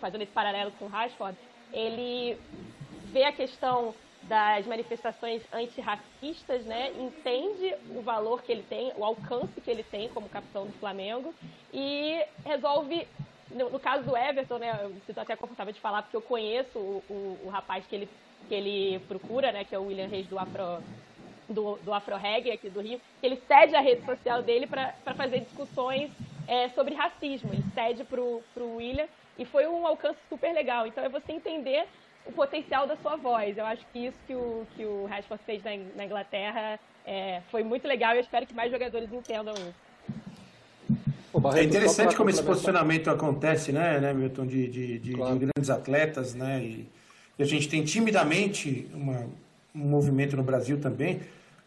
fazendo 0.00 0.22
esse 0.22 0.32
paralelo 0.32 0.72
com 0.78 0.86
o 0.86 0.88
Rashford, 0.88 1.36
ele 1.74 2.40
vê 3.12 3.24
a 3.24 3.32
questão 3.32 3.94
das 4.28 4.66
manifestações 4.66 5.42
antirracistas, 5.52 6.64
né, 6.64 6.92
entende 6.98 7.74
o 7.90 8.02
valor 8.02 8.42
que 8.42 8.52
ele 8.52 8.64
tem, 8.68 8.92
o 8.96 9.04
alcance 9.04 9.60
que 9.60 9.70
ele 9.70 9.82
tem 9.82 10.08
como 10.08 10.28
capitão 10.28 10.66
do 10.66 10.72
Flamengo 10.74 11.34
e 11.72 12.22
resolve, 12.44 13.06
no, 13.50 13.70
no 13.70 13.78
caso 13.78 14.04
do 14.04 14.16
Everton, 14.16 14.58
né, 14.58 14.78
eu 14.82 14.90
me 14.90 15.00
sinto 15.06 15.20
até 15.20 15.36
confortável 15.36 15.72
de 15.72 15.80
falar 15.80 16.02
porque 16.02 16.16
eu 16.16 16.22
conheço 16.22 16.78
o, 16.78 17.02
o, 17.08 17.38
o 17.44 17.48
rapaz 17.48 17.86
que 17.86 17.94
ele, 17.94 18.08
que 18.48 18.54
ele 18.54 18.98
procura, 19.06 19.52
né, 19.52 19.64
que 19.64 19.74
é 19.74 19.78
o 19.78 19.86
William 19.86 20.08
Reis 20.08 20.26
do 20.26 20.38
Afro 20.38 20.82
do, 21.48 21.76
do 21.76 21.92
Afro 21.92 22.16
Reggae 22.16 22.50
aqui 22.50 22.68
do 22.68 22.80
Rio, 22.80 23.00
ele 23.22 23.36
cede 23.46 23.74
a 23.74 23.80
rede 23.80 24.04
social 24.04 24.42
dele 24.42 24.66
para 24.66 24.92
fazer 25.16 25.40
discussões 25.40 26.10
é, 26.46 26.68
sobre 26.70 26.94
racismo. 26.94 27.52
Ele 27.52 27.64
cede 27.74 28.04
para 28.04 28.20
o 28.20 28.76
William 28.76 29.06
e 29.38 29.44
foi 29.44 29.66
um 29.66 29.86
alcance 29.86 30.18
super 30.28 30.52
legal. 30.52 30.86
Então 30.86 31.04
é 31.04 31.08
você 31.08 31.32
entender 31.32 31.86
o 32.26 32.32
potencial 32.32 32.86
da 32.86 32.96
sua 32.96 33.16
voz. 33.16 33.56
Eu 33.56 33.64
acho 33.64 33.84
que 33.92 34.06
isso 34.06 34.18
que 34.26 34.34
o, 34.34 34.66
que 34.76 34.84
o 34.84 35.06
Rashford 35.06 35.42
fez 35.44 35.62
na, 35.62 35.70
na 35.96 36.04
Inglaterra 36.04 36.78
é, 37.06 37.40
foi 37.50 37.62
muito 37.62 37.86
legal 37.86 38.14
e 38.14 38.18
eu 38.18 38.22
espero 38.22 38.46
que 38.46 38.54
mais 38.54 38.70
jogadores 38.70 39.12
entendam 39.12 39.54
isso. 39.54 39.74
é 41.56 41.62
interessante 41.62 42.16
como 42.16 42.28
esse 42.28 42.42
posicionamento 42.42 43.08
acontece, 43.08 43.70
né, 43.72 44.00
né 44.00 44.12
Milton, 44.12 44.46
de, 44.46 44.68
de, 44.68 44.98
de, 44.98 45.12
claro. 45.12 45.38
de 45.38 45.46
grandes 45.46 45.70
atletas, 45.70 46.34
né, 46.34 46.60
e, 46.62 46.88
e, 47.38 47.42
a 47.42 47.46
gente 47.46 47.68
tem 47.68 47.84
timidamente 47.84 48.88
uma, 48.92 49.26
um 49.74 49.88
movimento 49.88 50.36
no 50.36 50.42
Brasil 50.42 50.80
também, 50.80 51.20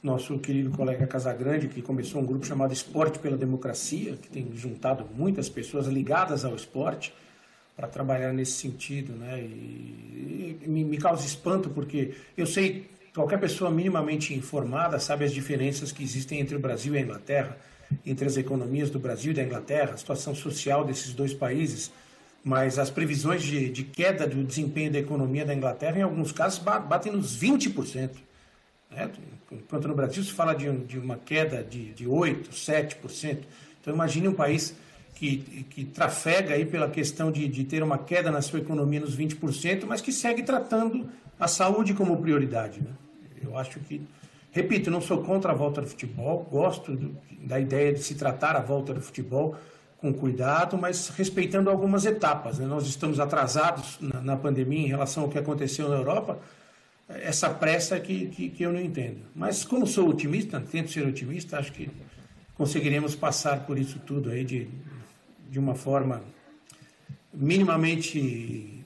nosso 0.04 0.40
querido 0.40 0.72
colega 0.72 1.06
Casagrande, 1.08 1.68
que 1.68 1.82
começou 1.82 2.22
um 2.22 2.26
grupo 2.26 2.46
chamado 2.46 2.74
Esporte 2.74 3.20
pela 3.20 3.38
Democracia, 3.38 4.18
que 4.22 4.30
tem 4.30 4.50
juntado 4.54 5.06
muitas 5.14 5.48
pessoas 5.50 5.88
ligadas 5.88 6.44
ao 6.44 6.56
esporte 6.56 7.14
para 7.80 7.88
trabalhar 7.88 8.34
nesse 8.34 8.52
sentido, 8.52 9.14
né? 9.14 9.40
E, 9.40 10.58
e 10.62 10.68
me, 10.68 10.84
me, 10.84 10.98
causa 10.98 11.26
espanto 11.26 11.70
porque 11.70 12.14
eu 12.36 12.46
sei 12.46 12.90
qualquer 13.16 13.40
pessoa 13.40 13.72
minimamente 13.72 14.34
informada 14.34 15.00
sabe 15.00 15.24
as 15.24 15.32
diferenças 15.32 15.90
que 15.90 16.04
existem 16.04 16.42
entre 16.42 16.58
o 16.58 16.60
Brasil 16.60 16.94
e 16.94 16.98
a 16.98 17.02
Inglaterra, 17.02 17.58
entre 18.06 18.28
as 18.28 18.36
economias 18.36 18.90
do 18.90 19.00
Brasil 19.00 19.32
e 19.32 19.36
da 19.36 19.44
Inglaterra, 19.44 19.94
a 19.94 19.98
situação 19.98 20.36
social 20.36 20.84
desses 20.84 21.14
dois 21.14 21.34
países, 21.34 21.90
mas 22.44 22.78
as 22.78 22.90
previsões 22.90 23.44
de, 23.44 23.70
de 23.70 23.86
queda 23.86 24.28
do 24.28 24.44
desempenho 24.44 24.92
da 24.92 25.00
economia 25.00 25.46
da 25.46 25.56
Inglaterra, 25.56 26.00
em 26.00 26.04
alguns 26.04 26.34
casos, 26.34 26.60
batem 26.60 27.14
nos 27.14 27.40
20%. 27.40 28.10
Né? 28.92 29.10
Enquanto 29.50 29.88
no 29.88 29.96
Brasil 29.96 30.22
se 30.22 30.34
fala 30.34 30.54
de, 30.54 30.70
de 30.80 31.00
uma 31.00 31.16
queda 31.16 31.64
de, 31.64 31.94
de 31.94 32.06
8%, 32.06 32.50
7%. 32.50 33.38
Então 33.80 33.94
imagine 33.94 34.28
um 34.28 34.34
país 34.34 34.76
que, 35.20 35.66
que 35.70 35.84
trafega 35.84 36.54
aí 36.54 36.66
pela 36.66 36.90
questão 36.90 37.30
de, 37.30 37.46
de 37.50 37.66
ter 37.66 37.84
uma 37.84 37.98
queda 37.98 38.32
na 38.32 38.42
sua 38.42 38.60
economia 38.60 39.02
nos 39.02 39.18
20%, 39.18 39.84
mas 39.86 40.00
que 40.00 40.14
segue 40.14 40.44
tratando 40.44 41.10
a 41.38 41.46
saúde 41.46 41.94
como 41.94 42.16
prioridade. 42.22 42.80
Né? 42.80 42.92
Eu 43.44 43.58
acho 43.58 43.82
que, 43.82 44.02
repito, 44.50 44.90
não 44.90 45.02
sou 45.02 45.22
contra 45.22 45.52
a 45.52 45.56
volta 45.56 45.82
do 45.82 45.88
futebol, 45.88 46.48
gosto 46.50 46.96
do, 46.96 47.18
da 47.42 47.60
ideia 47.60 47.92
de 47.92 48.00
se 48.00 48.16
tratar 48.16 48.56
a 48.56 48.62
volta 48.62 48.94
do 48.94 49.02
futebol 49.02 49.58
com 49.98 50.14
cuidado, 50.14 50.78
mas 50.78 51.10
respeitando 51.10 51.70
algumas 51.70 52.06
etapas. 52.06 52.58
Né? 52.58 52.66
Nós 52.66 52.88
estamos 52.88 53.20
atrasados 53.20 53.98
na, 54.00 54.22
na 54.22 54.38
pandemia 54.38 54.86
em 54.86 54.88
relação 54.88 55.24
ao 55.24 55.30
que 55.30 55.38
aconteceu 55.38 55.90
na 55.90 55.96
Europa, 55.96 56.40
essa 57.10 57.50
pressa 57.50 58.00
que, 58.00 58.28
que, 58.28 58.50
que, 58.52 58.64
eu 58.64 58.72
não 58.72 58.80
entendo. 58.80 59.20
Mas 59.36 59.66
como 59.66 59.86
sou 59.86 60.08
otimista, 60.08 60.62
tento 60.62 60.92
ser 60.92 61.06
otimista, 61.06 61.60
acho 61.60 61.74
que 61.74 61.90
conseguiremos 62.56 63.18
passar 63.18 63.66
por 63.66 63.78
isso 63.78 64.00
tudo 64.00 64.30
aí 64.30 64.46
de, 64.46 64.70
de 65.50 65.60
uma 65.60 65.76
forma 65.76 66.24
minimamente 67.34 68.86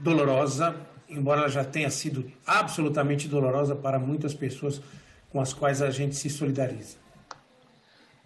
dolorosa, 0.00 0.74
embora 1.08 1.40
ela 1.40 1.48
já 1.48 1.64
tenha 1.64 1.90
sido 1.90 2.30
absolutamente 2.46 3.28
dolorosa 3.28 3.76
para 3.76 3.98
muitas 3.98 4.34
pessoas 4.34 4.80
com 5.30 5.40
as 5.40 5.52
quais 5.52 5.82
a 5.82 5.90
gente 5.90 6.16
se 6.16 6.30
solidariza. 6.30 6.96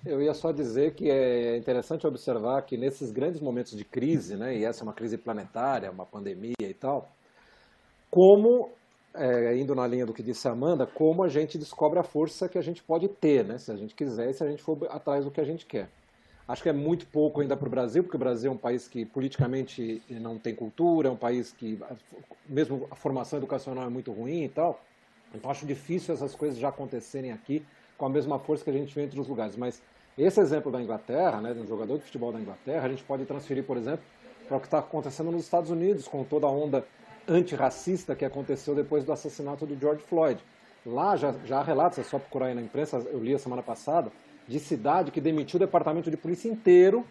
Eu 0.05 0.21
ia 0.21 0.35
só 0.35 0.51
dizer 0.51 0.95
que 0.95 1.09
é 1.09 1.57
interessante 1.57 2.07
observar 2.07 2.63
que 2.63 2.77
nesses 2.77 3.13
grandes 3.13 3.41
momentos 3.41 3.77
de 3.77 3.85
crise, 3.85 4.37
né, 4.37 4.57
e 4.57 4.65
essa 4.65 4.83
é 4.83 4.85
uma 4.85 4.93
crise 4.93 5.17
planetária, 5.17 5.91
uma 5.91 6.05
pandemia 6.05 6.55
e 6.61 6.75
tal, 6.75 7.09
como 8.11 8.71
é, 9.15 9.57
indo 9.57 9.75
na 9.75 9.87
linha 9.87 10.07
do 10.07 10.13
que 10.13 10.23
disse 10.23 10.49
a 10.49 10.53
Amanda, 10.53 10.87
como 10.87 11.23
a 11.23 11.29
gente 11.29 11.59
descobre 11.59 11.99
a 11.99 12.03
força 12.03 12.49
que 12.49 12.59
a 12.59 12.63
gente 12.63 12.83
pode 12.83 13.09
ter, 13.09 13.45
né? 13.45 13.59
Se 13.59 13.71
a 13.71 13.77
gente 13.77 13.95
quiser 13.95 14.31
e 14.31 14.35
se 14.35 14.43
a 14.43 14.49
gente 14.49 14.63
for 14.63 14.79
atrás 14.91 15.25
do 15.25 15.31
que 15.31 15.41
a 15.41 15.45
gente 15.45 15.67
quer. 15.67 15.89
Acho 16.47 16.63
que 16.63 16.69
é 16.69 16.73
muito 16.73 17.07
pouco 17.07 17.41
ainda 17.41 17.57
para 17.57 17.67
o 17.67 17.71
Brasil, 17.71 18.03
porque 18.03 18.17
o 18.17 18.19
Brasil 18.19 18.51
é 18.51 18.55
um 18.55 18.59
país 18.59 18.89
que 18.89 19.05
politicamente 19.05 20.03
não 20.11 20.39
tem 20.39 20.55
cultura, 20.55 21.09
é 21.09 21.11
um 21.11 21.17
país 21.17 21.53
que, 21.53 21.79
mesmo 22.49 22.89
a 22.91 22.97
formação 22.97 23.39
educacional 23.39 23.87
é 23.87 23.89
muito 23.89 24.13
ruim 24.13 24.43
e 24.43 24.49
tal. 24.49 24.83
Então 25.35 25.51
acho 25.51 25.65
difícil 25.65 26.13
essas 26.13 26.35
coisas 26.35 26.59
já 26.59 26.69
acontecerem 26.69 27.33
aqui 27.33 27.65
com 27.97 28.07
a 28.07 28.09
mesma 28.09 28.39
força 28.39 28.65
que 28.65 28.71
a 28.71 28.73
gente 28.73 28.95
vê 28.95 29.03
entre 29.03 29.19
os 29.21 29.29
lugares. 29.29 29.57
Mas 29.57 29.81
esse 30.19 30.41
exemplo 30.41 30.71
da 30.71 30.83
Inglaterra, 30.83 31.41
né, 31.41 31.55
de 31.55 31.61
um 31.61 31.67
jogador 31.67 31.97
de 31.99 32.05
futebol 32.05 32.33
da 32.33 32.41
Inglaterra, 32.41 32.87
a 32.87 32.89
gente 32.89 33.05
pode 33.05 33.25
transferir, 33.25 33.65
por 33.65 33.77
exemplo, 33.77 34.05
para 34.47 34.57
o 34.57 34.61
que 34.61 34.67
está 34.67 34.81
acontecendo 34.81 35.31
nos 35.31 35.45
Estados 35.45 35.71
Unidos, 35.71 36.09
com 36.09 36.25
toda 36.25 36.47
a 36.47 36.51
onda 36.51 36.85
antirracista 37.27 38.15
que 38.17 38.25
aconteceu 38.25 38.75
depois 38.75 39.05
do 39.05 39.13
assassinato 39.13 39.65
do 39.65 39.79
George 39.79 40.03
Floyd. 40.03 40.43
Lá 40.85 41.17
já, 41.17 41.33
já 41.45 41.61
há 41.61 41.63
relatos, 41.63 41.99
é 41.99 42.03
só 42.03 42.19
procurar 42.19 42.47
aí 42.47 42.55
na 42.55 42.61
imprensa, 42.61 42.99
eu 42.99 43.23
li 43.23 43.33
a 43.33 43.39
semana 43.39 43.63
passada, 43.63 44.11
de 44.49 44.59
cidade 44.59 45.11
que 45.11 45.21
demitiu 45.21 45.57
o 45.57 45.61
departamento 45.61 46.11
de 46.11 46.17
polícia 46.17 46.49
inteiro 46.49 47.05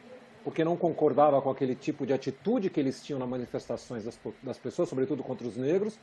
porque 0.44 0.64
não 0.64 0.76
concordava 0.76 1.42
com 1.42 1.50
aquele 1.50 1.76
tipo 1.76 2.06
de 2.06 2.14
atitude 2.14 2.70
que 2.70 2.80
eles 2.80 3.04
tinham 3.04 3.20
nas 3.20 3.30
manifestações 3.30 4.04
das, 4.04 4.20
das 4.42 4.58
pessoas, 4.58 4.90
sobretudo 4.90 5.24
contra 5.24 5.48
os 5.48 5.56
negros, 5.56 6.00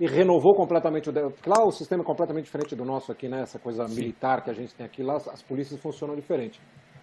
e 0.00 0.06
renovou 0.06 0.54
completamente 0.54 1.10
o. 1.10 1.12
Porque 1.12 1.48
lá 1.48 1.64
o 1.64 1.70
sistema 1.70 2.02
é 2.02 2.06
completamente 2.06 2.44
diferente 2.44 2.74
do 2.74 2.84
nosso 2.84 3.12
aqui, 3.12 3.28
né? 3.28 3.42
Essa 3.42 3.58
coisa 3.58 3.86
Sim. 3.86 3.94
militar 3.94 4.42
que 4.42 4.50
a 4.50 4.54
gente 4.54 4.74
tem 4.74 4.86
aqui, 4.86 5.02
lá 5.02 5.16
as 5.16 5.42
polícias 5.42 5.80
funcionam 5.80 6.14
diferente. 6.14 6.60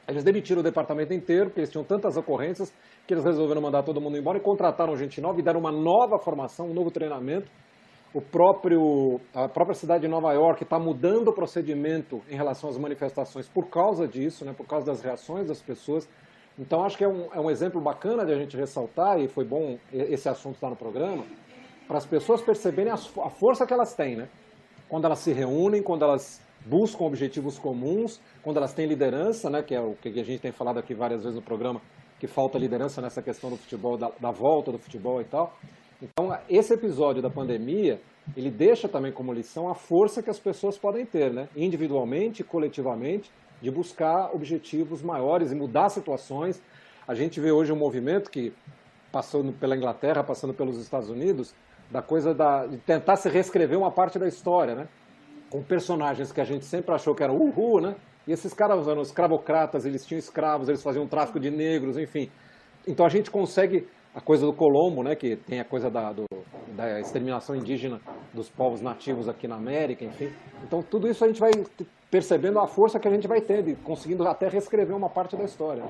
Eles 0.07 0.23
demitiram 0.23 0.61
o 0.61 0.63
departamento 0.63 1.13
inteiro, 1.13 1.45
porque 1.45 1.59
eles 1.59 1.69
tinham 1.69 1.83
tantas 1.83 2.17
ocorrências 2.17 2.73
que 3.05 3.13
eles 3.13 3.23
resolveram 3.23 3.61
mandar 3.61 3.83
todo 3.83 4.01
mundo 4.01 4.17
embora 4.17 4.39
e 4.39 4.41
contrataram 4.41 4.95
gente 4.95 5.21
nova 5.21 5.39
e 5.39 5.43
deram 5.43 5.59
uma 5.59 5.71
nova 5.71 6.17
formação, 6.17 6.67
um 6.67 6.73
novo 6.73 6.89
treinamento. 6.89 7.49
O 8.11 8.21
próprio, 8.21 9.19
a 9.35 9.47
própria 9.47 9.75
cidade 9.75 10.01
de 10.01 10.07
Nova 10.07 10.33
York 10.33 10.63
está 10.63 10.79
mudando 10.79 11.27
o 11.27 11.33
procedimento 11.33 12.21
em 12.27 12.35
relação 12.35 12.69
às 12.69 12.77
manifestações 12.77 13.47
por 13.47 13.69
causa 13.69 14.07
disso, 14.07 14.43
né, 14.43 14.51
por 14.51 14.65
causa 14.65 14.87
das 14.87 15.01
reações 15.01 15.47
das 15.47 15.61
pessoas. 15.61 16.09
Então, 16.57 16.83
acho 16.83 16.97
que 16.97 17.03
é 17.03 17.07
um, 17.07 17.27
é 17.31 17.39
um 17.39 17.51
exemplo 17.51 17.79
bacana 17.79 18.25
de 18.25 18.33
a 18.33 18.35
gente 18.35 18.57
ressaltar, 18.57 19.19
e 19.19 19.27
foi 19.27 19.45
bom 19.45 19.77
esse 19.93 20.27
assunto 20.27 20.55
estar 20.55 20.69
no 20.69 20.75
programa, 20.75 21.23
para 21.87 21.97
as 21.97 22.05
pessoas 22.05 22.41
perceberem 22.41 22.91
a, 22.91 22.95
a 22.95 23.29
força 23.29 23.65
que 23.65 23.73
elas 23.73 23.93
têm, 23.93 24.15
né? 24.15 24.27
Quando 24.89 25.05
elas 25.05 25.19
se 25.19 25.31
reúnem, 25.31 25.83
quando 25.83 26.03
elas 26.03 26.41
buscam 26.65 27.05
objetivos 27.05 27.57
comuns, 27.59 28.19
quando 28.41 28.57
elas 28.57 28.73
têm 28.73 28.87
liderança, 28.87 29.49
né, 29.49 29.61
que 29.61 29.75
é 29.75 29.79
o 29.79 29.93
que 29.95 30.09
a 30.19 30.23
gente 30.23 30.41
tem 30.41 30.51
falado 30.51 30.79
aqui 30.79 30.93
várias 30.93 31.21
vezes 31.21 31.35
no 31.35 31.41
programa, 31.41 31.79
que 32.19 32.27
falta 32.27 32.57
liderança 32.57 33.01
nessa 33.01 33.21
questão 33.21 33.49
do 33.49 33.55
futebol, 33.55 33.97
da, 33.97 34.11
da 34.19 34.31
volta 34.31 34.71
do 34.71 34.79
futebol 34.79 35.21
e 35.21 35.25
tal. 35.25 35.53
Então, 36.01 36.37
esse 36.49 36.73
episódio 36.73 37.21
da 37.21 37.29
pandemia, 37.29 38.01
ele 38.35 38.49
deixa 38.49 38.87
também 38.87 39.11
como 39.11 39.33
lição 39.33 39.69
a 39.69 39.75
força 39.75 40.23
que 40.23 40.29
as 40.29 40.39
pessoas 40.39 40.77
podem 40.77 41.05
ter, 41.05 41.31
né, 41.31 41.49
individualmente, 41.55 42.43
coletivamente, 42.43 43.29
de 43.61 43.69
buscar 43.69 44.33
objetivos 44.33 45.01
maiores 45.01 45.51
e 45.51 45.55
mudar 45.55 45.89
situações. 45.89 46.61
A 47.07 47.13
gente 47.13 47.39
vê 47.39 47.51
hoje 47.51 47.73
um 47.73 47.75
movimento 47.75 48.29
que 48.29 48.53
passou 49.11 49.43
pela 49.53 49.75
Inglaterra, 49.75 50.23
passando 50.23 50.53
pelos 50.53 50.77
Estados 50.77 51.09
Unidos, 51.09 51.53
da 51.91 52.01
coisa 52.01 52.33
da, 52.33 52.65
de 52.65 52.77
tentar 52.77 53.15
se 53.17 53.27
reescrever 53.27 53.77
uma 53.77 53.91
parte 53.91 54.17
da 54.17 54.27
história, 54.27 54.75
né? 54.75 54.87
com 55.49 55.63
personagens 55.63 56.31
que 56.31 56.39
a 56.39 56.45
gente 56.45 56.63
sempre 56.63 56.93
achou 56.93 57.15
que 57.15 57.23
eram 57.23 57.35
uhul, 57.35 57.81
né? 57.81 57.95
E 58.27 58.31
esses 58.31 58.53
caras 58.53 58.87
eram 58.87 59.01
escravocratas, 59.01 59.85
eles 59.85 60.05
tinham 60.05 60.19
escravos, 60.19 60.69
eles 60.69 60.83
faziam 60.83 61.07
tráfico 61.07 61.39
de 61.39 61.49
negros, 61.49 61.97
enfim. 61.97 62.29
Então 62.87 63.05
a 63.05 63.09
gente 63.09 63.31
consegue 63.31 63.87
a 64.19 64.21
coisa 64.21 64.45
do 64.45 64.51
Colombo, 64.51 65.01
né, 65.01 65.15
que 65.15 65.37
tem 65.37 65.61
a 65.61 65.65
coisa 65.65 65.89
da, 65.89 66.11
do, 66.11 66.25
da 66.75 66.99
exterminação 66.99 67.55
indígena 67.55 68.01
dos 68.33 68.49
povos 68.49 68.81
nativos 68.81 69.29
aqui 69.29 69.47
na 69.47 69.55
América, 69.55 70.03
enfim. 70.03 70.29
Então 70.61 70.83
tudo 70.83 71.07
isso 71.07 71.23
a 71.23 71.27
gente 71.27 71.39
vai 71.39 71.51
percebendo 72.11 72.59
a 72.59 72.67
força 72.67 72.99
que 72.99 73.07
a 73.07 73.11
gente 73.11 73.27
vai 73.29 73.39
tendo 73.39 73.69
e 73.69 73.75
conseguindo 73.77 74.27
até 74.27 74.49
reescrever 74.49 74.93
uma 74.95 75.09
parte 75.09 75.37
da 75.37 75.45
história. 75.45 75.83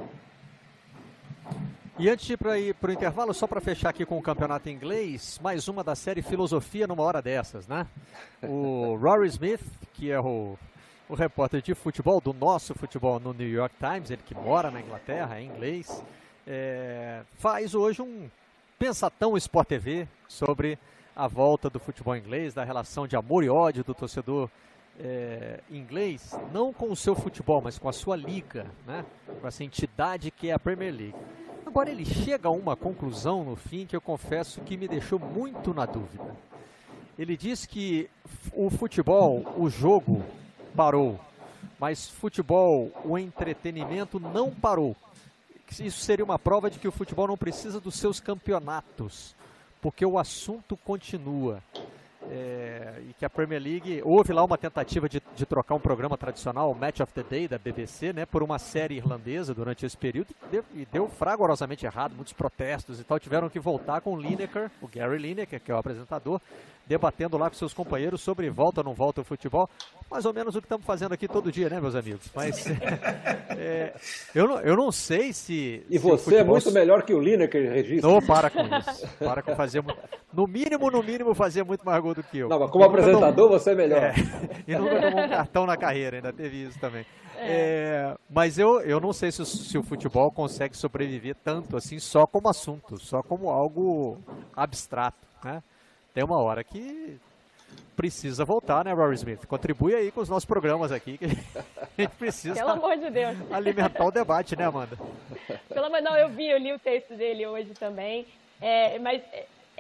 E 1.98 2.08
antes 2.08 2.28
de 2.28 2.34
ir 2.34 2.74
para 2.76 2.90
o 2.90 2.94
intervalo, 2.94 3.34
só 3.34 3.48
para 3.48 3.60
fechar 3.60 3.90
aqui 3.90 4.06
com 4.06 4.18
o 4.18 4.22
campeonato 4.22 4.70
inglês, 4.70 5.40
mais 5.42 5.68
uma 5.68 5.84
da 5.84 5.96
série 5.96 6.22
Filosofia 6.22 6.86
numa 6.86 7.04
hora 7.04 7.22
dessas, 7.22 7.68
né? 7.68 7.88
O 8.44 8.96
Rory 9.02 9.28
Smith, 9.28 9.66
que 9.94 10.12
é 10.12 10.20
o, 10.20 10.56
o 11.10 11.16
repórter 11.16 11.62
de 11.62 11.74
futebol, 11.74 12.22
do 12.22 12.32
nosso 12.32 12.76
futebol 12.76 13.20
no 13.20 13.34
New 13.34 13.50
York 13.50 13.76
Times, 13.80 14.12
ele 14.12 14.22
que 14.24 14.36
mora 14.36 14.70
na 14.70 14.80
Inglaterra, 14.80 15.40
é 15.40 15.44
inglês, 15.44 16.02
é, 16.48 17.22
faz 17.34 17.74
hoje 17.76 18.02
um 18.02 18.30
Pensatão 18.78 19.36
Sport 19.38 19.68
TV 19.68 20.08
sobre 20.28 20.78
a 21.16 21.28
volta 21.28 21.70
do 21.70 21.80
futebol 21.80 22.16
inglês, 22.16 22.54
da 22.54 22.64
relação 22.64 23.06
de 23.06 23.16
amor 23.16 23.44
e 23.44 23.50
ódio 23.50 23.84
do 23.84 23.94
torcedor 23.94 24.50
é, 25.00 25.60
inglês, 25.70 26.38
não 26.52 26.74
com 26.74 26.92
o 26.92 26.96
seu 26.96 27.16
futebol, 27.16 27.62
mas 27.62 27.78
com 27.78 27.90
a 27.90 27.94
sua 27.94 28.16
liga, 28.16 28.66
né? 28.86 29.06
com 29.40 29.48
essa 29.48 29.64
entidade 29.64 30.32
que 30.32 30.50
é 30.50 30.54
a 30.54 30.60
Premier 30.60 30.94
League. 30.94 31.16
Agora 31.66 31.90
ele 31.90 32.06
chega 32.06 32.48
a 32.48 32.52
uma 32.52 32.76
conclusão 32.76 33.44
no 33.44 33.56
fim 33.56 33.86
que 33.86 33.96
eu 33.96 34.02
confesso 34.02 34.62
que 34.62 34.76
me 34.76 34.88
deixou 34.88 35.20
muito 35.20 35.74
na 35.74 35.86
dúvida. 35.86 36.36
Ele 37.18 37.36
diz 37.36 37.66
que 37.66 38.10
o 38.54 38.70
futebol, 38.70 39.44
o 39.58 39.70
jogo, 39.70 40.24
parou, 40.76 41.20
mas 41.80 42.10
futebol, 42.10 42.92
o 43.04 43.18
entretenimento 43.18 44.20
não 44.20 44.52
parou. 44.52 44.96
Isso 45.80 45.99
seria 45.99 46.26
uma 46.26 46.39
prova 46.39 46.70
de 46.70 46.80
que 46.80 46.88
o 46.88 46.91
futebol 46.91 47.28
não 47.28 47.38
precisa 47.38 47.80
dos 47.80 47.95
seus 47.95 48.20
campeonatos, 48.20 49.36
porque 49.82 50.05
o 50.05 50.17
assunto 50.17 50.76
continua. 50.78 51.61
É, 52.32 53.01
e 53.09 53.13
que 53.13 53.26
a 53.26 53.30
Premier 53.30 53.61
League 53.61 54.01
houve 54.03 54.34
lá 54.34 54.43
uma 54.43 54.57
tentativa 54.57 55.09
de, 55.09 55.20
de, 55.36 55.45
trocar 55.47 55.74
um 55.74 55.80
programa 55.80 56.15
tradicional, 56.15 56.76
Match 56.76 56.99
of 56.99 57.11
the 57.13 57.24
Day 57.24 57.47
da 57.47 57.57
BBC, 57.57 58.13
né, 58.13 58.24
por 58.26 58.43
uma 58.43 58.59
série 58.59 58.97
irlandesa 58.97 59.51
durante 59.51 59.84
esse 59.84 59.97
período 59.97 60.28
e 60.30 60.47
deu, 60.51 60.65
e 60.76 60.86
deu 60.86 61.07
fragorosamente 61.07 61.88
errado, 61.88 62.13
muitos 62.13 62.34
protestos 62.34 62.99
e 62.99 63.03
tal, 63.03 63.20
tiveram 63.20 63.49
que 63.49 63.59
voltar 63.59 64.01
com 64.01 64.13
o 64.13 64.22
Lineker, 64.22 64.70
o 64.80 64.88
Gary 64.88 65.17
Lineker, 65.17 65.59
que 65.59 65.72
é 65.72 65.74
o 65.74 65.78
apresentador, 65.78 66.39
debatendo 66.90 67.38
lá 67.38 67.52
com 67.52 67.56
seus 67.56 67.72
companheiros 67.72 68.20
sobre 68.20 68.50
volta 68.50 68.82
ou 68.82 68.84
não 68.84 68.96
volta 68.96 69.22
o 69.22 69.24
futebol, 69.24 69.70
mais 70.10 70.26
ou 70.26 70.34
menos 70.34 70.56
o 70.56 70.60
que 70.60 70.66
estamos 70.66 70.84
fazendo 70.84 71.14
aqui 71.14 71.28
todo 71.28 71.52
dia, 71.52 71.70
né, 71.70 71.80
meus 71.80 71.94
amigos? 71.94 72.28
Mas 72.34 72.66
é, 73.56 73.94
eu, 74.34 74.48
não, 74.48 74.60
eu 74.62 74.76
não 74.76 74.92
sei 74.92 75.32
se. 75.32 75.86
E 75.88 76.00
se 76.00 76.00
você 76.00 76.16
é 76.16 76.18
futebol... 76.18 76.40
é 76.40 76.44
muito 76.44 76.72
melhor 76.72 77.04
que 77.04 77.14
o 77.14 77.22
Lineker, 77.22 77.72
Registro. 77.72 78.10
Não, 78.10 78.20
para 78.20 78.50
com 78.50 78.62
isso. 78.62 79.08
Para 79.20 79.44
com 79.44 79.56
fazer. 79.56 79.84
No 80.34 80.48
mínimo, 80.48 80.90
no 80.90 81.04
mínimo, 81.04 81.36
fazer 81.36 81.64
muito 81.64 81.86
mais 81.86 82.02
gol 82.02 82.16
do 82.16 82.24
que 82.24 82.40
eu. 82.40 82.50
Não, 82.50 82.60
mas 82.60 82.72
como 82.72 82.84
apresentador, 82.84 83.50
você 83.50 83.72
é 83.72 83.76
melhor. 83.76 84.02
É, 84.02 84.16
e 84.68 84.76
nunca 84.76 85.00
tomou 85.00 85.26
um 85.26 85.30
cartão 85.30 85.66
na 85.68 85.78
carreira, 85.78 86.18
ainda 86.18 86.34
teve 86.34 86.64
isso 86.64 86.80
também. 86.80 87.06
É. 87.38 87.46
É, 87.52 88.18
mas 88.28 88.58
eu, 88.58 88.82
eu 88.82 89.00
não 89.00 89.14
sei 89.14 89.32
se 89.32 89.44
o, 89.44 89.46
se 89.46 89.78
o 89.78 89.84
futebol 89.84 90.32
consegue 90.32 90.76
sobreviver 90.76 91.36
tanto 91.44 91.78
assim 91.78 92.00
só 92.00 92.26
como 92.26 92.50
assunto, 92.50 93.00
só 93.00 93.22
como 93.22 93.50
algo 93.50 94.18
abstrato, 94.56 95.26
né? 95.44 95.62
Tem 96.14 96.24
uma 96.24 96.38
hora 96.38 96.64
que 96.64 97.20
precisa 97.95 98.45
voltar, 98.45 98.86
né, 98.86 98.93
Rory 98.93 99.16
Smith? 99.16 99.45
Contribui 99.45 99.93
aí 99.93 100.12
com 100.12 100.22
os 100.22 100.30
nossos 100.30 100.45
programas 100.45 100.91
aqui, 100.91 101.18
que 101.18 101.26
a 101.78 102.01
gente 102.01 102.16
precisa 102.16 102.55
Pelo 102.55 102.72
amor 102.72 102.97
de 102.97 103.10
Deus. 103.10 103.38
alimentar 103.51 104.05
o 104.05 104.12
debate, 104.12 104.55
né, 104.55 104.66
Amanda? 104.66 104.97
Pelo 105.68 105.86
amor 105.86 106.01
não, 106.01 106.16
eu 106.16 106.30
vi, 106.30 106.49
eu 106.49 106.57
li 106.57 106.74
o 106.74 106.80
texto 106.80 107.14
dele 107.16 107.45
hoje 107.45 107.74
também, 107.74 108.26
é, 108.62 108.97
mas 108.99 109.22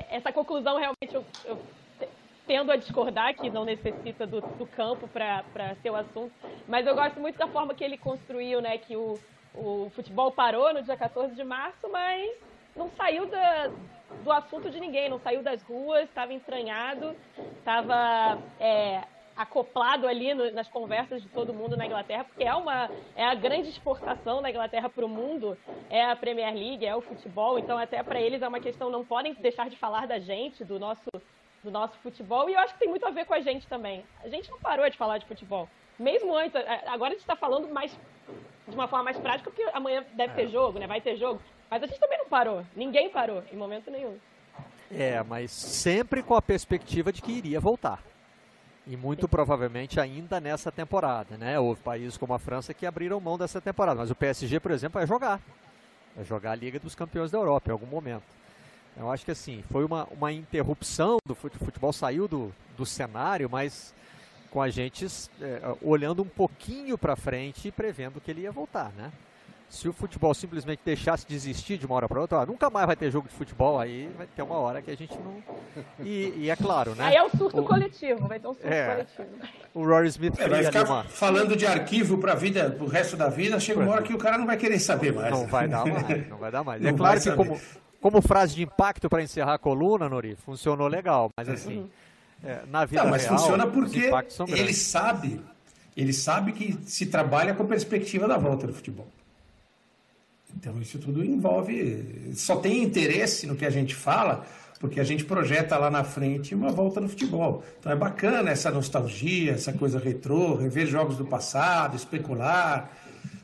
essa 0.09 0.31
conclusão 0.31 0.77
realmente 0.77 1.13
eu, 1.13 1.25
eu, 1.45 1.57
tendo 2.45 2.71
a 2.71 2.75
discordar, 2.75 3.33
que 3.35 3.49
não 3.49 3.63
necessita 3.63 4.27
do, 4.27 4.41
do 4.41 4.67
campo 4.67 5.07
para 5.07 5.75
ser 5.81 5.89
o 5.89 5.95
assunto, 5.95 6.31
mas 6.67 6.85
eu 6.85 6.95
gosto 6.95 7.19
muito 7.19 7.37
da 7.37 7.47
forma 7.47 7.73
que 7.73 7.83
ele 7.83 7.97
construiu, 7.97 8.61
né, 8.61 8.77
que 8.77 8.95
o, 8.95 9.17
o 9.55 9.89
futebol 9.95 10.31
parou 10.31 10.73
no 10.73 10.83
dia 10.83 10.97
14 10.97 11.33
de 11.35 11.43
março, 11.43 11.89
mas 11.89 12.31
não 12.75 12.89
saiu 12.97 13.25
da, 13.27 13.71
do 14.23 14.31
assunto 14.31 14.69
de 14.69 14.79
ninguém, 14.79 15.09
não 15.09 15.19
saiu 15.19 15.41
das 15.41 15.61
ruas, 15.63 16.03
estava 16.03 16.33
entranhado, 16.33 17.15
estava 17.59 18.39
é, 18.59 19.03
acoplado 19.35 20.07
ali 20.07 20.33
no, 20.33 20.51
nas 20.51 20.67
conversas 20.67 21.21
de 21.21 21.29
todo 21.29 21.53
mundo 21.53 21.77
na 21.77 21.85
Inglaterra, 21.85 22.23
porque 22.23 22.43
é 22.43 22.53
uma 22.53 22.89
é 23.15 23.23
a 23.23 23.35
grande 23.35 23.69
exportação 23.69 24.41
da 24.41 24.49
Inglaterra 24.49 24.89
para 24.89 25.05
o 25.05 25.09
mundo, 25.09 25.57
é 25.89 26.03
a 26.03 26.15
Premier 26.15 26.53
League, 26.53 26.85
é 26.85 26.95
o 26.95 27.01
futebol, 27.01 27.57
então 27.57 27.77
até 27.77 28.03
para 28.03 28.19
eles 28.19 28.41
é 28.41 28.47
uma 28.47 28.59
questão, 28.59 28.89
não 28.89 29.05
podem 29.05 29.33
deixar 29.33 29.69
de 29.69 29.77
falar 29.77 30.07
da 30.07 30.19
gente, 30.19 30.63
do 30.63 30.79
nosso 30.79 31.09
do 31.61 31.69
nosso 31.69 31.97
futebol, 31.99 32.49
e 32.49 32.53
eu 32.53 32.59
acho 32.59 32.73
que 32.73 32.79
tem 32.79 32.87
muito 32.87 33.05
a 33.05 33.09
ver 33.09 33.25
com 33.25 33.33
a 33.33 33.41
gente 33.41 33.67
também. 33.67 34.05
A 34.23 34.29
gente 34.29 34.49
não 34.49 34.57
parou 34.59 34.89
de 34.89 34.97
falar 34.97 35.17
de 35.17 35.25
futebol. 35.25 35.67
Mesmo 35.97 36.33
antes, 36.33 36.55
agora 36.87 37.09
a 37.09 37.13
gente 37.15 37.19
está 37.19 37.35
falando 37.35 37.67
mais 37.67 37.91
de 38.65 38.75
uma 38.75 38.87
forma 38.87 39.05
mais 39.05 39.19
prática, 39.19 39.49
porque 39.49 39.69
amanhã 39.73 40.05
deve 40.13 40.33
ter 40.35 40.43
é. 40.43 40.47
jogo, 40.47 40.79
né? 40.79 40.87
Vai 40.87 41.01
ter 41.01 41.17
jogo. 41.17 41.41
Mas 41.69 41.83
a 41.83 41.85
gente 41.85 41.99
também 41.99 42.17
não 42.17 42.27
parou. 42.27 42.65
Ninguém 42.75 43.09
parou, 43.09 43.43
em 43.51 43.55
momento 43.55 43.91
nenhum. 43.91 44.17
É, 44.91 45.21
mas 45.23 45.51
sempre 45.51 46.23
com 46.23 46.33
a 46.33 46.41
perspectiva 46.41 47.11
de 47.13 47.21
que 47.21 47.31
iria 47.31 47.59
voltar. 47.59 48.01
E 48.87 48.97
muito 48.97 49.21
Sim. 49.21 49.27
provavelmente 49.27 49.99
ainda 49.99 50.39
nessa 50.39 50.71
temporada, 50.71 51.37
né? 51.37 51.59
Houve 51.59 51.79
países 51.81 52.17
como 52.17 52.33
a 52.33 52.39
França 52.39 52.73
que 52.73 52.87
abriram 52.87 53.19
mão 53.19 53.37
dessa 53.37 53.61
temporada. 53.61 53.99
Mas 53.99 54.09
o 54.09 54.15
PSG, 54.15 54.59
por 54.59 54.71
exemplo, 54.71 54.99
vai 54.99 55.05
jogar. 55.05 55.39
Vai 56.15 56.25
jogar 56.25 56.51
a 56.51 56.55
Liga 56.55 56.79
dos 56.79 56.95
Campeões 56.95 57.29
da 57.29 57.37
Europa 57.37 57.69
em 57.69 57.71
algum 57.71 57.85
momento. 57.85 58.23
Eu 58.97 59.11
acho 59.11 59.23
que 59.23 59.31
assim, 59.31 59.63
foi 59.71 59.85
uma, 59.85 60.05
uma 60.05 60.31
interrupção 60.31 61.17
do 61.23 61.35
futebol 61.35 61.93
saiu 61.93 62.27
do, 62.27 62.51
do 62.75 62.85
cenário, 62.85 63.47
mas 63.49 63.93
com 64.49 64.61
a 64.61 64.69
gente 64.69 65.05
é, 65.39 65.61
olhando 65.81 66.23
um 66.23 66.27
pouquinho 66.27 66.97
para 66.97 67.15
frente 67.15 67.67
e 67.67 67.71
prevendo 67.71 68.19
que 68.19 68.31
ele 68.31 68.41
ia 68.41 68.51
voltar, 68.51 68.91
né? 68.93 69.11
Se 69.69 69.87
o 69.87 69.93
futebol 69.93 70.33
simplesmente 70.33 70.81
deixasse 70.83 71.27
de 71.27 71.35
existir 71.35 71.77
de 71.77 71.85
uma 71.85 71.95
hora 71.95 72.09
para 72.09 72.19
outra, 72.19 72.39
ó, 72.39 72.45
nunca 72.45 72.71
mais 72.71 72.87
vai 72.87 72.95
ter 72.95 73.11
jogo 73.11 73.27
de 73.27 73.35
futebol, 73.35 73.79
aí 73.79 74.09
vai 74.17 74.25
ter 74.25 74.41
uma 74.41 74.57
hora 74.57 74.81
que 74.81 74.89
a 74.89 74.97
gente 74.97 75.15
não. 75.19 75.43
E, 76.03 76.33
e 76.37 76.49
é 76.49 76.55
claro, 76.55 76.95
né? 76.95 77.05
Aí 77.05 77.15
é 77.15 77.23
um 77.23 77.29
surto 77.29 77.61
o... 77.61 77.63
coletivo, 77.63 78.27
vai 78.27 78.39
ter 78.39 78.47
um 78.47 78.53
surto 78.53 78.67
é, 78.67 78.91
coletivo. 78.91 79.27
O 79.75 79.85
Rory 79.85 80.07
Smith 80.07 80.39
é, 80.39 80.49
vai 80.49 80.63
ficar 80.63 80.85
uma... 80.85 81.03
falando 81.03 81.55
de 81.55 81.67
arquivo 81.67 82.17
para 82.17 82.33
vida, 82.33 82.71
pro 82.71 82.87
resto 82.87 83.15
da 83.15 83.29
vida, 83.29 83.59
chega 83.59 83.79
uma 83.79 83.91
hora 83.91 84.01
que 84.01 84.13
o 84.13 84.17
cara 84.17 84.39
não 84.39 84.47
vai 84.47 84.57
querer 84.57 84.79
saber 84.79 85.13
mais. 85.13 85.29
Não 85.29 85.45
vai 85.45 85.67
dar 85.67 85.85
mais, 85.85 86.07
não 86.27 86.37
vai 86.37 86.51
dar 86.51 86.63
mais. 86.63 86.83
é 86.83 86.91
claro 86.91 87.21
que 87.21 87.31
como, 87.31 87.61
como 88.01 88.21
frase 88.23 88.55
de 88.55 88.63
impacto 88.63 89.07
para 89.07 89.21
encerrar 89.21 89.53
a 89.53 89.59
coluna, 89.59 90.09
Nori, 90.09 90.35
funcionou 90.35 90.87
legal, 90.87 91.29
mas 91.37 91.47
assim, 91.47 91.87
é, 92.43 92.61
na 92.67 92.85
vida 92.85 93.03
não, 93.03 93.11
mas 93.11 93.23
real, 93.23 93.37
funciona 93.37 93.67
porque 93.67 94.09
ele 94.47 94.73
sabe, 94.73 95.39
ele 95.95 96.11
sabe 96.11 96.53
que 96.53 96.75
se 96.87 97.05
trabalha 97.05 97.53
com 97.53 97.61
a 97.61 97.67
perspectiva 97.67 98.27
da 98.27 98.35
volta 98.35 98.65
do 98.65 98.73
futebol. 98.73 99.07
Então, 100.57 100.79
isso 100.81 100.99
tudo 100.99 101.23
envolve. 101.23 102.31
Só 102.33 102.55
tem 102.57 102.83
interesse 102.83 103.47
no 103.47 103.55
que 103.55 103.65
a 103.65 103.69
gente 103.69 103.95
fala, 103.95 104.45
porque 104.79 104.99
a 104.99 105.03
gente 105.03 105.23
projeta 105.25 105.77
lá 105.77 105.89
na 105.89 106.03
frente 106.03 106.55
uma 106.55 106.71
volta 106.71 106.99
no 106.99 107.07
futebol. 107.07 107.63
Então, 107.79 107.91
é 107.91 107.95
bacana 107.95 108.49
essa 108.49 108.71
nostalgia, 108.71 109.53
essa 109.53 109.73
coisa 109.73 109.99
retrô, 109.99 110.55
rever 110.55 110.87
jogos 110.87 111.17
do 111.17 111.25
passado, 111.25 111.95
especular. 111.95 112.91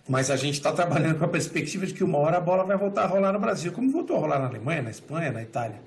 Mas 0.07 0.29
a 0.29 0.35
gente 0.35 0.55
está 0.55 0.71
trabalhando 0.71 1.17
com 1.17 1.25
a 1.25 1.27
perspectiva 1.27 1.85
de 1.85 1.93
que 1.93 2.03
uma 2.03 2.17
hora 2.19 2.37
a 2.37 2.41
bola 2.41 2.63
vai 2.63 2.77
voltar 2.77 3.03
a 3.03 3.07
rolar 3.07 3.33
no 3.33 3.39
Brasil, 3.39 3.71
como 3.71 3.91
voltou 3.91 4.17
a 4.17 4.19
rolar 4.19 4.39
na 4.39 4.47
Alemanha, 4.47 4.83
na 4.83 4.91
Espanha, 4.91 5.31
na 5.31 5.41
Itália. 5.41 5.79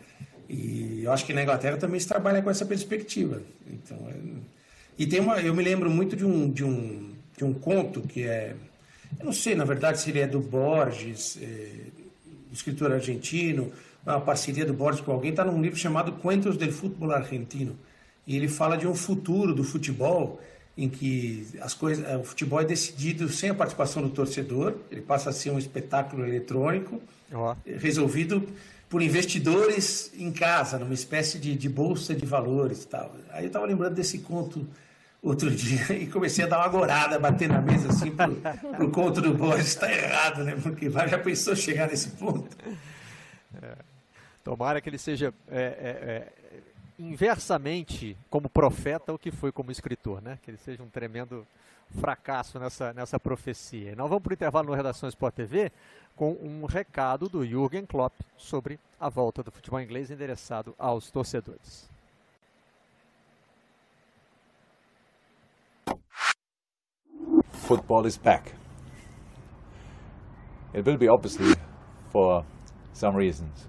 E 0.48 1.02
eu 1.04 1.12
acho 1.12 1.24
que 1.24 1.32
na 1.32 1.42
Inglaterra 1.42 1.76
também 1.76 2.00
se 2.00 2.08
trabalha 2.08 2.42
com 2.42 2.50
essa 2.50 2.64
perspectiva. 2.64 3.42
Então, 3.66 3.96
é... 4.08 4.58
E 4.98 5.06
tem 5.06 5.20
uma. 5.20 5.40
Eu 5.40 5.54
me 5.54 5.62
lembro 5.62 5.88
muito 5.88 6.16
de 6.16 6.24
um, 6.24 6.50
de 6.50 6.64
um, 6.64 7.12
de 7.36 7.44
um 7.44 7.52
conto 7.52 8.00
que 8.00 8.24
é 8.24 8.56
eu 9.18 9.26
não 9.26 9.32
sei, 9.32 9.54
na 9.54 9.64
verdade, 9.64 10.00
se 10.00 10.10
ele 10.10 10.20
é 10.20 10.26
do 10.26 10.40
Borges, 10.40 11.38
é, 11.40 11.70
escritor 12.52 12.92
argentino, 12.92 13.72
uma 14.04 14.20
parceria 14.20 14.64
do 14.64 14.72
Borges 14.72 15.00
com 15.00 15.12
alguém, 15.12 15.30
está 15.30 15.44
num 15.44 15.60
livro 15.60 15.78
chamado 15.78 16.12
Cuentos 16.12 16.56
del 16.56 16.72
Fútbol 16.72 17.12
Argentino. 17.12 17.78
E 18.26 18.36
ele 18.36 18.48
fala 18.48 18.76
de 18.76 18.86
um 18.86 18.94
futuro 18.94 19.54
do 19.54 19.64
futebol 19.64 20.40
em 20.76 20.88
que 20.88 21.48
as 21.60 21.74
coisas, 21.74 22.06
o 22.20 22.22
futebol 22.22 22.60
é 22.60 22.64
decidido 22.64 23.28
sem 23.28 23.50
a 23.50 23.54
participação 23.54 24.00
do 24.00 24.10
torcedor, 24.10 24.74
ele 24.90 25.00
passa 25.00 25.30
a 25.30 25.32
ser 25.32 25.50
um 25.50 25.58
espetáculo 25.58 26.24
eletrônico, 26.24 27.02
oh. 27.32 27.56
resolvido 27.78 28.46
por 28.88 29.02
investidores 29.02 30.12
em 30.16 30.30
casa, 30.30 30.78
numa 30.78 30.94
espécie 30.94 31.38
de, 31.38 31.56
de 31.56 31.68
bolsa 31.68 32.14
de 32.14 32.24
valores 32.24 32.84
tal. 32.84 33.14
Aí 33.30 33.44
eu 33.44 33.48
estava 33.48 33.66
lembrando 33.66 33.94
desse 33.94 34.20
conto 34.20 34.66
outro 35.22 35.50
dia 35.50 35.92
e 35.96 36.06
comecei 36.06 36.44
a 36.44 36.48
dar 36.48 36.58
uma 36.58 36.68
gorada, 36.68 37.18
bater 37.18 37.48
na 37.48 37.60
mesa 37.60 37.88
assim 37.88 38.10
pro, 38.10 38.90
pro 38.90 39.10
do 39.10 39.34
Borges. 39.34 39.68
Está 39.68 39.90
errado, 39.92 40.44
né? 40.44 40.56
Porque 40.62 40.90
já 40.90 41.18
pensou 41.18 41.54
chegar 41.56 41.88
nesse 41.88 42.10
ponto. 42.10 42.56
É, 43.62 43.76
tomara 44.44 44.80
que 44.80 44.88
ele 44.88 44.98
seja 44.98 45.32
é, 45.50 45.60
é, 45.60 45.62
é, 45.62 46.28
inversamente 46.98 48.16
como 48.30 48.48
profeta 48.48 49.12
o 49.12 49.18
que 49.18 49.30
foi 49.30 49.52
como 49.52 49.70
escritor, 49.70 50.20
né? 50.22 50.38
Que 50.42 50.50
ele 50.50 50.58
seja 50.58 50.82
um 50.82 50.88
tremendo 50.88 51.46
fracasso 52.00 52.58
nessa, 52.58 52.92
nessa 52.92 53.18
profecia. 53.18 53.92
E 53.92 53.96
nós 53.96 54.08
vamos 54.08 54.22
para 54.22 54.30
o 54.30 54.34
intervalo 54.34 54.68
no 54.68 54.74
Redação 54.74 55.08
Sport 55.08 55.34
TV 55.34 55.72
com 56.14 56.32
um 56.32 56.66
recado 56.66 57.28
do 57.28 57.46
Jürgen 57.46 57.86
Klopp 57.86 58.12
sobre 58.36 58.78
a 59.00 59.08
volta 59.08 59.42
do 59.42 59.52
futebol 59.52 59.80
inglês 59.80 60.10
endereçado 60.10 60.74
aos 60.78 61.10
torcedores. 61.10 61.88
Football 67.58 68.06
is 68.06 68.16
back. 68.16 68.52
It 70.72 70.84
will 70.84 70.96
be 70.96 71.08
obviously, 71.08 71.54
for 72.10 72.44
some 72.92 73.14
reasons, 73.14 73.66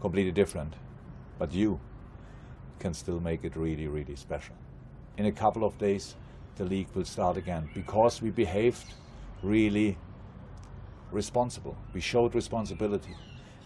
completely 0.00 0.32
different, 0.32 0.74
but 1.38 1.52
you 1.52 1.80
can 2.78 2.94
still 2.94 3.20
make 3.20 3.44
it 3.44 3.56
really, 3.56 3.86
really 3.86 4.16
special. 4.16 4.54
In 5.16 5.26
a 5.26 5.32
couple 5.32 5.64
of 5.64 5.78
days, 5.78 6.14
the 6.56 6.64
league 6.64 6.88
will 6.94 7.04
start 7.04 7.36
again 7.36 7.68
because 7.74 8.20
we 8.20 8.30
behaved 8.30 8.94
really 9.42 9.96
responsible. 11.10 11.76
We 11.94 12.00
showed 12.00 12.34
responsibility 12.34 13.14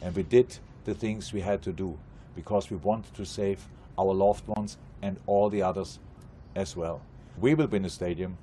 and 0.03 0.15
we 0.15 0.23
did 0.23 0.59
the 0.85 0.95
things 0.95 1.33
we 1.33 1.41
had 1.41 1.63
to 1.63 1.73
do 1.73 1.99
because 2.35 2.71
we 2.71 2.77
wanted 2.77 3.15
to 3.15 3.25
save 3.25 3.67
our 3.99 4.13
loved 4.13 4.47
ones 4.47 4.77
and 5.03 5.17
all 5.27 5.49
the 5.49 5.63
others 5.63 5.99
as 6.55 6.77
well. 6.77 7.01
We 7.39 7.55
will 7.55 7.67
be 7.67 7.79
in 7.79 7.83
the 7.83 7.91
stadium, 7.91 8.39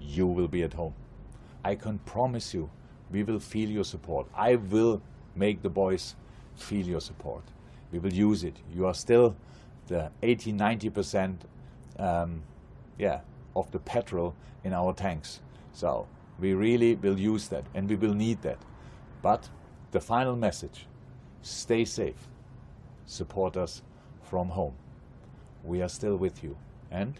you 0.00 0.26
will 0.26 0.48
be 0.48 0.62
at 0.62 0.74
home. 0.74 0.94
I 1.64 1.74
can 1.74 1.98
promise 2.00 2.54
you, 2.54 2.70
we 3.10 3.22
will 3.22 3.40
feel 3.40 3.68
your 3.68 3.84
support. 3.84 4.26
I 4.34 4.56
will 4.56 5.02
make 5.34 5.62
the 5.62 5.70
boys 5.70 6.14
feel 6.56 6.86
your 6.86 7.00
support. 7.00 7.42
We 7.92 7.98
will 7.98 8.12
use 8.12 8.44
it. 8.44 8.56
You 8.74 8.86
are 8.86 8.94
still 8.94 9.36
the 9.86 10.10
80 10.22 10.52
90% 10.52 11.36
um, 11.98 12.42
yeah, 12.98 13.20
of 13.56 13.70
the 13.70 13.78
petrol 13.78 14.34
in 14.64 14.72
our 14.72 14.92
tanks. 14.92 15.40
So 15.72 16.06
we 16.38 16.54
really 16.54 16.94
will 16.96 17.18
use 17.18 17.48
that 17.48 17.64
and 17.74 17.88
we 17.88 17.96
will 17.96 18.14
need 18.14 18.42
that. 18.42 18.58
But 19.22 19.48
the 19.90 20.00
final 20.00 20.36
message 20.36 20.86
stay 21.42 21.84
safe, 21.84 22.28
support 23.06 23.56
us 23.56 23.82
from 24.22 24.48
home. 24.48 24.74
We 25.64 25.82
are 25.82 25.88
still 25.88 26.16
with 26.16 26.44
you 26.44 26.56
and 26.90 27.14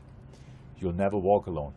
you'll 0.79 0.93
never 0.93 1.16
walk 1.16 1.47
alone. 1.47 1.74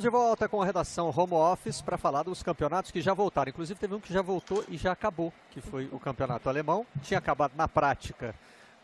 De 0.00 0.10
volta 0.10 0.48
com 0.48 0.62
a 0.62 0.64
redação 0.64 1.12
Home 1.16 1.32
Office 1.32 1.80
para 1.80 1.96
falar 1.96 2.22
dos 2.22 2.42
campeonatos 2.42 2.90
que 2.90 3.00
já 3.00 3.14
voltaram. 3.14 3.48
Inclusive 3.48 3.80
teve 3.80 3.94
um 3.94 4.00
que 4.00 4.12
já 4.12 4.20
voltou 4.20 4.62
e 4.68 4.76
já 4.76 4.92
acabou, 4.92 5.32
que 5.50 5.60
foi 5.60 5.88
o 5.90 5.98
campeonato 5.98 6.48
alemão. 6.48 6.86
Tinha 7.02 7.18
acabado 7.18 7.52
na 7.56 7.66
prática 7.66 8.34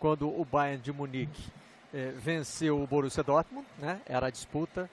quando 0.01 0.29
o 0.29 0.45
Bayern 0.45 0.83
de 0.83 0.93
Munique 0.93 1.43
eh, 1.93 2.13
venceu 2.17 2.83
o 2.83 2.87
Borussia 2.87 3.23
Dortmund, 3.23 3.67
né? 3.79 4.01
Era 4.07 4.29
a 4.29 4.31
disputa 4.31 4.91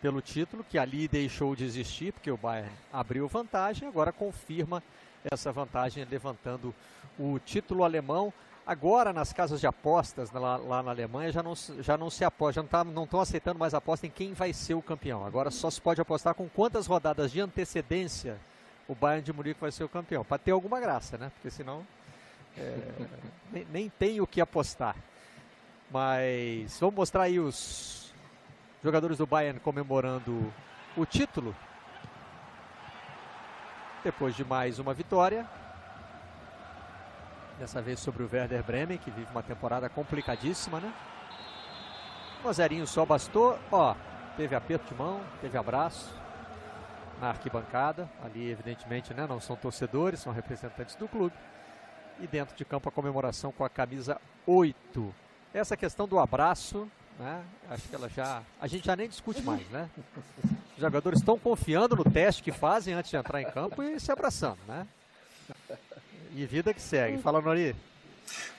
pelo 0.00 0.20
título, 0.20 0.64
que 0.64 0.78
ali 0.78 1.06
deixou 1.06 1.54
de 1.54 1.64
existir, 1.64 2.12
porque 2.12 2.30
o 2.30 2.36
Bayern 2.36 2.70
abriu 2.92 3.28
vantagem, 3.28 3.88
agora 3.88 4.12
confirma 4.12 4.82
essa 5.24 5.52
vantagem 5.52 6.04
levantando 6.10 6.74
o 7.18 7.38
título 7.38 7.84
alemão. 7.84 8.32
Agora, 8.66 9.12
nas 9.12 9.32
casas 9.32 9.60
de 9.60 9.66
apostas 9.66 10.30
lá, 10.32 10.56
lá, 10.56 10.82
na 10.82 10.90
Alemanha, 10.90 11.30
já 11.30 11.42
não, 11.42 11.54
já 11.54 11.98
não 11.98 12.08
se 12.08 12.24
aposta, 12.24 12.54
já 12.54 12.62
não 12.62 12.68
tá, 12.68 13.04
estão 13.04 13.20
aceitando 13.20 13.58
mais 13.58 13.74
aposta 13.74 14.06
em 14.06 14.10
quem 14.10 14.32
vai 14.32 14.52
ser 14.52 14.74
o 14.74 14.82
campeão. 14.82 15.24
Agora 15.24 15.50
só 15.50 15.70
se 15.70 15.80
pode 15.80 16.00
apostar 16.00 16.34
com 16.34 16.48
quantas 16.48 16.86
rodadas 16.86 17.30
de 17.30 17.40
antecedência 17.40 18.38
o 18.88 18.94
Bayern 18.94 19.22
de 19.22 19.32
Munique 19.32 19.60
vai 19.60 19.70
ser 19.70 19.84
o 19.84 19.88
campeão. 19.88 20.24
Para 20.24 20.38
ter 20.38 20.50
alguma 20.50 20.80
graça, 20.80 21.16
né? 21.16 21.30
Porque 21.34 21.50
senão 21.50 21.86
é, 22.56 22.78
nem, 23.52 23.66
nem 23.70 23.88
tem 23.90 24.20
o 24.20 24.26
que 24.26 24.40
apostar. 24.40 24.96
Mas 25.90 26.78
vamos 26.80 26.96
mostrar 26.96 27.24
aí 27.24 27.38
os 27.38 28.03
jogadores 28.84 29.16
do 29.16 29.26
Bayern 29.26 29.58
comemorando 29.60 30.52
o 30.94 31.06
título. 31.06 31.56
Depois 34.04 34.36
de 34.36 34.44
mais 34.44 34.78
uma 34.78 34.92
vitória. 34.92 35.48
Dessa 37.58 37.80
vez 37.80 37.98
sobre 37.98 38.22
o 38.22 38.28
Werder 38.30 38.62
Bremen, 38.62 38.98
que 38.98 39.10
vive 39.10 39.30
uma 39.30 39.42
temporada 39.42 39.88
complicadíssima, 39.88 40.80
né? 40.80 40.92
Um 42.44 42.52
zerinho 42.52 42.86
só 42.86 43.06
bastou. 43.06 43.58
Ó, 43.72 43.94
teve 44.36 44.54
aperto 44.54 44.92
de 44.92 44.94
mão, 44.94 45.22
teve 45.40 45.56
abraço 45.56 46.14
na 47.18 47.30
arquibancada. 47.30 48.06
Ali, 48.22 48.50
evidentemente, 48.50 49.14
né, 49.14 49.26
não 49.26 49.40
são 49.40 49.56
torcedores, 49.56 50.20
são 50.20 50.30
representantes 50.30 50.94
do 50.96 51.08
clube. 51.08 51.34
E 52.20 52.26
dentro 52.26 52.54
de 52.54 52.66
campo 52.66 52.90
a 52.90 52.92
comemoração 52.92 53.50
com 53.50 53.64
a 53.64 53.70
camisa 53.70 54.20
8. 54.46 55.14
Essa 55.54 55.74
questão 55.74 56.06
do 56.06 56.18
abraço, 56.18 56.86
né? 57.18 57.42
Acho 57.70 57.88
que 57.88 57.94
ela 57.94 58.08
já. 58.08 58.42
A 58.60 58.66
gente 58.66 58.84
já 58.84 58.96
nem 58.96 59.08
discute 59.08 59.42
mais, 59.42 59.68
né? 59.70 59.88
Os 60.76 60.80
jogadores 60.80 61.20
estão 61.20 61.38
confiando 61.38 61.96
no 61.96 62.04
teste 62.04 62.42
que 62.42 62.52
fazem 62.52 62.94
antes 62.94 63.10
de 63.10 63.16
entrar 63.16 63.40
em 63.40 63.50
campo 63.50 63.82
e 63.82 63.98
se 64.00 64.10
abraçando, 64.10 64.58
né? 64.66 64.86
E 66.34 66.44
vida 66.46 66.74
que 66.74 66.82
segue. 66.82 67.18
Fala, 67.18 67.40
Nori. 67.40 67.76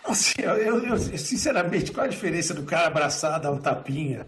Nossa, 0.07 0.39
eu, 0.39 0.79
eu, 0.85 0.97
sinceramente, 0.97 1.91
qual 1.91 2.05
a 2.05 2.09
diferença 2.09 2.53
do 2.53 2.63
cara 2.63 2.87
abraçar, 2.87 3.39
dar 3.39 3.51
um 3.51 3.57
tapinha? 3.57 4.25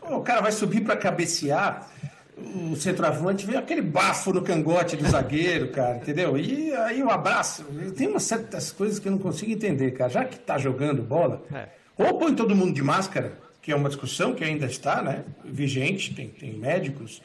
o 0.00 0.20
cara 0.20 0.40
vai 0.40 0.50
subir 0.50 0.80
para 0.80 0.96
cabecear, 0.96 1.88
o 2.36 2.74
centroavante 2.76 3.46
vê 3.46 3.56
aquele 3.56 3.82
bafo 3.82 4.32
no 4.32 4.42
cangote 4.42 4.96
do 4.96 5.08
zagueiro, 5.08 5.70
cara, 5.70 5.96
entendeu? 5.96 6.36
E 6.38 6.72
aí 6.74 7.02
o 7.02 7.10
abraço. 7.10 7.64
Tem 7.96 8.08
umas 8.08 8.22
certas 8.22 8.72
coisas 8.72 8.98
que 8.98 9.08
eu 9.08 9.12
não 9.12 9.18
consigo 9.18 9.52
entender, 9.52 9.92
cara. 9.92 10.08
Já 10.08 10.24
que 10.24 10.38
tá 10.38 10.56
jogando 10.56 11.02
bola, 11.02 11.42
é. 11.52 11.68
ou 11.96 12.18
põe 12.18 12.34
todo 12.34 12.54
mundo 12.54 12.72
de 12.72 12.82
máscara, 12.82 13.32
que 13.68 13.72
é 13.72 13.76
uma 13.76 13.90
discussão 13.90 14.34
que 14.34 14.42
ainda 14.42 14.64
está 14.64 15.02
né, 15.02 15.26
vigente, 15.44 16.14
tem, 16.14 16.28
tem 16.28 16.54
médicos 16.54 17.20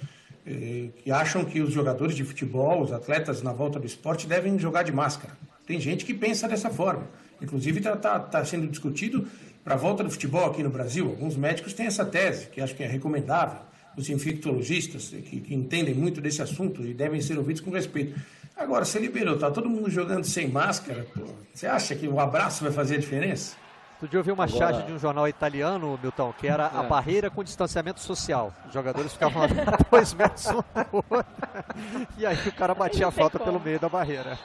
eh, 0.45 0.89
que 1.01 1.09
acham 1.09 1.45
que 1.45 1.61
os 1.61 1.71
jogadores 1.71 2.17
de 2.17 2.23
futebol, 2.25 2.81
os 2.81 2.91
atletas 2.91 3.41
na 3.41 3.53
volta 3.53 3.79
do 3.79 3.87
esporte 3.87 4.27
devem 4.27 4.59
jogar 4.59 4.83
de 4.83 4.91
máscara. 4.91 5.37
Tem 5.65 5.79
gente 5.79 6.03
que 6.03 6.13
pensa 6.13 6.45
dessa 6.45 6.69
forma. 6.69 7.07
Inclusive 7.41 7.77
está 7.77 7.95
tá, 7.95 8.19
tá 8.19 8.43
sendo 8.43 8.67
discutido 8.67 9.25
para 9.63 9.75
a 9.75 9.77
volta 9.77 10.03
do 10.03 10.11
futebol 10.11 10.43
aqui 10.43 10.61
no 10.61 10.69
Brasil. 10.69 11.07
Alguns 11.07 11.37
médicos 11.37 11.71
têm 11.73 11.85
essa 11.85 12.03
tese, 12.03 12.47
que 12.47 12.59
acho 12.59 12.75
que 12.75 12.83
é 12.83 12.87
recomendável. 12.87 13.59
Os 13.95 14.09
infectologistas, 14.09 15.11
que, 15.11 15.39
que 15.39 15.55
entendem 15.55 15.95
muito 15.95 16.19
desse 16.19 16.41
assunto 16.41 16.85
e 16.85 16.93
devem 16.93 17.21
ser 17.21 17.37
ouvidos 17.37 17.61
com 17.61 17.71
respeito. 17.71 18.19
Agora, 18.57 18.83
você 18.83 18.99
liberou, 18.99 19.37
tá 19.37 19.49
todo 19.49 19.69
mundo 19.69 19.89
jogando 19.89 20.25
sem 20.25 20.49
máscara, 20.49 21.07
pô, 21.15 21.21
você 21.53 21.67
acha 21.67 21.95
que 21.95 22.05
o 22.05 22.19
abraço 22.19 22.65
vai 22.65 22.73
fazer 22.73 22.95
a 22.95 22.99
diferença? 22.99 23.62
Outro 24.04 24.10
dia 24.10 24.20
eu 24.20 24.24
vi 24.24 24.32
uma 24.34 24.43
Agora... 24.43 24.58
charge 24.58 24.84
de 24.84 24.91
um 24.91 24.99
jornal 24.99 25.26
italiano, 25.30 25.97
Milton, 26.04 26.34
que 26.38 26.45
era 26.45 26.66
é. 26.66 26.78
a 26.78 26.84
barreira 26.84 27.30
com 27.30 27.41
distanciamento 27.41 28.01
social. 28.01 28.54
Os 28.68 28.74
jogadores 28.74 29.14
ficavam 29.14 29.43
a 29.43 29.47
dois 29.89 30.14
metros 30.14 30.45
um 30.47 30.56
do 30.56 31.06
outro. 31.10 31.26
E 32.18 32.26
aí 32.26 32.36
o 32.45 32.51
cara 32.51 32.76
batia 32.76 33.08
a 33.08 33.12
falta 33.12 33.39
pelo 33.39 33.62
meio 33.62 33.80
da 33.80 33.88
barreira. 33.88 34.38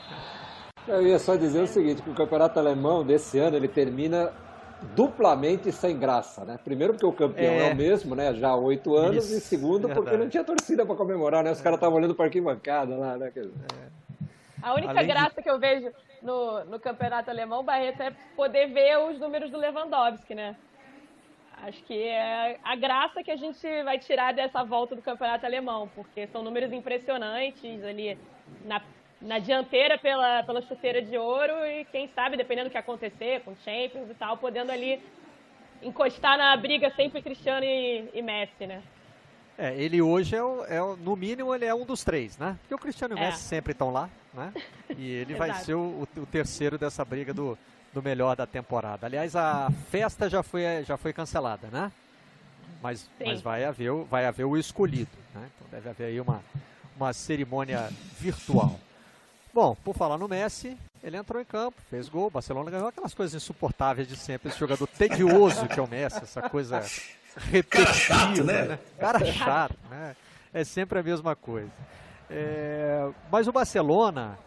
Eu 0.87 1.05
ia 1.05 1.19
só 1.19 1.35
dizer 1.35 1.61
o 1.61 1.67
seguinte, 1.67 2.03
que 2.03 2.09
o 2.09 2.15
campeonato 2.15 2.57
alemão 2.57 3.05
desse 3.05 3.41
ano 3.41 3.57
ele 3.57 3.67
termina 3.67 4.31
duplamente 4.95 5.73
sem 5.73 5.99
graça, 5.99 6.45
né? 6.45 6.57
Primeiro 6.63 6.93
porque 6.93 7.07
o 7.07 7.13
campeão 7.13 7.55
é, 7.55 7.69
é 7.69 7.73
o 7.73 7.77
mesmo, 7.77 8.15
né? 8.15 8.33
Já 8.35 8.51
há 8.51 8.57
oito 8.57 8.95
anos, 8.97 9.25
Isso, 9.25 9.39
e 9.39 9.41
segundo 9.41 9.89
porque 9.89 10.03
verdade. 10.03 10.23
não 10.23 10.29
tinha 10.29 10.45
torcida 10.45 10.87
para 10.87 10.95
comemorar, 10.95 11.43
né? 11.43 11.51
Os 11.51 11.61
caras 11.61 11.79
estavam 11.79 11.99
olhando 11.99 12.15
para 12.15 12.27
arquibancada 12.27 12.97
lá, 12.97 13.17
né? 13.17 13.33
É. 13.35 13.97
A 14.63 14.75
única 14.75 14.93
Além 14.93 15.07
graça 15.07 15.37
de... 15.37 15.43
que 15.43 15.51
eu 15.51 15.59
vejo 15.59 15.93
no, 16.23 16.65
no 16.65 16.81
campeonato 16.81 17.31
alemão, 17.31 17.63
Barreto, 17.63 18.03
é 18.03 18.13
poder 18.35 18.67
ver 18.69 18.99
os 18.99 19.19
números 19.19 19.51
do 19.51 19.59
Lewandowski, 19.59 20.35
né? 20.35 20.57
Acho 21.63 21.83
que 21.85 22.03
é 22.03 22.59
a 22.63 22.77
graça 22.77 23.23
que 23.23 23.31
a 23.31 23.37
gente 23.37 23.67
vai 23.83 23.99
tirar 23.99 24.33
dessa 24.33 24.63
volta 24.63 24.95
do 24.95 25.03
campeonato 25.03 25.45
alemão, 25.45 25.91
porque 25.95 26.27
são 26.29 26.43
números 26.43 26.73
impressionantes 26.73 27.83
ali 27.85 28.17
na 28.65 28.81
na 29.21 29.39
dianteira 29.39 29.99
pela, 29.99 30.43
pela 30.45 30.63
chuteira 30.63 31.03
de 31.03 31.17
ouro 31.19 31.53
e 31.67 31.85
quem 31.87 32.09
sabe, 32.09 32.37
dependendo 32.37 32.69
do 32.69 32.73
que 32.73 32.79
acontecer 32.79 33.43
com 33.43 33.55
Champions 33.57 34.09
e 34.11 34.15
tal, 34.15 34.37
podendo 34.37 34.71
ali 34.71 35.03
encostar 35.83 36.39
na 36.39 36.57
briga 36.57 36.91
sempre 36.91 37.23
Cristiano 37.23 37.65
e, 37.65 38.09
e 38.15 38.23
Messi, 38.23 38.67
né? 38.67 38.83
É, 39.59 39.75
ele 39.75 40.01
hoje 40.01 40.37
é, 40.37 40.43
o, 40.43 40.65
é 40.67 40.81
o, 40.81 40.97
no 40.97 41.17
mínimo 41.17 41.53
ele 41.53 41.65
é 41.65 41.75
um 41.75 41.85
dos 41.85 42.05
três, 42.05 42.39
né? 42.39 42.57
Porque 42.61 42.75
o 42.77 42.79
Cristiano 42.79 43.15
e 43.15 43.19
o 43.19 43.19
é. 43.19 43.27
Messi 43.27 43.43
sempre 43.43 43.73
estão 43.73 43.91
lá, 43.91 44.09
né? 44.33 44.53
E 44.97 45.11
ele 45.11 45.35
vai 45.35 45.53
ser 45.55 45.75
o, 45.75 46.07
o, 46.17 46.27
terceiro 46.27 46.79
dessa 46.79 47.05
briga 47.05 47.35
do, 47.35 47.59
do 47.93 48.01
melhor 48.01 48.37
da 48.37 48.47
temporada. 48.47 49.07
Aliás, 49.07 49.35
a 49.35 49.69
festa 49.91 50.31
já 50.31 50.45
foi, 50.45 50.63
já 50.85 50.97
foi 50.97 51.13
cancelada, 51.13 51.67
né? 51.73 51.91
Mas, 52.81 53.11
mas 53.19 53.41
vai, 53.41 53.65
haver, 53.65 53.93
vai 54.05 54.27
haver 54.27 54.45
o 54.45 54.57
escolhido, 54.57 55.11
né? 55.35 55.51
Então 55.57 55.67
deve 55.73 55.89
haver 55.91 56.05
aí 56.05 56.21
uma, 56.21 56.41
uma 56.97 57.13
cerimônia 57.13 57.91
virtual. 58.17 58.79
Bom, 59.53 59.75
por 59.75 59.93
falar 59.97 60.19
no 60.19 60.29
Messi, 60.29 60.79
ele 61.03 61.17
entrou 61.17 61.43
em 61.43 61.45
campo, 61.45 61.77
fez 61.91 62.09
gol, 62.09 62.31
Barcelona 62.31 62.71
ganhou 62.71 62.87
aquelas 62.87 63.13
coisas 63.13 63.35
insuportáveis 63.43 64.07
de 64.07 64.17
sempre, 64.17 64.51
esse 64.51 64.59
jogador 64.59 64.87
tedioso 64.87 65.67
que 65.67 65.81
é 65.81 65.83
o 65.83 65.89
Messi, 65.89 66.23
essa 66.23 66.49
coisa 66.49 66.81
repetitiva, 67.51 67.85
Cara 67.85 67.95
chato, 67.95 68.45
né? 68.45 68.62
né? 68.62 68.79
Cara 68.99 69.24
chato, 69.33 69.76
né? 69.91 70.16
É 70.53 70.64
sempre 70.64 70.99
a 70.99 71.03
mesma 71.03 71.37
coisa. 71.37 71.70
É... 72.31 73.09
Mas 73.31 73.47
o 73.49 73.53
Barcelona 73.53 74.39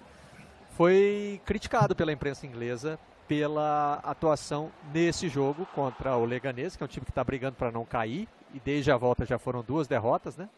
foi 0.75 1.41
criticado 1.45 1.95
pela 1.95 2.11
imprensa 2.11 2.45
inglesa 2.45 2.99
pela 3.27 3.93
atuação 4.03 4.69
nesse 4.93 5.29
jogo 5.29 5.65
contra 5.67 6.17
o 6.17 6.25
Leganés, 6.25 6.75
que 6.75 6.83
é 6.83 6.85
um 6.85 6.87
time 6.87 7.05
que 7.05 7.11
está 7.11 7.23
brigando 7.23 7.55
para 7.55 7.71
não 7.71 7.85
cair, 7.85 8.27
e 8.53 8.59
desde 8.59 8.91
a 8.91 8.97
volta 8.97 9.25
já 9.25 9.39
foram 9.39 9.63
duas 9.63 9.87
derrotas, 9.87 10.35
né? 10.35 10.49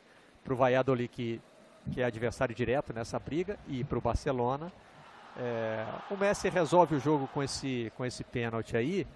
Para 0.43 0.53
o 0.53 0.57
Valladolid, 0.57 1.07
que 1.07 1.39
que 1.91 2.01
é 2.01 2.05
adversário 2.05 2.55
direto 2.55 2.93
nessa 2.93 3.19
briga, 3.19 3.57
e 3.67 3.83
para 3.83 3.97
o 3.97 4.01
Barcelona. 4.01 4.71
É, 5.37 5.85
o 6.09 6.15
Messi 6.15 6.47
resolve 6.49 6.95
o 6.95 6.99
jogo 6.99 7.27
com 7.33 7.41
esse, 7.41 7.91
com 7.97 8.05
esse 8.05 8.23
pênalti 8.23 8.77
aí. 8.77 9.07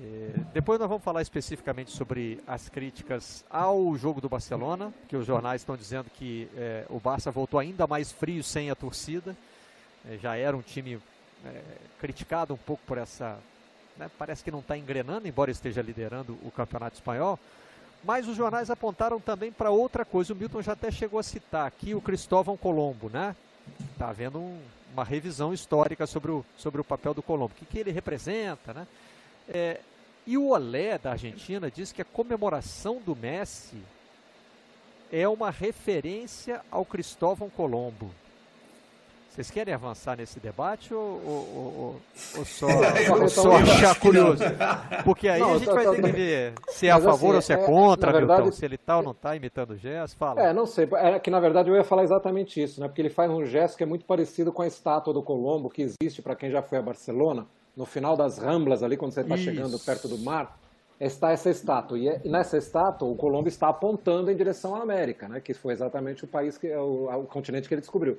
É, 0.00 0.40
depois 0.54 0.78
nós 0.78 0.88
vamos 0.88 1.04
falar 1.04 1.22
especificamente 1.22 1.90
sobre 1.90 2.40
as 2.46 2.68
críticas 2.68 3.44
ao 3.50 3.96
jogo 3.96 4.20
do 4.20 4.28
Barcelona, 4.28 4.92
que 5.08 5.16
os 5.16 5.26
jornais 5.26 5.60
estão 5.60 5.76
dizendo 5.76 6.10
que 6.10 6.48
é, 6.56 6.86
o 6.88 6.98
Barça 6.98 7.30
voltou 7.30 7.60
ainda 7.60 7.86
mais 7.86 8.10
frio 8.10 8.42
sem 8.42 8.70
a 8.70 8.74
torcida. 8.74 9.36
É, 10.08 10.16
já 10.18 10.36
era 10.36 10.56
um 10.56 10.62
time 10.62 10.98
é, 11.44 11.62
criticado 12.00 12.54
um 12.54 12.58
pouco 12.58 12.82
por 12.86 12.98
essa 12.98 13.38
né, 13.96 14.10
parece 14.18 14.42
que 14.42 14.50
não 14.50 14.60
está 14.60 14.76
engrenando, 14.76 15.28
embora 15.28 15.50
esteja 15.50 15.82
liderando 15.82 16.38
o 16.42 16.50
campeonato 16.50 16.96
espanhol. 16.96 17.38
Mas 18.04 18.26
os 18.26 18.36
jornais 18.36 18.70
apontaram 18.70 19.20
também 19.20 19.52
para 19.52 19.70
outra 19.70 20.04
coisa. 20.04 20.32
O 20.32 20.36
Milton 20.36 20.62
já 20.62 20.72
até 20.72 20.90
chegou 20.90 21.20
a 21.20 21.22
citar 21.22 21.66
aqui 21.66 21.94
o 21.94 22.00
Cristóvão 22.00 22.56
Colombo, 22.56 23.08
né? 23.08 23.36
Está 23.92 24.08
havendo 24.08 24.40
um, 24.40 24.60
uma 24.92 25.04
revisão 25.04 25.54
histórica 25.54 26.06
sobre 26.06 26.32
o, 26.32 26.44
sobre 26.56 26.80
o 26.80 26.84
papel 26.84 27.14
do 27.14 27.22
Colombo, 27.22 27.52
o 27.54 27.56
que, 27.56 27.64
que 27.64 27.78
ele 27.78 27.92
representa, 27.92 28.74
né? 28.74 28.88
É, 29.52 29.80
e 30.26 30.38
o 30.38 30.48
Olé 30.48 30.96
da 30.96 31.12
Argentina 31.12 31.70
diz 31.70 31.92
que 31.92 32.00
a 32.00 32.04
comemoração 32.04 33.00
do 33.04 33.14
Messi 33.14 33.76
é 35.12 35.28
uma 35.28 35.50
referência 35.50 36.62
ao 36.70 36.84
Cristóvão 36.86 37.50
Colombo. 37.50 38.10
Vocês 39.28 39.50
querem 39.50 39.72
avançar 39.72 40.16
nesse 40.16 40.38
debate 40.38 40.92
ou, 40.92 41.00
ou, 41.00 41.54
ou, 41.54 42.00
ou 42.36 42.44
só, 42.44 42.66
só 43.28 43.56
achar 43.56 43.94
curioso? 44.00 44.44
Porque 45.04 45.26
aí 45.26 45.40
não, 45.40 45.54
a 45.54 45.58
gente 45.58 45.64
tô, 45.64 45.74
vai 45.74 45.84
tô, 45.84 45.94
ter 45.94 46.02
tô... 46.02 46.06
que 46.06 46.12
ver 46.12 46.52
se 46.68 46.86
é 46.86 46.90
a 46.90 47.00
favor 47.00 47.36
assim, 47.36 47.36
ou 47.36 47.42
se 47.42 47.52
é, 47.52 47.56
é 47.56 47.66
contra, 47.66 48.12
verdade, 48.12 48.42
Milton, 48.42 48.56
se 48.56 48.64
ele 48.64 48.74
está 48.74 48.98
ou 48.98 49.02
não 49.02 49.12
está 49.12 49.34
imitando 49.34 49.70
o 49.70 49.76
gesto, 49.76 50.18
fala. 50.18 50.42
É, 50.42 50.52
não 50.52 50.66
sei, 50.66 50.86
é 50.96 51.18
que 51.18 51.30
na 51.30 51.40
verdade 51.40 51.70
eu 51.70 51.76
ia 51.76 51.82
falar 51.84 52.04
exatamente 52.04 52.62
isso, 52.62 52.78
né? 52.80 52.88
porque 52.88 53.00
ele 53.00 53.08
faz 53.08 53.30
um 53.30 53.44
gesto 53.46 53.76
que 53.76 53.82
é 53.82 53.86
muito 53.86 54.04
parecido 54.04 54.52
com 54.52 54.60
a 54.60 54.66
estátua 54.66 55.14
do 55.14 55.22
Colombo, 55.22 55.70
que 55.70 55.82
existe 55.82 56.20
para 56.20 56.36
quem 56.36 56.50
já 56.50 56.60
foi 56.60 56.76
a 56.76 56.82
Barcelona, 56.82 57.46
no 57.76 57.86
final 57.86 58.16
das 58.16 58.38
Ramblas 58.38 58.82
ali, 58.82 58.96
quando 58.96 59.12
você 59.12 59.22
está 59.22 59.36
chegando 59.36 59.78
perto 59.78 60.08
do 60.08 60.18
mar, 60.18 60.58
está 61.00 61.32
essa 61.32 61.50
estátua. 61.50 61.98
É, 61.98 62.20
e 62.24 62.28
nessa 62.28 62.56
estátua, 62.56 63.08
o 63.08 63.16
Colombo 63.16 63.48
está 63.48 63.68
apontando 63.68 64.30
em 64.30 64.36
direção 64.36 64.74
à 64.74 64.82
América, 64.82 65.28
né? 65.28 65.40
que 65.40 65.54
foi 65.54 65.72
exatamente 65.72 66.24
o 66.24 66.28
país, 66.28 66.58
que, 66.58 66.72
o, 66.74 67.08
o 67.08 67.24
continente 67.24 67.68
que 67.68 67.74
ele 67.74 67.80
descobriu. 67.80 68.18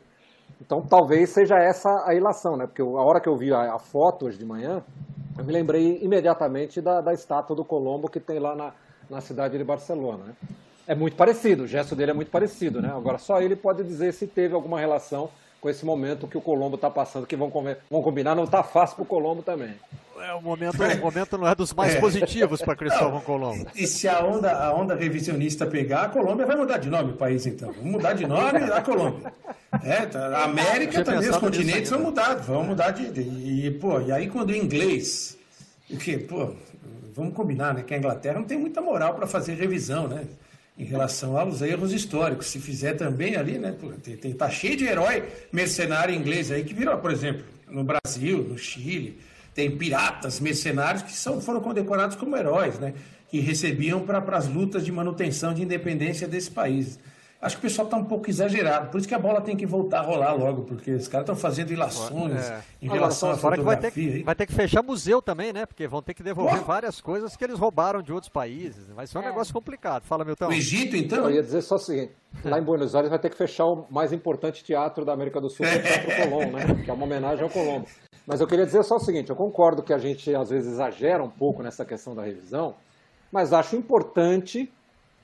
Então 0.62 0.82
talvez 0.82 1.30
seja 1.30 1.58
essa 1.58 2.06
a 2.06 2.14
ilação, 2.14 2.58
né? 2.58 2.68
Porque 2.68 2.82
a 2.82 2.86
hora 2.86 3.20
que 3.20 3.28
eu 3.28 3.36
vi 3.36 3.54
a, 3.54 3.74
a 3.74 3.80
foto 3.80 4.26
hoje 4.26 4.38
de 4.38 4.46
manhã, 4.46 4.84
eu 5.38 5.44
me 5.44 5.52
lembrei 5.52 6.00
imediatamente 6.02 6.82
da, 6.82 7.02
da 7.02 7.14
estátua 7.14 7.56
do 7.56 7.66
Colombo 7.66 8.10
que 8.10 8.20
tem 8.20 8.40
lá 8.40 8.56
na, 8.56 8.74
na 9.10 9.22
cidade 9.22 9.58
de 9.58 9.64
Barcelona. 9.64 10.26
Né? 10.26 10.34
É 10.86 10.96
muito 10.96 11.16
parecido, 11.16 11.64
o 11.64 11.68
gesto 11.68 11.96
dele 11.96 12.12
é 12.12 12.14
muito 12.14 12.30
parecido, 12.30 12.82
né? 12.82 12.90
Agora 12.90 13.18
só 13.18 13.42
ele 13.42 13.56
pode 13.56 13.84
dizer 13.84 14.14
se 14.14 14.28
teve 14.28 14.54
alguma 14.54 14.80
relação 14.80 15.30
com 15.64 15.70
esse 15.70 15.86
momento 15.86 16.28
que 16.28 16.38
o 16.38 16.42
Colombo 16.42 16.76
está 16.76 16.90
passando, 16.90 17.26
que 17.26 17.38
vão, 17.38 17.50
vão 17.90 18.02
combinar, 18.02 18.36
não 18.36 18.44
está 18.44 18.62
fácil 18.62 18.98
para 18.98 19.04
o 19.04 19.06
Colombo 19.06 19.42
também. 19.42 19.74
É, 20.20 20.34
o 20.34 20.42
momento, 20.42 20.76
o 20.78 21.00
momento 21.00 21.38
não 21.38 21.48
é 21.48 21.56
dos 21.56 21.74
mais 21.74 21.96
é. 21.96 22.02
positivos 22.02 22.62
para 22.62 22.76
Cristóvão 22.76 23.22
Colombo. 23.22 23.66
E 23.74 23.88
se 23.88 24.06
a 24.10 24.26
onda, 24.26 24.52
a 24.52 24.74
onda 24.74 24.94
revisionista 24.94 25.66
pegar, 25.66 26.02
a 26.02 26.10
Colômbia 26.10 26.46
vai 26.46 26.58
mudar 26.58 26.80
de 26.80 26.90
nome 26.90 27.14
o 27.14 27.16
país, 27.16 27.46
então. 27.46 27.72
Vamos 27.72 27.94
mudar 27.94 28.12
de 28.12 28.28
nome 28.28 28.60
a 28.60 28.82
Colômbia. 28.82 29.32
É, 29.82 30.06
tá, 30.06 30.20
a 30.38 30.44
América 30.44 31.02
também, 31.02 31.30
os 31.30 31.38
continentes 31.38 31.90
vão 31.90 32.02
mudar, 32.02 32.36
vão 32.36 32.64
mudar 32.66 32.92
de, 32.92 33.10
de, 33.10 33.22
E, 33.22 33.72
pô, 33.72 34.02
e 34.02 34.12
aí 34.12 34.28
quando 34.28 34.50
o 34.50 34.56
inglês. 34.56 35.38
O 35.90 35.96
quê? 35.96 36.18
Pô, 36.18 36.56
vamos 37.16 37.34
combinar, 37.34 37.74
né? 37.74 37.84
Que 37.84 37.94
a 37.94 37.98
Inglaterra 37.98 38.38
não 38.38 38.46
tem 38.46 38.58
muita 38.58 38.82
moral 38.82 39.14
para 39.14 39.26
fazer 39.26 39.54
revisão, 39.54 40.10
né? 40.10 40.26
Em 40.78 40.86
relação 40.86 41.38
aos 41.38 41.62
erros 41.62 41.94
históricos. 41.94 42.48
Se 42.48 42.60
fizer 42.60 42.94
também 42.94 43.36
ali, 43.36 43.60
né? 43.60 43.76
Tem, 44.02 44.18
tem, 44.18 44.34
tá 44.34 44.50
cheio 44.50 44.76
de 44.76 44.86
herói 44.86 45.24
mercenário 45.52 46.14
inglês 46.14 46.52
aí 46.52 46.64
que 46.64 46.74
virou, 46.74 46.98
por 46.98 47.12
exemplo, 47.12 47.44
no 47.68 47.84
Brasil, 47.84 48.40
no 48.44 48.58
Chile 48.58 49.20
tem 49.54 49.78
piratas, 49.78 50.40
mercenários 50.40 51.04
que 51.04 51.14
são, 51.14 51.40
foram 51.40 51.62
condecorados 51.62 52.16
como 52.16 52.36
heróis, 52.36 52.80
né? 52.80 52.94
Que 53.30 53.40
recebiam 53.40 54.02
para 54.02 54.20
as 54.36 54.48
lutas 54.48 54.84
de 54.84 54.92
manutenção 54.92 55.54
de 55.54 55.62
independência 55.62 56.28
desse 56.28 56.50
país. 56.50 57.00
Acho 57.44 57.58
que 57.58 57.68
o 57.68 57.70
pessoal 57.70 57.86
está 57.88 57.98
um 57.98 58.06
pouco 58.06 58.30
exagerado, 58.30 58.90
por 58.90 58.98
isso 58.98 59.08
que 59.08 59.14
a 59.14 59.20
bola 59.20 59.42
tem 59.42 59.58
que 59.58 59.66
voltar 59.66 60.00
a 60.00 60.02
rolar 60.02 60.32
logo, 60.34 60.62
porque 60.62 60.94
os 60.94 61.10
caras 61.10 61.26
estão 61.26 61.36
fazendo 61.36 61.74
ilações 61.74 62.42
é. 62.42 62.62
em 62.82 62.88
relação 62.88 63.32
à 63.32 63.36
fotografia. 63.36 63.66
Vai 63.66 63.78
ter, 63.78 63.92
que, 63.92 64.24
vai 64.24 64.34
ter, 64.36 64.46
que, 64.46 64.54
fechar 64.54 64.82
museu 64.82 65.22
também, 65.22 65.52
né? 65.52 65.66
Porque 65.66 65.86
vão 65.86 66.02
ter 66.02 66.14
que 66.14 66.24
devolver 66.24 66.62
várias 66.62 67.02
coisas 67.02 67.36
que 67.36 67.44
eles 67.44 67.60
roubaram 67.60 68.02
de 68.02 68.14
outros 68.14 68.30
países. 68.30 68.88
Vai 68.96 69.08
ser 69.08 69.18
um 69.18 69.24
é. 69.24 69.26
negócio 69.26 69.54
complicado. 69.54 70.04
Fala, 70.04 70.24
Milton. 70.24 70.48
O 70.48 70.54
Egito, 70.54 70.96
então? 70.96 71.26
Eu 71.26 71.32
ia 71.32 71.44
dizer 71.44 71.62
só 71.64 71.76
o 71.76 71.80
seguinte, 71.80 72.14
lá 72.46 72.58
em 72.58 72.64
Buenos 72.64 72.96
Aires 72.96 73.10
vai 73.10 73.20
ter 73.20 73.30
que 73.30 73.36
fechar 73.36 73.66
o 73.66 73.86
mais 73.90 74.14
importante 74.14 74.64
teatro 74.64 75.04
da 75.04 75.12
América 75.12 75.42
do 75.42 75.50
Sul, 75.50 75.66
que 75.66 75.74
é 75.74 75.80
o 75.80 75.82
Teatro 75.82 76.16
Colombo, 76.24 76.58
né? 76.58 76.82
Que 76.82 76.90
é 76.90 76.94
uma 76.94 77.04
homenagem 77.04 77.44
ao 77.44 77.50
Colombo. 77.50 77.86
Mas 78.26 78.40
eu 78.40 78.48
queria 78.48 78.66
dizer 78.66 78.86
só 78.86 78.96
o 78.96 79.02
seguinte: 79.02 79.30
eu 79.30 79.36
concordo 79.36 79.84
que 79.84 79.92
a 79.92 79.98
gente 79.98 80.34
às 80.34 80.50
vezes 80.50 80.72
exagera 80.72 81.22
um 81.22 81.30
pouco 81.30 81.62
nessa 81.62 81.84
questão 81.84 82.16
da 82.16 82.24
revisão, 82.24 82.76
mas 83.30 83.52
acho 83.52 83.76
importante 83.76 84.72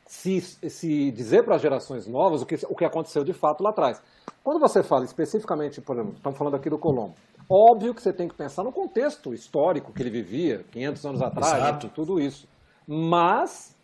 se, 0.09 0.41
se 0.41 1.11
dizer 1.11 1.43
para 1.43 1.55
as 1.55 1.61
gerações 1.61 2.07
novas 2.07 2.41
o 2.41 2.45
que, 2.45 2.55
o 2.67 2.75
que 2.75 2.83
aconteceu 2.83 3.23
de 3.23 3.31
fato 3.31 3.61
lá 3.63 3.69
atrás. 3.69 4.01
Quando 4.43 4.59
você 4.59 4.81
fala 4.81 5.05
especificamente, 5.05 5.79
por 5.81 5.95
exemplo, 5.95 6.15
estamos 6.15 6.35
falando 6.35 6.55
aqui 6.55 6.67
do 6.67 6.79
Colombo, 6.79 7.13
óbvio 7.47 7.93
que 7.93 8.01
você 8.01 8.11
tem 8.11 8.27
que 8.27 8.33
pensar 8.33 8.63
no 8.63 8.71
contexto 8.71 9.35
histórico 9.35 9.93
que 9.93 10.01
ele 10.01 10.09
vivia, 10.09 10.65
500 10.71 11.05
anos 11.05 11.21
atrás, 11.21 11.53
Exato. 11.53 11.89
tudo 11.89 12.19
isso. 12.19 12.47
Mas 12.87 13.77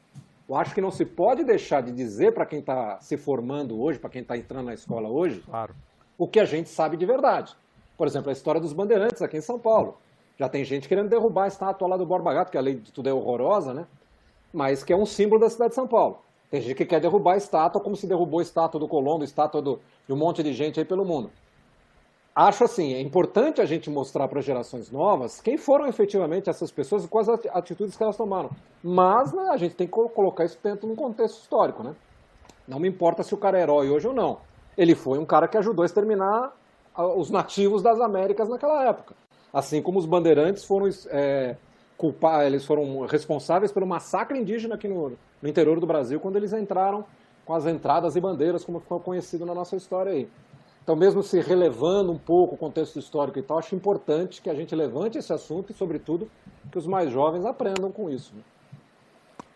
eu 0.49 0.55
acho 0.55 0.73
que 0.73 0.81
não 0.81 0.89
se 0.89 1.05
pode 1.05 1.43
deixar 1.43 1.83
de 1.83 1.91
dizer 1.91 2.33
para 2.33 2.47
quem 2.47 2.57
está 2.57 2.97
se 3.01 3.17
formando 3.17 3.79
hoje, 3.79 3.99
para 3.99 4.09
quem 4.09 4.23
está 4.23 4.35
entrando 4.35 4.65
na 4.65 4.73
escola 4.73 5.07
hoje, 5.07 5.43
claro. 5.45 5.75
o 6.17 6.27
que 6.27 6.39
a 6.39 6.45
gente 6.45 6.69
sabe 6.69 6.97
de 6.97 7.05
verdade. 7.05 7.55
Por 7.95 8.07
exemplo, 8.07 8.31
a 8.31 8.33
história 8.33 8.59
dos 8.59 8.73
bandeirantes 8.73 9.21
aqui 9.21 9.37
em 9.37 9.41
São 9.41 9.59
Paulo. 9.59 9.95
Já 10.39 10.49
tem 10.49 10.65
gente 10.65 10.89
querendo 10.89 11.07
derrubar 11.07 11.43
a 11.43 11.47
estátua 11.47 11.87
lá 11.87 11.97
do 11.97 12.05
Borba 12.05 12.33
Gato, 12.33 12.51
que 12.51 12.57
a 12.57 12.61
lei 12.61 12.73
de 12.73 12.91
tudo 12.91 13.07
é 13.07 13.13
horrorosa, 13.13 13.75
né? 13.75 13.85
Mas 14.55 14.85
que 14.85 14.93
é 14.93 14.95
um 14.95 15.05
símbolo 15.05 15.41
da 15.41 15.49
cidade 15.49 15.71
de 15.71 15.75
São 15.75 15.85
Paulo. 15.85 16.19
Tem 16.49 16.61
gente 16.61 16.75
que 16.75 16.85
quer 16.85 17.01
derrubar 17.01 17.33
a 17.33 17.37
estátua 17.37 17.81
como 17.81 17.97
se 17.97 18.07
derrubou 18.07 18.39
a 18.39 18.43
estátua 18.43 18.79
do 18.79 18.87
Colombo, 18.87 19.23
a 19.23 19.25
estátua 19.25 19.61
do, 19.61 19.81
de 20.07 20.13
um 20.13 20.15
monte 20.15 20.41
de 20.41 20.53
gente 20.53 20.79
aí 20.79 20.85
pelo 20.85 21.03
mundo. 21.03 21.29
Acho 22.33 22.63
assim, 22.63 22.93
é 22.93 23.01
importante 23.01 23.59
a 23.59 23.65
gente 23.65 23.89
mostrar 23.89 24.29
para 24.29 24.39
gerações 24.39 24.89
novas 24.89 25.41
quem 25.41 25.57
foram 25.57 25.87
efetivamente 25.87 26.49
essas 26.49 26.71
pessoas 26.71 27.03
e 27.03 27.07
quais 27.09 27.27
atitudes 27.27 27.97
que 27.97 28.03
elas 28.03 28.15
tomaram. 28.15 28.49
Mas 28.81 29.33
né, 29.33 29.49
a 29.51 29.57
gente 29.57 29.75
tem 29.75 29.87
que 29.87 29.91
colocar 29.91 30.45
isso 30.45 30.57
dentro 30.63 30.87
de 30.87 30.93
um 30.93 30.95
contexto 30.95 31.41
histórico, 31.41 31.83
né? 31.83 31.93
Não 32.65 32.79
me 32.79 32.87
importa 32.87 33.23
se 33.23 33.33
o 33.33 33.37
cara 33.37 33.59
é 33.59 33.63
herói 33.63 33.89
hoje 33.89 34.07
ou 34.07 34.13
não. 34.13 34.37
Ele 34.77 34.95
foi 34.95 35.19
um 35.19 35.25
cara 35.25 35.49
que 35.49 35.57
ajudou 35.57 35.83
a 35.83 35.85
exterminar 35.85 36.55
os 37.17 37.29
nativos 37.29 37.81
das 37.81 37.99
Américas 37.99 38.47
naquela 38.47 38.85
época. 38.85 39.15
Assim 39.51 39.81
como 39.81 39.99
os 39.99 40.05
bandeirantes 40.05 40.63
foram 40.63 40.89
é, 41.09 41.57
culpar, 41.97 42.45
eles 42.45 42.65
foram 42.65 43.05
responsáveis 43.05 43.71
pelo 43.71 43.87
massacre 43.87 44.37
indígena 44.37 44.75
aqui 44.75 44.87
no, 44.87 45.13
no, 45.41 45.49
interior 45.49 45.79
do 45.79 45.87
Brasil 45.87 46.19
quando 46.19 46.35
eles 46.35 46.53
entraram 46.53 47.05
com 47.45 47.53
as 47.53 47.65
entradas 47.65 48.15
e 48.15 48.21
bandeiras, 48.21 48.63
como 48.63 48.79
ficou 48.79 48.99
conhecido 48.99 49.45
na 49.45 49.53
nossa 49.53 49.75
história 49.75 50.11
aí. 50.11 50.27
Então, 50.83 50.95
mesmo 50.95 51.23
se 51.23 51.39
relevando 51.39 52.11
um 52.11 52.17
pouco 52.17 52.55
o 52.55 52.57
contexto 52.57 52.99
histórico 52.99 53.39
e 53.39 53.41
tal, 53.41 53.57
acho 53.57 53.75
importante 53.75 54.41
que 54.41 54.49
a 54.49 54.53
gente 54.53 54.75
levante 54.75 55.17
esse 55.17 55.33
assunto 55.33 55.71
e, 55.71 55.75
sobretudo, 55.75 56.29
que 56.71 56.77
os 56.77 56.85
mais 56.85 57.11
jovens 57.11 57.45
aprendam 57.45 57.91
com 57.91 58.09
isso. 58.09 58.33
Né? 58.35 58.41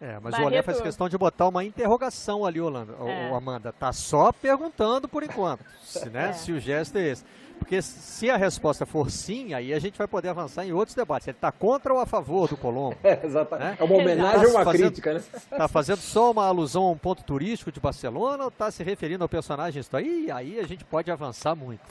É, 0.02 0.14
mas 0.14 0.32
Barreto... 0.32 0.44
o 0.44 0.46
Olé 0.48 0.62
faz 0.64 0.82
questão 0.82 1.10
de 1.10 1.18
botar 1.18 1.48
uma 1.48 1.64
interrogação 1.64 2.46
ali, 2.46 2.60
Holanda, 2.62 2.94
é. 3.02 3.32
Amanda. 3.32 3.74
Tá 3.74 3.92
só 3.92 4.32
perguntando 4.32 5.08
por 5.10 5.24
enquanto, 5.24 5.64
se, 5.82 6.10
né, 6.10 6.30
é. 6.30 6.34
se 6.34 6.52
o 6.52 6.60
gesto 6.60 6.98
é 6.98 7.10
esse. 7.10 7.26
Porque 7.60 7.82
se 7.82 8.30
a 8.30 8.38
resposta 8.38 8.86
for 8.86 9.12
sim, 9.12 9.54
aí 9.54 9.74
a 9.74 9.80
gente 9.80 9.98
vai 9.98 10.08
poder 10.08 10.30
avançar 10.30 10.66
em 10.66 10.72
outros 10.72 10.96
debates. 10.96 11.28
Ele 11.28 11.38
está 11.38 11.52
contra 11.52 11.94
ou 11.94 12.00
a 12.00 12.06
favor 12.06 12.48
do 12.48 12.58
Colombo? 12.58 12.98
É, 13.04 13.26
exatamente. 13.26 13.70
Né? 13.70 13.78
É 13.80 13.84
uma 13.84 13.96
homenagem 13.96 14.46
ou 14.46 14.52
uma 14.52 14.64
fazendo, 14.64 14.86
crítica, 14.88 15.14
né? 15.14 15.20
Está 15.34 15.68
fazendo 15.68 16.00
só 16.00 16.32
uma 16.32 16.46
alusão 16.46 16.84
a 16.84 16.92
um 16.92 16.98
ponto 16.98 17.24
turístico 17.24 17.72
de 17.72 17.80
Barcelona 17.80 18.44
ou 18.44 18.50
está 18.50 18.70
se 18.70 18.84
referindo 18.84 19.24
ao 19.24 19.30
personagem? 19.30 19.82
Aí, 19.94 20.32
aí 20.32 20.60
a 20.60 20.68
gente 20.68 20.86
pode 20.86 21.10
avançar 21.12 21.56
muito. 21.56 21.82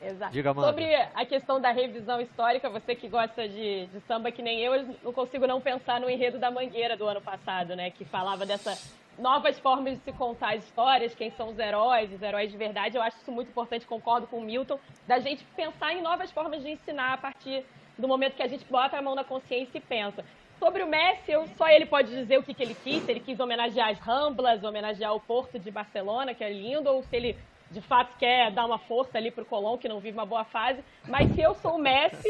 Exato. 0.00 0.32
Diga, 0.32 0.54
Sobre 0.54 0.94
a 0.94 1.24
questão 1.24 1.60
da 1.60 1.70
revisão 1.70 2.20
histórica, 2.20 2.68
você 2.68 2.94
que 2.94 3.08
gosta 3.08 3.48
de, 3.48 3.86
de, 3.86 4.00
samba 4.06 4.30
que 4.30 4.42
nem 4.42 4.60
eu, 4.60 4.74
eu 4.74 4.96
não 5.02 5.12
consigo 5.12 5.46
não 5.46 5.60
pensar 5.60 5.98
no 5.98 6.10
enredo 6.10 6.38
da 6.38 6.50
Mangueira 6.50 6.96
do 6.96 7.06
ano 7.06 7.20
passado, 7.20 7.74
né? 7.74 7.90
Que 7.90 8.04
falava 8.04 8.44
dessa 8.44 8.76
novas 9.18 9.58
formas 9.58 9.98
de 9.98 10.04
se 10.04 10.12
contar 10.12 10.56
histórias, 10.56 11.14
quem 11.14 11.30
são 11.32 11.48
os 11.48 11.58
heróis, 11.58 12.12
os 12.12 12.22
heróis 12.22 12.50
de 12.50 12.56
verdade. 12.56 12.96
Eu 12.96 13.02
acho 13.02 13.16
isso 13.18 13.32
muito 13.32 13.48
importante, 13.48 13.86
concordo 13.86 14.26
com 14.26 14.38
o 14.38 14.42
Milton, 14.42 14.78
da 15.06 15.18
gente 15.18 15.44
pensar 15.56 15.92
em 15.92 16.02
novas 16.02 16.30
formas 16.30 16.62
de 16.62 16.70
ensinar 16.70 17.14
a 17.14 17.18
partir 17.18 17.64
do 17.98 18.08
momento 18.08 18.34
que 18.34 18.42
a 18.42 18.48
gente 18.48 18.64
bota 18.64 18.96
a 18.96 19.02
mão 19.02 19.14
na 19.14 19.24
consciência 19.24 19.78
e 19.78 19.80
pensa. 19.80 20.24
Sobre 20.58 20.82
o 20.82 20.86
Messi, 20.86 21.32
eu, 21.32 21.46
só 21.56 21.68
ele 21.68 21.86
pode 21.86 22.10
dizer 22.10 22.38
o 22.38 22.42
que, 22.42 22.54
que 22.54 22.62
ele 22.62 22.74
quis, 22.74 23.02
se 23.02 23.10
ele 23.10 23.20
quis 23.20 23.38
homenagear 23.38 23.90
as 23.90 23.98
Ramblas, 23.98 24.62
homenagear 24.62 25.14
o 25.14 25.20
Porto 25.20 25.58
de 25.58 25.70
Barcelona, 25.70 26.34
que 26.34 26.44
é 26.44 26.52
lindo, 26.52 26.88
ou 26.88 27.02
se 27.02 27.14
ele 27.16 27.36
de 27.70 27.80
fato 27.80 28.16
quer 28.18 28.52
dar 28.52 28.66
uma 28.66 28.78
força 28.78 29.18
ali 29.18 29.30
pro 29.30 29.44
Colom, 29.44 29.76
que 29.76 29.88
não 29.88 30.00
vive 30.00 30.16
uma 30.16 30.26
boa 30.26 30.44
fase. 30.44 30.80
Mas 31.08 31.32
se 31.34 31.40
eu 31.40 31.54
sou 31.56 31.76
o 31.76 31.78
Messi, 31.78 32.28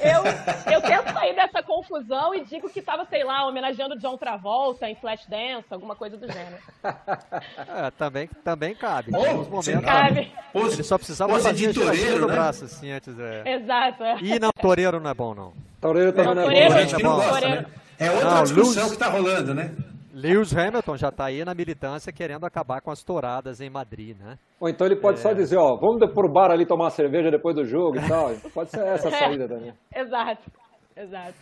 eu, 0.00 0.72
eu 0.72 0.80
tento 0.80 1.12
sair 1.12 1.34
dessa 1.34 1.62
confusão 1.62 2.34
e 2.34 2.44
digo 2.44 2.68
que 2.68 2.80
estava, 2.80 3.04
sei 3.06 3.24
lá, 3.24 3.46
homenageando 3.46 3.98
John 3.98 4.16
Travolta 4.16 4.88
em 4.88 4.94
Flashdance, 4.96 5.66
alguma 5.70 5.94
coisa 5.94 6.16
do 6.16 6.30
gênero. 6.30 6.58
É, 7.74 7.90
também, 7.92 8.28
também 8.44 8.74
cabe. 8.74 9.12
Oh, 9.14 9.44
momentos. 9.44 9.84
Cabe. 9.84 10.32
Ele 10.54 10.82
só 10.82 10.98
precisava 10.98 11.38
fazer 11.38 11.72
toreiro, 11.72 12.20
no 12.20 12.26
né? 12.26 12.34
braço, 12.34 12.64
assim, 12.64 12.90
antes. 12.90 13.18
É. 13.18 13.54
Exato. 13.54 14.02
É. 14.02 14.18
E 14.20 14.38
não, 14.38 14.50
Toreiro 14.50 15.00
não 15.00 15.10
é 15.10 15.14
bom, 15.14 15.34
não. 15.34 15.52
Toreiro 15.80 16.12
também 16.12 16.34
não, 16.34 16.42
não 16.42 16.50
é 16.50 16.66
bom. 16.66 16.68
Toreiro, 16.68 17.02
não, 17.02 17.22
é 17.22 17.40
bom. 17.40 17.48
Né? 17.48 17.66
É 17.98 18.10
outra 18.10 18.30
não, 18.30 18.42
discussão 18.42 18.82
Luz... 18.82 18.96
que 18.96 19.02
está 19.02 19.08
rolando, 19.08 19.54
né? 19.54 19.74
Lewis 20.12 20.54
Hamilton 20.54 20.96
já 20.96 21.08
está 21.08 21.24
aí 21.24 21.42
na 21.42 21.54
militância 21.54 22.12
querendo 22.12 22.44
acabar 22.44 22.82
com 22.82 22.90
as 22.90 23.02
touradas 23.02 23.62
em 23.62 23.70
Madrid, 23.70 24.16
né? 24.18 24.38
Ou 24.60 24.68
então 24.68 24.86
ele 24.86 24.96
pode 24.96 25.18
é... 25.18 25.22
só 25.22 25.32
dizer, 25.32 25.56
ó, 25.56 25.76
vamos 25.76 26.12
pro 26.12 26.30
bar 26.30 26.50
ali 26.50 26.66
tomar 26.66 26.84
uma 26.84 26.90
cerveja 26.90 27.30
depois 27.30 27.56
do 27.56 27.64
jogo 27.64 27.96
e 27.96 28.06
tal. 28.06 28.30
Pode 28.52 28.70
ser 28.70 28.80
essa 28.80 29.08
a 29.08 29.10
saída 29.10 29.48
também. 29.48 29.72
Exato. 29.94 30.50
Exato. 30.94 31.34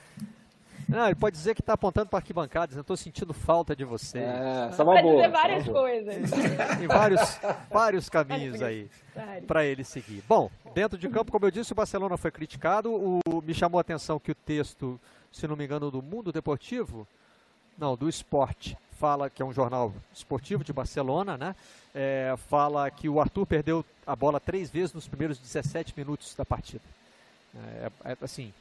Não, 0.89 1.07
ele 1.07 1.14
pode 1.14 1.37
dizer 1.37 1.55
que 1.55 1.61
está 1.61 1.75
apontando 1.75 2.09
para 2.09 2.18
arquibancadas, 2.18 2.75
eu 2.75 2.81
estou 2.81 2.97
sentindo 2.97 3.33
falta 3.33 3.77
de 3.77 3.85
você. 3.85 4.18
É, 4.18 4.66
essa 4.68 4.83
é 4.83 4.85
uma 4.85 4.95
Pode 4.95 5.03
boa. 5.03 5.14
dizer 5.14 5.25
é 5.25 5.31
várias 5.31 5.64
boa. 5.64 5.81
coisas. 5.81 6.31
Tem 6.79 6.89
vários, 6.89 7.41
vários 7.71 8.09
caminhos 8.09 8.61
aí 8.61 8.89
para 9.47 9.64
ele 9.64 9.85
seguir. 9.85 10.23
Bom, 10.29 10.51
dentro 10.75 10.99
de 10.99 11.09
campo, 11.09 11.31
como 11.31 11.47
eu 11.47 11.51
disse, 11.51 11.73
o 11.73 11.77
Barcelona 11.77 12.16
foi 12.16 12.33
criticado. 12.33 12.93
O, 12.93 13.21
me 13.41 13.55
chamou 13.55 13.79
a 13.79 13.83
atenção 13.83 14.18
que 14.18 14.33
o 14.33 14.35
texto, 14.35 15.01
se 15.31 15.47
não 15.47 15.55
me 15.55 15.64
engano, 15.64 15.93
do 15.93 16.03
Mundo 16.03 16.33
Deportivo, 16.33 17.07
não, 17.81 17.97
do 17.97 18.09
Esporte, 18.09 18.76
fala 18.99 19.31
que 19.31 19.41
é 19.41 19.45
um 19.45 19.53
jornal 19.53 19.93
esportivo 20.14 20.62
de 20.62 20.72
Barcelona, 20.72 21.39
né? 21.39 21.57
É, 21.95 22.35
fala 22.49 22.89
que 22.91 23.09
o 23.09 23.18
Arthur 23.20 23.47
perdeu 23.47 23.85
a 24.07 24.14
bola 24.14 24.39
três 24.39 24.70
vezes 24.70 24.93
nos 24.93 25.09
primeiros 25.09 25.39
17 25.39 25.95
minutos 25.97 26.35
da 26.35 26.45
partida. 26.45 26.85
É, 27.57 27.91
é, 28.05 28.16
assim, 28.20 28.53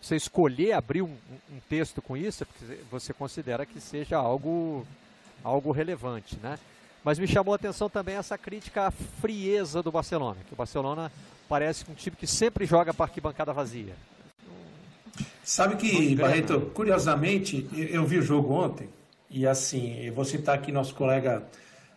você 0.00 0.14
escolher 0.16 0.72
abrir 0.72 1.02
um, 1.02 1.16
um- 1.50 1.60
texto 1.68 2.00
com 2.00 2.16
isso, 2.16 2.44
é 2.44 2.46
porque 2.46 2.78
você 2.90 3.12
considera 3.12 3.66
que 3.66 3.80
seja 3.80 4.16
algo, 4.16 4.86
algo 5.42 5.72
relevante, 5.72 6.38
né? 6.40 6.58
Mas 7.04 7.18
me 7.18 7.26
chamou 7.26 7.52
a 7.52 7.56
atenção 7.56 7.90
também 7.90 8.14
essa 8.14 8.38
crítica 8.38 8.86
à 8.86 8.90
frieza 8.90 9.82
do 9.82 9.90
Barcelona, 9.90 10.36
que 10.46 10.52
o 10.54 10.56
Barcelona 10.56 11.10
parece 11.48 11.84
um 11.90 11.94
time 11.94 12.16
que 12.16 12.26
sempre 12.26 12.64
joga 12.64 12.94
para 12.94 13.06
arquibancada 13.06 13.52
vazia. 13.52 13.94
Sabe 15.48 15.76
que, 15.76 16.14
Barreto, 16.14 16.60
curiosamente, 16.74 17.66
eu, 17.74 18.04
vi 18.04 18.18
o 18.18 18.22
jogo 18.22 18.52
ontem, 18.52 18.86
e 19.30 19.46
assim, 19.46 19.98
eu 20.04 20.12
vou 20.12 20.22
citar 20.22 20.54
aqui 20.54 20.70
nosso 20.70 20.94
colega 20.94 21.42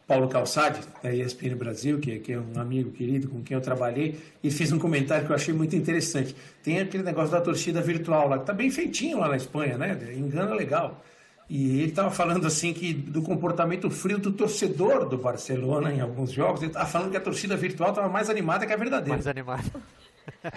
Paulo 0.07 0.29
Calçade, 0.29 0.79
da 1.03 1.13
ESPN 1.13 1.57
Brasil, 1.57 1.99
que, 1.99 2.17
que 2.19 2.31
é 2.31 2.39
um 2.39 2.57
amigo 2.57 2.91
querido 2.91 3.27
com 3.27 3.43
quem 3.43 3.55
eu 3.55 3.59
trabalhei, 3.59 4.17
e 4.41 4.49
fiz 4.49 4.71
um 4.71 4.79
comentário 4.79 5.25
que 5.25 5.33
eu 5.33 5.35
achei 5.35 5.53
muito 5.53 5.75
interessante. 5.75 6.33
Tem 6.63 6.79
aquele 6.79 7.03
negócio 7.03 7.29
da 7.29 7.41
torcida 7.41 7.81
virtual 7.81 8.29
lá, 8.29 8.39
que 8.39 8.45
tá 8.45 8.53
bem 8.53 8.71
feitinho 8.71 9.19
lá 9.19 9.27
na 9.27 9.35
Espanha, 9.35 9.77
né? 9.77 9.99
Engana 10.15 10.55
legal. 10.55 11.03
E 11.49 11.81
ele 11.81 11.89
estava 11.89 12.09
falando 12.09 12.47
assim 12.47 12.71
que 12.71 12.93
do 12.93 13.21
comportamento 13.21 13.89
frio 13.89 14.17
do 14.17 14.31
torcedor 14.31 15.09
do 15.09 15.17
Barcelona 15.17 15.91
em 15.91 15.99
alguns 15.99 16.31
jogos. 16.31 16.61
Ele 16.61 16.69
estava 16.69 16.85
falando 16.85 17.11
que 17.11 17.17
a 17.17 17.21
torcida 17.21 17.57
virtual 17.57 17.89
estava 17.89 18.07
mais 18.07 18.29
animada 18.29 18.65
que 18.65 18.71
a 18.71 18.77
verdadeira. 18.77 19.15
Mais 19.15 19.27
animado. 19.27 19.69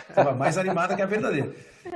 Estava 0.08 0.32
mais 0.34 0.56
animada 0.58 0.94
que 0.94 1.02
a 1.02 1.06
verdadeira. 1.06 1.52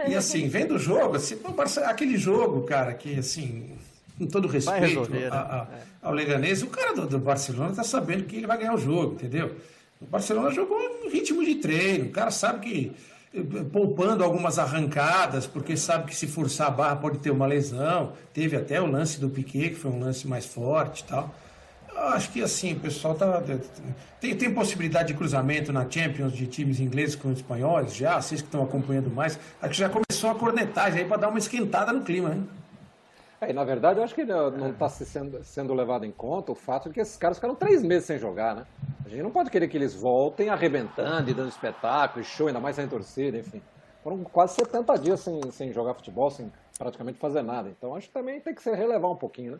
E 0.07 0.15
assim, 0.15 0.49
vendo 0.49 0.75
o 0.75 0.79
jogo, 0.79 1.17
assim, 1.17 1.39
aquele 1.87 2.17
jogo, 2.17 2.63
cara, 2.63 2.93
que 2.95 3.19
assim, 3.19 3.77
com 4.19 4.27
todo 4.27 4.47
respeito 4.49 4.81
resolver, 4.89 5.19
né? 5.31 5.37
a- 5.37 5.41
a- 5.41 5.67
ao 6.03 6.13
Leganês, 6.13 6.63
o 6.63 6.67
cara 6.69 6.95
do, 6.95 7.07
do 7.07 7.19
Barcelona 7.19 7.71
está 7.71 7.83
sabendo 7.85 8.25
que 8.25 8.37
ele 8.37 8.47
vai 8.47 8.59
ganhar 8.59 8.75
o 8.75 8.79
jogo, 8.79 9.15
entendeu? 9.15 9.57
O 10.01 10.07
Barcelona 10.07 10.51
jogou 10.53 10.79
em 11.05 11.11
ritmo 11.11 11.45
de 11.45 11.57
treino, 11.57 12.07
o 12.07 12.11
cara 12.11 12.31
sabe 12.31 12.61
que 12.61 12.93
eh, 13.35 13.41
poupando 13.73 14.23
algumas 14.23 14.59
arrancadas, 14.59 15.47
porque 15.47 15.77
sabe 15.77 16.07
que 16.07 16.15
se 16.17 16.27
forçar 16.27 16.69
a 16.69 16.71
barra 16.71 16.97
pode 16.97 17.19
ter 17.19 17.31
uma 17.31 17.47
lesão. 17.47 18.13
Teve 18.33 18.57
até 18.57 18.81
o 18.81 18.87
lance 18.87 19.19
do 19.21 19.29
Piquet, 19.29 19.71
que 19.71 19.75
foi 19.77 19.91
um 19.91 19.99
lance 20.01 20.27
mais 20.29 20.47
forte 20.47 21.01
e 21.01 21.05
tal. 21.05 21.35
Acho 21.99 22.31
que 22.31 22.43
assim, 22.43 22.75
o 22.75 22.81
pessoal 22.81 23.15
tá. 23.15 23.43
Tem, 24.21 24.37
tem 24.37 24.55
possibilidade 24.55 25.09
de 25.09 25.15
cruzamento 25.15 25.73
na 25.73 25.89
Champions 25.89 26.33
de 26.33 26.47
times 26.47 26.81
ingleses 26.81 27.15
com 27.15 27.31
espanhóis 27.33 27.95
já? 27.95 28.21
Vocês 28.21 28.41
que 28.41 28.49
estão 28.49 28.63
acompanhando 28.63 29.11
mais. 29.11 29.39
Acho 29.61 29.73
que 29.73 29.79
já 29.79 29.89
começou 29.89 30.31
a 30.31 30.35
cornetagem 30.35 31.03
aí 31.03 31.09
para 31.09 31.19
dar 31.19 31.29
uma 31.29 31.39
esquentada 31.39 31.93
no 31.93 32.03
clima, 32.03 32.35
hein? 32.35 32.49
É, 33.41 33.53
na 33.53 33.63
verdade, 33.63 34.01
eu 34.01 34.05
acho 34.05 34.15
que 34.15 34.25
não 34.25 34.71
está 34.71 34.89
sendo, 34.89 35.45
sendo 35.45 35.73
levado 35.73 36.05
em 36.05 36.11
conta 36.11 36.51
o 36.51 36.57
fato 36.57 36.89
de 36.89 36.95
que 36.95 37.01
esses 37.01 37.17
caras 37.17 37.37
ficaram 37.37 37.55
três 37.55 37.83
meses 37.85 38.07
sem 38.07 38.19
jogar, 38.19 38.55
né? 38.55 38.67
A 39.05 39.09
gente 39.09 39.23
não 39.23 39.31
pode 39.31 39.49
querer 39.49 39.69
que 39.69 39.77
eles 39.77 39.95
voltem 39.95 40.49
arrebentando 40.49 41.31
e 41.31 41.35
dando 41.35 41.49
espetáculo, 41.49 42.21
e 42.21 42.25
show, 42.25 42.49
ainda 42.49 42.59
mais 42.59 42.75
sem 42.75 42.89
torcida, 42.89 43.39
enfim. 43.39 43.63
Foram 44.03 44.25
quase 44.25 44.55
70 44.55 44.99
dias 44.99 45.21
sem, 45.21 45.41
sem 45.53 45.73
jogar 45.73 45.95
futebol, 45.95 46.31
sem 46.31 46.53
praticamente 46.77 47.19
fazer 47.19 47.43
nada. 47.43 47.69
Então 47.69 47.95
acho 47.95 48.09
que 48.09 48.13
também 48.13 48.41
tem 48.41 48.55
que 48.55 48.63
se 48.63 48.75
relevar 48.75 49.09
um 49.09 49.17
pouquinho, 49.17 49.53
né? 49.53 49.59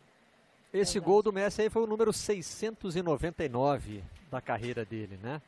Esse 0.73 1.01
gol 1.01 1.23
do 1.23 1.33
Messi 1.33 1.63
aí 1.63 1.71
foi 1.71 1.83
o 1.83 1.87
número 1.87 2.13
699 2.13 4.05
da 4.31 4.41
carreira 4.41 4.85
dele, 4.85 5.19
né? 5.23 5.41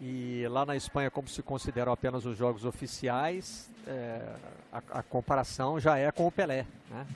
E 0.00 0.46
lá 0.48 0.64
na 0.64 0.76
Espanha, 0.76 1.10
como 1.10 1.28
se 1.28 1.42
consideram 1.42 1.92
apenas 1.92 2.24
os 2.24 2.36
jogos 2.36 2.64
oficiais, 2.64 3.68
é, 3.86 4.34
a, 4.72 4.82
a 4.98 5.02
comparação 5.02 5.78
já 5.78 5.98
é 5.98 6.10
com 6.10 6.26
o 6.26 6.32
Pelé, 6.32 6.66
né? 6.90 7.06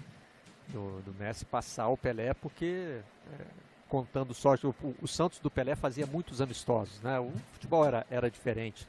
Do, 0.68 1.00
do 1.02 1.14
Messi 1.14 1.44
passar 1.44 1.88
o 1.88 1.96
Pelé, 1.96 2.34
porque 2.34 3.00
é, 3.32 3.44
contando 3.88 4.34
só 4.34 4.54
o, 4.54 4.94
o 5.00 5.06
Santos 5.06 5.38
do 5.38 5.50
Pelé 5.50 5.76
fazia 5.76 6.06
muitos 6.06 6.40
amistosos, 6.40 7.00
né? 7.00 7.18
O 7.20 7.32
futebol 7.52 7.84
era, 7.84 8.04
era 8.10 8.28
diferente 8.28 8.88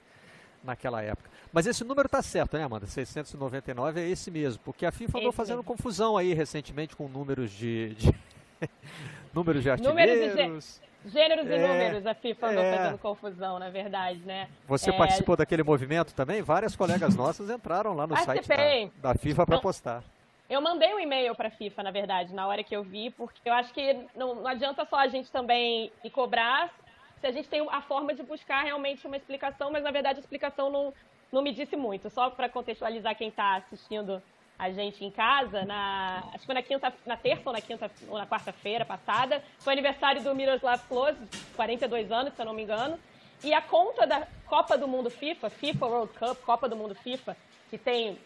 naquela 0.63 1.01
época. 1.03 1.29
Mas 1.53 1.65
esse 1.65 1.83
número 1.83 2.09
tá 2.09 2.21
certo, 2.21 2.57
né, 2.57 2.63
Amanda? 2.63 2.85
699 2.87 4.01
é 4.01 4.09
esse 4.09 4.29
mesmo, 4.29 4.61
porque 4.63 4.85
a 4.85 4.91
FIFA 4.91 5.19
andou 5.19 5.31
fazendo 5.31 5.57
mesmo. 5.57 5.67
confusão 5.67 6.17
aí 6.17 6.33
recentemente 6.33 6.95
com 6.95 7.07
números 7.07 7.51
de, 7.51 7.95
de 7.95 8.13
números 9.33 9.63
de 9.63 9.69
Números 9.81 10.17
artilheiros. 10.19 10.81
Gêneros 11.05 11.47
e 11.47 11.53
É, 11.53 11.67
números, 11.67 12.05
a 12.05 12.13
FIFA 12.13 12.47
andou 12.47 12.63
é. 12.63 12.77
fazendo 12.77 12.97
confusão, 12.97 13.59
na 13.59 13.69
verdade, 13.69 14.19
né? 14.19 14.49
Você 14.67 14.89
É, 14.89 14.93
participou 14.93 15.37
daquele 15.37 15.63
movimento 15.63 16.13
também? 16.13 16.41
Várias 16.41 16.75
colegas 16.75 17.15
nossas 17.15 17.49
entraram 17.49 17.93
lá 17.93 18.05
no 18.05 18.17
site 18.17 18.47
da, 18.47 19.11
da 19.13 19.15
FIFA 19.15 19.45
para 19.45 19.59
postar. 19.59 20.03
Eu 20.49 20.61
mandei 20.61 20.93
um 20.93 20.99
e-mail 20.99 21.35
para 21.35 21.49
a 21.49 21.51
FIFA, 21.51 21.83
na 21.83 21.91
verdade, 21.91 22.33
na 22.33 22.47
hora 22.47 22.63
que 22.63 22.75
eu 22.75 22.83
vi, 22.83 23.09
porque 23.11 23.39
eu 23.45 23.53
acho 23.53 23.73
que 23.73 23.97
não, 24.15 24.35
não 24.35 24.47
adianta 24.47 24.85
só 24.85 24.97
a 24.97 25.07
gente 25.07 25.31
também 25.31 25.91
ir 26.03 26.09
cobrar 26.09 26.73
se 27.19 27.27
a 27.27 27.31
gente 27.31 27.49
tem 27.49 27.65
a 27.69 27.81
forma 27.81 28.13
de 28.13 28.23
buscar 28.23 28.63
realmente 28.63 29.05
uma 29.07 29.17
explicação, 29.17 29.71
mas 29.71 29.83
na 29.83 29.91
verdade 29.91 30.19
a 30.19 30.21
explicação 30.21 30.69
não, 30.69 30.93
não 31.31 31.41
me 31.41 31.51
disse 31.51 31.75
muito. 31.75 32.09
Só 32.09 32.29
para 32.29 32.47
contextualizar 32.47 33.15
quem 33.15 33.29
está 33.29 33.55
assistindo 33.55 34.21
a 34.57 34.71
gente 34.71 35.05
em 35.05 35.11
casa, 35.11 35.63
na, 35.65 36.23
acho 36.29 36.39
que 36.39 36.45
foi 36.45 36.55
na, 36.55 36.61
quinta, 36.63 36.93
na 37.05 37.15
terça 37.15 37.43
ou 37.45 37.53
na 37.53 37.61
quinta 37.61 37.91
ou 38.07 38.17
na 38.17 38.25
quarta-feira 38.25 38.83
passada, 38.83 39.43
foi 39.59 39.73
aniversário 39.73 40.23
do 40.23 40.33
Miroslav 40.33 40.81
Klose, 40.87 41.19
42 41.55 42.11
anos, 42.11 42.33
se 42.33 42.41
eu 42.41 42.45
não 42.45 42.53
me 42.53 42.63
engano, 42.63 42.99
e 43.43 43.53
a 43.53 43.61
conta 43.61 44.07
da 44.07 44.27
Copa 44.47 44.77
do 44.77 44.87
Mundo 44.87 45.09
FIFA, 45.09 45.49
FIFA 45.49 45.85
World 45.85 46.13
Cup, 46.17 46.39
Copa 46.43 46.67
do 46.67 46.75
Mundo 46.75 46.95
FIFA, 46.95 47.37
que 47.69 47.77
tem 47.77 48.17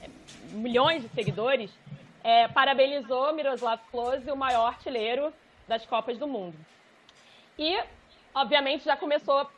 é, 0.00 0.08
milhões 0.52 1.02
de 1.02 1.08
seguidores, 1.08 1.70
é, 2.22 2.46
parabenizou 2.48 3.32
Miroslav 3.34 3.80
Klose, 3.90 4.30
o 4.30 4.36
maior 4.36 4.66
artilheiro 4.66 5.32
das 5.66 5.84
Copas 5.86 6.18
do 6.18 6.26
Mundo. 6.26 6.56
E, 7.58 7.82
obviamente, 8.34 8.84
já 8.84 8.96
começou. 8.96 9.50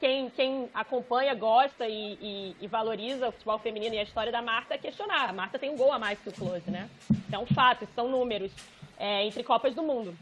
Quem, 0.00 0.28
quem 0.30 0.68
acompanha, 0.74 1.34
gosta 1.34 1.86
e, 1.88 2.14
e- 2.20 2.56
e 2.60 2.66
valoriza 2.66 3.28
o 3.28 3.32
futebol 3.32 3.58
feminino 3.58 3.94
e 3.94 3.98
a 3.98 4.02
história 4.02 4.30
da 4.32 4.42
Marta 4.42 4.74
a 4.74 4.78
questionar. 4.78 5.30
A 5.30 5.32
Marta 5.32 5.58
tem 5.58 5.70
um 5.70 5.76
gol 5.76 5.92
a 5.92 5.98
mais 5.98 6.18
que 6.18 6.28
o 6.28 6.32
Close, 6.32 6.70
né? 6.70 6.90
É 7.32 7.38
um 7.38 7.46
fato, 7.46 7.84
isso 7.84 7.92
são 7.94 8.08
números 8.08 8.52
é, 8.98 9.24
entre 9.24 9.42
Copas 9.42 9.74
do 9.74 9.82
Mundo. 9.82 10.16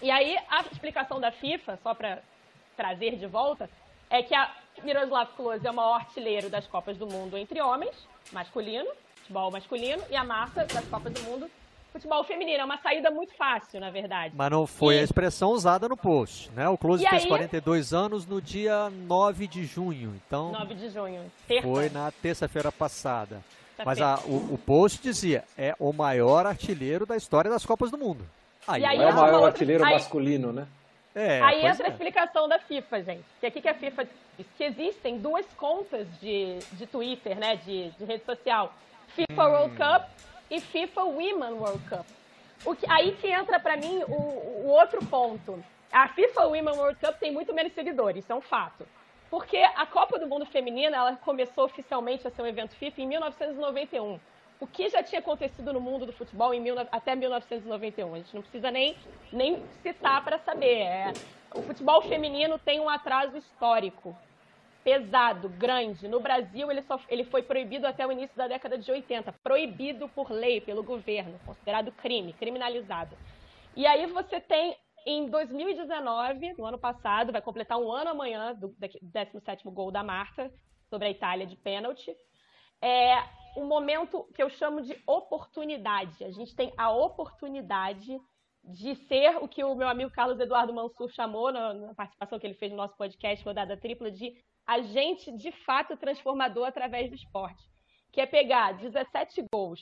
E 0.00 0.10
aí, 0.10 0.36
a 0.48 0.60
explicação 0.70 1.18
da 1.18 1.32
FIFA, 1.32 1.78
só 1.82 1.94
para 1.94 2.22
trazer 2.76 3.16
de 3.16 3.26
volta, 3.26 3.68
é 4.10 4.22
que 4.22 4.34
a 4.34 4.52
Miroslav 4.82 5.30
Klose 5.34 5.66
é 5.66 5.70
o 5.70 5.74
maior 5.74 5.94
artilheiro 5.94 6.48
das 6.50 6.66
Copas 6.66 6.96
do 6.98 7.06
Mundo 7.06 7.36
entre 7.36 7.60
homens, 7.60 7.96
masculino, 8.32 8.88
futebol 9.16 9.50
masculino, 9.50 10.02
e 10.10 10.14
a 10.14 10.22
Marta 10.22 10.64
das 10.66 10.84
Copas 10.86 11.12
do 11.12 11.20
Mundo, 11.22 11.50
futebol 11.96 12.22
feminino. 12.24 12.60
É 12.60 12.64
uma 12.64 12.78
saída 12.78 13.10
muito 13.10 13.34
fácil, 13.34 13.80
na 13.80 13.90
verdade. 13.90 14.34
Mas 14.36 14.50
não 14.50 14.66
foi 14.66 14.96
E- 14.96 15.00
a 15.00 15.02
expressão 15.02 15.50
usada 15.50 15.88
no 15.88 15.96
post, 15.96 16.50
né? 16.52 16.68
O 16.68 16.76
Close 16.78 17.04
E 17.04 17.08
fez 17.08 17.22
aí- 17.22 17.28
42 17.28 17.92
anos 17.92 18.26
no 18.26 18.40
dia 18.40 18.90
9 18.90 19.46
de 19.46 19.64
junho, 19.64 20.14
então 20.26 20.52
9 20.52 20.74
de 20.74 20.88
junho, 20.90 21.30
terça. 21.48 21.66
foi 21.66 21.88
na 21.90 22.10
terça-feira 22.10 22.70
passada. 22.70 23.40
Mas 23.84 23.98
Terça-feira. 23.98 24.36
a- 24.36 24.50
o, 24.50 24.54
o 24.54 24.58
post 24.58 25.02
dizia, 25.02 25.44
é 25.58 25.74
o 25.78 25.92
maior 25.92 26.46
artilheiro 26.46 27.04
da 27.04 27.16
história 27.16 27.50
das 27.50 27.64
Copas 27.66 27.90
do 27.90 27.98
Mundo. 27.98 28.24
Aí, 28.66 28.84
aí 28.84 28.96
Não 28.98 29.04
é 29.08 29.10
o 29.12 29.14
maior 29.14 29.32
outra- 29.34 29.48
artilheiro 29.48 29.84
aí- 29.84 29.92
masculino, 29.92 30.52
né? 30.52 30.66
é, 31.14 31.40
Aí 31.42 31.64
entra 31.66 31.84
a 31.84 31.88
é. 31.88 31.90
explicação 31.92 32.48
da 32.48 32.58
FIFA, 32.58 33.02
gente. 33.02 33.24
Que 33.40 33.46
aqui 33.46 33.60
que 33.60 33.68
a 33.68 33.74
FIFA 33.74 34.08
diz 34.38 34.46
que 34.56 34.64
existem 34.64 35.18
duas 35.18 35.46
contas 35.56 36.06
de, 36.20 36.58
de 36.72 36.86
Twitter, 36.86 37.38
né, 37.38 37.56
de, 37.56 37.90
de 37.90 38.04
rede 38.04 38.24
social. 38.24 38.72
FIFA 39.14 39.46
Hum. 39.48 39.50
World 39.52 39.76
Cup 39.76 40.02
e 40.50 40.60
FIFA 40.60 41.04
Women 41.04 41.54
World 41.54 41.88
Cup. 41.88 42.06
O 42.64 42.74
que, 42.74 42.90
aí 42.90 43.12
que 43.12 43.28
entra 43.28 43.60
pra 43.60 43.76
mim 43.76 44.02
o, 44.08 44.12
o 44.12 44.66
outro 44.68 45.04
ponto. 45.06 45.62
A 45.92 46.08
FIFA 46.08 46.46
Women 46.46 46.76
World 46.76 46.98
Cup 46.98 47.16
tem 47.18 47.32
muito 47.32 47.54
menos 47.54 47.72
seguidores, 47.72 48.24
isso 48.24 48.32
é 48.32 48.34
um 48.34 48.40
fato. 48.40 48.86
Porque 49.30 49.56
a 49.56 49.86
Copa 49.86 50.18
do 50.18 50.26
Mundo 50.26 50.46
Feminina, 50.46 50.96
ela 50.96 51.16
começou 51.16 51.64
oficialmente 51.64 52.26
a 52.26 52.30
ser 52.30 52.42
um 52.42 52.46
evento 52.46 52.74
FIFA 52.76 53.02
em 53.02 53.06
1991. 53.06 54.20
O 54.58 54.66
que 54.66 54.88
já 54.88 55.02
tinha 55.02 55.18
acontecido 55.18 55.72
no 55.72 55.80
mundo 55.80 56.06
do 56.06 56.12
futebol 56.12 56.54
em 56.54 56.60
mil, 56.60 56.76
até 56.90 57.14
1991? 57.14 58.14
A 58.14 58.18
gente 58.18 58.34
não 58.34 58.42
precisa 58.42 58.70
nem, 58.70 58.96
nem 59.32 59.62
citar 59.82 60.24
para 60.24 60.38
saber. 60.38 60.78
É, 60.78 61.12
o 61.54 61.62
futebol 61.62 62.00
feminino 62.02 62.58
tem 62.58 62.80
um 62.80 62.88
atraso 62.88 63.36
histórico 63.36 64.16
pesado, 64.86 65.48
grande. 65.48 66.06
No 66.06 66.20
Brasil, 66.20 66.70
ele, 66.70 66.80
só, 66.82 67.00
ele 67.08 67.24
foi 67.24 67.42
proibido 67.42 67.88
até 67.88 68.06
o 68.06 68.12
início 68.12 68.36
da 68.36 68.46
década 68.46 68.78
de 68.78 68.88
80. 68.88 69.32
Proibido 69.42 70.08
por 70.10 70.30
lei, 70.30 70.60
pelo 70.60 70.84
governo. 70.84 71.40
Considerado 71.44 71.90
crime, 71.90 72.32
criminalizado. 72.32 73.16
E 73.74 73.84
aí 73.84 74.06
você 74.06 74.40
tem, 74.40 74.76
em 75.04 75.28
2019, 75.28 76.54
no 76.56 76.64
ano 76.64 76.78
passado, 76.78 77.32
vai 77.32 77.42
completar 77.42 77.78
um 77.78 77.90
ano 77.90 78.10
amanhã 78.10 78.54
do 78.54 78.68
17º 78.78 79.64
gol 79.72 79.90
da 79.90 80.04
Marta 80.04 80.52
sobre 80.88 81.08
a 81.08 81.10
Itália 81.10 81.48
de 81.48 81.56
pênalti. 81.56 82.16
É, 82.80 83.24
um 83.56 83.64
momento 83.64 84.22
que 84.36 84.42
eu 84.42 84.48
chamo 84.48 84.82
de 84.82 84.96
oportunidade. 85.04 86.22
A 86.22 86.30
gente 86.30 86.54
tem 86.54 86.72
a 86.78 86.92
oportunidade 86.92 88.20
de 88.66 88.96
ser 89.06 89.36
o 89.36 89.48
que 89.48 89.62
o 89.62 89.74
meu 89.74 89.88
amigo 89.88 90.10
Carlos 90.10 90.40
Eduardo 90.40 90.74
Mansur 90.74 91.10
chamou 91.10 91.52
na, 91.52 91.72
na 91.72 91.94
participação 91.94 92.38
que 92.38 92.46
ele 92.46 92.54
fez 92.54 92.70
no 92.72 92.78
nosso 92.78 92.96
podcast 92.96 93.44
Rodada 93.44 93.76
Tripla 93.76 94.10
de 94.10 94.34
agente 94.66 95.30
de 95.36 95.52
fato 95.64 95.96
transformador 95.96 96.66
através 96.66 97.08
do 97.08 97.14
esporte, 97.14 97.62
que 98.10 98.20
é 98.20 98.26
pegar 98.26 98.72
17 98.72 99.44
gols 99.52 99.80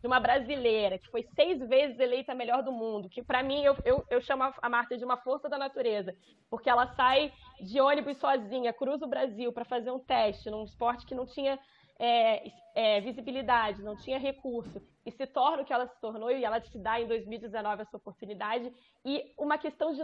de 0.00 0.06
uma 0.06 0.20
brasileira 0.20 0.98
que 0.98 1.08
foi 1.10 1.22
seis 1.34 1.58
vezes 1.66 1.98
eleita 1.98 2.32
a 2.32 2.34
melhor 2.34 2.62
do 2.62 2.72
mundo, 2.72 3.08
que 3.08 3.22
para 3.22 3.42
mim 3.42 3.62
eu, 3.62 3.74
eu, 3.84 4.04
eu, 4.10 4.20
chamo 4.20 4.42
a 4.60 4.68
Marta 4.68 4.98
de 4.98 5.04
uma 5.04 5.16
força 5.16 5.48
da 5.48 5.56
natureza, 5.56 6.14
porque 6.50 6.68
ela 6.68 6.92
sai 6.94 7.32
de 7.60 7.80
ônibus 7.80 8.18
sozinha, 8.18 8.72
cruza 8.72 9.06
o 9.06 9.08
Brasil 9.08 9.50
para 9.50 9.64
fazer 9.64 9.90
um 9.90 9.98
teste 9.98 10.50
num 10.50 10.64
esporte 10.64 11.06
que 11.06 11.14
não 11.14 11.24
tinha 11.24 11.58
é, 11.98 12.50
é, 12.74 13.00
visibilidade, 13.00 13.82
não 13.82 13.96
tinha 13.96 14.18
recurso, 14.18 14.82
e 15.06 15.10
se 15.10 15.26
torna 15.26 15.62
o 15.62 15.64
que 15.64 15.72
ela 15.72 15.86
se 15.86 16.00
tornou, 16.00 16.30
e 16.30 16.44
ela 16.44 16.60
te 16.60 16.78
dá 16.78 17.00
em 17.00 17.06
2019 17.06 17.82
essa 17.82 17.96
oportunidade, 17.96 18.72
e 19.04 19.32
uma 19.38 19.58
questão 19.58 19.92
de 19.92 20.02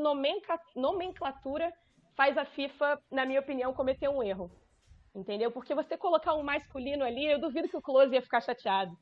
nomenclatura 0.76 1.72
faz 2.14 2.36
a 2.36 2.45
FIFA, 2.45 3.01
na 3.11 3.24
minha 3.24 3.41
opinião, 3.41 3.72
cometer 3.72 4.09
um 4.09 4.22
erro. 4.22 4.51
Entendeu? 5.14 5.51
Porque 5.51 5.74
você 5.74 5.97
colocar 5.97 6.34
um 6.34 6.43
masculino 6.43 7.05
ali, 7.05 7.26
eu 7.26 7.41
duvido 7.41 7.68
que 7.68 7.76
o 7.76 7.82
Close 7.82 8.14
ia 8.14 8.22
ficar 8.22 8.41
chateado. 8.41 8.97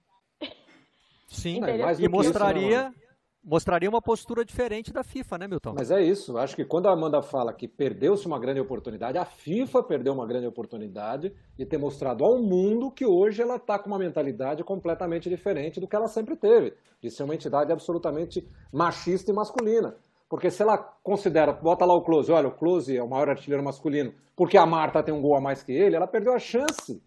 Sim, 1.27 1.61
e 1.99 2.09
mostraria, 2.09 2.89
isso, 2.89 3.01
né, 3.01 3.08
mostraria 3.49 3.89
uma 3.89 4.03
postura 4.03 4.45
diferente 4.45 4.93
da 4.93 5.03
FIFA, 5.03 5.39
né, 5.39 5.49
Milton? 5.49 5.73
Mas 5.75 5.91
é 5.91 6.03
isso. 6.03 6.37
Acho 6.37 6.55
que 6.55 6.67
quando 6.67 6.87
a 6.87 6.93
Amanda 6.93 7.23
fala 7.23 7.53
que 7.53 7.67
perdeu-se 7.67 8.27
uma 8.27 8.39
grande 8.39 8.61
oportunidade, 8.61 9.17
a 9.17 9.25
FIFA 9.25 9.83
perdeu 9.83 10.13
uma 10.13 10.27
grande 10.27 10.47
oportunidade 10.47 11.33
de 11.57 11.65
ter 11.65 11.79
mostrado 11.79 12.25
ao 12.25 12.39
mundo 12.43 12.91
que 12.91 13.07
hoje 13.07 13.41
ela 13.41 13.57
está 13.57 13.79
com 13.79 13.89
uma 13.89 13.99
mentalidade 13.99 14.63
completamente 14.63 15.31
diferente 15.31 15.81
do 15.81 15.89
que 15.89 15.97
ela 15.97 16.09
sempre 16.09 16.37
teve, 16.37 16.75
de 17.01 17.11
ser 17.11 17.23
uma 17.23 17.35
entidade 17.35 17.73
absolutamente 17.73 18.47
machista 18.71 19.31
e 19.31 19.35
masculina. 19.35 19.97
Porque 20.29 20.51
se 20.51 20.61
ela 20.63 20.77
considera, 21.03 21.51
bota 21.53 21.87
lá 21.87 21.95
o 21.95 22.03
Close, 22.03 22.31
olha, 22.31 22.49
o 22.49 22.55
Close 22.55 22.95
é 22.95 23.03
o 23.03 23.09
maior 23.09 23.31
artilheiro 23.31 23.65
masculino, 23.65 24.13
porque 24.37 24.59
a 24.59 24.67
Marta 24.67 25.03
tem 25.03 25.15
um 25.15 25.23
gol 25.23 25.35
a 25.35 25.41
mais 25.41 25.63
que 25.63 25.73
ele, 25.73 25.97
ela 25.97 26.07
perdeu 26.07 26.35
a 26.35 26.39
chance 26.39 27.03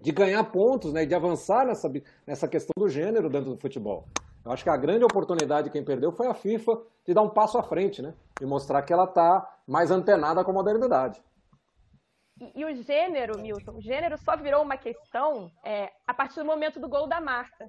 de 0.00 0.12
ganhar 0.12 0.44
pontos 0.44 0.92
né, 0.92 1.04
de 1.04 1.14
avançar 1.16 1.66
nessa, 1.66 1.90
nessa 2.24 2.46
questão 2.46 2.72
do 2.76 2.88
gênero 2.88 3.28
dentro 3.28 3.50
do 3.50 3.56
futebol. 3.56 4.06
Eu 4.44 4.52
acho 4.52 4.64
que 4.64 4.70
a 4.70 4.76
grande 4.76 5.04
oportunidade 5.04 5.70
quem 5.70 5.84
perdeu 5.84 6.12
foi 6.12 6.26
a 6.26 6.34
FIFA 6.34 6.72
de 7.06 7.12
dar 7.12 7.22
um 7.22 7.28
passo 7.28 7.58
à 7.58 7.62
frente, 7.62 8.00
né? 8.00 8.14
E 8.40 8.46
mostrar 8.46 8.82
que 8.82 8.92
ela 8.92 9.04
está 9.04 9.46
mais 9.66 9.90
antenada 9.90 10.42
com 10.42 10.50
a 10.50 10.54
modernidade. 10.54 11.22
E, 12.40 12.60
e, 12.60 12.64
o 12.64 12.74
gênero, 12.82 13.38
Milton, 13.38 13.72
o 13.72 13.82
gênero 13.82 14.16
só 14.16 14.36
virou 14.36 14.62
uma 14.62 14.78
questão 14.78 15.50
é, 15.62 15.90
a 16.06 16.14
partir 16.14 16.40
do 16.40 16.46
momento 16.46 16.80
do 16.80 16.88
gol 16.88 17.06
da 17.06 17.20
Marta. 17.20 17.66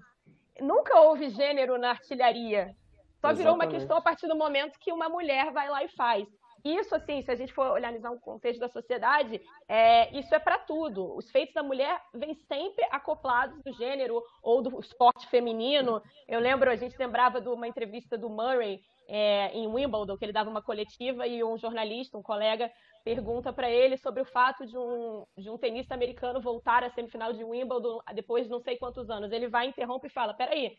Nunca 0.61 0.97
houve 1.01 1.30
gênero 1.30 1.78
na 1.78 1.89
artilharia. 1.89 2.74
Só 3.19 3.30
Exatamente. 3.30 3.38
virou 3.38 3.55
uma 3.55 3.67
questão 3.67 3.97
a 3.97 4.01
partir 4.01 4.28
do 4.28 4.38
momento 4.38 4.80
que 4.80 4.93
uma 4.93 5.09
mulher 5.09 5.51
vai 5.51 5.69
lá 5.69 5.84
e 5.84 5.89
faz. 5.89 6.26
Isso, 6.64 6.95
assim, 6.95 7.22
se 7.22 7.32
a 7.32 7.36
gente 7.36 7.53
for 7.53 7.72
olhar 7.72 7.91
um 7.93 8.20
contexto 8.20 8.59
da 8.59 8.70
sociedade, 8.70 9.41
é, 9.68 10.16
isso 10.18 10.34
é 10.34 10.39
para 10.39 10.59
tudo. 10.59 11.16
Os 11.16 11.30
feitos 11.32 11.53
da 11.53 11.64
mulher 11.64 12.01
vêm 12.14 12.34
sempre 12.34 12.86
acoplados 12.91 13.62
do 13.64 13.74
gênero 13.74 14.22
ou 14.43 14.62
do 14.62 14.80
esporte 14.80 15.28
feminino. 15.28 16.01
Eu 16.28 16.39
lembro, 16.39 16.70
a 16.70 16.76
gente 16.76 16.97
lembrava 16.97 17.41
de 17.41 17.49
uma 17.49 17.68
entrevista 17.68 18.18
do 18.18 18.30
Murray 18.30 18.80
é, 19.07 19.51
em 19.53 19.68
Wimbledon, 19.68 20.18
que 20.18 20.24
ele 20.24 20.32
dava 20.32 20.49
uma 20.49 20.62
coletiva 20.62 21.28
e 21.28 21.43
um 21.43 21.57
jornalista, 21.57 22.18
um 22.18 22.24
colega, 22.24 22.72
pergunta 23.03 23.51
para 23.51 23.70
ele 23.70 23.97
sobre 23.97 24.22
o 24.22 24.26
fato 24.26 24.66
de 24.66 24.78
um, 24.78 25.26
de 25.38 25.49
um 25.49 25.57
tenista 25.57 25.93
americano 25.93 26.39
voltar 26.39 26.84
à 26.84 26.89
semifinal 26.91 27.34
de 27.34 27.43
Wimbledon 27.43 27.99
depois 28.14 28.45
de 28.45 28.51
não 28.51 28.62
sei 28.62 28.78
quantos 28.78 29.09
anos. 29.09 29.32
Ele 29.32 29.47
vai, 29.47 29.68
interrompe 29.68 30.07
e 30.07 30.12
fala: 30.12 30.34
peraí, 30.34 30.78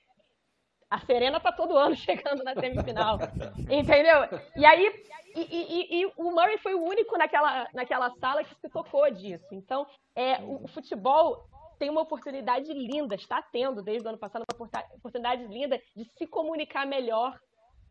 a 0.93 0.99
Serena 0.99 1.41
tá 1.41 1.51
todo 1.51 1.77
ano 1.77 1.97
chegando 1.97 2.45
na 2.45 2.55
semifinal. 2.55 3.19
entendeu? 3.71 4.29
E 4.55 4.67
aí, 4.67 4.93
e, 5.35 5.41
e, 5.41 6.03
e, 6.03 6.13
o 6.19 6.31
Murray 6.31 6.59
foi 6.59 6.75
o 6.75 6.83
único 6.83 7.17
naquela, 7.17 7.67
naquela 7.73 8.11
sala 8.17 8.45
que 8.45 8.55
se 8.57 8.69
tocou 8.69 9.11
disso. 9.11 9.47
Então, 9.53 9.87
é, 10.15 10.43
o, 10.43 10.65
o 10.65 10.69
futebol 10.69 11.49
tem 11.79 11.89
uma 11.89 12.03
oportunidade 12.03 12.71
linda, 12.75 13.15
está 13.15 13.41
tendo 13.41 13.83
desde 13.83 14.07
o 14.07 14.11
ano 14.11 14.19
passado 14.19 14.45
uma 14.49 14.69
oportunidade 14.97 15.45
linda 15.47 15.81
de 15.97 16.05
se 16.05 16.27
comunicar 16.27 16.87
melhor 16.87 17.39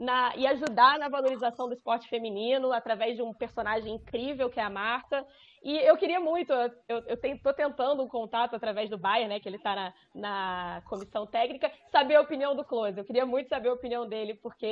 na, 0.01 0.35
e 0.35 0.47
ajudar 0.47 0.97
na 0.97 1.07
valorização 1.07 1.67
do 1.67 1.75
esporte 1.75 2.09
feminino 2.09 2.73
através 2.73 3.15
de 3.15 3.21
um 3.21 3.31
personagem 3.31 3.93
incrível 3.93 4.49
que 4.49 4.59
é 4.59 4.63
a 4.63 4.69
Marta. 4.69 5.23
E 5.63 5.77
eu 5.77 5.95
queria 5.95 6.19
muito, 6.19 6.51
eu 6.89 7.03
estou 7.23 7.53
tentando 7.53 8.01
um 8.01 8.07
contato 8.07 8.55
através 8.55 8.89
do 8.89 8.97
Bayern, 8.97 9.29
né, 9.29 9.39
que 9.39 9.47
ele 9.47 9.57
está 9.57 9.75
na, 9.75 9.93
na 10.15 10.81
comissão 10.89 11.27
técnica, 11.27 11.71
saber 11.91 12.15
a 12.15 12.21
opinião 12.21 12.55
do 12.55 12.65
Close. 12.65 12.97
Eu 12.97 13.05
queria 13.05 13.27
muito 13.27 13.47
saber 13.47 13.69
a 13.69 13.73
opinião 13.73 14.09
dele, 14.09 14.33
porque 14.33 14.65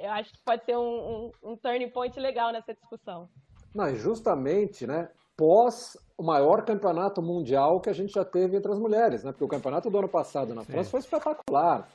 eu 0.00 0.12
acho 0.12 0.32
que 0.32 0.38
pode 0.44 0.64
ser 0.64 0.76
um, 0.76 1.32
um, 1.42 1.50
um 1.50 1.56
turning 1.56 1.90
point 1.90 2.18
legal 2.20 2.52
nessa 2.52 2.72
discussão. 2.72 3.28
Mas 3.74 3.98
justamente, 4.00 4.86
né, 4.86 5.10
pós 5.38 5.96
o 6.16 6.22
maior 6.24 6.62
campeonato 6.64 7.22
mundial 7.22 7.78
que 7.78 7.88
a 7.88 7.92
gente 7.92 8.12
já 8.12 8.24
teve 8.24 8.56
entre 8.56 8.72
as 8.72 8.78
mulheres, 8.78 9.22
né? 9.22 9.30
Porque 9.30 9.44
o 9.44 9.48
campeonato 9.48 9.88
do 9.88 9.96
ano 9.96 10.08
passado 10.08 10.52
na 10.52 10.64
França 10.64 10.84
Sim. 10.84 10.90
foi 10.90 11.00
espetacular. 11.00 11.88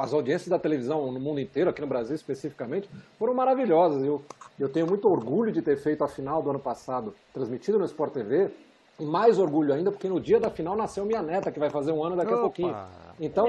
As 0.00 0.12
audiências 0.12 0.48
da 0.48 0.56
televisão 0.56 1.10
no 1.10 1.18
mundo 1.18 1.40
inteiro, 1.40 1.68
aqui 1.68 1.80
no 1.80 1.88
Brasil 1.88 2.14
especificamente, 2.14 2.88
foram 3.18 3.34
maravilhosas. 3.34 4.04
Eu, 4.04 4.22
eu 4.56 4.68
tenho 4.68 4.86
muito 4.86 5.08
orgulho 5.08 5.50
de 5.50 5.60
ter 5.62 5.76
feito 5.76 6.04
a 6.04 6.08
final 6.08 6.40
do 6.40 6.50
ano 6.50 6.60
passado, 6.60 7.12
transmitida 7.34 7.76
no 7.76 7.84
Sport 7.86 8.12
TV, 8.12 8.52
mais 9.00 9.38
orgulho 9.38 9.74
ainda 9.74 9.90
porque 9.90 10.08
no 10.08 10.20
dia 10.20 10.40
da 10.40 10.50
final 10.50 10.76
nasceu 10.76 11.04
minha 11.04 11.22
neta, 11.22 11.52
que 11.52 11.58
vai 11.58 11.70
fazer 11.70 11.92
um 11.92 12.02
ano 12.02 12.16
daqui 12.16 12.32
Opa. 12.32 12.38
a 12.38 12.42
pouquinho. 12.42 12.76
Então, 13.18 13.46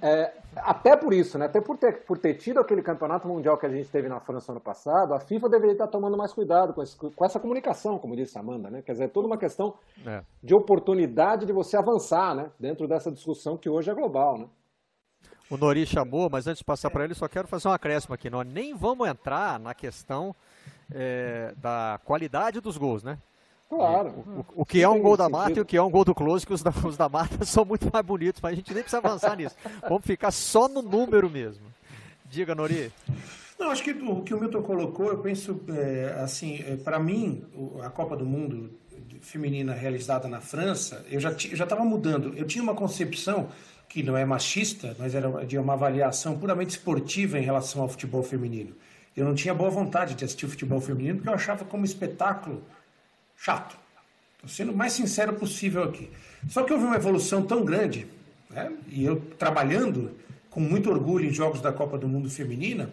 é, 0.00 0.32
até 0.56 0.96
por 0.96 1.12
isso, 1.12 1.38
né, 1.38 1.46
até 1.46 1.60
por 1.60 1.76
ter, 1.76 2.04
por 2.04 2.18
ter 2.18 2.34
tido 2.34 2.60
aquele 2.60 2.82
campeonato 2.82 3.26
mundial 3.26 3.58
que 3.58 3.66
a 3.66 3.68
gente 3.68 3.88
teve 3.88 4.08
na 4.08 4.20
França 4.20 4.52
ano 4.52 4.60
passado, 4.60 5.12
a 5.12 5.20
FIFA 5.20 5.48
deveria 5.48 5.72
estar 5.72 5.88
tomando 5.88 6.16
mais 6.16 6.32
cuidado 6.32 6.72
com, 6.72 6.82
esse, 6.82 6.96
com 6.96 7.24
essa 7.24 7.40
comunicação, 7.40 7.98
como 7.98 8.14
disse 8.14 8.36
a 8.38 8.40
Amanda, 8.40 8.70
né? 8.70 8.82
Quer 8.82 8.92
dizer, 8.92 9.04
é 9.04 9.08
toda 9.08 9.26
uma 9.26 9.38
questão 9.38 9.74
é. 10.06 10.22
de 10.42 10.54
oportunidade 10.54 11.46
de 11.46 11.52
você 11.52 11.76
avançar, 11.76 12.34
né? 12.34 12.50
Dentro 12.58 12.86
dessa 12.86 13.10
discussão 13.10 13.56
que 13.56 13.68
hoje 13.68 13.90
é 13.90 13.94
global, 13.94 14.38
né? 14.38 14.46
O 15.50 15.56
Nori 15.56 15.86
chamou, 15.86 16.28
mas 16.30 16.46
antes 16.46 16.58
de 16.58 16.64
passar 16.64 16.90
para 16.90 17.04
ele, 17.04 17.14
só 17.14 17.26
quero 17.26 17.48
fazer 17.48 17.68
um 17.68 17.72
acréscimo 17.72 18.14
aqui. 18.14 18.28
Nós 18.28 18.46
nem 18.46 18.74
vamos 18.74 19.08
entrar 19.08 19.58
na 19.58 19.74
questão 19.74 20.36
é, 20.92 21.54
da 21.56 21.98
qualidade 22.04 22.60
dos 22.60 22.76
gols, 22.76 23.02
né? 23.02 23.18
Claro. 23.68 24.08
O, 24.08 24.40
o, 24.40 24.62
o 24.62 24.64
que 24.64 24.82
é 24.82 24.88
um 24.88 25.00
gol 25.00 25.16
da 25.16 25.28
Mata 25.28 25.58
e 25.58 25.60
o 25.60 25.64
que 25.64 25.76
é 25.76 25.82
um 25.82 25.90
gol 25.90 26.04
do 26.04 26.14
Close, 26.14 26.46
que 26.46 26.52
os 26.52 26.62
da, 26.62 26.72
os 26.84 26.96
da 26.96 27.08
Mata 27.08 27.44
são 27.46 27.64
muito 27.64 27.90
mais 27.92 28.04
bonitos, 28.04 28.40
mas 28.40 28.52
a 28.52 28.56
gente 28.56 28.72
nem 28.72 28.82
precisa 28.82 28.98
avançar 28.98 29.36
nisso. 29.36 29.54
Vamos 29.86 30.04
ficar 30.04 30.30
só 30.30 30.68
no 30.68 30.80
número 30.80 31.28
mesmo. 31.28 31.66
Diga, 32.24 32.54
Nori. 32.54 32.92
Não, 33.58 33.70
acho 33.70 33.82
que 33.82 33.90
o 33.90 34.22
que 34.22 34.32
o 34.32 34.40
Milton 34.40 34.62
colocou, 34.62 35.08
eu 35.08 35.18
penso, 35.18 35.60
é, 35.68 36.20
assim, 36.22 36.64
é, 36.66 36.76
para 36.76 36.98
mim, 36.98 37.44
a 37.82 37.90
Copa 37.90 38.16
do 38.16 38.24
Mundo 38.24 38.70
feminina 39.20 39.74
realizada 39.74 40.28
na 40.28 40.40
França, 40.40 41.04
eu 41.10 41.18
já 41.18 41.32
já 41.36 41.64
estava 41.64 41.84
mudando. 41.84 42.34
Eu 42.36 42.46
tinha 42.46 42.62
uma 42.62 42.74
concepção 42.74 43.48
que 43.88 44.02
não 44.02 44.16
é 44.16 44.24
machista, 44.24 44.94
mas 44.98 45.14
era 45.14 45.44
de 45.44 45.58
uma 45.58 45.72
avaliação 45.72 46.38
puramente 46.38 46.70
esportiva 46.70 47.38
em 47.38 47.42
relação 47.42 47.82
ao 47.82 47.88
futebol 47.88 48.22
feminino. 48.22 48.74
Eu 49.16 49.24
não 49.24 49.34
tinha 49.34 49.52
boa 49.52 49.70
vontade 49.70 50.14
de 50.14 50.24
assistir 50.24 50.46
o 50.46 50.48
futebol 50.48 50.80
feminino 50.80 51.16
porque 51.16 51.28
eu 51.28 51.34
achava 51.34 51.64
como 51.64 51.84
espetáculo 51.84 52.62
chato. 53.38 53.76
Estou 54.34 54.50
sendo 54.50 54.72
o 54.72 54.76
mais 54.76 54.92
sincero 54.92 55.32
possível 55.34 55.82
aqui. 55.82 56.10
Só 56.48 56.62
que 56.62 56.72
houve 56.72 56.84
uma 56.84 56.96
evolução 56.96 57.42
tão 57.42 57.64
grande, 57.64 58.06
né? 58.50 58.72
e 58.88 59.04
eu 59.04 59.20
trabalhando 59.38 60.16
com 60.50 60.60
muito 60.60 60.90
orgulho 60.90 61.26
em 61.26 61.32
jogos 61.32 61.60
da 61.60 61.72
Copa 61.72 61.96
do 61.96 62.08
Mundo 62.08 62.28
Feminina, 62.28 62.90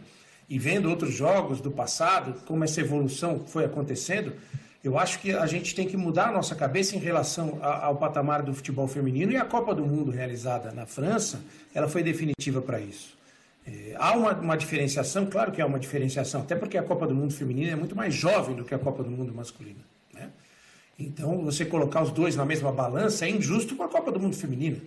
e 0.47 0.59
vendo 0.59 0.89
outros 0.89 1.13
jogos 1.13 1.59
do 1.59 1.71
passado, 1.71 2.41
como 2.45 2.63
essa 2.63 2.79
evolução 2.79 3.43
foi 3.47 3.65
acontecendo, 3.65 4.33
eu 4.83 4.99
acho 4.99 5.19
que 5.19 5.31
a 5.31 5.47
gente 5.47 5.73
tem 5.73 5.87
que 5.87 5.97
mudar 5.97 6.27
a 6.27 6.31
nossa 6.31 6.53
cabeça 6.53 6.95
em 6.95 6.99
relação 6.99 7.57
ao 7.61 7.95
patamar 7.95 8.43
do 8.43 8.53
futebol 8.53 8.87
feminino 8.87 9.31
e 9.31 9.37
a 9.37 9.43
Copa 9.43 9.73
do 9.73 9.83
Mundo 9.83 10.11
realizada 10.11 10.71
na 10.71 10.85
França, 10.85 11.41
ela 11.73 11.87
foi 11.87 12.03
definitiva 12.03 12.61
para 12.61 12.79
isso. 12.79 13.17
É, 13.65 13.95
há 13.97 14.15
uma, 14.15 14.33
uma, 14.33 14.55
diferenciação, 14.55 15.25
claro 15.25 15.51
que 15.51 15.59
há 15.59 15.65
uma 15.65 15.79
diferenciação, 15.79 16.41
até 16.41 16.55
porque 16.55 16.77
a 16.77 16.83
Copa 16.83 17.07
do 17.07 17.15
Mundo 17.15 17.33
feminino 17.33 17.71
é 17.71 17.75
muito 17.75 17.95
mais 17.95 18.13
jovem 18.13 18.55
do 18.55 18.63
que 18.63 18.75
a 18.75 18.79
Copa 18.79 19.01
do 19.01 19.09
Mundo 19.09 19.33
masculina. 19.33 19.79
Então, 20.97 21.43
você 21.43 21.65
colocar 21.65 22.01
os 22.01 22.11
dois 22.11 22.35
na 22.35 22.45
mesma 22.45 22.71
balança 22.71 23.25
é 23.25 23.29
injusto 23.29 23.75
com 23.75 23.83
a 23.83 23.87
Copa 23.87 24.11
do 24.11 24.19
Mundo 24.19 24.35
Feminina, 24.35 24.77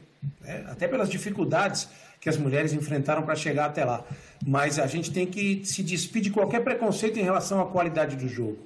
né? 0.40 0.64
até 0.68 0.88
pelas 0.88 1.08
dificuldades 1.08 1.88
que 2.20 2.28
as 2.28 2.36
mulheres 2.36 2.72
enfrentaram 2.72 3.22
para 3.22 3.36
chegar 3.36 3.66
até 3.66 3.84
lá. 3.84 4.04
Mas 4.44 4.78
a 4.78 4.86
gente 4.86 5.12
tem 5.12 5.26
que 5.26 5.64
se 5.64 5.82
despedir 5.82 6.24
de 6.24 6.30
qualquer 6.30 6.64
preconceito 6.64 7.18
em 7.18 7.22
relação 7.22 7.60
à 7.60 7.66
qualidade 7.66 8.16
do 8.16 8.28
jogo. 8.28 8.58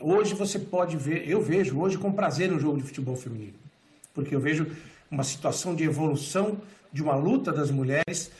Hoje 0.00 0.34
você 0.34 0.58
pode 0.58 0.96
ver, 0.96 1.28
eu 1.28 1.40
vejo 1.40 1.78
hoje 1.78 1.98
com 1.98 2.12
prazer 2.12 2.52
um 2.52 2.58
jogo 2.58 2.76
de 2.78 2.84
futebol 2.84 3.16
feminino, 3.16 3.54
porque 4.12 4.34
eu 4.34 4.40
vejo 4.40 4.66
uma 5.10 5.24
situação 5.24 5.74
de 5.74 5.82
evolução 5.84 6.58
de 6.92 7.02
uma 7.02 7.14
luta 7.14 7.52
das 7.52 7.70
mulheres 7.70 8.30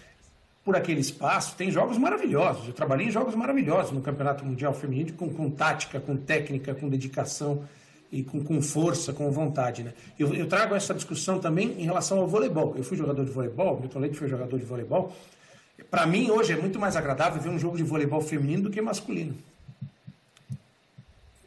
por 0.65 0.77
aquele 0.77 1.01
espaço. 1.01 1.57
Tem 1.57 1.71
jogos 1.71 1.99
maravilhosos. 1.99 2.69
Eu 2.69 2.73
trabalhei 2.73 3.07
em 3.09 3.11
jogos 3.11 3.35
maravilhosos 3.35 3.93
no 3.93 4.01
Campeonato 4.01 4.45
Mundial 4.45 4.73
Feminino, 4.73 5.13
com, 5.15 5.29
com 5.29 5.51
tática, 5.51 6.01
com 6.01 6.17
técnica, 6.17 6.75
com 6.75 6.89
dedicação. 6.89 7.65
E 8.15 8.23
com, 8.23 8.45
com 8.45 8.63
força, 8.63 9.13
com 9.13 9.29
vontade. 9.33 9.83
Né? 9.83 9.93
Eu, 10.17 10.33
eu, 10.33 10.47
trago 10.47 10.77
essa 10.77 10.95
discussão 10.95 11.41
também 11.41 11.73
em 11.81 11.85
relação 11.85 12.21
ao 12.21 12.29
voleibol. 12.29 12.73
Eu 12.77 12.85
fui 12.85 12.97
jogador 12.97 13.25
de 13.25 13.31
voleibol, 13.33 13.81
Milton 13.81 13.99
Leite 13.99 14.17
foi 14.17 14.29
jogador 14.29 14.57
de 14.57 14.65
voleibol. 14.65 15.13
Para 15.91 16.07
mim, 16.07 16.31
hoje, 16.31 16.53
é 16.53 16.57
muito 16.57 16.79
mais 16.79 16.95
agradável 16.95 17.43
ver 17.43 17.49
um 17.49 17.59
jogo 17.59 17.77
de 17.77 17.83
voleibol 17.83 18.21
feminino 18.21 18.63
do 18.65 18.71
que 18.71 18.81
masculino. 18.81 19.37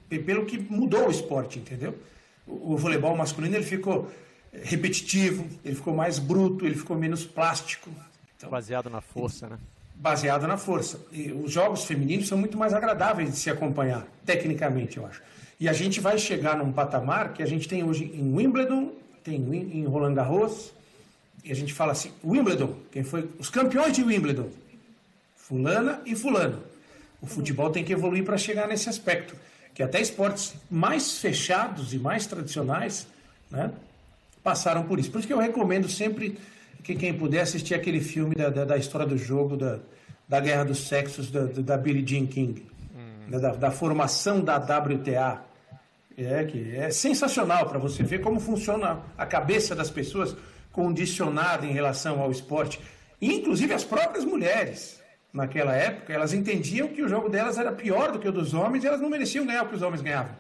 Pelo 0.10 0.46
que 0.46 0.58
mudou 0.58 1.08
o 1.08 1.12
esporte, 1.12 1.60
entendeu? 1.60 1.98
O, 2.46 2.74
o 2.74 2.78
voleibol 2.78 3.16
masculino 3.16 3.56
ele 3.56 3.66
ficou 3.66 4.12
repetitivo, 4.52 5.48
ele 5.64 5.76
ficou 5.76 5.96
mais 5.96 6.20
bruto, 6.20 6.66
ele 6.66 6.76
ficou 6.76 6.98
menos 6.98 7.26
plástico. 7.26 7.90
Então, 8.36 8.50
baseado 8.50 8.90
na 8.90 9.00
força, 9.00 9.48
né? 9.48 9.58
Baseado 9.96 10.46
na 10.48 10.58
força. 10.58 11.00
E 11.14 11.32
os 11.32 11.50
jogos 11.50 11.86
femininos 11.86 12.28
são 12.28 12.38
muito 12.38 12.58
mais 12.58 12.74
agradáveis 12.74 13.32
de 13.32 13.38
se 13.38 13.50
acompanhar, 13.50 14.06
tecnicamente, 14.26 14.98
eu 14.98 15.06
acho. 15.06 15.22
E 15.60 15.68
a 15.68 15.74
gente 15.74 16.00
vai 16.00 16.18
chegar 16.18 16.58
num 16.58 16.72
patamar 16.72 17.34
que 17.34 17.42
a 17.42 17.46
gente 17.46 17.68
tem 17.68 17.84
hoje 17.84 18.06
em 18.14 18.36
Wimbledon, 18.36 18.92
tem 19.24 19.36
em 19.36 19.86
Roland 19.86 20.14
Garros, 20.14 20.72
e 21.44 21.52
a 21.52 21.56
gente 21.56 21.74
fala 21.74 21.94
assim, 21.94 22.12
Wimbledon, 22.24 22.76
quem 22.92 23.04
foi 23.04 23.30
os 23.40 23.50
campeões 23.50 23.94
de 23.94 24.04
Wimbledon? 24.04 24.50
Fulana 25.36 26.02
e 26.06 26.16
fulano. 26.16 26.62
O 27.22 27.26
futebol 27.26 27.70
tem 27.70 27.84
que 27.84 27.94
evoluir 27.94 28.24
para 28.24 28.38
chegar 28.38 28.68
nesse 28.68 28.88
aspecto, 28.90 29.36
que 29.74 29.82
até 29.82 30.00
esportes 30.00 30.54
mais 30.70 31.18
fechados 31.20 31.94
e 31.94 31.98
mais 31.98 32.28
tradicionais, 32.28 33.08
né, 33.50 33.72
passaram 34.44 34.84
por 34.84 35.00
isso. 35.00 35.10
Por 35.10 35.20
isso 35.20 35.28
que 35.28 35.34
eu 35.34 35.40
recomendo 35.40 35.90
sempre 35.90 36.38
que 36.84 36.96
quem 36.96 37.14
puder 37.14 37.42
assistir 37.42 37.74
aquele 37.74 38.00
filme 38.00 38.36
da, 38.36 38.50
da, 38.50 38.66
da 38.66 38.78
história 38.78 39.08
do 39.08 39.18
jogo, 39.18 39.58
da, 39.58 39.80
da 40.28 40.40
Guerra 40.40 40.66
dos 40.66 40.88
Sexos, 40.88 41.32
da, 41.32 41.46
da 41.46 41.78
Billie 41.78 42.06
Jean 42.06 42.28
King, 42.28 42.66
hum. 42.96 43.40
da, 43.40 43.56
da 43.56 43.72
formação 43.72 44.42
da 44.42 44.58
WTA, 44.58 45.47
é, 46.18 46.44
que 46.46 46.76
é 46.76 46.90
sensacional 46.90 47.70
para 47.70 47.78
você 47.78 48.02
ver 48.02 48.22
como 48.22 48.40
funciona 48.40 49.02
a 49.16 49.26
cabeça 49.26 49.76
das 49.76 49.92
pessoas 49.92 50.36
condicionada 50.72 51.66
em 51.66 51.72
relação 51.72 52.20
ao 52.22 52.32
esporte. 52.32 52.80
Inclusive 53.22 53.74
as 53.74 53.84
próprias 53.84 54.26
mulheres, 54.26 55.00
naquela 55.32 55.76
época, 55.76 56.12
elas 56.12 56.34
entendiam 56.34 56.88
que 56.88 57.04
o 57.04 57.08
jogo 57.08 57.30
delas 57.30 57.58
era 57.58 57.72
pior 57.72 58.12
do 58.12 58.20
que 58.20 58.28
o 58.28 58.32
dos 58.32 58.54
homens 58.54 58.84
e 58.84 58.88
elas 58.88 59.00
não 59.00 59.10
mereciam 59.10 59.46
ganhar 59.46 59.64
o 59.64 59.70
que 59.70 59.76
os 59.76 59.82
homens 59.82 60.02
ganhavam. 60.02 60.36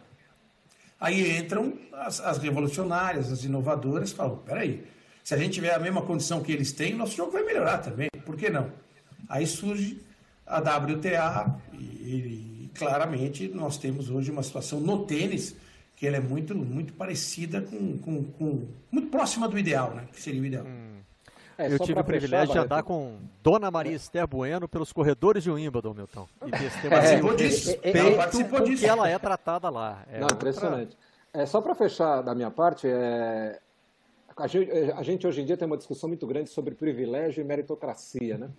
Aí 0.99 1.37
entram 1.37 1.77
as, 1.93 2.19
as 2.21 2.39
revolucionárias, 2.39 3.31
as 3.31 3.43
inovadoras, 3.43 4.11
falam: 4.11 4.37
peraí, 4.37 4.83
se 5.23 5.35
a 5.35 5.37
gente 5.37 5.53
tiver 5.53 5.73
a 5.73 5.79
mesma 5.79 6.01
condição 6.01 6.41
que 6.41 6.51
eles 6.51 6.71
têm, 6.71 6.95
nosso 6.95 7.15
jogo 7.15 7.31
vai 7.31 7.43
melhorar 7.43 7.79
também, 7.79 8.09
por 8.25 8.35
que 8.35 8.49
não? 8.49 8.71
Aí 9.29 9.45
surge 9.45 10.01
a 10.45 10.57
WTA 10.57 11.55
e, 11.73 11.77
e 11.77 12.71
claramente 12.73 13.47
nós 13.49 13.77
temos 13.77 14.09
hoje 14.09 14.31
uma 14.31 14.41
situação 14.41 14.79
no 14.79 15.05
tênis 15.05 15.55
que 15.97 16.05
ela 16.05 16.17
é 16.17 16.19
muito, 16.19 16.55
muito 16.55 16.93
parecida 16.93 17.59
com, 17.59 17.97
com, 17.97 18.23
com, 18.23 18.67
muito 18.91 19.09
próxima 19.09 19.47
do 19.47 19.57
ideal, 19.57 19.95
né? 19.95 20.07
Que 20.13 20.21
seria 20.21 20.39
o 20.39 20.45
ideal. 20.45 20.63
Hum. 20.63 20.99
É, 21.57 21.73
eu 21.73 21.79
tive 21.79 21.99
o 21.99 22.03
privilégio 22.03 22.53
de 22.53 22.59
andar 22.59 22.83
com 22.83 23.17
Dona 23.41 23.71
Maria 23.71 23.95
Esther 23.95 24.27
Bueno 24.27 24.69
pelos 24.69 24.93
corredores 24.93 25.43
de 25.43 25.49
Wimbledon, 25.49 25.95
Milton. 25.95 26.27
E 26.45 26.87
participou 26.87 27.35
disso. 27.35 27.71
Respeito 27.71 28.15
participou 28.15 28.59
disso. 28.61 28.83
que 28.83 28.87
ela 28.87 29.09
é 29.09 29.17
tratada 29.17 29.67
lá. 29.71 30.03
É 30.11 30.19
Não, 30.19 30.27
impressionante. 30.31 30.91
Outra... 30.91 31.41
É, 31.41 31.45
só 31.47 31.59
para 31.59 31.73
fechar 31.73 32.21
da 32.21 32.35
minha 32.35 32.51
parte, 32.51 32.87
é... 32.87 33.59
a, 34.37 34.45
gente, 34.45 34.71
a 34.71 35.01
gente 35.01 35.25
hoje 35.25 35.41
em 35.41 35.45
dia 35.45 35.57
tem 35.57 35.65
uma 35.65 35.77
discussão 35.77 36.07
muito 36.07 36.27
grande 36.27 36.51
sobre 36.51 36.75
privilégio 36.75 37.41
e 37.41 37.43
meritocracia, 37.43 38.37
né? 38.37 38.51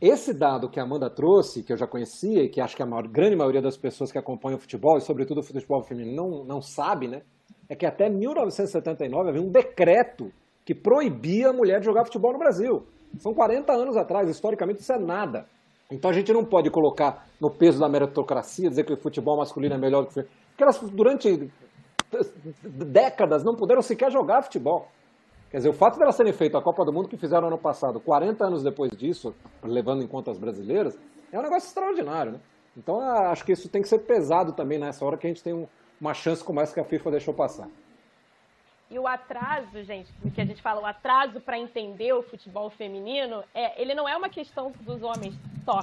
Esse 0.00 0.32
dado 0.32 0.70
que 0.70 0.78
a 0.78 0.84
Amanda 0.84 1.10
trouxe, 1.10 1.64
que 1.64 1.72
eu 1.72 1.76
já 1.76 1.86
conhecia 1.86 2.44
e 2.44 2.48
que 2.48 2.60
acho 2.60 2.76
que 2.76 2.82
a 2.82 2.86
maior, 2.86 3.08
grande 3.08 3.34
maioria 3.34 3.60
das 3.60 3.76
pessoas 3.76 4.12
que 4.12 4.18
acompanham 4.18 4.56
o 4.56 4.60
futebol, 4.60 4.96
e 4.96 5.00
sobretudo 5.00 5.40
o 5.40 5.42
futebol 5.42 5.82
feminino, 5.82 6.14
não, 6.14 6.44
não 6.44 6.62
sabe, 6.62 7.08
né? 7.08 7.22
É 7.68 7.74
que 7.74 7.84
até 7.84 8.08
1979 8.08 9.28
havia 9.28 9.42
um 9.42 9.50
decreto 9.50 10.30
que 10.64 10.72
proibia 10.72 11.50
a 11.50 11.52
mulher 11.52 11.80
de 11.80 11.86
jogar 11.86 12.04
futebol 12.04 12.32
no 12.32 12.38
Brasil. 12.38 12.86
São 13.18 13.34
40 13.34 13.72
anos 13.72 13.96
atrás, 13.96 14.28
historicamente 14.28 14.80
isso 14.80 14.92
é 14.92 14.98
nada. 14.98 15.46
Então 15.90 16.10
a 16.10 16.14
gente 16.14 16.32
não 16.32 16.44
pode 16.44 16.70
colocar 16.70 17.26
no 17.40 17.50
peso 17.50 17.80
da 17.80 17.88
meritocracia, 17.88 18.68
dizer 18.68 18.84
que 18.84 18.92
o 18.92 18.96
futebol 18.96 19.38
masculino 19.38 19.74
é 19.74 19.78
melhor 19.78 20.02
do 20.02 20.06
que 20.06 20.10
o 20.12 20.14
feminino. 20.14 20.36
Porque 20.50 20.62
elas, 20.62 20.78
durante 20.90 21.50
décadas, 22.62 23.42
não 23.42 23.56
puderam 23.56 23.82
sequer 23.82 24.12
jogar 24.12 24.42
futebol. 24.42 24.86
Quer 25.50 25.58
dizer, 25.58 25.68
o 25.70 25.72
fato 25.72 25.98
delas 25.98 26.16
terem 26.16 26.32
feito 26.32 26.58
a 26.58 26.62
Copa 26.62 26.84
do 26.84 26.92
Mundo 26.92 27.08
que 27.08 27.16
fizeram 27.16 27.48
ano 27.48 27.56
passado, 27.56 27.98
40 28.00 28.44
anos 28.44 28.62
depois 28.62 28.90
disso, 28.96 29.34
levando 29.62 30.02
em 30.02 30.06
conta 30.06 30.30
as 30.30 30.38
brasileiras, 30.38 30.98
é 31.32 31.38
um 31.38 31.42
negócio 31.42 31.68
extraordinário, 31.68 32.32
né? 32.32 32.40
Então, 32.76 33.00
acho 33.00 33.44
que 33.44 33.52
isso 33.52 33.68
tem 33.68 33.82
que 33.82 33.88
ser 33.88 34.00
pesado 34.00 34.52
também 34.52 34.78
nessa 34.78 35.04
hora 35.04 35.16
que 35.16 35.26
a 35.26 35.30
gente 35.30 35.42
tem 35.42 35.54
um, 35.54 35.66
uma 36.00 36.14
chance 36.14 36.44
como 36.44 36.60
essa 36.60 36.72
que 36.72 36.80
a 36.80 36.84
FIFA 36.84 37.12
deixou 37.12 37.34
passar. 37.34 37.68
E 38.90 38.98
o 38.98 39.06
atraso, 39.06 39.82
gente, 39.84 40.12
que 40.34 40.40
a 40.40 40.44
gente 40.44 40.62
fala, 40.62 40.80
o 40.80 40.86
atraso 40.86 41.40
para 41.40 41.58
entender 41.58 42.12
o 42.12 42.22
futebol 42.22 42.70
feminino, 42.70 43.42
é, 43.54 43.80
ele 43.80 43.94
não 43.94 44.08
é 44.08 44.16
uma 44.16 44.28
questão 44.28 44.72
dos 44.80 45.02
homens 45.02 45.34
só. 45.64 45.82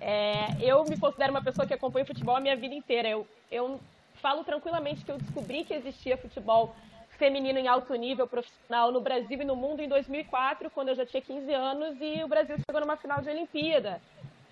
É, 0.00 0.56
eu 0.60 0.84
me 0.84 0.98
considero 0.98 1.32
uma 1.32 1.42
pessoa 1.42 1.66
que 1.66 1.72
acompanha 1.72 2.04
futebol 2.04 2.36
a 2.36 2.40
minha 2.40 2.56
vida 2.56 2.74
inteira. 2.74 3.08
Eu, 3.08 3.26
eu 3.50 3.78
falo 4.14 4.42
tranquilamente 4.42 5.04
que 5.04 5.12
eu 5.12 5.18
descobri 5.18 5.64
que 5.64 5.72
existia 5.72 6.16
futebol 6.16 6.74
feminino 7.22 7.56
em 7.56 7.68
alto 7.68 7.94
nível 7.94 8.26
profissional 8.26 8.90
no 8.90 9.00
Brasil 9.00 9.40
e 9.40 9.44
no 9.44 9.54
mundo 9.54 9.80
em 9.80 9.88
2004, 9.88 10.68
quando 10.70 10.88
eu 10.88 10.96
já 10.96 11.06
tinha 11.06 11.22
15 11.22 11.54
anos 11.54 11.96
e 12.00 12.20
o 12.24 12.26
Brasil 12.26 12.56
chegou 12.58 12.80
numa 12.80 12.96
final 12.96 13.22
de 13.22 13.30
Olimpíada. 13.30 14.02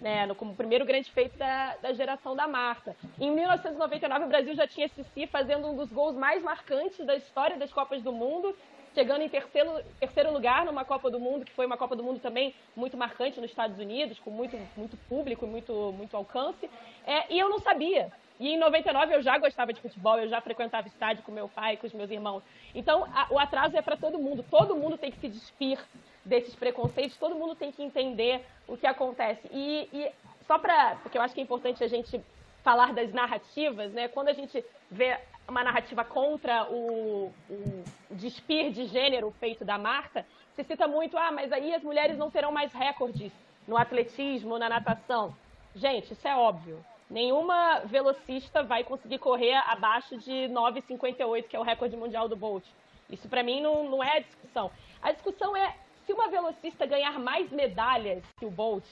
Né, 0.00 0.24
no, 0.24 0.34
como 0.34 0.54
primeiro 0.54 0.86
grande 0.86 1.10
feito 1.10 1.36
da, 1.36 1.76
da 1.82 1.92
geração 1.92 2.34
da 2.34 2.48
Marta. 2.48 2.96
Em 3.20 3.30
1999, 3.30 4.24
o 4.24 4.28
Brasil 4.28 4.54
já 4.54 4.66
tinha 4.66 4.88
Cici 4.88 5.26
fazendo 5.26 5.68
um 5.68 5.76
dos 5.76 5.92
gols 5.92 6.16
mais 6.16 6.42
marcantes 6.42 7.04
da 7.04 7.14
história 7.14 7.58
das 7.58 7.70
Copas 7.70 8.02
do 8.02 8.10
Mundo, 8.10 8.56
chegando 8.94 9.20
em 9.20 9.28
terceiro, 9.28 9.70
terceiro 9.98 10.32
lugar 10.32 10.64
numa 10.64 10.86
Copa 10.86 11.10
do 11.10 11.20
Mundo, 11.20 11.44
que 11.44 11.52
foi 11.52 11.66
uma 11.66 11.76
Copa 11.76 11.94
do 11.94 12.02
Mundo 12.02 12.18
também 12.18 12.54
muito 12.74 12.96
marcante 12.96 13.38
nos 13.42 13.50
Estados 13.50 13.78
Unidos, 13.78 14.18
com 14.20 14.30
muito, 14.30 14.56
muito 14.74 14.96
público 15.06 15.44
e 15.44 15.48
muito, 15.48 15.92
muito 15.92 16.16
alcance. 16.16 16.70
É, 17.06 17.34
e 17.34 17.38
eu 17.38 17.50
não 17.50 17.58
sabia. 17.58 18.10
E 18.40 18.54
em 18.54 18.58
99 18.58 19.14
eu 19.14 19.22
já 19.22 19.36
gostava 19.36 19.70
de 19.70 19.82
futebol, 19.82 20.18
eu 20.18 20.26
já 20.26 20.40
frequentava 20.40 20.88
estádio 20.88 21.22
com 21.22 21.30
meu 21.30 21.46
pai, 21.46 21.76
com 21.76 21.86
os 21.86 21.92
meus 21.92 22.10
irmãos. 22.10 22.42
Então 22.74 23.04
a, 23.14 23.26
o 23.30 23.38
atraso 23.38 23.76
é 23.76 23.82
para 23.82 23.98
todo 23.98 24.18
mundo. 24.18 24.42
Todo 24.50 24.74
mundo 24.74 24.96
tem 24.96 25.12
que 25.12 25.20
se 25.20 25.28
despir 25.28 25.78
desses 26.24 26.54
preconceitos, 26.54 27.18
todo 27.18 27.34
mundo 27.34 27.54
tem 27.54 27.70
que 27.70 27.82
entender 27.82 28.42
o 28.66 28.78
que 28.78 28.86
acontece. 28.86 29.46
E, 29.52 29.88
e 29.92 30.10
só 30.46 30.58
para. 30.58 30.96
Porque 31.02 31.18
eu 31.18 31.22
acho 31.22 31.34
que 31.34 31.40
é 31.40 31.44
importante 31.44 31.84
a 31.84 31.88
gente 31.88 32.18
falar 32.64 32.94
das 32.94 33.12
narrativas, 33.12 33.92
né? 33.92 34.08
Quando 34.08 34.28
a 34.28 34.32
gente 34.32 34.64
vê 34.90 35.18
uma 35.46 35.62
narrativa 35.62 36.02
contra 36.02 36.64
o, 36.70 37.30
o 37.50 37.84
despir 38.12 38.72
de 38.72 38.86
gênero 38.86 39.30
feito 39.38 39.66
da 39.66 39.76
Marta, 39.76 40.24
se 40.56 40.64
cita 40.64 40.88
muito, 40.88 41.18
ah, 41.18 41.30
mas 41.30 41.52
aí 41.52 41.74
as 41.74 41.82
mulheres 41.82 42.16
não 42.16 42.30
terão 42.30 42.50
mais 42.50 42.72
recordes 42.72 43.32
no 43.68 43.76
atletismo, 43.76 44.58
na 44.58 44.70
natação. 44.70 45.36
Gente, 45.74 46.14
isso 46.14 46.26
é 46.26 46.34
óbvio. 46.34 46.82
Nenhuma 47.10 47.80
velocista 47.80 48.62
vai 48.62 48.84
conseguir 48.84 49.18
correr 49.18 49.56
abaixo 49.66 50.16
de 50.16 50.48
9,58, 50.48 51.48
que 51.48 51.56
é 51.56 51.58
o 51.58 51.64
recorde 51.64 51.96
mundial 51.96 52.28
do 52.28 52.36
Bolt. 52.36 52.64
Isso 53.10 53.28
para 53.28 53.42
mim 53.42 53.60
não, 53.60 53.90
não 53.90 54.04
é 54.04 54.18
a 54.18 54.20
discussão. 54.20 54.70
A 55.02 55.10
discussão 55.10 55.56
é 55.56 55.74
se 56.06 56.12
uma 56.12 56.28
velocista 56.28 56.86
ganhar 56.86 57.18
mais 57.18 57.50
medalhas 57.50 58.22
que 58.38 58.46
o 58.46 58.50
Bolt, 58.50 58.84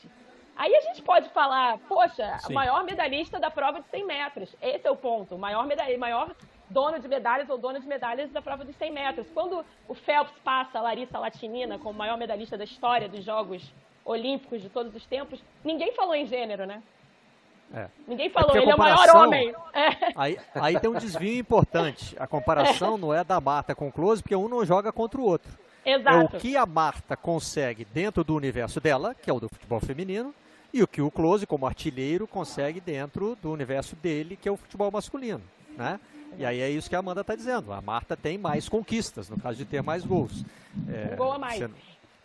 aí 0.57 0.75
a 0.75 0.81
gente 0.81 1.01
pode 1.03 1.29
falar, 1.29 1.79
poxa, 1.87 2.39
o 2.49 2.53
maior 2.53 2.83
medalhista 2.83 3.39
da 3.39 3.53
prova 3.53 3.81
de 3.81 3.89
100 3.89 4.05
metros. 4.05 4.57
Esse 4.61 4.89
é 4.89 4.91
o 4.91 4.97
ponto. 4.97 5.37
O 5.37 5.39
maior, 5.39 5.65
medalha, 5.65 5.97
maior 5.97 6.35
dono 6.69 6.99
de 6.99 7.07
medalhas 7.07 7.49
ou 7.49 7.57
dona 7.57 7.79
de 7.79 7.87
medalhas 7.87 8.33
da 8.33 8.43
prova 8.43 8.65
de 8.65 8.73
100 8.73 8.93
metros. 8.93 9.27
Quando 9.33 9.65
o 9.87 9.95
Phelps 9.95 10.35
passa 10.43 10.81
a 10.81 10.83
Larissa 10.83 11.21
Latinina 11.21 11.79
como 11.79 11.97
maior 11.97 12.19
medalhista 12.19 12.59
da 12.59 12.65
história 12.65 13.09
dos 13.09 13.25
Jogos 13.25 13.73
Olímpicos 14.05 14.61
de 14.61 14.69
todos 14.69 14.95
os 14.95 15.07
tempos, 15.07 15.41
ninguém 15.65 15.93
falou 15.93 16.15
em 16.15 16.27
gênero, 16.27 16.67
né? 16.67 16.83
É. 17.73 17.89
Ninguém 18.07 18.27
é 18.27 18.31
falou, 18.31 18.57
é 18.57 18.63
ele 18.63 18.71
é 18.71 18.75
o 18.75 18.79
maior 18.79 19.17
homem. 19.17 19.55
É. 19.75 20.13
Aí, 20.17 20.39
aí 20.55 20.81
tem 20.81 20.91
um 20.91 20.99
desvio 20.99 21.39
importante. 21.39 22.17
A 22.19 22.27
comparação 22.27 22.95
é. 22.97 22.99
não 22.99 23.15
é 23.15 23.23
da 23.23 23.41
Marta 23.41 23.75
com 23.75 23.89
o 23.89 23.93
Close, 23.93 24.23
porque 24.23 24.35
um 24.35 24.49
não 24.49 24.65
joga 24.65 24.93
contra 24.93 25.21
o 25.21 25.25
outro. 25.25 25.51
Exato. 25.85 26.17
É 26.17 26.25
o 26.25 26.29
que 26.41 26.57
a 26.57 26.67
Marta 26.67 27.17
consegue 27.17 27.85
dentro 27.85 28.25
do 28.25 28.35
universo 28.35 28.81
dela, 28.81 29.15
que 29.15 29.31
é 29.31 29.33
o 29.33 29.41
do 29.41 29.49
futebol 29.49 29.81
feminino, 29.81 30.35
e 30.73 30.83
o 30.83 30.89
que 30.89 31.01
o 31.01 31.11
Close, 31.11 31.47
como 31.47 31.67
artilheiro, 31.67 32.27
consegue 32.27 32.81
dentro 32.81 33.37
do 33.41 33.51
universo 33.51 33.97
dele, 33.97 34.37
que 34.37 34.49
é 34.49 34.53
o 34.53 34.57
futebol 34.57 34.91
masculino. 34.91 35.43
Né? 35.77 35.99
E 36.37 36.45
aí 36.45 36.61
é 36.61 36.69
isso 36.69 36.89
que 36.89 36.97
a 36.97 36.99
Amanda 36.99 37.23
está 37.23 37.35
dizendo. 37.35 37.73
A 37.73 37.81
Marta 37.81 38.17
tem 38.17 38.37
mais 38.37 38.69
conquistas, 38.69 39.29
no 39.31 39.39
caso 39.39 39.57
de 39.57 39.65
ter 39.65 39.83
mais 39.83 40.05
gols. 40.05 40.45
É, 40.89 41.15
um 41.15 41.17
gol 41.17 41.33
a 41.33 41.39
mais. 41.39 41.65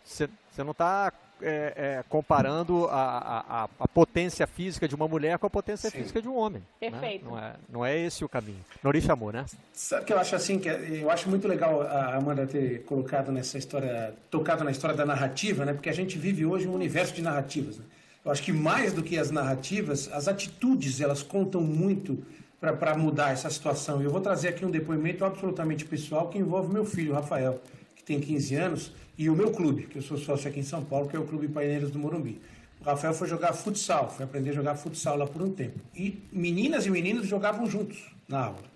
Você 0.03 0.27
não 0.57 0.71
está 0.71 1.11
é, 1.41 1.73
é, 1.75 2.03
comparando 2.07 2.87
a, 2.87 3.63
a, 3.63 3.69
a, 3.79 3.87
potência 3.87 4.47
física 4.47 4.87
de 4.87 4.95
uma 4.95 5.07
mulher 5.07 5.37
com 5.37 5.47
a 5.47 5.49
potência 5.49 5.89
Sim. 5.89 5.99
física 5.99 6.21
de 6.21 6.27
um 6.27 6.35
homem. 6.35 6.61
Né? 6.81 6.89
Perfeito. 6.89 7.25
Né? 7.25 7.31
Não, 7.31 7.39
é, 7.39 7.53
não 7.69 7.85
é 7.85 7.99
esse 7.99 8.23
o 8.23 8.29
caminho. 8.29 8.63
Nori 8.83 9.01
chamou, 9.01 9.31
né? 9.31 9.45
Sabe 9.73 10.05
que 10.05 10.13
eu 10.13 10.19
acho 10.19 10.35
assim, 10.35 10.59
que 10.59 10.69
é, 10.69 11.01
eu 11.01 11.09
acho 11.09 11.29
muito 11.29 11.47
legal 11.47 11.81
a 11.81 12.15
Amanda 12.15 12.45
ter 12.47 12.83
colocado 12.83 13.31
nessa 13.31 13.57
história, 13.57 14.13
tocado 14.29 14.63
na 14.63 14.71
história 14.71 14.95
da 14.95 15.05
narrativa, 15.05 15.65
né? 15.65 15.73
Porque 15.73 15.89
a 15.89 15.93
gente 15.93 16.17
vive 16.17 16.45
hoje 16.45 16.67
um 16.67 16.73
universo 16.73 17.13
de 17.13 17.21
narrativas. 17.21 17.77
Né? 17.77 17.85
Eu 18.23 18.31
acho 18.31 18.41
que 18.41 18.53
mais 18.53 18.93
do 18.93 19.03
que 19.03 19.17
as 19.17 19.31
narrativas, 19.31 20.09
as 20.11 20.27
atitudes, 20.27 21.01
elas 21.01 21.21
contam 21.21 21.61
muito 21.61 22.23
para 22.59 22.95
mudar 22.95 23.31
essa 23.31 23.49
situação. 23.49 24.01
E 24.01 24.05
eu 24.05 24.11
vou 24.11 24.21
trazer 24.21 24.47
aqui 24.47 24.65
um 24.65 24.71
depoimento 24.71 25.25
absolutamente 25.25 25.83
pessoal 25.83 26.29
que 26.29 26.37
envolve 26.37 26.71
meu 26.71 26.85
filho, 26.85 27.13
Rafael, 27.13 27.61
que 27.93 28.03
tem 28.03 28.21
15 28.21 28.55
anos, 28.55 28.91
e 29.17 29.29
o 29.29 29.35
meu 29.35 29.51
clube, 29.51 29.83
que 29.83 29.97
eu 29.97 30.01
sou 30.01 30.17
sócio 30.17 30.49
aqui 30.49 30.59
em 30.59 30.63
São 30.63 30.83
Paulo, 30.83 31.07
que 31.07 31.15
é 31.15 31.19
o 31.19 31.25
Clube 31.25 31.47
Paineiros 31.47 31.91
do 31.91 31.99
Morumbi. 31.99 32.41
O 32.81 32.83
Rafael 32.83 33.13
foi 33.13 33.27
jogar 33.27 33.53
futsal, 33.53 34.09
foi 34.09 34.25
aprender 34.25 34.49
a 34.49 34.53
jogar 34.53 34.75
futsal 34.75 35.17
lá 35.17 35.25
por 35.25 35.41
um 35.41 35.51
tempo. 35.51 35.79
E 35.95 36.21
meninas 36.31 36.85
e 36.85 36.89
meninos 36.89 37.27
jogavam 37.27 37.65
juntos 37.65 38.11
na 38.27 38.45
aula. 38.45 38.73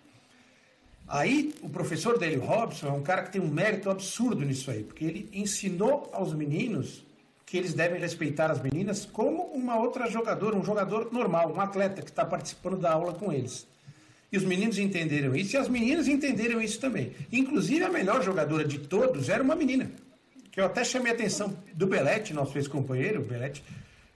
Aí, 1.07 1.53
o 1.61 1.69
professor 1.69 2.17
dele, 2.17 2.37
o 2.37 2.45
Robson, 2.45 2.87
é 2.87 2.91
um 2.91 3.01
cara 3.01 3.23
que 3.23 3.31
tem 3.31 3.41
um 3.41 3.47
mérito 3.47 3.89
absurdo 3.89 4.43
nisso 4.43 4.69
aí, 4.69 4.83
porque 4.83 5.05
ele 5.05 5.29
ensinou 5.33 6.09
aos 6.13 6.33
meninos 6.33 7.05
que 7.45 7.57
eles 7.57 7.73
devem 7.73 7.99
respeitar 7.99 8.51
as 8.51 8.61
meninas 8.61 9.05
como 9.05 9.43
uma 9.43 9.79
outra 9.79 10.09
jogadora, 10.09 10.57
um 10.57 10.63
jogador 10.65 11.11
normal, 11.13 11.53
um 11.53 11.61
atleta 11.61 12.01
que 12.01 12.09
está 12.09 12.25
participando 12.25 12.77
da 12.77 12.91
aula 12.91 13.13
com 13.13 13.31
eles. 13.31 13.65
E 14.29 14.37
os 14.37 14.43
meninos 14.43 14.77
entenderam 14.77 15.33
isso 15.33 15.55
e 15.55 15.57
as 15.57 15.69
meninas 15.69 16.09
entenderam 16.09 16.61
isso 16.61 16.77
também. 16.79 17.13
Inclusive, 17.31 17.85
a 17.85 17.89
melhor 17.89 18.21
jogadora 18.21 18.65
de 18.65 18.79
todos 18.79 19.29
era 19.29 19.41
uma 19.41 19.55
menina, 19.55 19.89
que 20.57 20.61
eu 20.61 20.65
até 20.65 20.83
chamei 20.83 21.11
a 21.11 21.13
atenção 21.13 21.55
do 21.75 21.85
Belete, 21.85 22.33
nosso 22.33 22.57
ex-companheiro, 22.57 23.21
Belete, 23.21 23.63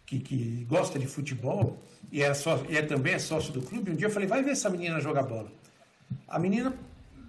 que, 0.07 0.17
que, 0.17 0.65
gosta 0.67 0.97
de 0.97 1.05
futebol 1.05 1.77
e 2.11 2.23
é, 2.23 2.33
e 2.67 2.77
é 2.77 2.81
também 2.81 3.13
é 3.13 3.19
sócio 3.19 3.53
do 3.53 3.61
clube. 3.61 3.91
Um 3.91 3.95
dia 3.95 4.07
eu 4.07 4.11
falei, 4.11 4.27
vai 4.27 4.41
ver 4.41 4.49
essa 4.49 4.67
menina 4.67 4.99
jogar 4.99 5.21
bola. 5.21 5.51
A 6.27 6.39
menina 6.39 6.73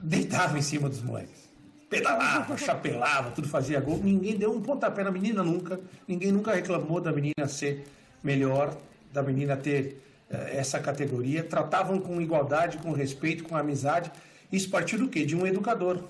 deitava 0.02 0.59
em 0.59 0.62
cima 0.62 0.89
dos 0.89 1.02
moleques. 1.02 1.47
Pedalava, 1.90 2.56
chapelava, 2.56 3.32
tudo 3.32 3.48
fazia 3.48 3.78
gol. 3.80 3.98
Ninguém 3.98 4.34
deu 4.34 4.51
um 4.51 4.62
pontapé 4.62 5.05
na 5.05 5.10
menina 5.10 5.43
nunca. 5.43 5.78
Ninguém 6.09 6.32
nunca 6.32 6.55
reclamou 6.55 6.98
da 6.98 7.12
menina 7.12 7.47
ser 7.47 7.84
melhor, 8.24 8.74
da 9.12 9.22
menina 9.22 9.59
ter 9.59 10.01
eh, 10.30 10.56
essa 10.56 10.80
categoria. 10.80 11.44
Tratavam 11.44 12.01
com 12.01 12.18
igualdade, 12.18 12.78
com 12.78 12.93
respeito, 12.93 13.44
com 13.44 13.59
amizade. 13.59 14.10
Isso 14.51 14.70
partiu 14.70 14.98
do 14.98 15.06
quê? 15.06 15.26
De 15.26 15.36
um 15.36 15.47
educador, 15.47 16.02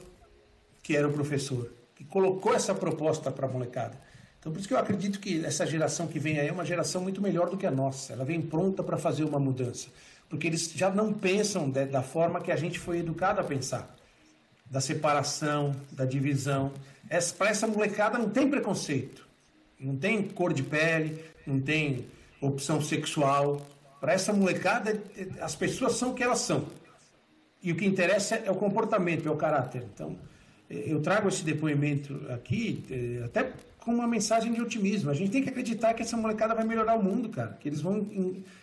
que 0.84 0.96
era 0.96 1.08
o 1.08 1.12
professor, 1.12 1.68
que 2.02 2.04
colocou 2.04 2.54
essa 2.54 2.74
proposta 2.74 3.30
para 3.30 3.46
a 3.46 3.50
molecada. 3.50 3.98
Então, 4.38 4.50
por 4.50 4.58
isso 4.58 4.66
que 4.66 4.74
eu 4.74 4.78
acredito 4.78 5.20
que 5.20 5.44
essa 5.44 5.64
geração 5.64 6.08
que 6.08 6.18
vem 6.18 6.38
aí 6.40 6.48
é 6.48 6.52
uma 6.52 6.64
geração 6.64 7.00
muito 7.00 7.22
melhor 7.22 7.48
do 7.48 7.56
que 7.56 7.66
a 7.66 7.70
nossa. 7.70 8.12
Ela 8.12 8.24
vem 8.24 8.42
pronta 8.42 8.82
para 8.82 8.96
fazer 8.96 9.24
uma 9.24 9.38
mudança 9.38 9.88
porque 10.32 10.46
eles 10.46 10.72
já 10.74 10.88
não 10.88 11.12
pensam 11.12 11.68
de, 11.68 11.84
da 11.84 12.00
forma 12.00 12.40
que 12.40 12.50
a 12.50 12.56
gente 12.56 12.78
foi 12.78 13.00
educado 13.00 13.38
a 13.38 13.44
pensar, 13.44 13.94
da 14.64 14.80
separação, 14.80 15.76
da 15.90 16.06
divisão. 16.06 16.72
Para 17.36 17.50
essa 17.50 17.66
molecada 17.66 18.16
não 18.16 18.30
tem 18.30 18.48
preconceito, 18.48 19.28
não 19.78 19.94
tem 19.94 20.26
cor 20.26 20.54
de 20.54 20.62
pele, 20.62 21.22
não 21.46 21.60
tem 21.60 22.06
opção 22.40 22.80
sexual. 22.80 23.60
Para 24.00 24.14
essa 24.14 24.32
molecada, 24.32 24.98
as 25.38 25.54
pessoas 25.54 25.96
são 25.96 26.12
o 26.12 26.14
que 26.14 26.22
elas 26.22 26.38
são. 26.38 26.64
E 27.62 27.70
o 27.70 27.76
que 27.76 27.84
interessa 27.84 28.36
é 28.36 28.50
o 28.50 28.54
comportamento, 28.54 29.28
é 29.28 29.30
o 29.30 29.36
caráter. 29.36 29.86
Então, 29.92 30.16
eu 30.86 31.00
trago 31.00 31.28
esse 31.28 31.44
depoimento 31.44 32.20
aqui, 32.30 32.84
eh, 32.90 33.24
até 33.24 33.52
com 33.84 33.92
uma 33.92 34.06
mensagem 34.06 34.52
de 34.52 34.60
otimismo. 34.60 35.10
A 35.10 35.14
gente 35.14 35.30
tem 35.30 35.42
que 35.42 35.48
acreditar 35.48 35.92
que 35.94 36.02
essa 36.02 36.16
molecada 36.16 36.54
vai 36.54 36.64
melhorar 36.64 36.94
o 36.94 37.02
mundo, 37.02 37.28
cara. 37.28 37.58
Que 37.60 37.68
eles 37.68 37.80
vão 37.80 38.06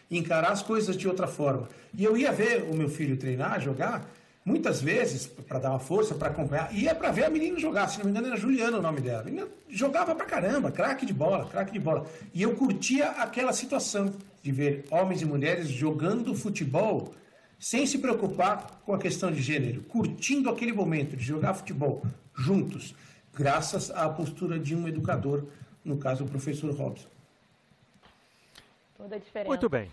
encarar 0.10 0.52
as 0.52 0.61
coisas 0.61 0.95
de 0.95 1.07
outra 1.07 1.27
forma. 1.27 1.68
E 1.94 2.03
eu 2.03 2.18
ia 2.18 2.31
ver 2.31 2.64
o 2.64 2.76
meu 2.76 2.90
filho 2.90 3.18
treinar, 3.18 3.60
jogar, 3.60 4.10
muitas 4.45 4.81
vezes, 4.81 5.27
para 5.27 5.60
dar 5.60 5.72
uma 5.72 5.80
força, 5.80 6.15
para 6.15 6.30
acompanhar. 6.30 6.73
Ia 6.73 6.95
para 6.95 7.11
ver 7.11 7.26
a 7.26 7.30
menina 7.30 7.60
jogar. 7.60 7.88
Se 7.90 7.99
não 7.99 8.06
me 8.06 8.11
engano, 8.11 8.27
era 8.27 8.38
Juliana 8.38 8.77
o 8.77 8.81
nome 8.81 9.02
dela. 9.02 9.22
A 9.22 9.26
menina 9.26 9.48
jogava 9.69 10.15
pra 10.15 10.26
caramba, 10.26 10.72
craque 10.72 11.06
de 11.06 11.14
bola, 11.14 11.45
craque 11.45 11.73
de 11.73 11.80
bola. 11.80 12.07
E 12.34 12.41
eu 12.41 12.56
curtia 12.56 13.10
aquela 13.11 13.52
situação 13.52 14.14
de 14.41 14.52
ver 14.52 14.86
homens 14.90 15.22
e 15.22 15.26
mulheres 15.26 15.68
jogando 15.68 16.34
futebol 16.34 17.14
sem 17.60 17.86
se 17.86 17.99
preocupar 17.99 18.81
com 18.86 18.94
a 18.94 18.98
questão 18.98 19.30
de 19.31 19.41
gênero, 19.41 19.84
curtindo 19.84 20.49
aquele 20.49 20.72
momento 20.72 21.18
de 21.18 21.23
jogar 21.23 21.53
futebol 21.53 22.02
juntos 22.34 22.95
graças 23.34 23.91
à 23.91 24.10
postura 24.10 24.57
de 24.57 24.76
um 24.76 24.88
educador, 24.88 25.45
no 25.84 25.98
caso 25.98 26.23
o 26.23 26.27
professor 26.27 26.73
Robson. 26.73 27.10
Toda 28.98 29.15
a 29.15 29.19
diferença. 29.19 29.48
Muito 29.48 29.69
bem. 29.69 29.91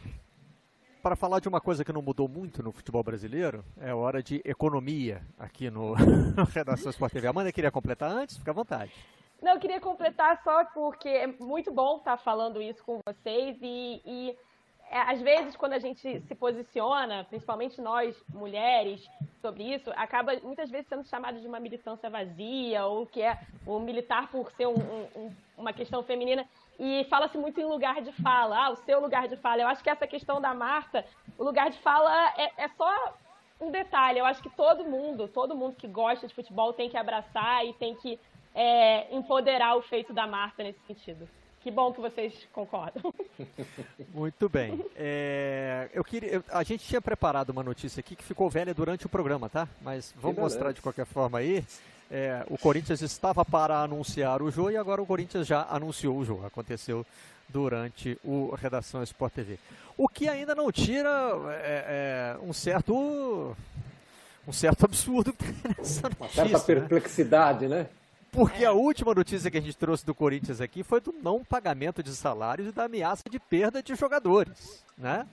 Para 1.03 1.15
falar 1.15 1.39
de 1.39 1.49
uma 1.49 1.61
coisa 1.61 1.85
que 1.85 1.93
não 1.93 2.03
mudou 2.03 2.27
muito 2.27 2.63
no 2.63 2.73
futebol 2.73 3.03
brasileiro, 3.03 3.65
é 3.81 3.95
hora 3.95 4.21
de 4.21 4.43
economia 4.45 5.23
aqui 5.39 5.71
no, 5.71 5.95
Redação 6.53 6.91
Sport 6.91 7.13
TV. 7.13 7.29
Amanda 7.29 7.53
queria 7.53 7.71
completar 7.71 8.11
antes? 8.11 8.37
Fica 8.37 8.51
à 8.51 8.55
vontade. 8.55 8.93
Não, 9.41 9.53
eu 9.53 9.61
queria 9.61 9.81
completar 9.81 10.43
só 10.43 10.65
porque 10.65 11.09
é 11.09 11.27
muito 11.27 11.73
bom 11.73 11.99
estar 11.99 12.17
falando 12.17 12.61
isso 12.61 12.83
com 12.83 12.99
vocês 13.07 13.57
e, 13.63 14.03
e 14.05 14.37
às 14.91 15.21
vezes, 15.21 15.57
quando 15.57 15.73
a 15.73 15.79
gente 15.79 16.21
se 16.21 16.35
posiciona, 16.35 17.25
principalmente 17.25 17.81
nós, 17.81 18.17
mulheres, 18.29 19.05
sobre 19.41 19.63
isso, 19.75 19.91
acaba 19.97 20.33
muitas 20.43 20.71
vezes 20.71 20.89
sendo 20.89 21.05
chamado 21.05 21.41
de 21.41 21.47
uma 21.47 21.61
militância 21.61 22.11
vazia, 22.11 22.85
ou 22.87 23.07
que 23.07 23.23
é 23.23 23.39
o 23.67 23.79
militar 23.79 24.29
por 24.31 24.51
ser 24.53 24.67
um, 24.67 24.75
um, 24.75 25.33
uma 25.57 25.73
questão 25.73 26.03
feminina. 26.03 26.47
E 26.79 27.05
fala-se 27.09 27.39
muito 27.39 27.61
em 27.61 27.65
lugar 27.65 28.03
de 28.03 28.13
fala, 28.13 28.67
ah, 28.67 28.71
o 28.71 28.77
seu 28.77 29.01
lugar 29.01 29.29
de 29.29 29.37
fala. 29.37 29.63
Eu 29.63 29.69
acho 29.69 29.83
que 29.83 29.91
essa 29.91 30.07
questão 30.07 30.41
da 30.41 30.55
Marta, 30.55 31.05
o 31.39 31.45
lugar 31.45 31.71
de 31.71 31.79
fala 31.79 32.33
é, 32.37 32.53
é 32.57 32.69
só 32.69 33.15
um 33.61 33.71
detalhe. 33.71 34.19
Eu 34.19 34.27
acho 34.27 34.43
que 34.43 34.51
todo 34.51 34.85
mundo, 34.85 35.29
todo 35.29 35.57
mundo 35.57 35.77
que 35.77 35.89
gosta 35.89 36.27
de 36.27 36.35
futebol 36.35 36.73
tem 36.73 36.91
que 36.91 36.97
abraçar 36.97 37.65
e 37.67 37.73
tem 37.75 37.95
que 37.95 38.19
é, 38.55 39.15
empoderar 39.15 39.77
o 39.77 39.83
feito 39.83 40.13
da 40.13 40.27
Marta 40.27 40.63
nesse 40.63 40.81
sentido. 40.87 41.29
Que 41.67 41.71
bom 41.73 41.93
que 41.93 42.01
vocês 42.01 42.33
concordam. 42.53 43.13
Muito 44.15 44.49
bem. 44.49 44.81
É, 44.95 45.89
eu 45.93 46.05
queria, 46.05 46.35
eu, 46.35 46.45
a 46.53 46.63
gente 46.63 46.87
tinha 46.87 47.01
preparado 47.01 47.51
uma 47.51 47.65
notícia 47.65 47.99
aqui 47.99 48.15
que 48.15 48.23
ficou 48.23 48.49
velha 48.49 48.73
durante 48.73 49.05
o 49.05 49.09
programa, 49.09 49.49
tá? 49.49 49.67
Mas 49.83 50.15
vamos 50.17 50.39
mostrar 50.39 50.71
de 50.71 50.81
qualquer 50.81 51.05
forma 51.07 51.39
aí. 51.39 51.65
É, 52.09 52.47
o 52.49 52.57
Corinthians 52.57 53.03
estava 53.03 53.45
para 53.45 53.83
anunciar 53.83 54.43
o 54.43 54.51
jogo 54.53 54.71
e 54.71 54.77
agora 54.77 55.03
o 55.03 55.07
Corinthians 55.07 55.45
já 55.45 55.67
anunciou 55.69 56.17
o 56.17 56.25
jogo. 56.25 56.47
Aconteceu 56.47 57.05
durante 57.49 58.17
o 58.23 58.55
Redação 58.55 59.03
Sport 59.03 59.33
TV. 59.33 59.59
O 59.99 60.09
que 60.09 60.29
ainda 60.29 60.55
não 60.55 60.71
tira 60.71 61.11
é, 61.65 62.37
é, 62.39 62.47
um 62.47 62.53
certo 62.53 63.57
um 64.47 64.53
certo 64.53 64.85
absurdo 64.85 65.35
nessa 65.77 66.09
notícia, 66.11 66.21
Uma 66.21 66.29
certa 66.29 66.59
né? 66.59 66.65
perplexidade, 66.65 67.67
né? 67.67 67.79
né? 67.79 67.87
Porque 68.37 68.67
a 68.67 68.73
última 68.73 69.15
notícia 69.15 69.51
que 69.51 69.57
a 69.57 69.61
gente 69.63 69.79
trouxe 69.79 70.05
do 70.05 70.15
Corinthians 70.15 70.61
aqui 70.61 70.83
foi 70.83 71.01
do 71.01 71.11
não 71.11 71.43
pagamento 71.43 72.03
de 72.03 72.15
salários 72.15 72.69
e 72.69 72.73
da 72.73 72.85
ameaça 72.85 73.23
de 73.31 73.41
perda 73.41 73.83
de 73.83 73.95
jogadores, 73.95 74.85
né? 74.97 75.27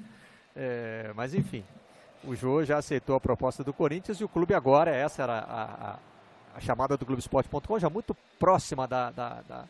É, 0.56 1.12
mas 1.14 1.34
enfim, 1.34 1.66
o 2.24 2.34
Jô 2.34 2.64
já 2.64 2.78
aceitou 2.78 3.18
a 3.18 3.20
proposta 3.20 3.62
do 3.62 3.74
Corinthians 3.74 4.22
e 4.22 4.24
o 4.24 4.30
clube 4.30 4.54
agora, 4.54 4.90
essa 4.90 5.22
era 5.22 5.40
a, 5.40 5.64
a, 5.64 6.00
a 6.56 6.60
chamada 6.62 6.96
do 6.96 7.06
Globoesporte.com, 7.06 7.78
já 7.78 7.90
muito 7.90 8.16
próxima 8.40 8.88
da, 8.88 9.12
da, 9.12 9.42
da, 9.42 9.66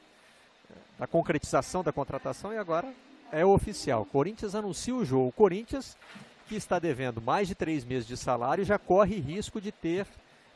da, 0.99 1.07
concretização 1.07 1.83
da 1.83 1.91
contratação 1.91 2.53
e 2.53 2.57
agora 2.59 2.93
é 3.31 3.43
oficial. 3.43 4.05
Corinthians 4.05 4.53
anuncia 4.53 4.93
o 4.93 5.03
jogo. 5.03 5.29
O 5.29 5.31
Corinthians, 5.31 5.97
que 6.47 6.55
está 6.55 6.77
devendo 6.77 7.19
mais 7.19 7.47
de 7.47 7.55
três 7.55 7.83
meses 7.83 8.07
de 8.07 8.15
salário, 8.15 8.63
já 8.63 8.77
corre 8.77 9.19
risco 9.19 9.59
de 9.59 9.71
ter 9.71 10.05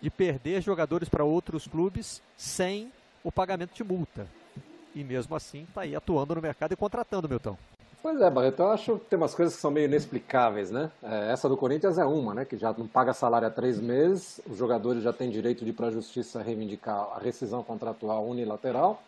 de 0.01 0.09
perder 0.09 0.61
jogadores 0.61 1.09
para 1.09 1.23
outros 1.23 1.67
clubes 1.67 2.21
sem 2.35 2.91
o 3.23 3.31
pagamento 3.31 3.73
de 3.73 3.83
multa. 3.83 4.27
E 4.95 5.03
mesmo 5.03 5.35
assim 5.35 5.63
está 5.63 5.81
aí 5.81 5.95
atuando 5.95 6.35
no 6.35 6.41
mercado 6.41 6.73
e 6.73 6.75
contratando, 6.75 7.29
Milton. 7.29 7.57
Pois 8.01 8.21
é, 8.21 8.29
Barreto, 8.29 8.61
eu 8.61 8.71
acho 8.71 8.99
que 8.99 9.05
tem 9.09 9.17
umas 9.17 9.33
coisas 9.33 9.55
que 9.55 9.61
são 9.61 9.71
meio 9.71 9.85
inexplicáveis, 9.85 10.71
né? 10.71 10.91
É, 11.03 11.31
essa 11.31 11.49
do 11.49 11.57
Corinthians 11.57 11.97
é 11.97 12.05
uma, 12.05 12.33
né? 12.33 12.45
Que 12.45 12.55
já 12.55 12.71
não 12.71 12.87
paga 12.87 13.11
salário 13.11 13.47
há 13.47 13.51
três 13.51 13.79
meses, 13.81 14.39
os 14.47 14.55
jogadores 14.55 15.03
já 15.03 15.11
têm 15.11 15.29
direito 15.29 15.65
de 15.65 15.71
ir 15.71 15.73
para 15.73 15.87
a 15.87 15.91
justiça 15.91 16.41
reivindicar 16.41 16.95
a 17.15 17.19
rescisão 17.19 17.63
contratual 17.63 18.25
unilateral 18.27 19.01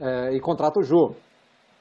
é, 0.00 0.32
e 0.34 0.40
contrata 0.40 0.80
o 0.80 0.82
jogo. 0.82 1.16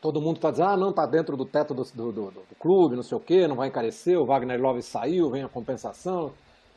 Todo 0.02 0.22
mundo 0.22 0.36
está 0.36 0.52
dizendo, 0.52 0.70
ah, 0.70 0.78
não, 0.78 0.90
está 0.90 1.06
dentro 1.06 1.38
do 1.38 1.46
teto 1.46 1.74
do, 1.74 1.84
do, 1.84 2.12
do, 2.12 2.32
do, 2.32 2.56
clube, 2.60 2.98
não 2.98 3.04
sei 3.04 3.18
o 3.18 3.22
quê, 3.22 3.48
não 3.48 3.56
vai 3.56 3.70
encarecer, 3.70 4.20
o 4.20 4.26
Wagner 4.26 4.62
Love 4.62 4.82
saiu, 4.82 5.30
vem 5.30 5.44
a 5.44 5.50
compensação. 5.50 6.34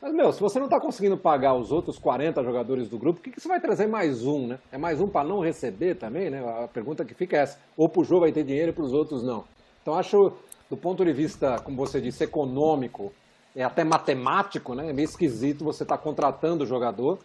Mas, 0.07 0.15
meu, 0.15 0.33
se 0.33 0.39
você 0.39 0.61
não 0.61 0.67
está 0.67 0.79
conseguindo 0.79 1.17
pagar 1.17 1.55
os 1.55 1.73
outros 1.73 1.99
40 1.99 2.41
jogadores 2.45 2.89
do 2.89 2.97
grupo, 2.97 3.19
o 3.19 3.23
que, 3.25 3.33
que 3.33 3.41
você 3.41 3.49
vai 3.49 3.59
trazer 3.59 3.89
mais 3.89 4.25
um, 4.25 4.47
né? 4.47 4.61
É 4.71 4.79
mais 4.79 5.01
um 5.01 5.09
para 5.09 5.27
não 5.27 5.41
receber 5.41 5.97
também, 5.97 6.31
né? 6.31 6.45
A 6.63 6.69
pergunta 6.69 7.05
que 7.05 7.13
fica 7.13 7.37
é 7.37 7.41
essa. 7.41 7.59
Ou 7.77 7.89
para 7.89 8.03
o 8.03 8.05
jogo 8.05 8.21
vai 8.21 8.31
ter 8.31 8.45
dinheiro 8.45 8.71
e 8.71 8.73
para 8.73 8.85
os 8.85 8.93
outros 8.93 9.25
não. 9.25 9.45
Então, 9.83 9.95
acho, 9.97 10.33
do 10.71 10.77
ponto 10.77 11.05
de 11.05 11.13
vista, 11.13 11.59
como 11.59 11.77
você 11.77 12.01
disse, 12.01 12.23
econômico, 12.23 13.13
é 13.57 13.65
até 13.65 13.83
matemático, 13.83 14.77
né? 14.77 14.91
É 14.91 14.93
meio 14.93 15.07
esquisito 15.07 15.65
você 15.65 15.83
estar 15.83 15.97
tá 15.97 16.03
contratando 16.05 16.63
o 16.63 16.67
jogador 16.69 17.19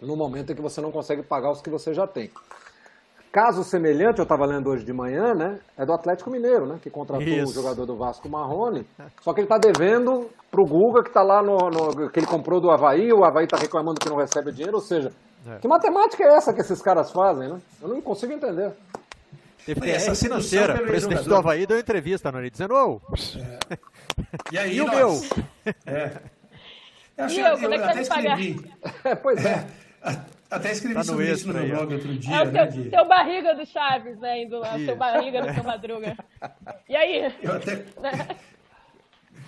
no 0.00 0.16
momento 0.16 0.52
em 0.52 0.54
que 0.56 0.62
você 0.62 0.80
não 0.80 0.90
consegue 0.90 1.22
pagar 1.22 1.50
os 1.50 1.60
que 1.60 1.68
você 1.68 1.92
já 1.92 2.06
tem. 2.06 2.30
Caso 3.32 3.64
semelhante, 3.64 4.18
eu 4.18 4.24
estava 4.24 4.44
lendo 4.44 4.68
hoje 4.68 4.84
de 4.84 4.92
manhã, 4.92 5.32
né? 5.32 5.58
É 5.78 5.86
do 5.86 5.92
Atlético 5.94 6.30
Mineiro, 6.30 6.66
né? 6.66 6.78
Que 6.82 6.90
contratou 6.90 7.26
Isso. 7.26 7.50
o 7.58 7.62
jogador 7.62 7.86
do 7.86 7.96
Vasco 7.96 8.28
Marrone. 8.28 8.86
Só 9.22 9.32
que 9.32 9.40
ele 9.40 9.46
está 9.46 9.56
devendo 9.56 10.28
para 10.50 10.60
o 10.60 10.66
Guga, 10.66 11.02
que 11.02 11.08
está 11.08 11.22
lá 11.22 11.42
no, 11.42 11.56
no, 11.70 12.10
que 12.10 12.20
ele 12.20 12.26
comprou 12.26 12.60
do 12.60 12.70
Havaí, 12.70 13.10
o 13.10 13.24
Havaí 13.24 13.44
está 13.44 13.56
reclamando 13.56 13.98
que 13.98 14.08
não 14.10 14.18
recebe 14.18 14.52
dinheiro. 14.52 14.74
Ou 14.74 14.82
seja, 14.82 15.10
é. 15.48 15.56
que 15.56 15.66
matemática 15.66 16.22
é 16.24 16.36
essa 16.36 16.52
que 16.52 16.60
esses 16.60 16.82
caras 16.82 17.10
fazem, 17.10 17.48
né? 17.48 17.58
Eu 17.80 17.88
não 17.88 18.02
consigo 18.02 18.34
entender. 18.34 18.70
Teve 19.64 19.80
TR 19.80 20.14
financeira. 20.14 20.74
O 20.74 20.86
presidente 20.86 21.26
do 21.26 21.36
Havaí 21.36 21.66
deu 21.66 21.78
entrevista, 21.78 22.30
não 22.30 22.42
dizendo, 22.42 22.74
ô... 22.74 23.00
É. 23.70 23.78
E 24.52 24.58
aí, 24.58 24.76
E 24.76 24.80
o 24.82 24.86
nós? 24.86 25.30
É. 25.86 26.20
Eu, 27.16 27.24
achei- 27.24 27.42
E 27.42 27.46
eu, 27.46 27.58
como 27.58 27.74
é 27.74 27.78
que 27.78 27.84
até 27.84 27.94
vai 27.94 28.02
te 28.02 28.08
pagar? 28.08 28.40
escrevi. 28.40 28.72
É, 29.04 29.14
pois 29.14 29.44
é. 29.44 29.66
Até 30.52 30.72
escrevi 30.72 30.94
Tá 30.94 31.00
no 31.00 31.06
sobre 31.06 31.32
isso 31.32 31.48
no 31.48 31.54
meu 31.54 31.66
blog 31.68 31.94
outro 31.94 32.14
dia, 32.18 32.34
É 32.36 32.42
o 32.42 32.52
né? 32.52 32.70
seu, 32.70 32.82
de- 32.82 32.90
seu 32.90 33.08
barriga 33.08 33.54
do 33.54 33.64
Chaves, 33.66 34.18
né? 34.18 34.42
Indo 34.42 34.58
lá, 34.58 34.74
o 34.74 34.76
Isso. 34.76 34.84
seu 34.86 34.96
barriga 34.96 35.42
do 35.42 35.54
seu 35.54 35.64
Madruga. 35.64 36.16
E 36.88 36.94
aí? 36.94 37.32
Eu 37.42 37.52
até, 37.54 37.84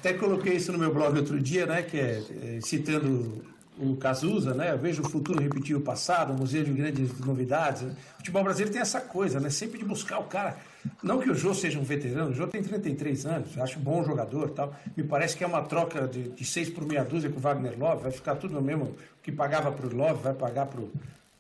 até 0.00 0.12
coloquei 0.14 0.54
isso 0.54 0.72
no 0.72 0.78
meu 0.78 0.92
blog 0.92 1.16
outro 1.18 1.38
dia, 1.40 1.66
né? 1.66 1.82
Que 1.82 1.98
é, 1.98 2.22
é, 2.56 2.60
citando 2.60 3.44
o 3.78 3.96
Cazuza, 3.96 4.54
né? 4.54 4.70
Eu 4.72 4.78
vejo 4.78 5.02
o 5.02 5.08
futuro 5.08 5.42
repetir 5.42 5.76
o 5.76 5.80
passado, 5.80 6.32
um 6.32 6.36
museu 6.36 6.62
de 6.64 6.72
grandes 6.72 7.18
novidades. 7.20 7.82
O 7.82 7.94
futebol 8.18 8.42
brasileiro 8.44 8.72
tem 8.72 8.80
essa 8.80 9.00
coisa, 9.00 9.40
né? 9.40 9.50
Sempre 9.50 9.78
de 9.78 9.84
buscar 9.84 10.18
o 10.20 10.24
cara. 10.24 10.56
Não 11.02 11.18
que 11.18 11.30
o 11.30 11.34
Jô 11.34 11.54
seja 11.54 11.78
um 11.78 11.82
veterano, 11.82 12.30
o 12.30 12.34
Jô 12.34 12.46
tem 12.46 12.62
33 12.62 13.26
anos, 13.26 13.58
acho 13.58 13.78
bom 13.78 14.02
jogador 14.04 14.48
e 14.48 14.52
tal. 14.52 14.74
Me 14.96 15.02
parece 15.02 15.36
que 15.36 15.44
é 15.44 15.46
uma 15.46 15.62
troca 15.62 16.06
de, 16.06 16.30
de 16.30 16.44
seis 16.44 16.68
por 16.68 16.86
meia 16.86 17.04
dúzia 17.04 17.30
com 17.30 17.36
o 17.38 17.40
Wagner 17.40 17.78
Love, 17.78 18.02
vai 18.02 18.12
ficar 18.12 18.36
tudo 18.36 18.54
no 18.54 18.62
mesmo. 18.62 18.94
Que 19.22 19.32
pagava 19.32 19.72
para 19.72 19.86
o 19.86 19.94
Love 19.94 20.22
vai 20.22 20.34
pagar 20.34 20.66
para 20.66 20.80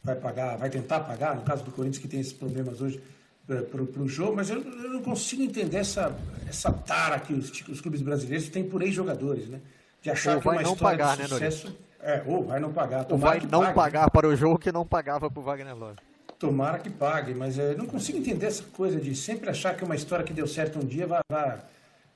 vai 0.02 0.14
pagar, 0.16 0.56
vai 0.58 0.68
tentar 0.68 1.00
pagar, 1.00 1.34
no 1.34 1.42
caso 1.42 1.64
do 1.64 1.70
Corinthians 1.70 1.98
que 1.98 2.06
tem 2.06 2.20
esses 2.20 2.32
problemas 2.32 2.80
hoje 2.82 3.02
para 3.46 4.02
o 4.02 4.08
jogo, 4.08 4.36
mas 4.36 4.50
eu, 4.50 4.60
eu 4.62 4.90
não 4.90 5.02
consigo 5.02 5.42
entender 5.42 5.78
essa, 5.78 6.14
essa 6.46 6.72
tara 6.72 7.18
que 7.18 7.32
os, 7.32 7.50
que 7.50 7.70
os 7.70 7.80
clubes 7.80 8.02
brasileiros 8.02 8.48
têm 8.48 8.64
por 8.64 8.82
ex-jogadores, 8.82 9.48
né? 9.48 9.60
De 10.02 10.10
achar 10.10 10.36
Ou 10.36 10.40
que 10.40 10.48
uma 10.48 10.54
vai 10.54 10.64
não 10.64 10.72
história 10.72 10.98
pagar, 10.98 11.16
de 11.16 11.22
né, 11.22 11.28
Noriega? 11.28 11.50
sucesso... 11.56 11.76
É, 12.00 12.22
ou 12.26 12.44
vai 12.44 12.60
não 12.60 12.70
pagar. 12.70 13.06
Ou 13.08 13.16
vai 13.16 13.40
não 13.40 13.62
pague. 13.62 13.74
pagar 13.74 14.10
para 14.10 14.28
o 14.28 14.36
jogo 14.36 14.58
que 14.58 14.70
não 14.70 14.84
pagava 14.86 15.30
para 15.30 15.40
o 15.40 15.42
Wagner 15.42 15.74
Love. 15.74 15.96
Tomara 16.44 16.78
que 16.78 16.90
pague, 16.90 17.32
mas 17.32 17.56
eu 17.56 17.74
não 17.78 17.86
consigo 17.86 18.18
entender 18.18 18.44
essa 18.44 18.62
coisa 18.64 19.00
de 19.00 19.16
sempre 19.16 19.48
achar 19.48 19.74
que 19.74 19.82
uma 19.82 19.94
história 19.96 20.22
que 20.22 20.32
deu 20.34 20.46
certo 20.46 20.78
um 20.78 20.84
dia 20.84 21.06
vai, 21.06 21.20
vai, 21.26 21.58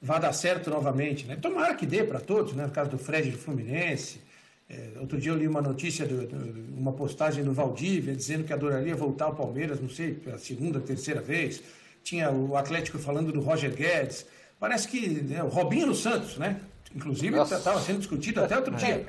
vai 0.02 0.20
dar 0.20 0.34
certo 0.34 0.68
novamente. 0.68 1.24
Né? 1.24 1.34
Tomara 1.36 1.74
que 1.74 1.86
dê 1.86 2.04
para 2.04 2.20
todos, 2.20 2.52
né? 2.52 2.66
no 2.66 2.70
caso 2.70 2.90
do 2.90 2.98
Fred 2.98 3.30
do 3.30 3.38
Fluminense. 3.38 4.20
Eh, 4.68 4.90
outro 5.00 5.18
dia 5.18 5.32
eu 5.32 5.36
li 5.38 5.48
uma 5.48 5.62
notícia, 5.62 6.04
do, 6.04 6.26
do- 6.26 6.74
uma 6.78 6.92
postagem 6.92 7.42
do 7.42 7.54
Valdívia 7.54 8.14
dizendo 8.14 8.44
que 8.44 8.52
adoraria 8.52 8.94
voltar 8.94 9.24
ao 9.24 9.34
Palmeiras, 9.34 9.80
não 9.80 9.88
sei, 9.88 10.12
pela 10.12 10.36
segunda, 10.36 10.78
terceira 10.78 11.22
vez. 11.22 11.62
Tinha 12.04 12.30
o 12.30 12.54
Atlético 12.54 12.98
falando 12.98 13.32
do 13.32 13.40
Roger 13.40 13.74
Guedes. 13.74 14.26
Parece 14.60 14.86
que 14.88 15.08
né, 15.22 15.42
o 15.42 15.48
Robinho 15.48 15.94
Santos, 15.94 16.36
né? 16.36 16.60
Inclusive, 16.94 17.34
estava 17.56 17.80
sendo 17.80 18.00
discutido 18.00 18.42
até 18.44 18.56
outro 18.58 18.74
dia. 18.76 19.06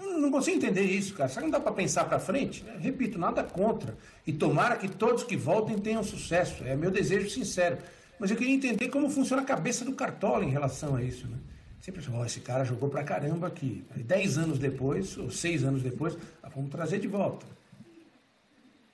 Não 0.00 0.30
consigo 0.30 0.56
entender 0.56 0.82
isso, 0.82 1.14
cara. 1.14 1.28
Será 1.28 1.42
que 1.42 1.50
não 1.50 1.58
dá 1.58 1.60
para 1.60 1.72
pensar 1.72 2.04
para 2.04 2.18
frente? 2.18 2.62
né? 2.64 2.76
Repito, 2.80 3.18
nada 3.18 3.42
contra. 3.42 3.96
E 4.26 4.32
tomara 4.32 4.76
que 4.76 4.88
todos 4.88 5.24
que 5.24 5.36
voltem 5.36 5.78
tenham 5.78 6.02
sucesso. 6.02 6.64
É 6.64 6.76
meu 6.76 6.90
desejo 6.90 7.28
sincero. 7.28 7.78
Mas 8.18 8.30
eu 8.30 8.36
queria 8.36 8.54
entender 8.54 8.88
como 8.88 9.08
funciona 9.08 9.42
a 9.42 9.44
cabeça 9.44 9.84
do 9.84 9.92
Cartola 9.92 10.44
em 10.44 10.50
relação 10.50 10.96
a 10.96 11.02
isso, 11.02 11.28
né? 11.28 11.38
Sempre 11.80 12.04
ó, 12.12 12.24
esse 12.24 12.40
cara 12.40 12.64
jogou 12.64 12.88
pra 12.88 13.04
caramba 13.04 13.46
aqui. 13.46 13.84
Aí, 13.94 14.02
dez 14.02 14.36
anos 14.36 14.58
depois, 14.58 15.16
ou 15.16 15.30
seis 15.30 15.64
anos 15.64 15.82
depois, 15.82 16.18
ah, 16.42 16.48
vamos 16.48 16.70
trazer 16.70 16.98
de 16.98 17.06
volta. 17.06 17.46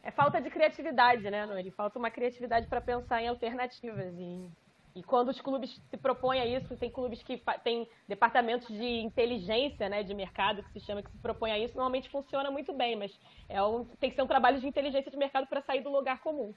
É 0.03 0.11
falta 0.11 0.41
de 0.41 0.51
criatividade, 0.51 1.23
né, 1.31 1.47
Nori? 1.47 1.71
Falta 1.71 1.99
uma 1.99 2.11
criatividade 2.11 2.67
para 2.67 2.81
pensar 2.81 3.23
em 3.23 3.29
alternativas. 3.29 4.15
E, 4.19 4.47
e 4.95 5.03
quando 5.03 5.31
os 5.31 5.41
clubes 5.41 5.81
se 5.91 5.97
propõem 5.97 6.41
a 6.41 6.47
isso, 6.47 6.77
tem 6.77 6.89
clubes 6.89 7.23
que 7.23 7.43
têm 7.65 7.89
departamentos 8.07 8.69
de 8.69 9.01
inteligência, 9.01 9.89
né, 9.89 10.05
de 10.05 10.15
mercado, 10.15 10.63
que 10.63 10.73
se 10.73 10.81
chama, 10.81 11.03
que 11.03 11.11
se 11.11 11.19
propõe 11.19 11.51
a 11.51 11.59
isso, 11.59 11.75
normalmente 11.75 12.09
funciona 12.09 12.51
muito 12.51 12.73
bem, 12.73 12.95
mas 12.95 13.19
é 13.49 13.61
um, 13.63 13.85
tem 13.99 14.09
que 14.09 14.15
ser 14.15 14.23
um 14.23 14.27
trabalho 14.27 14.61
de 14.61 14.67
inteligência 14.69 15.11
de 15.11 15.17
mercado 15.17 15.49
para 15.49 15.61
sair 15.63 15.83
do 15.83 15.91
lugar 15.91 16.21
comum. 16.21 16.55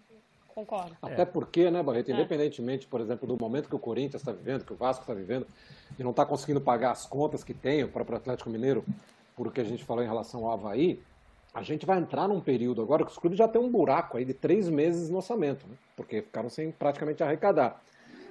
Concordo. 0.53 0.95
Até 1.01 1.23
porque, 1.23 1.69
né, 1.69 1.83
Barreto, 1.83 2.11
independentemente, 2.11 2.87
por 2.87 2.99
exemplo, 2.99 3.27
do 3.27 3.37
momento 3.37 3.69
que 3.69 3.75
o 3.75 3.79
Corinthians 3.79 4.21
está 4.21 4.31
vivendo, 4.31 4.65
que 4.65 4.73
o 4.73 4.75
Vasco 4.75 5.03
está 5.03 5.13
vivendo, 5.13 5.45
e 5.97 6.03
não 6.03 6.11
está 6.11 6.25
conseguindo 6.25 6.61
pagar 6.61 6.91
as 6.91 7.05
contas 7.05 7.43
que 7.43 7.53
tem 7.53 7.83
o 7.83 7.89
próprio 7.89 8.17
Atlético 8.17 8.49
Mineiro, 8.49 8.83
por 9.35 9.47
o 9.47 9.51
que 9.51 9.61
a 9.61 9.63
gente 9.63 9.83
falou 9.83 10.03
em 10.03 10.07
relação 10.07 10.45
ao 10.45 10.51
Havaí, 10.51 10.99
a 11.53 11.63
gente 11.63 11.85
vai 11.85 11.97
entrar 11.99 12.27
num 12.27 12.39
período 12.39 12.81
agora 12.81 13.03
que 13.03 13.11
os 13.11 13.17
clubes 13.17 13.37
já 13.37 13.47
têm 13.47 13.61
um 13.61 13.69
buraco 13.69 14.17
aí 14.17 14.25
de 14.25 14.33
três 14.33 14.69
meses 14.69 15.09
no 15.09 15.17
orçamento, 15.17 15.65
né? 15.67 15.75
porque 15.95 16.21
ficaram 16.21 16.49
sem 16.49 16.71
praticamente 16.71 17.23
arrecadar. 17.23 17.81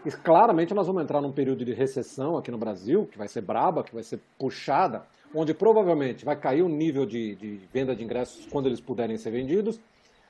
E 0.07 0.11
claramente 0.13 0.73
nós 0.73 0.87
vamos 0.87 1.03
entrar 1.03 1.21
num 1.21 1.33
período 1.33 1.65
de 1.65 1.75
recessão 1.75 2.37
aqui 2.37 2.49
no 2.49 2.57
Brasil, 2.57 3.09
que 3.11 3.19
vai 3.19 3.27
ser 3.27 3.41
braba, 3.41 3.83
que 3.83 3.93
vai 3.93 4.05
ser 4.05 4.21
puxada, 4.39 5.03
onde 5.35 5.53
provavelmente 5.53 6.25
vai 6.25 6.37
cair 6.37 6.63
o 6.63 6.69
nível 6.69 7.05
de, 7.05 7.35
de 7.35 7.57
venda 7.73 7.93
de 7.93 8.05
ingressos 8.05 8.47
quando 8.47 8.67
eles 8.67 8.81
puderem 8.81 9.17
ser 9.19 9.33
vendidos, 9.33 9.81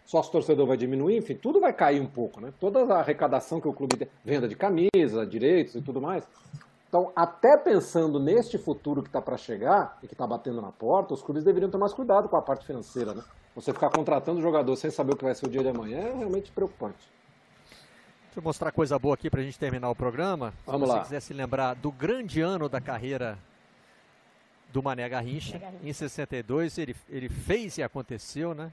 sócio 0.07 0.33
torcedor 0.33 0.67
vai 0.67 0.79
diminuir, 0.79 1.19
enfim, 1.19 1.35
tudo 1.35 1.61
vai 1.61 1.75
cair 1.75 2.01
um 2.01 2.07
pouco, 2.07 2.41
né? 2.41 2.55
Toda 2.59 2.85
a 2.85 3.01
arrecadação 3.01 3.61
que 3.61 3.69
o 3.69 3.73
clube 3.75 3.99
tem, 3.99 4.09
venda 4.25 4.49
de 4.49 4.57
camisa, 4.57 5.27
direitos 5.29 5.75
e 5.75 5.83
tudo 5.83 6.01
mais. 6.01 6.27
Então, 6.89 7.13
até 7.15 7.59
pensando 7.59 8.19
neste 8.19 8.57
futuro 8.57 9.03
que 9.03 9.11
está 9.11 9.21
para 9.21 9.37
chegar 9.37 9.99
e 10.03 10.07
que 10.07 10.15
está 10.15 10.27
batendo 10.27 10.63
na 10.63 10.73
porta, 10.73 11.13
os 11.13 11.23
clubes 11.23 11.45
deveriam 11.45 11.71
ter 11.71 11.77
mais 11.77 11.93
cuidado 11.93 12.31
com 12.31 12.37
a 12.39 12.41
parte 12.41 12.65
financeira, 12.65 13.13
né? 13.13 13.23
Você 13.55 13.75
ficar 13.75 13.91
contratando 13.91 14.41
jogador 14.41 14.75
sem 14.77 14.91
saber 14.91 15.13
o 15.13 15.17
que 15.19 15.25
vai 15.25 15.35
ser 15.35 15.45
o 15.45 15.51
dia 15.51 15.63
de 15.63 15.69
amanhã 15.69 15.99
é 15.99 16.15
realmente 16.15 16.51
preocupante. 16.51 17.15
Deixa 18.37 18.45
eu 18.45 18.51
mostrar 18.51 18.71
coisa 18.71 18.99
boa 18.99 19.15
aqui 19.15 19.31
para 19.31 19.41
a 19.41 19.43
gente 19.43 19.59
terminar 19.59 19.89
o 19.89 19.95
programa. 19.95 20.53
Vamos 20.67 20.83
se 20.83 20.87
você 20.89 20.99
lá. 20.99 21.03
quiser 21.05 21.21
se 21.21 21.33
lembrar 21.33 21.73
do 21.73 21.91
grande 21.91 22.43
ano 22.43 22.69
da 22.69 22.83
carreira 22.83 23.39
do 24.71 24.83
Mané 24.83 25.09
Garrincha, 25.09 25.59
em 25.83 25.91
62, 25.91 26.77
ele, 26.77 26.95
ele 27.09 27.31
fez 27.31 27.79
e 27.79 27.83
aconteceu, 27.83 28.55
né? 28.55 28.71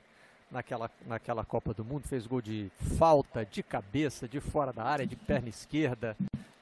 Naquela, 0.52 0.92
naquela 1.08 1.46
Copa 1.46 1.74
do 1.74 1.86
Mundo, 1.86 2.10
fez 2.10 2.28
gol 2.28 2.42
de 2.42 2.70
falta, 2.98 3.46
de 3.46 3.64
cabeça, 3.64 4.28
de 4.28 4.42
fora 4.42 4.74
da 4.74 4.84
área, 4.84 5.08
de 5.08 5.16
perna 5.16 5.48
esquerda, 5.48 6.18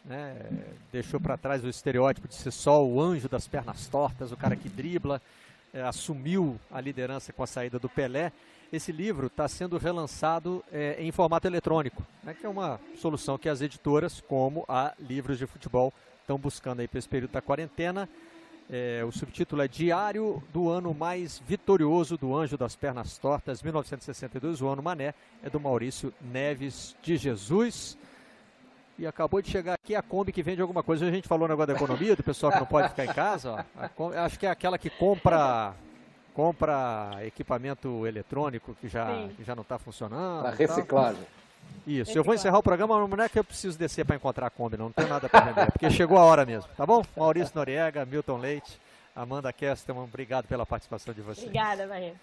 né? 0.05 0.35
Deixou 0.91 1.19
para 1.19 1.35
trás 1.37 1.63
o 1.63 1.69
estereótipo 1.69 2.27
de 2.27 2.35
ser 2.35 2.51
só 2.51 2.85
o 2.85 3.01
anjo 3.01 3.27
das 3.27 3.47
pernas 3.47 3.87
tortas, 3.87 4.31
o 4.31 4.37
cara 4.37 4.55
que 4.55 4.69
dribla, 4.69 5.19
eh, 5.73 5.81
assumiu 5.81 6.59
a 6.69 6.79
liderança 6.79 7.33
com 7.33 7.41
a 7.41 7.47
saída 7.47 7.79
do 7.79 7.89
Pelé. 7.89 8.31
Esse 8.71 8.91
livro 8.91 9.27
está 9.27 9.47
sendo 9.47 9.77
relançado 9.77 10.63
eh, 10.71 10.95
em 10.99 11.11
formato 11.11 11.45
eletrônico, 11.45 12.05
né, 12.23 12.33
que 12.33 12.45
é 12.45 12.49
uma 12.49 12.79
solução 12.95 13.37
que 13.37 13.49
as 13.49 13.59
editoras, 13.61 14.21
como 14.21 14.63
a 14.67 14.93
Livros 14.97 15.37
de 15.37 15.45
Futebol, 15.45 15.93
estão 16.21 16.37
buscando 16.37 16.79
aí 16.79 16.87
para 16.87 16.99
esse 16.99 17.09
período 17.09 17.31
da 17.31 17.41
quarentena. 17.41 18.07
Eh, 18.69 19.03
o 19.05 19.11
subtítulo 19.11 19.61
é 19.61 19.67
Diário 19.67 20.41
do 20.53 20.69
Ano 20.69 20.93
Mais 20.93 21.41
Vitorioso 21.45 22.17
do 22.17 22.33
Anjo 22.33 22.57
das 22.57 22.73
Pernas 22.73 23.17
Tortas, 23.17 23.61
1962, 23.61 24.61
o 24.61 24.67
ano 24.69 24.81
Mané, 24.81 25.13
é 25.43 25.49
do 25.49 25.59
Maurício 25.59 26.13
Neves 26.21 26.95
de 27.01 27.17
Jesus. 27.17 27.97
E 28.97 29.05
acabou 29.05 29.41
de 29.41 29.49
chegar 29.49 29.73
aqui 29.73 29.95
a 29.95 30.01
Kombi 30.01 30.31
que 30.31 30.43
vende 30.43 30.61
alguma 30.61 30.83
coisa. 30.83 31.05
A 31.05 31.11
gente 31.11 31.27
falou 31.27 31.45
negócio 31.47 31.67
da 31.67 31.73
economia, 31.73 32.15
do 32.15 32.23
pessoal 32.23 32.53
que 32.53 32.59
não 32.59 32.65
pode 32.67 32.87
ficar 32.89 33.03
em 33.03 33.13
casa. 33.13 33.65
Kombi- 33.95 34.15
acho 34.15 34.39
que 34.39 34.45
é 34.45 34.49
aquela 34.49 34.77
que 34.77 34.89
compra 34.91 35.73
compra 36.33 37.11
equipamento 37.25 38.05
eletrônico 38.07 38.75
que 38.75 38.87
já, 38.87 39.07
Sim. 39.07 39.31
que 39.35 39.43
já 39.43 39.55
não 39.55 39.61
está 39.63 39.77
funcionando. 39.77 40.41
Para 40.43 40.53
e 40.55 40.67
tal. 40.67 40.75
reciclagem. 40.75 41.23
Isso, 41.85 42.17
eu 42.17 42.23
vou 42.23 42.33
encerrar 42.33 42.57
o 42.59 42.63
programa, 42.63 42.99
mas 43.07 43.17
não 43.17 43.23
é 43.25 43.29
que 43.29 43.37
eu 43.39 43.43
preciso 43.43 43.77
descer 43.77 44.05
para 44.05 44.15
encontrar 44.15 44.47
a 44.47 44.49
Kombi, 44.49 44.77
não, 44.77 44.85
não 44.85 44.91
tem 44.91 45.07
nada 45.07 45.29
para 45.29 45.41
vender, 45.51 45.71
porque 45.71 45.89
chegou 45.89 46.17
a 46.17 46.23
hora 46.23 46.45
mesmo, 46.45 46.69
tá 46.75 46.85
bom? 46.85 47.03
Maurício 47.15 47.53
Noriega, 47.55 48.05
Milton 48.05 48.37
Leite, 48.37 48.79
Amanda 49.15 49.51
Kesterman, 49.53 50.03
obrigado 50.03 50.47
pela 50.47 50.65
participação 50.65 51.13
de 51.13 51.21
vocês. 51.21 51.45
Obrigada, 51.47 51.87
Barreto. 51.87 52.17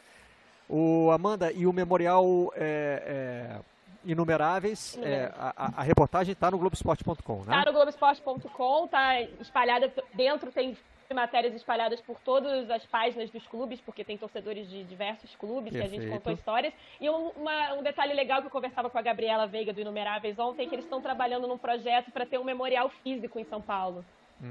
O 0.69 1.11
Amanda 1.13 1.51
e 1.53 1.67
o 1.67 1.73
Memorial 1.73 2.53
é, 2.57 3.57
é, 3.57 4.11
Inumeráveis, 4.11 4.99
é, 5.03 5.33
a, 5.39 5.73
a- 5.77 5.83
reportagem 5.83 6.33
está 6.33 6.51
no 6.51 6.59
Globoesporte.com, 6.59 7.45
né? 7.45 7.47
Tá 7.47 7.65
no 7.65 7.73
Globoesporte.com, 7.73 8.87
tá 8.89 9.21
espalhada 9.41 9.91
dentro, 10.15 10.51
tem 10.53 10.77
matérias 11.15 11.55
espalhadas 11.55 12.01
por 12.03 12.19
todas 12.21 12.71
as 12.71 12.85
páginas 12.87 13.31
dos 13.31 13.47
clubes, 13.47 13.81
porque 13.81 14.05
tem 14.05 14.19
torcedores 14.19 14.69
de 14.69 14.85
diversos 14.85 15.35
clubes 15.37 15.73
que 15.73 15.79
a 15.79 15.83
gente 15.83 16.01
Perfeito. 16.01 16.13
contou 16.15 16.33
histórias. 16.35 16.75
E 17.01 17.09
um, 17.09 17.29
uma- 17.31 17.75
um 17.75 17.83
detalhe 17.83 18.13
legal 18.13 18.41
que 18.41 18.47
eu 18.47 18.51
conversava 18.51 18.91
com 18.91 18.99
a 18.99 19.03
Gabriela 19.03 19.47
Veiga 19.47 19.73
do 19.73 19.81
Inumeráveis 19.81 20.39
ontem, 20.39 20.67
é 20.67 20.69
que 20.69 20.75
eles 20.75 20.85
estão 20.85 21.01
trabalhando 21.01 21.49
num 21.49 21.57
projeto 21.59 22.11
para 22.11 22.27
ter 22.27 22.39
um 22.39 22.45
memorial 22.45 22.91
físico 23.03 23.39
em 23.39 23.45
São 23.45 23.61
Paulo 23.61 24.05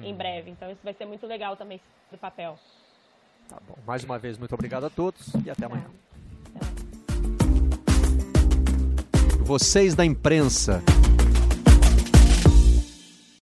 em 0.04 0.14
breve. 0.14 0.50
Então 0.50 0.70
isso 0.72 0.82
vai 0.84 0.94
ser 0.94 1.06
muito 1.06 1.26
legal 1.28 1.56
também 1.56 1.80
do 2.12 2.18
papel. 2.18 2.58
Tá 3.48 3.58
bom. 3.68 3.76
Mais 3.86 4.04
uma 4.04 4.18
vez, 4.18 4.38
muito 4.38 4.54
obrigado 4.54 4.86
a 4.86 4.90
todos 4.90 5.34
e 5.46 5.50
até 5.50 5.66
amanhã. 5.66 5.86
Vocês 9.46 9.96
da 9.96 10.04
imprensa. 10.04 10.84